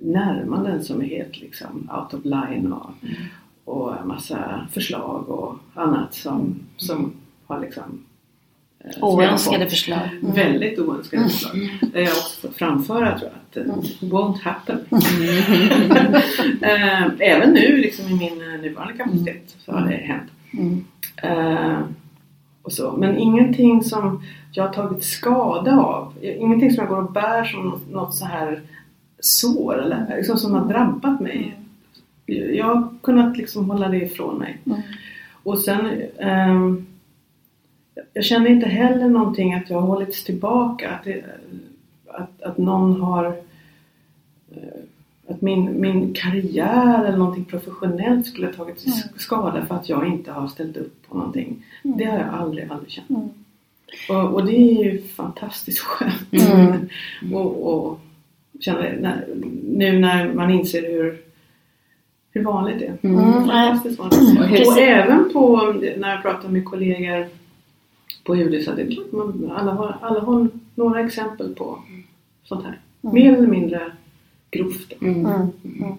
närmanden 0.00 0.84
som 0.84 1.02
är 1.02 1.06
helt 1.06 1.40
liksom 1.40 1.90
out 1.92 2.14
of 2.14 2.24
line 2.24 2.72
och, 2.72 2.90
och 3.64 4.00
en 4.00 4.08
massa 4.08 4.66
förslag 4.72 5.28
och 5.28 5.54
annat 5.74 6.14
som, 6.14 6.54
som 6.76 7.12
har 7.46 7.60
liksom 7.60 7.82
eh, 7.82 7.92
som 7.92 8.71
jag 8.71 8.71
har 8.71 8.71
Oönskade 9.00 9.64
fått. 9.64 9.70
förslag. 9.70 10.08
Mm. 10.22 10.34
Väldigt 10.34 10.78
oönskade 10.78 11.22
förslag. 11.28 11.78
Det 11.92 11.98
har 11.98 12.00
jag 12.06 12.12
också 12.12 12.40
fått 12.48 12.56
framföra 12.56 13.18
tror 13.18 13.30
jag. 13.30 13.38
Att 13.62 13.66
Mm. 13.70 13.80
det 14.00 14.06
won't 14.06 14.40
happen. 14.42 14.78
Eh, 16.62 17.02
Även 17.18 17.50
nu 17.50 17.76
liksom 17.76 18.04
i 18.08 18.14
min 18.14 18.54
eh, 18.54 18.60
nuvarande 18.60 18.94
kapacitet 18.98 19.56
så 19.64 19.72
har 19.72 19.86
det 19.88 19.96
hänt. 19.96 20.30
Mm. 20.52 20.84
Eh, 21.22 21.78
och 22.62 22.72
så. 22.72 22.92
Men 22.92 23.18
ingenting 23.18 23.82
som 23.84 24.22
jag 24.52 24.64
har 24.66 24.72
tagit 24.72 25.04
skada 25.04 25.78
av. 25.80 26.12
Ingenting 26.22 26.70
som 26.70 26.80
jag 26.84 26.88
går 26.88 27.02
och 27.04 27.12
bär 27.12 27.44
som 27.44 27.80
något, 27.90 28.14
så 28.14 28.24
här 28.24 28.60
sår 29.20 29.82
eller 29.82 30.14
liksom 30.16 30.36
som 30.36 30.54
har 30.54 30.68
drabbat 30.68 31.20
mig. 31.20 31.58
Jag 32.26 32.64
har 32.66 32.88
kunnat 33.02 33.36
liksom 33.36 33.70
hålla 33.70 33.88
det 33.88 33.96
ifrån 33.96 34.38
mig. 34.38 34.58
Mm. 34.66 34.80
Och 35.42 35.58
sen 35.58 36.02
ehm, 36.18 36.86
jag 38.14 38.24
känner 38.24 38.50
inte 38.50 38.66
heller 38.66 39.08
någonting 39.08 39.54
att 39.54 39.70
jag 39.70 39.80
har 39.80 39.86
hållits 39.86 40.24
tillbaka. 40.24 40.90
Att, 40.90 41.04
det, 41.04 41.24
att, 42.06 42.42
att 42.42 42.58
någon 42.58 43.00
har 43.00 43.26
eh, 44.50 44.82
att 45.28 45.42
min, 45.42 45.80
min 45.80 46.14
karriär 46.14 47.04
eller 47.04 47.18
någonting 47.18 47.44
professionellt 47.44 48.26
skulle 48.26 48.46
ha 48.46 48.54
tagit 48.54 48.86
Mm. 48.86 48.98
skada 49.16 49.66
för 49.66 49.74
att 49.74 49.88
jag 49.88 50.06
inte 50.06 50.32
har 50.32 50.48
ställt 50.48 50.76
upp 50.76 51.08
på 51.08 51.16
någonting. 51.16 51.64
Det 51.82 52.04
har 52.04 52.18
jag 52.18 52.28
aldrig, 52.28 52.70
aldrig 52.70 52.90
känt. 52.90 53.10
Mm. 53.10 53.28
Och, 54.08 54.34
och 54.34 54.46
det 54.46 54.56
är 54.56 54.84
ju 54.84 55.02
fantastiskt 55.02 55.78
skönt. 55.78 56.32
Mm. 56.32 56.88
och, 57.34 57.74
och 57.74 58.00
känna 58.60 58.80
när, 58.80 59.26
nu 59.68 59.98
när 59.98 60.34
man 60.34 60.50
inser 60.50 60.82
hur, 60.82 61.22
hur 62.30 62.44
vanligt 62.44 62.78
det 62.78 62.86
är. 62.86 62.96
Mm. 63.02 63.32
Fantastiskt 63.32 63.98
vanligt. 63.98 64.40
Och 64.40 64.46
hur 64.46 64.66
Och 64.66 64.78
även 64.78 65.32
på, 65.32 65.74
när 65.96 66.10
jag 66.10 66.22
pratar 66.22 66.48
med 66.48 66.64
kollegor 66.64 67.26
på 68.24 68.36
är 68.36 68.44
det 68.76 68.94
klart 68.94 69.12
man, 69.12 69.52
alla, 69.56 69.72
har, 69.72 69.96
alla 70.00 70.20
har 70.20 70.48
några 70.74 71.00
exempel 71.00 71.54
på 71.54 71.78
sånt 72.44 72.64
här. 72.64 72.78
Mer 73.00 73.32
eller 73.36 73.48
mindre 73.48 73.80
grovt. 74.50 74.92
då. 75.00 75.06
Mm. 75.06 75.26
Mm. 75.26 75.94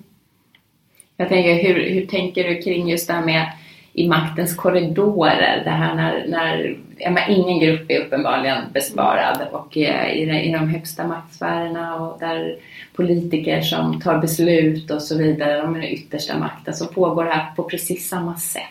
Jag 1.17 1.29
tänker, 1.29 1.63
hur, 1.63 1.89
hur 1.89 2.05
tänker 2.05 2.43
du 2.43 2.61
kring 2.61 2.89
just 2.89 3.07
det 3.07 3.13
här 3.13 3.25
med 3.25 3.51
i 3.93 4.07
maktens 4.07 4.55
korridorer? 4.55 5.61
Det 5.63 5.69
här 5.69 5.95
när, 5.95 6.27
när 6.27 6.77
ja, 6.97 7.11
men 7.11 7.31
ingen 7.31 7.59
grupp 7.59 7.91
är 7.91 7.99
uppenbarligen 8.05 8.57
besparad 8.73 9.47
och 9.51 9.77
eh, 9.77 10.13
i, 10.13 10.25
de- 10.25 10.39
i 10.39 10.51
de 10.53 10.67
högsta 10.69 11.07
maktsfärerna 11.07 11.95
och 11.95 12.19
där 12.19 12.55
politiker 12.95 13.61
som 13.61 14.01
tar 14.01 14.17
beslut 14.17 14.91
och 14.91 15.01
så 15.01 15.17
vidare, 15.17 15.61
de 15.61 15.75
är 15.75 15.79
den 15.79 15.89
yttersta 15.89 16.39
makten, 16.39 16.73
så 16.73 16.85
pågår 16.87 17.23
det 17.23 17.31
här 17.31 17.55
på 17.55 17.63
precis 17.63 18.09
samma 18.09 18.37
sätt. 18.37 18.63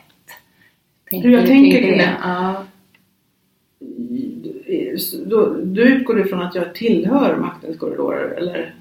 Hur 1.05 1.31
jag 1.33 1.43
du 1.43 1.47
tänker 1.47 1.79
kring 1.83 1.99
det? 1.99 2.17
Ja. 2.23 2.65
Då, 5.27 5.57
då 5.63 5.83
utgår 5.83 6.15
du 6.15 6.25
från 6.25 6.43
att 6.43 6.55
jag 6.55 6.75
tillhör 6.75 7.37
maktens 7.37 7.79
korridorer 7.79 8.35
eller? 8.39 8.75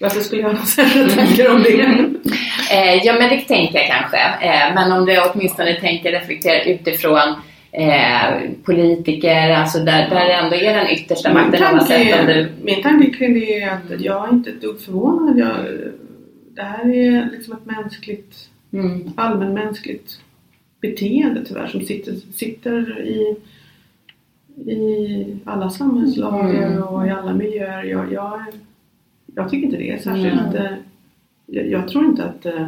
Varför 0.00 0.20
skulle 0.20 0.40
jag 0.40 0.48
ha 0.48 0.52
några 0.52 0.66
särskilda 0.66 1.14
tankar 1.14 1.54
om 1.54 1.62
det? 1.62 2.10
Eh, 2.72 2.94
ja, 3.04 3.12
men 3.18 3.28
det 3.30 3.40
tänker 3.40 3.78
jag 3.78 3.86
kanske. 3.86 4.16
Eh, 4.18 4.74
men 4.74 4.92
om 4.92 5.06
du 5.06 5.18
åtminstone 5.20 5.74
tänker 5.74 6.12
reflektera 6.12 6.62
utifrån 6.64 7.34
eh, 7.72 8.50
politiker, 8.64 9.50
alltså 9.50 9.78
där, 9.78 10.10
där 10.10 10.28
ändå 10.30 10.56
är 10.56 10.74
den 10.74 10.88
yttersta 10.90 11.28
Min 11.28 11.38
makten 11.38 11.60
tanke, 11.60 12.20
om 12.20 12.26
du... 12.26 12.48
min 12.62 12.82
tanke 12.82 13.10
kring 13.10 13.34
det 13.34 13.62
är 13.62 13.70
att 13.70 14.00
jag 14.00 14.28
är 14.28 14.32
inte 14.32 14.50
ett 14.50 14.60
dugg 14.60 14.80
förvånad. 14.80 15.38
Jag, 15.38 15.56
det 16.56 16.62
här 16.62 16.94
är 16.94 17.30
liksom 17.32 17.54
ett 17.54 17.66
mänskligt, 17.66 18.34
Mm. 18.72 19.10
allmänmänskligt 19.16 20.20
beteende 20.80 21.44
tyvärr 21.44 21.66
som 21.66 21.80
sitter, 21.80 22.14
sitter 22.34 23.00
i, 23.00 23.36
i 24.56 25.36
alla 25.44 25.70
samhällslager 25.70 26.66
Mm. 26.66 26.82
och 26.82 27.06
i 27.06 27.10
alla 27.10 27.34
miljöer. 27.34 27.82
Jag, 27.84 28.12
jag, 28.12 28.40
jag 29.34 29.50
tycker 29.50 29.66
inte 29.66 29.76
det 29.78 29.90
är 29.90 29.98
särskilt... 29.98 30.54
eh, 30.54 30.72
Jag, 31.46 31.66
jag 31.70 31.88
tror 31.88 32.04
inte 32.04 32.24
att 32.24 32.46
eh, 32.46 32.66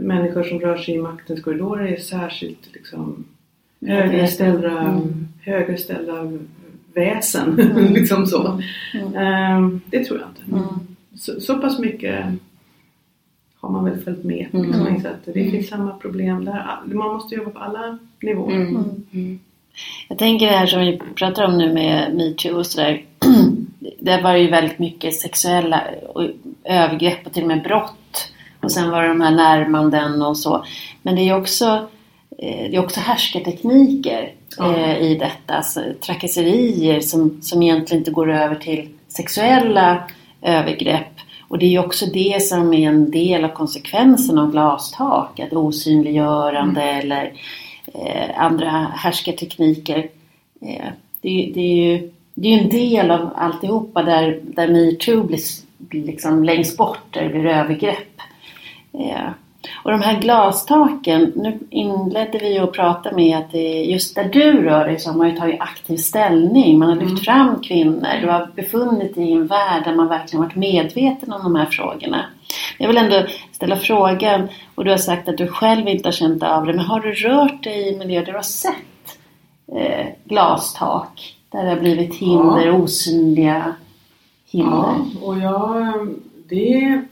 människor 0.00 0.42
som 0.42 0.60
rör 0.60 0.76
sig 0.76 0.94
i 0.94 0.98
maktens 0.98 1.42
korridorer 1.42 1.86
är 1.86 1.96
särskilt 1.96 2.74
liksom, 2.74 3.24
högre 3.80 4.26
ställda, 4.26 4.78
Mm. 4.80 5.28
högre 5.42 5.76
ställda 5.76 6.32
väsen. 6.94 7.54
liksom 7.94 8.26
så. 8.26 8.60
Ehm, 9.16 9.80
det 9.86 10.04
tror 10.04 10.20
jag 10.20 10.28
inte. 10.28 10.56
Mm. 10.56 10.74
Så, 11.14 11.40
så 11.40 11.58
pass 11.58 11.78
mycket 11.78 12.24
har 13.60 13.70
man 13.70 13.84
väl 13.84 13.98
följt 14.00 14.24
med. 14.24 14.46
Mm. 14.52 14.70
Man 14.70 14.94
inse 14.94 15.10
att 15.10 15.24
det 15.24 15.32
finns 15.50 15.68
samma 15.68 15.92
problem 15.96 16.44
där. 16.44 16.66
Man 16.84 17.12
måste 17.14 17.34
jobba 17.34 17.50
på 17.50 17.58
alla 17.58 17.98
nivåer. 18.22 18.54
Mm. 18.54 18.84
Mm. 19.12 19.38
Jag 20.08 20.18
tänker 20.18 20.46
det 20.46 20.56
här 20.56 20.66
som 20.66 20.80
vi 20.80 21.00
pratar 21.14 21.44
om 21.44 21.58
nu 21.58 21.72
med 21.72 22.14
metoo 22.14 22.58
och 22.58 22.66
sådär. 22.66 23.02
Det 23.98 24.20
var 24.20 24.36
ju 24.36 24.50
väldigt 24.50 24.78
mycket 24.78 25.14
sexuella 25.14 25.82
övergrepp 26.64 27.26
och 27.26 27.32
till 27.32 27.42
och 27.42 27.48
med 27.48 27.62
brott. 27.62 28.32
Och 28.60 28.72
sen 28.72 28.90
var 28.90 29.02
det 29.02 29.08
de 29.08 29.20
här 29.20 29.30
närmanden 29.30 30.22
och 30.22 30.38
så. 30.38 30.64
Men 31.02 31.16
det 31.16 31.28
är 31.28 31.36
också, 31.36 31.66
eh, 32.38 32.70
det 32.70 32.76
är 32.76 32.84
också 32.84 33.00
härskartekniker 33.00 34.32
eh, 34.60 34.98
i 35.00 35.14
detta. 35.14 35.54
Alltså, 35.54 35.80
trakasserier 36.00 37.00
som, 37.00 37.42
som 37.42 37.62
egentligen 37.62 38.00
inte 38.00 38.10
går 38.10 38.32
över 38.32 38.54
till 38.54 38.88
sexuella 39.08 40.08
övergrepp. 40.42 41.12
Och 41.48 41.58
det 41.58 41.66
är 41.66 41.70
ju 41.70 41.78
också 41.78 42.06
det 42.06 42.42
som 42.42 42.74
är 42.74 42.88
en 42.88 43.10
del 43.10 43.44
av 43.44 43.48
konsekvensen 43.48 44.38
av 44.38 44.52
glastak. 44.52 45.40
Att 45.40 45.52
osynliggörande 45.52 46.82
eller 46.82 47.32
eh, 47.94 48.42
andra 48.42 48.70
härskartekniker. 48.94 50.08
Eh, 50.60 50.86
det, 51.20 51.52
det, 51.54 51.60
är 51.60 51.86
ju, 51.86 52.10
det 52.34 52.48
är 52.48 52.62
en 52.62 52.68
del 52.68 53.10
av 53.10 53.30
alltihopa 53.36 54.02
där, 54.02 54.40
där 54.42 54.68
metoo 54.68 55.22
blir, 55.22 55.40
liksom 56.06 56.44
längst 56.44 56.76
bort, 56.76 57.02
där 57.10 57.22
det 57.22 57.28
blir 57.28 57.46
övergrepp. 57.46 58.20
Eh, 58.92 59.30
och 59.74 59.90
de 59.90 60.02
här 60.02 60.20
glastaken, 60.20 61.32
nu 61.36 61.58
inledde 61.70 62.38
vi 62.38 62.58
att 62.58 62.72
prata 62.72 63.12
med 63.12 63.38
att 63.38 63.54
just 63.86 64.14
där 64.14 64.24
du 64.24 64.62
rör 64.62 64.86
dig 64.86 64.98
så 64.98 65.10
har 65.10 65.18
man 65.18 65.30
ju 65.30 65.36
tagit 65.36 65.60
aktiv 65.60 65.96
ställning. 65.96 66.78
Man 66.78 66.88
har 66.88 66.96
lyft 66.96 67.24
fram 67.24 67.60
kvinnor. 67.60 68.20
Du 68.20 68.28
har 68.28 68.48
befunnit 68.54 69.14
dig 69.14 69.28
i 69.28 69.32
en 69.32 69.46
värld 69.46 69.84
där 69.84 69.94
man 69.94 70.08
verkligen 70.08 70.42
varit 70.44 70.56
medveten 70.56 71.32
om 71.32 71.42
de 71.42 71.54
här 71.54 71.66
frågorna. 71.66 72.24
Jag 72.78 72.88
vill 72.88 72.96
ändå 72.96 73.26
ställa 73.52 73.76
frågan, 73.76 74.48
och 74.74 74.84
du 74.84 74.90
har 74.90 74.98
sagt 74.98 75.28
att 75.28 75.38
du 75.38 75.48
själv 75.48 75.88
inte 75.88 76.08
har 76.08 76.12
känt 76.12 76.42
av 76.42 76.66
det, 76.66 76.72
men 76.72 76.84
har 76.84 77.00
du 77.00 77.12
rört 77.12 77.62
dig 77.64 77.88
i 77.88 77.98
miljöer 77.98 78.24
där 78.24 78.32
du 78.32 78.38
har 78.38 78.42
sett 78.42 79.18
eh, 79.76 80.06
glastak? 80.24 81.36
Där 81.50 81.62
det 81.64 81.68
har 81.70 81.80
blivit 81.80 82.14
hinder, 82.14 82.70
osynliga 82.70 83.74
hinder? 84.46 84.72
Ja, 84.76 85.06
och 85.22 85.38
jag, 85.38 86.08
det 86.48 87.02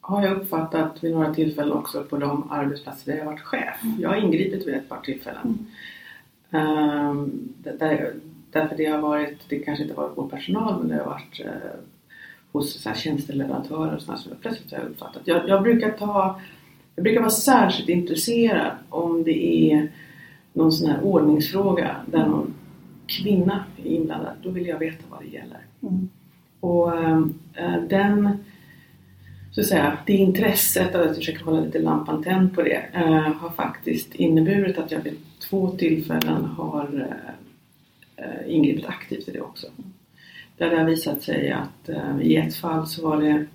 har 0.00 0.22
jag 0.22 0.32
uppfattat 0.36 1.04
vid 1.04 1.12
några 1.14 1.34
tillfällen 1.34 1.72
också 1.72 2.04
på 2.04 2.16
de 2.16 2.50
arbetsplatser 2.50 3.10
där 3.12 3.18
jag 3.18 3.24
har 3.24 3.32
varit 3.32 3.42
chef. 3.44 3.76
Jag 3.98 4.08
har 4.08 4.16
ingripit 4.16 4.66
vid 4.66 4.74
ett 4.74 4.88
par 4.88 5.00
tillfällen. 5.00 5.66
Ehm, 6.50 7.30
där- 7.62 7.76
där, 7.78 8.12
därför 8.50 8.76
det 8.76 8.86
har 8.86 8.98
varit, 8.98 9.38
det 9.48 9.58
kanske 9.58 9.82
inte 9.82 9.94
varit 9.94 10.12
vår 10.16 10.28
personal 10.28 10.78
men 10.78 10.88
det 10.88 10.96
har 11.04 11.10
varit 11.10 11.40
eh, 11.44 11.50
hos 12.52 12.82
så 12.82 12.88
här, 12.88 12.96
tjänsteleverantörer 12.96 13.94
och 13.94 14.02
sådär 14.02 14.18
som 14.18 14.32
jag 14.32 14.40
plötsligt 14.40 14.72
har 14.72 14.78
jag 14.78 14.88
uppfattat. 14.88 15.22
Jag, 15.24 15.48
jag 15.48 15.62
brukar 15.62 15.90
ta, 15.90 16.40
jag 16.96 17.02
brukar 17.02 17.20
vara 17.20 17.30
särskilt 17.30 17.88
intresserad 17.88 18.72
om 18.88 19.22
det 19.22 19.70
är 19.72 19.92
någon 20.52 20.72
sån 20.72 20.90
här 20.90 21.02
ordningsfråga 21.02 21.96
där 22.06 22.26
någon 22.26 22.54
kvinna 23.06 23.64
är 23.84 23.90
inblandad. 23.90 24.34
Då 24.42 24.50
vill 24.50 24.66
jag 24.66 24.78
veta 24.78 25.04
vad 25.10 25.20
det 25.20 25.28
gäller. 25.28 25.60
Mm. 25.82 26.08
Och 26.60 26.98
eh, 26.98 27.82
den, 27.88 28.38
så 29.50 29.60
att 29.60 29.66
säga, 29.66 29.98
det 30.06 30.12
intresset, 30.12 30.94
att 30.94 31.16
försöka 31.16 31.44
hålla 31.44 31.60
lite 31.60 31.78
lampan 31.78 32.22
tänd 32.22 32.54
på 32.54 32.62
det, 32.62 32.86
eh, 32.92 33.32
har 33.32 33.50
faktiskt 33.50 34.14
inneburit 34.14 34.78
att 34.78 34.90
jag 34.90 35.00
vid 35.00 35.16
två 35.38 35.70
tillfällen 35.70 36.44
har 36.44 37.08
eh, 38.16 38.54
ingripit 38.54 38.86
aktivt 38.86 39.28
i 39.28 39.32
det 39.32 39.40
också. 39.40 39.66
Där 40.62 40.70
det 40.70 40.76
har 40.78 40.84
visat 40.84 41.22
sig 41.22 41.50
att 41.50 41.88
eh, 41.88 42.20
i 42.20 42.36
ett 42.36 42.54
fall 42.54 42.86
så 42.86 43.08
var 43.08 43.20
det 43.22 43.46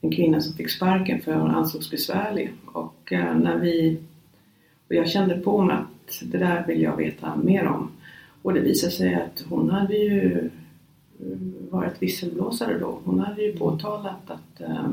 en 0.00 0.10
kvinna 0.12 0.40
som 0.40 0.54
fick 0.54 0.70
sparken 0.70 1.20
för 1.20 1.34
hon 1.34 1.50
ansågs 1.50 1.90
besvärlig. 1.90 2.52
Och 2.66 3.12
eh, 3.12 3.34
när 3.38 3.56
vi 3.58 3.98
och 4.88 4.94
jag 4.94 5.08
kände 5.08 5.34
på 5.38 5.62
mig 5.62 5.76
att 5.76 6.20
det 6.22 6.38
där 6.38 6.66
vill 6.66 6.82
jag 6.82 6.96
veta 6.96 7.36
mer 7.36 7.66
om. 7.66 7.90
Och 8.42 8.54
det 8.54 8.60
visade 8.60 8.92
sig 8.92 9.14
att 9.14 9.44
hon 9.48 9.70
hade 9.70 9.94
ju 9.96 10.50
eh, 11.20 11.36
varit 11.70 12.02
visselblåsare 12.02 12.78
då. 12.78 12.98
Hon 13.04 13.20
hade 13.20 13.42
ju 13.42 13.52
påtalat 13.58 14.30
att 14.30 14.60
eh, 14.60 14.88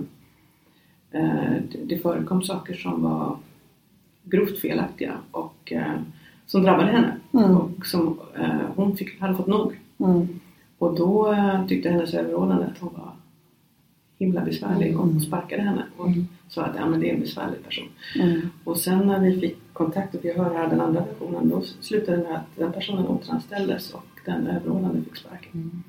det- 1.83 1.97
förekom 1.97 2.41
saker 2.41 2.73
som 2.73 3.03
var 3.03 3.37
grovt 4.23 4.59
felaktiga 4.59 5.17
och 5.31 5.73
som 6.45 6.63
drabbade 6.63 6.91
henne. 6.91 7.17
Mm. 7.33 7.57
Och 7.57 7.85
som 7.85 8.19
hon 8.75 8.97
fick, 8.97 9.19
hade 9.21 9.35
fått 9.35 9.47
nog. 9.47 9.79
Mm. 9.97 10.27
Och 10.77 10.95
då 10.95 11.33
eh, 11.33 11.65
tyckte 11.67 11.89
hennes 11.89 12.13
överordnade 12.13 12.65
att 12.65 12.77
hon 12.79 12.93
var 12.93 13.11
himla 14.19 14.41
besvärlig 14.41 14.99
och 14.99 15.21
sparkade 15.21 15.61
henne 15.61 15.83
och 15.97 16.07
sa 16.49 16.63
att 16.63 16.75
ja, 16.79 16.85
men 16.85 16.99
det 16.99 17.09
är 17.09 17.13
en 17.13 17.19
besvärlig 17.19 17.63
person. 17.63 17.87
Mm. 18.19 18.41
Och 18.63 18.77
sen 18.77 18.99
när 19.07 19.19
vi 19.19 19.39
fick 19.39 19.57
kontakt 19.73 20.15
och 20.15 20.21
fick 20.21 20.37
höra 20.37 20.67
den 20.67 20.81
andra 20.81 21.01
versionen 21.05 21.49
då 21.49 21.61
slutade 21.81 22.17
det 22.17 22.23
med 22.23 22.35
att 22.35 22.45
den 22.55 22.71
personen 22.71 23.07
återanställdes 23.07 23.93
och 23.93 24.03
den 24.25 24.47
överordnade 24.47 25.01
fick 25.03 25.15
sparken. 25.15 25.83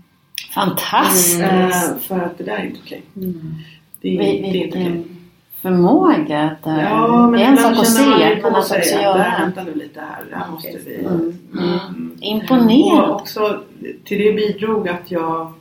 Fantastiskt! 0.55 1.41
Eh, 1.41 1.97
för 2.01 2.19
att 2.21 2.39
det 2.39 2.45
där 2.45 2.57
är 2.59 2.65
inte 2.67 2.81
okej. 2.85 3.03
Det, 3.15 4.09
är- 4.15 4.19
Vi- 4.19 4.19
det 4.19 4.23
är 4.23 4.65
inte 4.65 4.79
okej. 4.79 4.93
Vilken 4.93 5.18
förmåga 5.63 6.41
att 6.41 6.65
här- 6.67 6.83
Ja, 6.91 7.31
det 7.37 7.43
är 7.43 7.47
en 7.47 7.57
sak 7.59 7.73
att 7.79 7.87
se, 7.87 8.07
men 8.07 8.45
att 8.45 8.59
också 8.59 8.75
att, 8.75 9.03
göra. 9.03 9.35
vänta 9.41 9.63
nu 9.63 9.75
lite 9.75 10.01
här, 10.01 10.25
det 10.31 10.37
här 10.37 10.51
måste 10.53 10.79
vi... 10.87 10.95
Mm. 10.95 11.39
Mm. 11.53 12.13
Imponerande! 12.21 13.03
Och 13.03 13.15
också 13.21 13.61
till 14.05 14.19
det 14.19 14.33
bidrog 14.33 14.89
att 14.89 15.11
jag, 15.11 15.53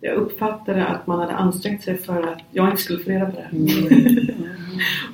jag 0.00 0.14
uppfattade 0.14 0.86
att 0.86 1.06
man 1.06 1.18
hade 1.18 1.32
ansträngt 1.32 1.82
sig 1.82 1.96
för 1.98 2.22
att 2.22 2.38
jag 2.50 2.68
inte 2.70 2.82
skulle 2.82 3.04
få 3.04 3.10
reda 3.10 3.26
på 3.26 3.32
det. 3.32 3.48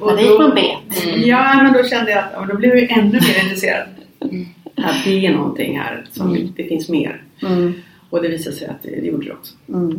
Ja, 0.00 0.14
det 0.16 0.22
gick 0.22 0.38
man 0.38 0.54
bet. 0.54 1.16
Ja, 1.26 1.62
men 1.62 1.72
då 1.72 1.84
kände 1.84 2.10
jag 2.10 2.18
att 2.24 2.30
ja, 2.34 2.46
då 2.50 2.56
blev 2.56 2.76
jag 2.76 2.90
ännu 2.90 3.12
mer 3.12 3.42
intresserad. 3.44 3.88
Att 4.76 5.04
det 5.04 5.26
är 5.26 5.34
någonting 5.34 5.78
här 5.78 6.06
som 6.12 6.52
det 6.56 6.64
finns 6.64 6.88
mer. 6.88 7.22
Mm. 7.42 7.72
Och 8.10 8.22
det 8.22 8.28
visade 8.28 8.56
sig 8.56 8.68
att 8.68 8.82
det, 8.82 8.88
det 8.90 9.06
gjorde 9.06 9.26
det 9.26 9.32
också. 9.32 9.54
Mm. 9.68 9.98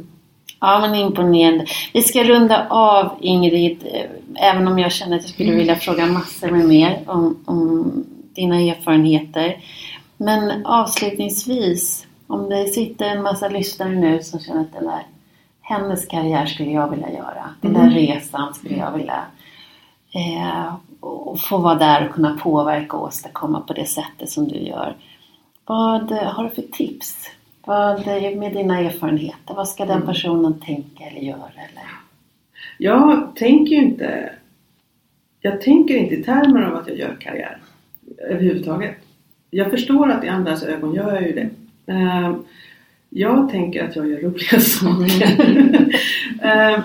Ja 0.61 0.79
men 0.79 0.95
imponerande. 0.95 1.65
Vi 1.93 2.01
ska 2.01 2.23
runda 2.23 2.67
av 2.69 3.17
Ingrid, 3.21 3.87
eh, 3.93 4.49
även 4.49 4.67
om 4.67 4.79
jag 4.79 4.91
känner 4.91 5.17
att 5.17 5.23
jag 5.23 5.31
skulle 5.31 5.51
vilja 5.51 5.75
fråga 5.75 6.05
massor 6.05 6.51
med 6.51 6.65
mer 6.65 6.99
om, 7.05 7.43
om 7.45 7.93
dina 8.33 8.61
erfarenheter. 8.61 9.57
Men 10.17 10.65
avslutningsvis, 10.65 12.07
om 12.27 12.49
det 12.49 12.65
sitter 12.65 13.05
en 13.05 13.23
massa 13.23 13.49
lyssnare 13.49 13.89
nu 13.89 14.23
som 14.23 14.39
känner 14.39 14.61
att 14.61 14.73
den 14.73 14.85
där, 14.85 15.05
hennes 15.61 16.05
karriär 16.05 16.45
skulle 16.45 16.71
jag 16.71 16.89
vilja 16.89 17.11
göra. 17.11 17.49
Den 17.61 17.73
där 17.73 17.89
resan 17.89 18.53
skulle 18.53 18.75
jag 18.75 18.91
vilja 18.91 19.23
eh, 20.11 20.75
och 20.99 21.39
få 21.39 21.57
vara 21.57 21.75
där 21.75 22.07
och 22.07 22.15
kunna 22.15 22.37
påverka 22.43 22.97
och 22.97 23.03
åstadkomma 23.03 23.61
på 23.61 23.73
det 23.73 23.85
sättet 23.85 24.29
som 24.29 24.47
du 24.47 24.59
gör. 24.59 24.95
Vad 25.65 26.11
har 26.11 26.43
du 26.43 26.49
för 26.49 26.61
tips? 26.61 27.27
Vad, 27.65 28.07
med 28.37 28.53
dina 28.53 28.79
erfarenheter, 28.79 29.53
vad 29.53 29.67
ska 29.69 29.85
den 29.85 30.01
personen 30.01 30.59
tänka 30.59 31.03
eller 31.03 31.21
göra? 31.21 31.51
Eller? 31.55 31.83
Jag 32.77 33.35
tänker 33.35 33.75
inte 33.75 34.31
Jag 35.41 35.61
tänker 35.61 35.95
inte 35.95 36.15
i 36.15 36.23
termer 36.23 36.61
av 36.61 36.75
att 36.75 36.87
jag 36.87 36.97
gör 36.97 37.17
karriär 37.19 37.57
överhuvudtaget. 38.29 38.95
Jag 39.49 39.71
förstår 39.71 40.09
att 40.11 40.23
i 40.23 40.27
andras 40.27 40.63
ögon 40.63 40.93
gör 40.93 41.13
jag 41.13 41.23
ju 41.23 41.33
det. 41.33 41.49
Eh, 41.93 42.35
Jag 43.09 43.49
tänker 43.49 43.83
att 43.83 43.95
jag 43.95 44.07
gör 44.09 44.19
roliga 44.19 44.59
saker. 44.59 45.91
Eh, 46.43 46.79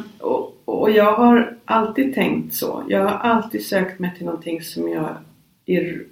och, 0.64 0.90
jag 0.90 1.12
har 1.12 1.56
alltid 1.64 2.14
tänkt 2.14 2.54
så. 2.54 2.82
Jag 2.88 3.00
har 3.00 3.30
alltid 3.30 3.66
sökt 3.66 3.98
mig 3.98 4.10
till 4.16 4.26
någonting 4.26 4.62
som 4.62 4.88
jag 4.88 5.16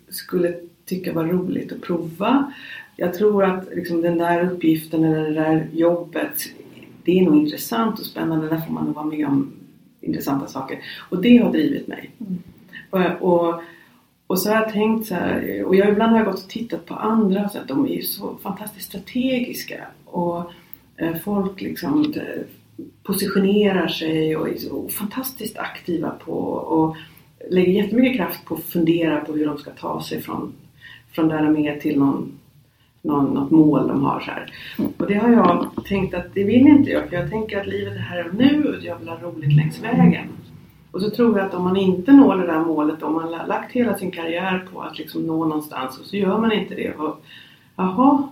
skulle 0.08 0.54
tycka 0.86 1.12
var 1.12 1.24
roligt 1.24 1.72
att 1.72 1.80
prova. 1.80 2.52
Jag 2.96 3.14
tror 3.14 3.44
att 3.44 3.68
liksom, 3.74 4.00
den 4.00 4.18
där 4.18 4.50
uppgiften 4.50 5.04
eller 5.04 5.30
det 5.30 5.34
där 5.34 5.68
jobbet 5.72 6.48
det 7.04 7.18
är 7.18 7.24
nog 7.24 7.36
intressant 7.36 7.98
och 7.98 8.06
spännande. 8.06 8.48
Där 8.48 8.60
får 8.60 8.72
man 8.72 8.84
nog 8.84 8.94
vara 8.94 9.06
med 9.06 9.26
om 9.26 9.52
intressanta 10.00 10.46
saker. 10.46 10.78
Och 11.10 11.22
det 11.22 11.36
har 11.36 11.52
drivit 11.52 11.88
mig. 11.88 12.10
Och, 12.90 13.00
och, 13.20 13.60
och 14.26 14.38
så 14.38 14.48
har 14.50 14.56
jag 14.56 14.72
tänkt 14.72 15.06
så 15.06 15.14
här, 15.14 15.64
och 15.64 15.76
jag 15.76 15.88
ibland 15.88 16.12
har 16.12 16.18
jag 16.18 16.26
gått 16.26 16.44
och 16.44 16.50
tittat 16.50 16.86
på 16.86 16.94
andra 16.94 17.48
så 17.48 17.58
att 17.58 17.68
de 17.68 17.84
är 17.84 17.94
ju 17.94 18.02
så 18.02 18.36
fantastiskt 18.42 18.86
strategiska. 18.86 19.84
Och 20.04 20.52
eh, 20.96 21.16
folk 21.24 21.60
liksom 21.60 22.12
eh, 22.16 22.42
positionerar 23.02 23.88
sig 23.88 24.36
och 24.36 24.48
är 24.48 24.56
så 24.56 24.88
fantastiskt 24.88 25.58
aktiva 25.58 26.10
på 26.10 26.32
och 26.48 26.96
lägger 27.50 27.72
jättemycket 27.72 28.16
kraft 28.16 28.44
på 28.44 28.54
att 28.54 28.64
fundera 28.64 29.20
på 29.20 29.32
hur 29.32 29.46
de 29.46 29.58
ska 29.58 29.70
ta 29.70 30.02
sig 30.02 30.20
från, 30.20 30.52
från 31.12 31.28
där 31.28 31.42
de 31.42 31.56
är 31.56 31.80
till 31.80 31.98
någon, 31.98 32.38
någon, 33.04 33.34
något 33.34 33.50
mål 33.50 33.88
de 33.88 34.04
har. 34.04 34.20
Så 34.20 34.30
här. 34.30 34.52
Och 34.96 35.06
det 35.06 35.14
har 35.14 35.30
jag 35.30 35.68
tänkt 35.84 36.14
att 36.14 36.34
det 36.34 36.44
vill 36.44 36.66
inte 36.66 36.90
jag 36.90 37.08
för 37.08 37.16
jag 37.16 37.30
tänker 37.30 37.60
att 37.60 37.66
livet 37.66 37.94
är 37.94 37.98
här 37.98 38.28
och 38.28 38.34
nu 38.34 38.74
och 38.78 38.84
jag 38.84 38.98
vill 38.98 39.08
ha 39.08 39.16
roligt 39.16 39.56
längs 39.56 39.82
vägen. 39.82 40.28
Och 40.90 41.00
så 41.00 41.10
tror 41.10 41.38
jag 41.38 41.46
att 41.46 41.54
om 41.54 41.64
man 41.64 41.76
inte 41.76 42.12
når 42.12 42.36
det 42.36 42.46
där 42.46 42.60
målet, 42.60 43.02
om 43.02 43.12
man 43.12 43.34
har 43.34 43.46
lagt 43.46 43.72
hela 43.72 43.94
sin 43.94 44.10
karriär 44.10 44.66
på 44.72 44.80
att 44.80 44.98
liksom 44.98 45.22
nå 45.22 45.44
någonstans 45.44 45.98
och 45.98 46.06
så 46.06 46.16
gör 46.16 46.38
man 46.38 46.52
inte 46.52 46.74
det. 46.74 46.94
Och, 46.94 47.24
Jaha, 47.76 48.28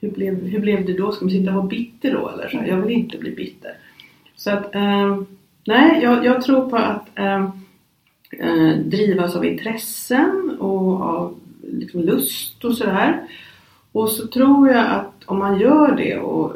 hur 0.00 0.10
blev, 0.10 0.46
hur 0.46 0.58
blev 0.58 0.86
det 0.86 0.92
då? 0.92 1.12
Ska 1.12 1.24
man 1.24 1.32
sitta 1.32 1.50
och 1.50 1.56
vara 1.56 1.66
bitter 1.66 2.12
då 2.12 2.28
eller? 2.28 2.48
Så 2.48 2.58
jag 2.66 2.76
vill 2.76 2.96
inte 2.98 3.18
bli 3.18 3.30
bitter. 3.30 3.70
Så 4.36 4.50
att, 4.50 4.74
eh, 4.74 5.22
nej, 5.66 6.02
jag, 6.02 6.24
jag 6.24 6.42
tror 6.42 6.70
på 6.70 6.76
att 6.76 7.18
eh, 7.18 7.44
eh, 8.38 8.76
drivas 8.84 9.36
av 9.36 9.44
intressen 9.44 10.56
och 10.60 11.00
av 11.00 11.34
liksom, 11.62 12.00
lust 12.00 12.64
och 12.64 12.76
sådär. 12.76 13.22
Och 13.92 14.08
så 14.08 14.26
tror 14.26 14.68
jag 14.68 14.86
att 14.86 15.24
om 15.26 15.38
man 15.38 15.60
gör 15.60 15.96
det 15.96 16.18
och 16.18 16.52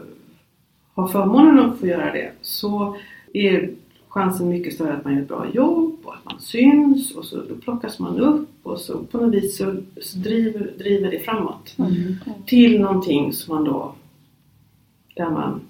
har 0.95 1.09
förmånen 1.09 1.59
att 1.59 1.79
få 1.79 1.87
göra 1.87 2.13
det 2.13 2.33
så 2.43 2.97
är 3.33 3.71
chansen 4.09 4.49
mycket 4.49 4.75
större 4.75 4.93
att 4.93 5.05
man 5.05 5.15
gör 5.15 5.23
ett 5.23 5.29
bra 5.29 5.47
jobb 5.53 6.01
och 6.05 6.15
att 6.15 6.25
man 6.25 6.41
syns 6.41 7.15
och 7.15 7.25
så 7.25 7.37
då 7.37 7.55
plockas 7.55 7.99
man 7.99 8.21
upp 8.21 8.49
och 8.63 8.81
så 8.81 8.99
på 8.99 9.19
något 9.19 9.35
vis 9.35 9.57
så, 9.57 9.77
så 10.01 10.19
driver, 10.19 10.73
driver 10.79 11.11
det 11.11 11.19
framåt. 11.19 11.77
Till 12.47 12.81
någonting 12.81 13.33
som 13.33 13.55
man 13.55 13.65
då 13.65 13.95
där 15.17 15.31
man 15.31 15.61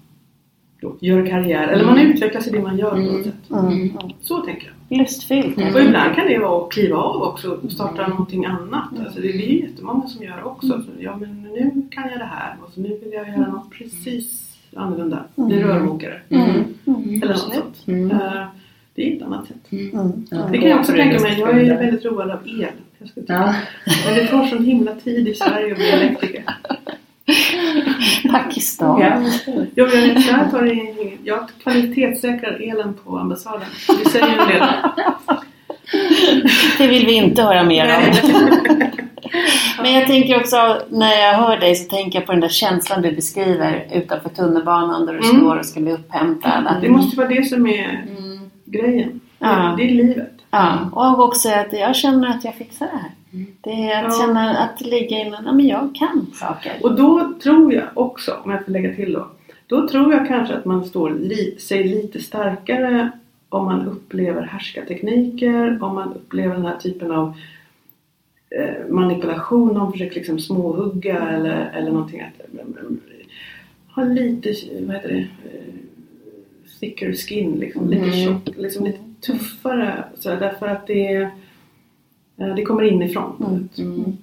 då 0.81 0.95
gör 0.99 1.25
karriär 1.25 1.67
eller 1.67 1.85
man 1.85 1.99
utvecklas 1.99 2.47
i 2.47 2.51
det 2.51 2.61
man 2.61 2.77
gör 2.77 2.91
på 2.91 2.97
något 2.97 3.23
sätt. 3.23 3.51
Mm. 3.51 3.89
Så 4.21 4.37
tänker 4.41 4.67
jag. 4.67 4.76
Lustfyllt. 4.89 5.57
Och 5.75 5.81
ibland 5.81 6.15
kan 6.15 6.27
det 6.27 6.39
vara 6.39 6.65
att 6.65 6.71
kliva 6.71 6.97
av 6.97 7.21
också 7.21 7.51
och 7.63 7.71
starta 7.71 8.07
någonting 8.07 8.45
annat. 8.45 8.99
Alltså 8.99 9.19
det 9.21 9.27
är 9.27 9.33
ju 9.33 9.59
jättemånga 9.59 10.07
som 10.07 10.23
gör 10.25 10.43
också. 10.43 10.67
Så, 10.67 10.89
ja 10.99 11.17
men 11.17 11.41
nu 11.41 11.87
kan 11.91 12.09
jag 12.09 12.19
det 12.19 12.25
här 12.25 12.55
och 12.65 12.71
så 12.73 12.81
nu 12.81 12.89
vill 12.89 13.13
jag 13.13 13.27
göra 13.27 13.51
något 13.51 13.71
precis 13.71 14.57
annorlunda. 14.75 15.23
Bli 15.35 15.63
rörmokare. 15.63 16.21
Mm. 16.29 16.63
Eller 17.23 17.27
något 17.27 17.39
sånt. 17.53 17.83
Mm. 17.87 18.11
Eh, 18.11 18.43
Det 18.95 19.11
är 19.11 19.15
ett 19.15 19.21
annat 19.23 19.47
sätt. 19.47 19.71
Mm. 19.71 20.25
Det 20.51 20.57
kan 20.57 20.69
jag 20.69 20.79
också 20.79 20.91
tänka 20.91 21.19
mig. 21.21 21.39
Jag 21.39 21.49
är 21.61 21.77
väldigt 21.77 22.05
road 22.05 22.31
av 22.31 22.39
el. 22.47 22.67
Jag 22.99 23.09
ska. 23.09 23.21
Ja. 23.27 23.55
Men 24.05 24.15
det 24.15 24.27
tar 24.27 24.45
sån 24.45 24.65
himla 24.65 24.95
tid 24.95 25.27
i 25.27 25.33
Sverige 25.35 25.71
att 25.71 25.77
bli 25.77 25.89
elektriker. 25.91 26.43
Pakistan. 28.31 29.01
Ja. 29.01 29.21
Jag, 29.75 29.85
vet, 29.87 30.27
jag, 30.27 30.51
tar 30.51 30.65
in, 30.73 31.17
jag 31.23 31.49
kvalitetssäkrar 31.63 32.59
elen 32.71 32.93
på 33.05 33.17
ambassaden. 33.17 33.67
Det 34.03 34.09
säger 34.09 34.27
en 34.27 34.47
del. 34.47 34.67
Det 36.77 36.87
vill 36.87 37.05
vi 37.05 37.13
inte 37.13 37.41
höra 37.43 37.63
mer 37.63 37.95
om. 37.97 38.03
Men 39.81 39.93
jag 39.93 40.07
tänker 40.07 40.39
också, 40.39 40.81
när 40.89 41.13
jag 41.15 41.33
hör 41.33 41.57
dig 41.57 41.75
så 41.75 41.89
tänker 41.95 42.19
jag 42.19 42.25
på 42.25 42.31
den 42.31 42.41
där 42.41 42.49
känslan 42.49 43.01
du 43.01 43.11
beskriver 43.11 43.87
utanför 43.93 44.29
tunnelbanan 44.29 45.05
där 45.05 45.13
du 45.13 45.19
Mm. 45.29 45.37
står 45.41 45.55
och 45.59 45.65
ska 45.65 45.79
bli 45.79 45.91
upphämtad. 45.91 46.67
Att- 46.67 46.81
Det 46.81 46.89
måste 46.89 47.17
vara 47.17 47.27
det 47.27 47.43
som 47.43 47.67
är 47.67 48.05
grejen. 48.65 49.19
Ja. 49.39 49.73
Det 49.77 49.83
är 49.83 49.89
livet. 49.93 50.33
Ja, 50.51 50.77
och 50.91 51.23
också 51.25 51.49
att 51.49 51.73
jag 51.73 51.95
känner 51.95 52.27
att 52.29 52.43
jag 52.43 52.55
fixar 52.55 52.85
det 52.85 52.91
här. 52.97 53.11
Det 53.61 53.69
är 53.91 54.03
att 54.05 54.13
Ja. 54.13 54.25
känna 54.25 54.57
att 54.57 54.81
ligga 54.81 55.17
in, 55.19 55.35
ja 55.45 55.51
men 55.53 55.67
jag 55.67 55.95
kan 55.95 56.25
saker. 56.33 56.71
Och 56.81 56.95
då 56.95 57.33
tror 57.43 57.73
jag 57.73 57.85
också, 57.93 58.33
om 58.43 58.51
jag 58.51 58.65
får 58.65 58.71
lägga 58.71 58.95
till 58.95 59.13
då. 59.13 59.27
Då 59.67 59.87
tror 59.87 60.13
jag 60.13 60.27
kanske 60.27 60.53
att 60.53 60.65
man 60.65 60.85
står 60.85 61.09
li, 61.09 61.55
sig 61.59 61.83
lite 61.83 62.19
starkare 62.21 63.11
om 63.49 63.65
man 63.65 63.87
upplever 63.87 64.41
härskartekniker, 64.41 65.83
om 65.83 65.95
man 65.95 66.13
upplever 66.13 66.55
den 66.55 66.65
här 66.65 66.77
typen 66.77 67.11
av 67.11 67.33
eh, 68.49 68.87
manipulation, 68.89 69.73
någon 69.73 69.91
försöker 69.91 70.15
liksom 70.15 70.39
småhugga 70.39 71.29
eller, 71.29 71.71
eller 71.75 71.91
någonting. 71.91 72.21
Att, 72.21 72.53
mm, 72.53 72.99
ha 73.95 74.03
lite, 74.03 74.53
vad 74.81 74.95
heter 74.95 75.09
det, 75.09 75.17
eh, 75.19 75.73
thicker 76.79 77.13
skin, 77.13 77.51
liksom, 77.59 77.89
lite 77.89 78.11
tjock, 78.11 78.57
liksom 78.57 78.85
lite 78.85 78.99
tuffare. 79.21 80.03
Så 80.19 80.29
därför 80.29 80.67
att 80.67 80.87
det, 80.87 81.15
eh, 81.15 81.27
det 82.37 82.63
kommer 82.65 82.83
inifrån. 82.83 83.67
Mm. 83.77 84.17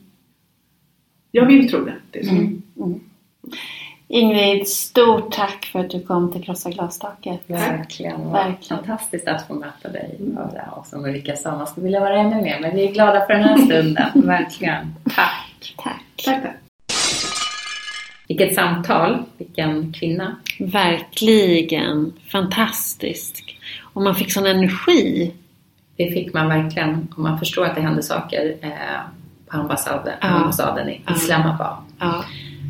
Jag 1.31 1.47
vill 1.47 1.71
tro 1.71 1.85
det. 1.85 1.95
det 2.11 2.19
är 2.19 2.25
så. 2.25 2.99
Ingrid, 4.09 4.69
stort 4.69 5.33
tack 5.33 5.65
för 5.65 5.79
att 5.79 5.91
du 5.91 6.01
kom 6.01 6.33
till 6.33 6.43
Krossa 6.45 6.71
glastaket. 6.71 7.41
Verkligen. 7.47 8.33
Verkligen. 8.33 8.85
Fantastiskt 8.85 9.29
att 9.29 9.47
få 9.47 9.55
möta 9.55 9.89
dig 9.89 10.21
och 10.21 10.35
höra 10.43 10.71
och 10.77 10.87
som 10.87 11.05
Ulrika 11.05 11.37
sa, 11.37 11.57
man 11.57 11.67
skulle 11.67 11.85
vilja 11.85 12.01
vara 12.01 12.19
ännu 12.19 12.43
mer. 12.43 12.61
Men 12.61 12.77
vi 12.77 12.89
är 12.89 12.93
glada 12.93 13.27
för 13.27 13.35
den 13.35 13.43
här 13.43 13.59
stunden. 13.65 14.11
Verkligen. 14.15 14.95
Tack. 15.05 15.75
Tack. 15.77 16.03
Tack, 16.25 16.43
tack. 16.43 16.55
Vilket 18.29 18.55
samtal. 18.55 19.23
Vilken 19.39 19.93
kvinna. 19.93 20.37
Verkligen 20.59 22.13
fantastisk. 22.29 23.61
Och 23.81 24.03
man 24.03 24.15
fick 24.15 24.33
sån 24.33 24.47
energi. 24.47 25.33
Det 25.97 26.11
fick 26.13 26.35
man 26.35 26.49
verkligen. 26.49 27.09
Och 27.13 27.19
man 27.23 27.39
förstår 27.39 27.65
att 27.67 27.75
det 27.75 27.81
händer 27.81 28.03
saker 28.03 28.55
eh, 28.63 28.71
på 29.47 29.57
ambassaden, 29.57 30.15
Ja. 30.21 30.27
ambassaden 30.29 30.89
i 30.89 31.01
Ja. 31.07 31.15
Islamabad. 31.15 31.77
Ja. 32.01 32.25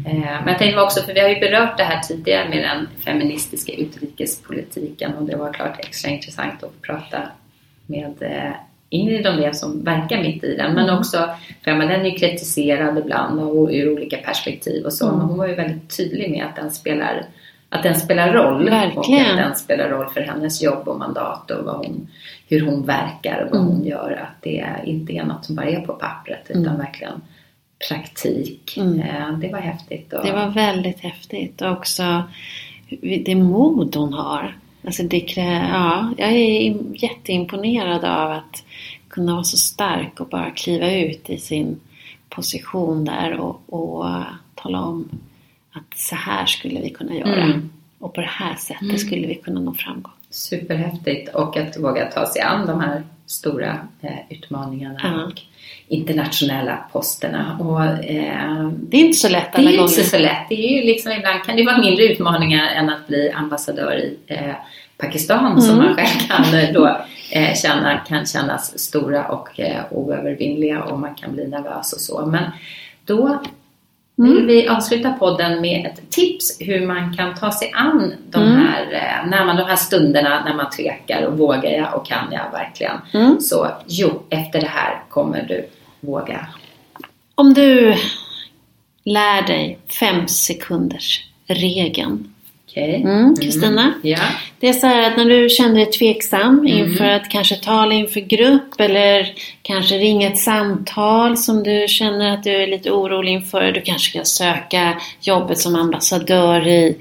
Eh, 0.06 0.14
Men 0.14 0.48
jag 0.48 0.59
tänkte 0.59 0.80
också, 0.80 1.01
för 1.02 1.14
vi 1.14 1.20
har 1.20 1.28
ju 1.28 1.40
berört 1.40 1.76
det 1.78 1.84
här 1.84 2.01
tidigare 2.01 2.48
med 2.48 2.59
den 2.59 2.88
feministiska 3.05 3.72
utrikespolitiken 3.72 5.14
och 5.14 5.26
det 5.26 5.36
var 5.36 5.52
klart 5.52 5.78
extra 5.78 6.10
intressant 6.10 6.62
att 6.62 6.82
prata 6.82 7.18
med 7.86 8.14
eh, 8.20 8.52
Ingrid 8.88 9.26
om 9.26 9.36
det 9.36 9.55
som 9.56 9.84
verkar 9.84 10.22
mitt 10.22 10.44
i 10.44 10.56
den. 10.56 10.74
Men 10.74 10.98
också, 10.98 11.28
för 11.64 11.70
den 11.70 11.82
är 11.90 12.05
ju 12.05 12.10
kritiserad 12.10 12.98
ibland 12.98 13.40
och 13.40 13.68
ur 13.72 13.92
olika 13.92 14.16
perspektiv 14.16 14.84
och 14.84 14.92
så. 14.92 15.10
Men 15.16 15.20
hon 15.20 15.38
var 15.38 15.46
ju 15.46 15.55
väldigt 15.55 15.96
tydlig 15.96 16.30
med 16.30 16.46
att 16.46 16.56
den 16.56 16.70
spelar, 16.70 17.24
att 17.74 17.82
den 17.82 18.01
spelar 18.01 18.32
roll. 18.32 18.70
Verkligen. 18.70 19.24
Och 19.24 19.30
att 19.30 19.36
den 19.36 19.55
spelar 19.55 19.88
roll 19.88 20.09
för 20.09 20.20
hennes 20.20 20.62
jobb 20.62 20.88
och 20.88 20.98
mandat 20.98 21.51
och 21.51 21.64
vad 21.64 21.76
hon, 21.76 22.09
hur 22.48 22.66
hon 22.66 22.86
verkar 22.86 23.44
och 23.44 23.56
vad 23.56 23.66
hon 23.66 23.84
gör. 23.84 24.20
Att 24.22 24.42
det 24.42 24.66
inte 24.84 25.12
är 25.12 25.24
något 25.24 25.44
som 25.44 25.55
bara 25.56 25.66
är 25.66 25.80
på 25.80 25.92
pappret 25.92 26.46
utan 26.48 26.78
verkligen 26.78 27.20
praktik. 27.88 28.76
Mm. 28.76 29.01
Eh, 29.01 29.38
Det 29.38 29.48
var 29.48 29.59
häftigt. 29.59 30.12
Och, 30.12 30.24
Det 30.24 30.32
var 30.32 30.48
väldigt 30.48 31.01
häftigt. 31.01 31.62
Och 31.62 31.70
också 31.70 32.22
det 33.24 33.34
mod 33.34 33.96
hon 33.96 34.12
har. 34.12 34.56
Alltså 34.84 35.02
det 35.02 35.20
krä... 35.20 35.68
ja, 35.72 36.12
jag 36.18 36.32
är 36.32 36.76
jätteimponerad 37.05 38.05
av 38.05 38.30
att 38.30 38.64
kunna 39.09 39.32
vara 39.32 39.44
så 39.44 39.56
stark 39.56 40.20
och 40.20 40.28
bara 40.28 40.51
kliva 40.51 40.92
ut 40.92 41.30
i 41.30 41.36
sin 41.38 41.80
position 42.28 43.05
där 43.05 43.40
och, 43.40 43.60
och 43.66 44.06
tala 44.55 44.80
om 44.80 45.09
att 45.74 45.98
så 45.98 46.14
här 46.16 46.46
skulle 46.46 46.80
vi 46.80 46.90
kunna 46.90 47.14
göra. 47.14 47.42
Mm. 47.42 47.70
Och 47.98 48.14
på 48.14 48.20
det 48.20 48.30
här 48.30 48.55
sättet 48.55 49.01
skulle 49.01 49.26
vi 49.26 49.34
kunna 49.34 49.60
nå 49.60 49.74
framgång. 49.74 50.12
Superhäftigt 50.30 51.34
och 51.34 51.56
att 51.56 51.76
våga 51.78 52.06
ta 52.10 52.26
sig 52.26 52.42
an 52.42 52.66
de 52.66 52.80
här 52.80 53.02
stora 53.26 53.78
eh, 54.02 54.10
utmaningarna 54.30 55.01
Ja. 55.02 55.24
och 55.24 55.40
internationella 55.88 56.84
posterna. 56.92 57.56
Och, 57.60 57.84
eh, 58.05 58.68
Det 58.70 58.96
är 58.96 59.01
inte 59.01 59.18
så 59.18 59.28
lätt 59.28 59.52
det 59.52 59.59
alla 59.59 59.70
är 59.70 59.76
gånger. 59.76 59.88
inte 59.90 60.05
så 60.05 60.18
lätt. 60.18 60.48
Det 60.48 60.55
är 60.55 60.78
ju 60.80 60.84
liksom, 60.86 61.12
ibland 61.12 61.42
kan 61.44 61.56
det 61.56 61.64
vara 61.64 61.78
mindre 61.78 62.05
utmaningar 62.05 62.66
än 62.66 62.90
att 62.90 63.06
bli 63.06 63.30
ambassadör 63.30 63.92
i 63.96 64.16
eh, 64.26 64.55
Pakistan 64.98 65.62
som 65.62 65.74
Mm. 65.74 65.86
man 65.86 65.94
själv 65.96 66.28
kan 66.28 66.55
eh, 66.60 66.72
då 66.72 66.86
eh, 67.32 67.55
känna, 67.55 67.98
kan 67.98 68.26
kännas 68.26 68.78
stora 68.78 69.28
och 69.28 69.60
eh, 69.60 69.80
oövervinnliga 69.90 70.82
och 70.82 70.98
man 71.01 71.14
kan 71.14 71.32
bli 71.34 71.46
nervös 71.48 71.92
och 71.92 72.01
så. 72.01 72.26
Men 72.26 72.44
då 73.05 73.42
vill 74.16 74.32
Mm. 74.32 74.47
vi 74.47 74.69
avsluta 74.69 75.12
podden 75.12 75.61
med 75.61 75.86
ett 75.86 76.11
tips 76.11 76.57
hur 76.61 76.86
man 76.86 77.16
kan 77.16 77.35
ta 77.35 77.53
sig 77.53 77.73
an 77.74 78.15
de 78.31 78.43
Mm. 78.43 78.57
här, 78.66 78.82
eh, 78.93 79.31
när 79.31 79.45
man, 79.45 79.57
de 79.57 79.62
här 79.62 79.77
stunderna 79.77 80.45
när 80.45 80.55
man 80.55 80.70
tvekar 80.70 81.23
och 81.27 81.39
vågar 81.39 81.70
jag 81.70 81.95
och 81.95 82.07
kan 82.07 82.32
jag 82.32 82.51
verkligen. 82.53 82.97
Mm. 83.15 83.41
Så 83.41 83.69
jo, 83.86 84.23
efter 84.31 84.61
det 84.61 84.66
här 84.66 85.03
kommer 85.09 85.43
du 85.49 85.66
våga. 86.01 86.47
Om 87.35 87.55
du 87.55 87.95
lär 89.05 89.43
dig 89.47 89.78
fem 90.01 90.28
sekunders 90.28 91.24
regeln. 91.47 92.34
Okej? 92.74 93.02
Mm, 93.05 93.36
Kristina? 93.36 93.94
Ja. 94.02 94.18
Det 94.60 94.68
är 94.68 94.72
så 94.72 94.86
här 94.86 95.10
att 95.10 95.16
när 95.16 95.24
du 95.24 95.48
känner 95.48 95.74
dig 95.74 95.86
tveksam 95.86 96.66
inför 96.66 97.05
att 97.05 97.28
kanske 97.28 97.56
tala 97.56 97.94
inför 97.94 98.20
grupp 98.20 98.80
eller 98.80 99.32
kanske 99.62 99.98
ringa 99.98 100.28
ett 100.28 100.38
samtal 100.38 101.36
som 101.36 101.62
du 101.62 101.88
känner 101.88 102.34
att 102.34 102.42
du 102.44 102.51
är 102.51 102.66
lite 102.66 102.90
orolig 102.90 103.32
inför. 103.32 103.72
Du 103.72 103.80
kanske 103.80 104.10
ska 104.10 104.24
söka 104.24 105.01
jobbet 105.20 105.59
som 105.59 105.74
ambassadör 105.76 106.68
i 106.68 106.96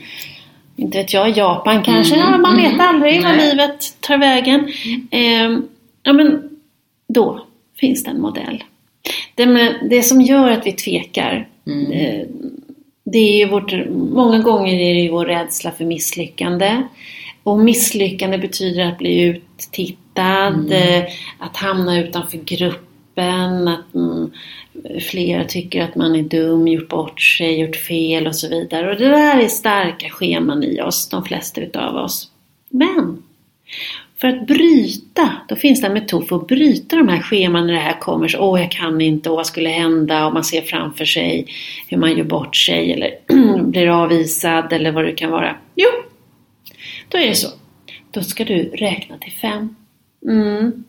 inte 0.75 0.97
vet 0.97 1.13
jag, 1.13 1.37
Japan 1.37 1.83
kanske. 1.83 2.15
Mm, 2.15 2.31
Ja, 2.31 2.37
man 2.37 2.55
vet 2.55 2.73
mm, 2.73 2.87
aldrig 2.87 3.23
vad 3.23 3.35
nej. 3.35 3.49
livet 3.49 3.97
tar 3.99 4.17
vägen. 4.17 4.71
Eh, 5.11 5.59
ja, 6.03 6.13
men 6.13 6.49
då 7.07 7.45
finns 7.79 8.03
det 8.03 8.11
en 8.11 8.21
modell. 8.21 8.63
Det, 9.35 9.75
det 9.89 10.03
som 10.03 10.21
gör 10.21 10.51
att 10.51 10.67
vi 10.67 10.71
tvekar, 10.71 11.47
Mm. 11.67 12.27
Det 13.13 13.17
är 13.17 13.37
ju 13.37 13.49
vårt, 13.49 13.73
många 13.89 14.39
gånger 14.39 14.73
är 14.73 14.93
det 14.93 14.99
ju 14.99 15.09
vår 15.09 15.25
rädsla 15.25 15.71
för 15.71 15.85
misslyckande. 15.85 16.83
Och 17.43 17.59
misslyckande 17.59 18.37
betyder 18.37 18.85
att 18.85 18.97
bli 18.97 19.21
uttittad, 19.21 20.53
Mm. 20.53 20.71
eh, 20.71 21.09
att 21.39 21.57
hamna 21.57 21.99
utanför 21.99 22.37
gruppen, 22.37 23.67
att 23.67 23.95
mm, 23.95 24.31
flera 25.01 25.43
tycker 25.45 25.83
att 25.83 25.95
man 25.95 26.15
är 26.15 26.23
dum, 26.23 26.67
gjort 26.67 26.89
bort 26.89 27.21
sig, 27.21 27.59
gjort 27.59 27.75
fel 27.75 28.27
och 28.27 28.35
så 28.35 28.49
vidare. 28.49 28.91
Och 28.91 28.97
det 28.99 29.07
där 29.09 29.39
är 29.39 29.47
starka 29.47 30.09
scheman 30.09 30.63
i 30.63 30.81
oss, 30.81 31.09
de 31.09 31.25
flesta 31.25 31.61
utav 31.61 31.95
oss. 31.95 32.29
Men 32.69 33.23
för 34.23 34.27
att 34.27 34.47
bryta, 34.47 35.29
då 35.47 35.55
finns 35.55 35.81
det 35.81 35.87
en 35.87 35.93
metod 35.93 36.27
för 36.27 36.35
att 36.35 36.47
bryta 36.47 36.95
de 36.95 37.07
här 37.07 37.21
scheman 37.21 37.67
när 37.67 37.73
det 37.73 37.79
här 37.79 37.99
kommer. 37.99 38.27
Så, 38.27 38.39
Åh, 38.39 38.61
jag 38.61 38.71
kan 38.71 39.01
inte, 39.01 39.29
och 39.29 39.35
vad 39.35 39.47
skulle 39.47 39.69
hända? 39.69 40.25
Och 40.25 40.33
man 40.33 40.43
ser 40.43 40.61
framför 40.61 41.05
sig 41.05 41.45
hur 41.87 41.97
man 41.97 42.17
gör 42.17 42.23
bort 42.23 42.55
sig 42.55 42.93
eller 42.93 43.11
blir 43.63 43.87
avvisad 43.87 44.73
eller 44.73 44.91
vad 44.91 45.05
det 45.05 45.11
kan 45.11 45.31
vara. 45.31 45.55
Jo, 45.75 45.89
då 47.09 47.17
är 47.17 47.27
det 47.27 47.35
så. 47.35 47.47
Då 48.11 48.21
ska 48.21 48.45
du 48.45 48.63
räkna 48.63 49.17
till 49.17 49.31
fem. 49.31 49.75
Mm. 50.27 50.83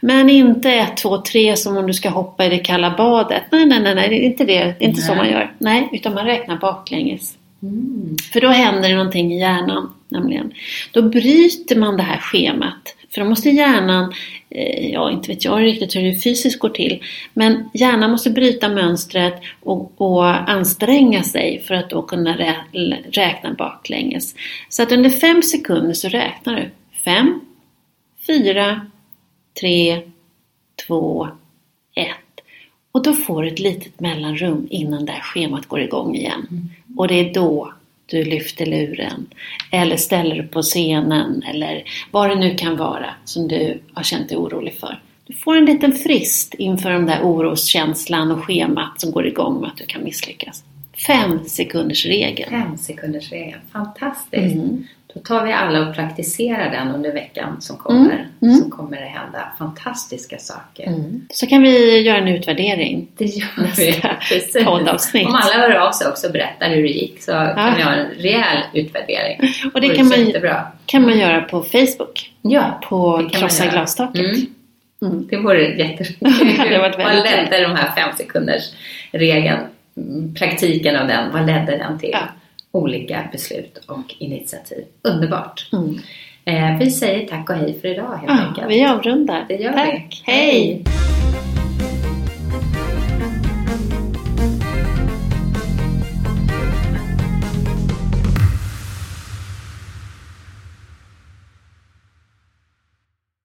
Men 0.00 0.30
inte 0.30 0.72
ett, 0.72 0.96
två, 0.96 1.18
tre 1.18 1.56
som 1.56 1.76
om 1.76 1.86
du 1.86 1.94
ska 1.94 2.08
hoppa 2.08 2.46
i 2.46 2.48
det 2.48 2.58
kalla 2.58 2.94
badet. 2.96 3.42
Nej, 3.52 3.66
nej, 3.66 3.80
nej, 3.80 3.94
nej 3.94 4.08
det 4.08 4.16
är 4.16 4.26
inte 4.26 4.44
det. 4.44 4.74
Det 4.78 4.84
är 4.84 4.88
inte 4.88 5.02
så 5.02 5.14
Nej. 5.14 5.22
man 5.22 5.30
gör. 5.30 5.52
Nej, 5.58 5.88
utan 5.92 6.14
man 6.14 6.26
räknar 6.26 6.56
baklänges. 6.56 7.38
Mm. 7.62 8.16
För 8.32 8.40
då 8.40 8.48
händer 8.48 8.88
det 8.88 8.94
någonting 8.94 9.32
i 9.32 9.40
hjärnan, 9.40 9.92
nämligen. 10.08 10.52
Då 10.92 11.02
bryter 11.02 11.76
man 11.76 11.96
det 11.96 12.02
här 12.02 12.18
schemat. 12.18 12.96
För 13.10 13.20
då 13.20 13.28
måste 13.28 13.50
hjärnan, 13.50 14.12
eh, 14.50 14.90
ja 14.90 15.10
inte 15.10 15.28
vet 15.28 15.44
jag 15.44 15.62
riktigt 15.62 15.96
hur 15.96 16.02
det 16.02 16.20
fysiskt 16.20 16.58
går 16.58 16.68
till, 16.68 17.02
men 17.34 17.70
hjärnan 17.74 18.10
måste 18.10 18.30
bryta 18.30 18.68
mönstret 18.68 19.42
och, 19.62 20.00
och 20.00 20.50
anstränga 20.50 21.22
sig 21.22 21.62
för 21.66 21.74
att 21.74 21.90
då 21.90 22.02
kunna 22.02 22.36
rä, 22.38 22.56
räkna 23.12 23.52
baklänges. 23.52 24.34
Så 24.68 24.82
att 24.82 24.92
under 24.92 25.10
fem 25.10 25.42
sekunder 25.42 25.94
så 25.94 26.08
räknar 26.08 26.56
du. 26.56 26.70
Fem, 27.04 27.40
fyra, 28.26 28.86
tre, 29.60 30.02
två, 30.86 31.28
ett. 31.94 32.44
Och 32.92 33.02
då 33.02 33.12
får 33.12 33.42
du 33.42 33.48
ett 33.48 33.58
litet 33.58 34.00
mellanrum 34.00 34.66
innan 34.70 35.04
det 35.04 35.12
här 35.12 35.20
schemat 35.20 35.66
går 35.66 35.80
igång 35.80 36.16
igen. 36.16 36.70
Och 36.96 37.08
det 37.08 37.14
är 37.14 37.34
då 37.34 37.72
du 38.06 38.24
lyfter 38.24 38.66
luren. 38.66 39.26
Eller 39.70 39.96
ställer 39.96 40.36
dig 40.36 40.46
på 40.46 40.62
scenen 40.62 41.42
eller 41.42 41.84
vad 42.10 42.30
det 42.30 42.34
nu 42.34 42.54
kan 42.54 42.76
vara 42.76 43.10
som 43.24 43.48
du 43.48 43.80
har 43.94 44.02
känt 44.02 44.28
dig 44.28 44.38
orolig 44.38 44.74
för. 44.74 45.02
Du 45.26 45.34
får 45.34 45.56
en 45.56 45.64
liten 45.64 45.92
frist 45.92 46.54
inför 46.54 46.90
den 46.90 47.06
där 47.06 47.20
oroskänslan 47.22 48.30
och 48.30 48.44
schemat 48.44 49.00
som 49.00 49.12
går 49.12 49.26
igång 49.26 49.60
med 49.60 49.70
att 49.70 49.76
du 49.76 49.86
kan 49.86 50.04
misslyckas. 50.04 50.64
Fem 51.06 51.44
sekunders 51.44 52.06
regel. 52.06 52.50
Fem 52.50 52.78
sekunders 52.78 53.32
regeln. 53.32 53.60
Fantastiskt. 53.72 54.54
Mm. 54.54 54.86
Då 55.16 55.22
tar 55.22 55.44
vi 55.44 55.52
alla 55.52 55.88
och 55.88 55.94
praktiserar 55.94 56.70
den 56.70 56.94
under 56.94 57.12
veckan 57.12 57.60
som 57.60 57.76
kommer. 57.76 58.14
Mm, 58.40 58.52
mm. 58.52 58.54
Så 58.54 58.70
kommer 58.70 58.96
det 58.96 59.06
hända 59.06 59.52
fantastiska 59.58 60.38
saker. 60.38 60.94
Så 61.30 61.46
kan 61.46 61.62
vi 61.62 62.00
göra 62.00 62.18
en 62.18 62.28
utvärdering. 62.28 63.08
Det 63.16 63.24
gör 63.24 63.76
vi. 63.76 64.02
Nästa 64.34 64.64
poddavsnitt. 64.64 65.26
Om 65.26 65.34
alla 65.34 65.54
hör 65.54 65.74
av 65.74 65.92
sig 65.92 66.08
också 66.08 66.26
och 66.26 66.32
berättar 66.32 66.68
hur 66.68 66.82
det 66.82 66.88
gick 66.88 67.22
så 67.22 67.32
kan 67.32 67.76
vi 67.76 67.82
ha 67.82 67.90
en 67.90 68.06
rejäl 68.06 68.62
utvärdering. 68.74 69.40
Och 69.74 69.80
det 69.80 69.86
vore 69.86 69.96
kan 69.96 70.08
man, 70.08 70.26
jättebra. 70.26 70.66
kan 70.86 71.02
man 71.02 71.18
göra 71.18 71.40
på 71.40 71.62
Facebook. 71.62 72.32
Ja, 72.42 72.80
på 72.82 73.30
Krossa 73.32 73.66
glastaket. 73.66 74.20
Mm. 74.22 74.46
Mm. 75.02 75.26
Det 75.30 75.36
vore 75.36 75.62
jätteroligt. 75.62 76.98
Vad 76.98 77.14
ledde 77.14 77.62
de 77.62 77.76
här 77.76 77.94
fem 77.96 78.16
sekunders 78.16 78.72
regeln, 79.12 79.60
mm, 79.96 80.34
praktiken 80.34 80.96
av 80.96 81.08
den, 81.08 81.32
vad 81.32 81.46
ledde 81.46 81.76
den 81.76 81.98
till? 81.98 82.10
Ja. 82.12 82.28
Olika 82.72 83.28
beslut 83.32 83.78
och 83.88 84.14
initiativ. 84.18 84.84
Underbart. 85.02 85.68
Mm. 85.72 85.98
Eh, 86.44 86.78
vi 86.78 86.90
säger 86.90 87.26
tack 87.28 87.50
och 87.50 87.56
hej 87.56 87.80
för 87.80 87.88
idag 87.88 88.16
helt 88.16 88.22
Ja, 88.40 88.46
enkelt. 88.48 88.70
vi 88.70 88.84
avrundar. 88.84 89.44
Det 89.48 89.54
gör 89.54 89.72
Tack. 89.72 90.22
vi. 90.26 90.32
Hej! 90.32 90.82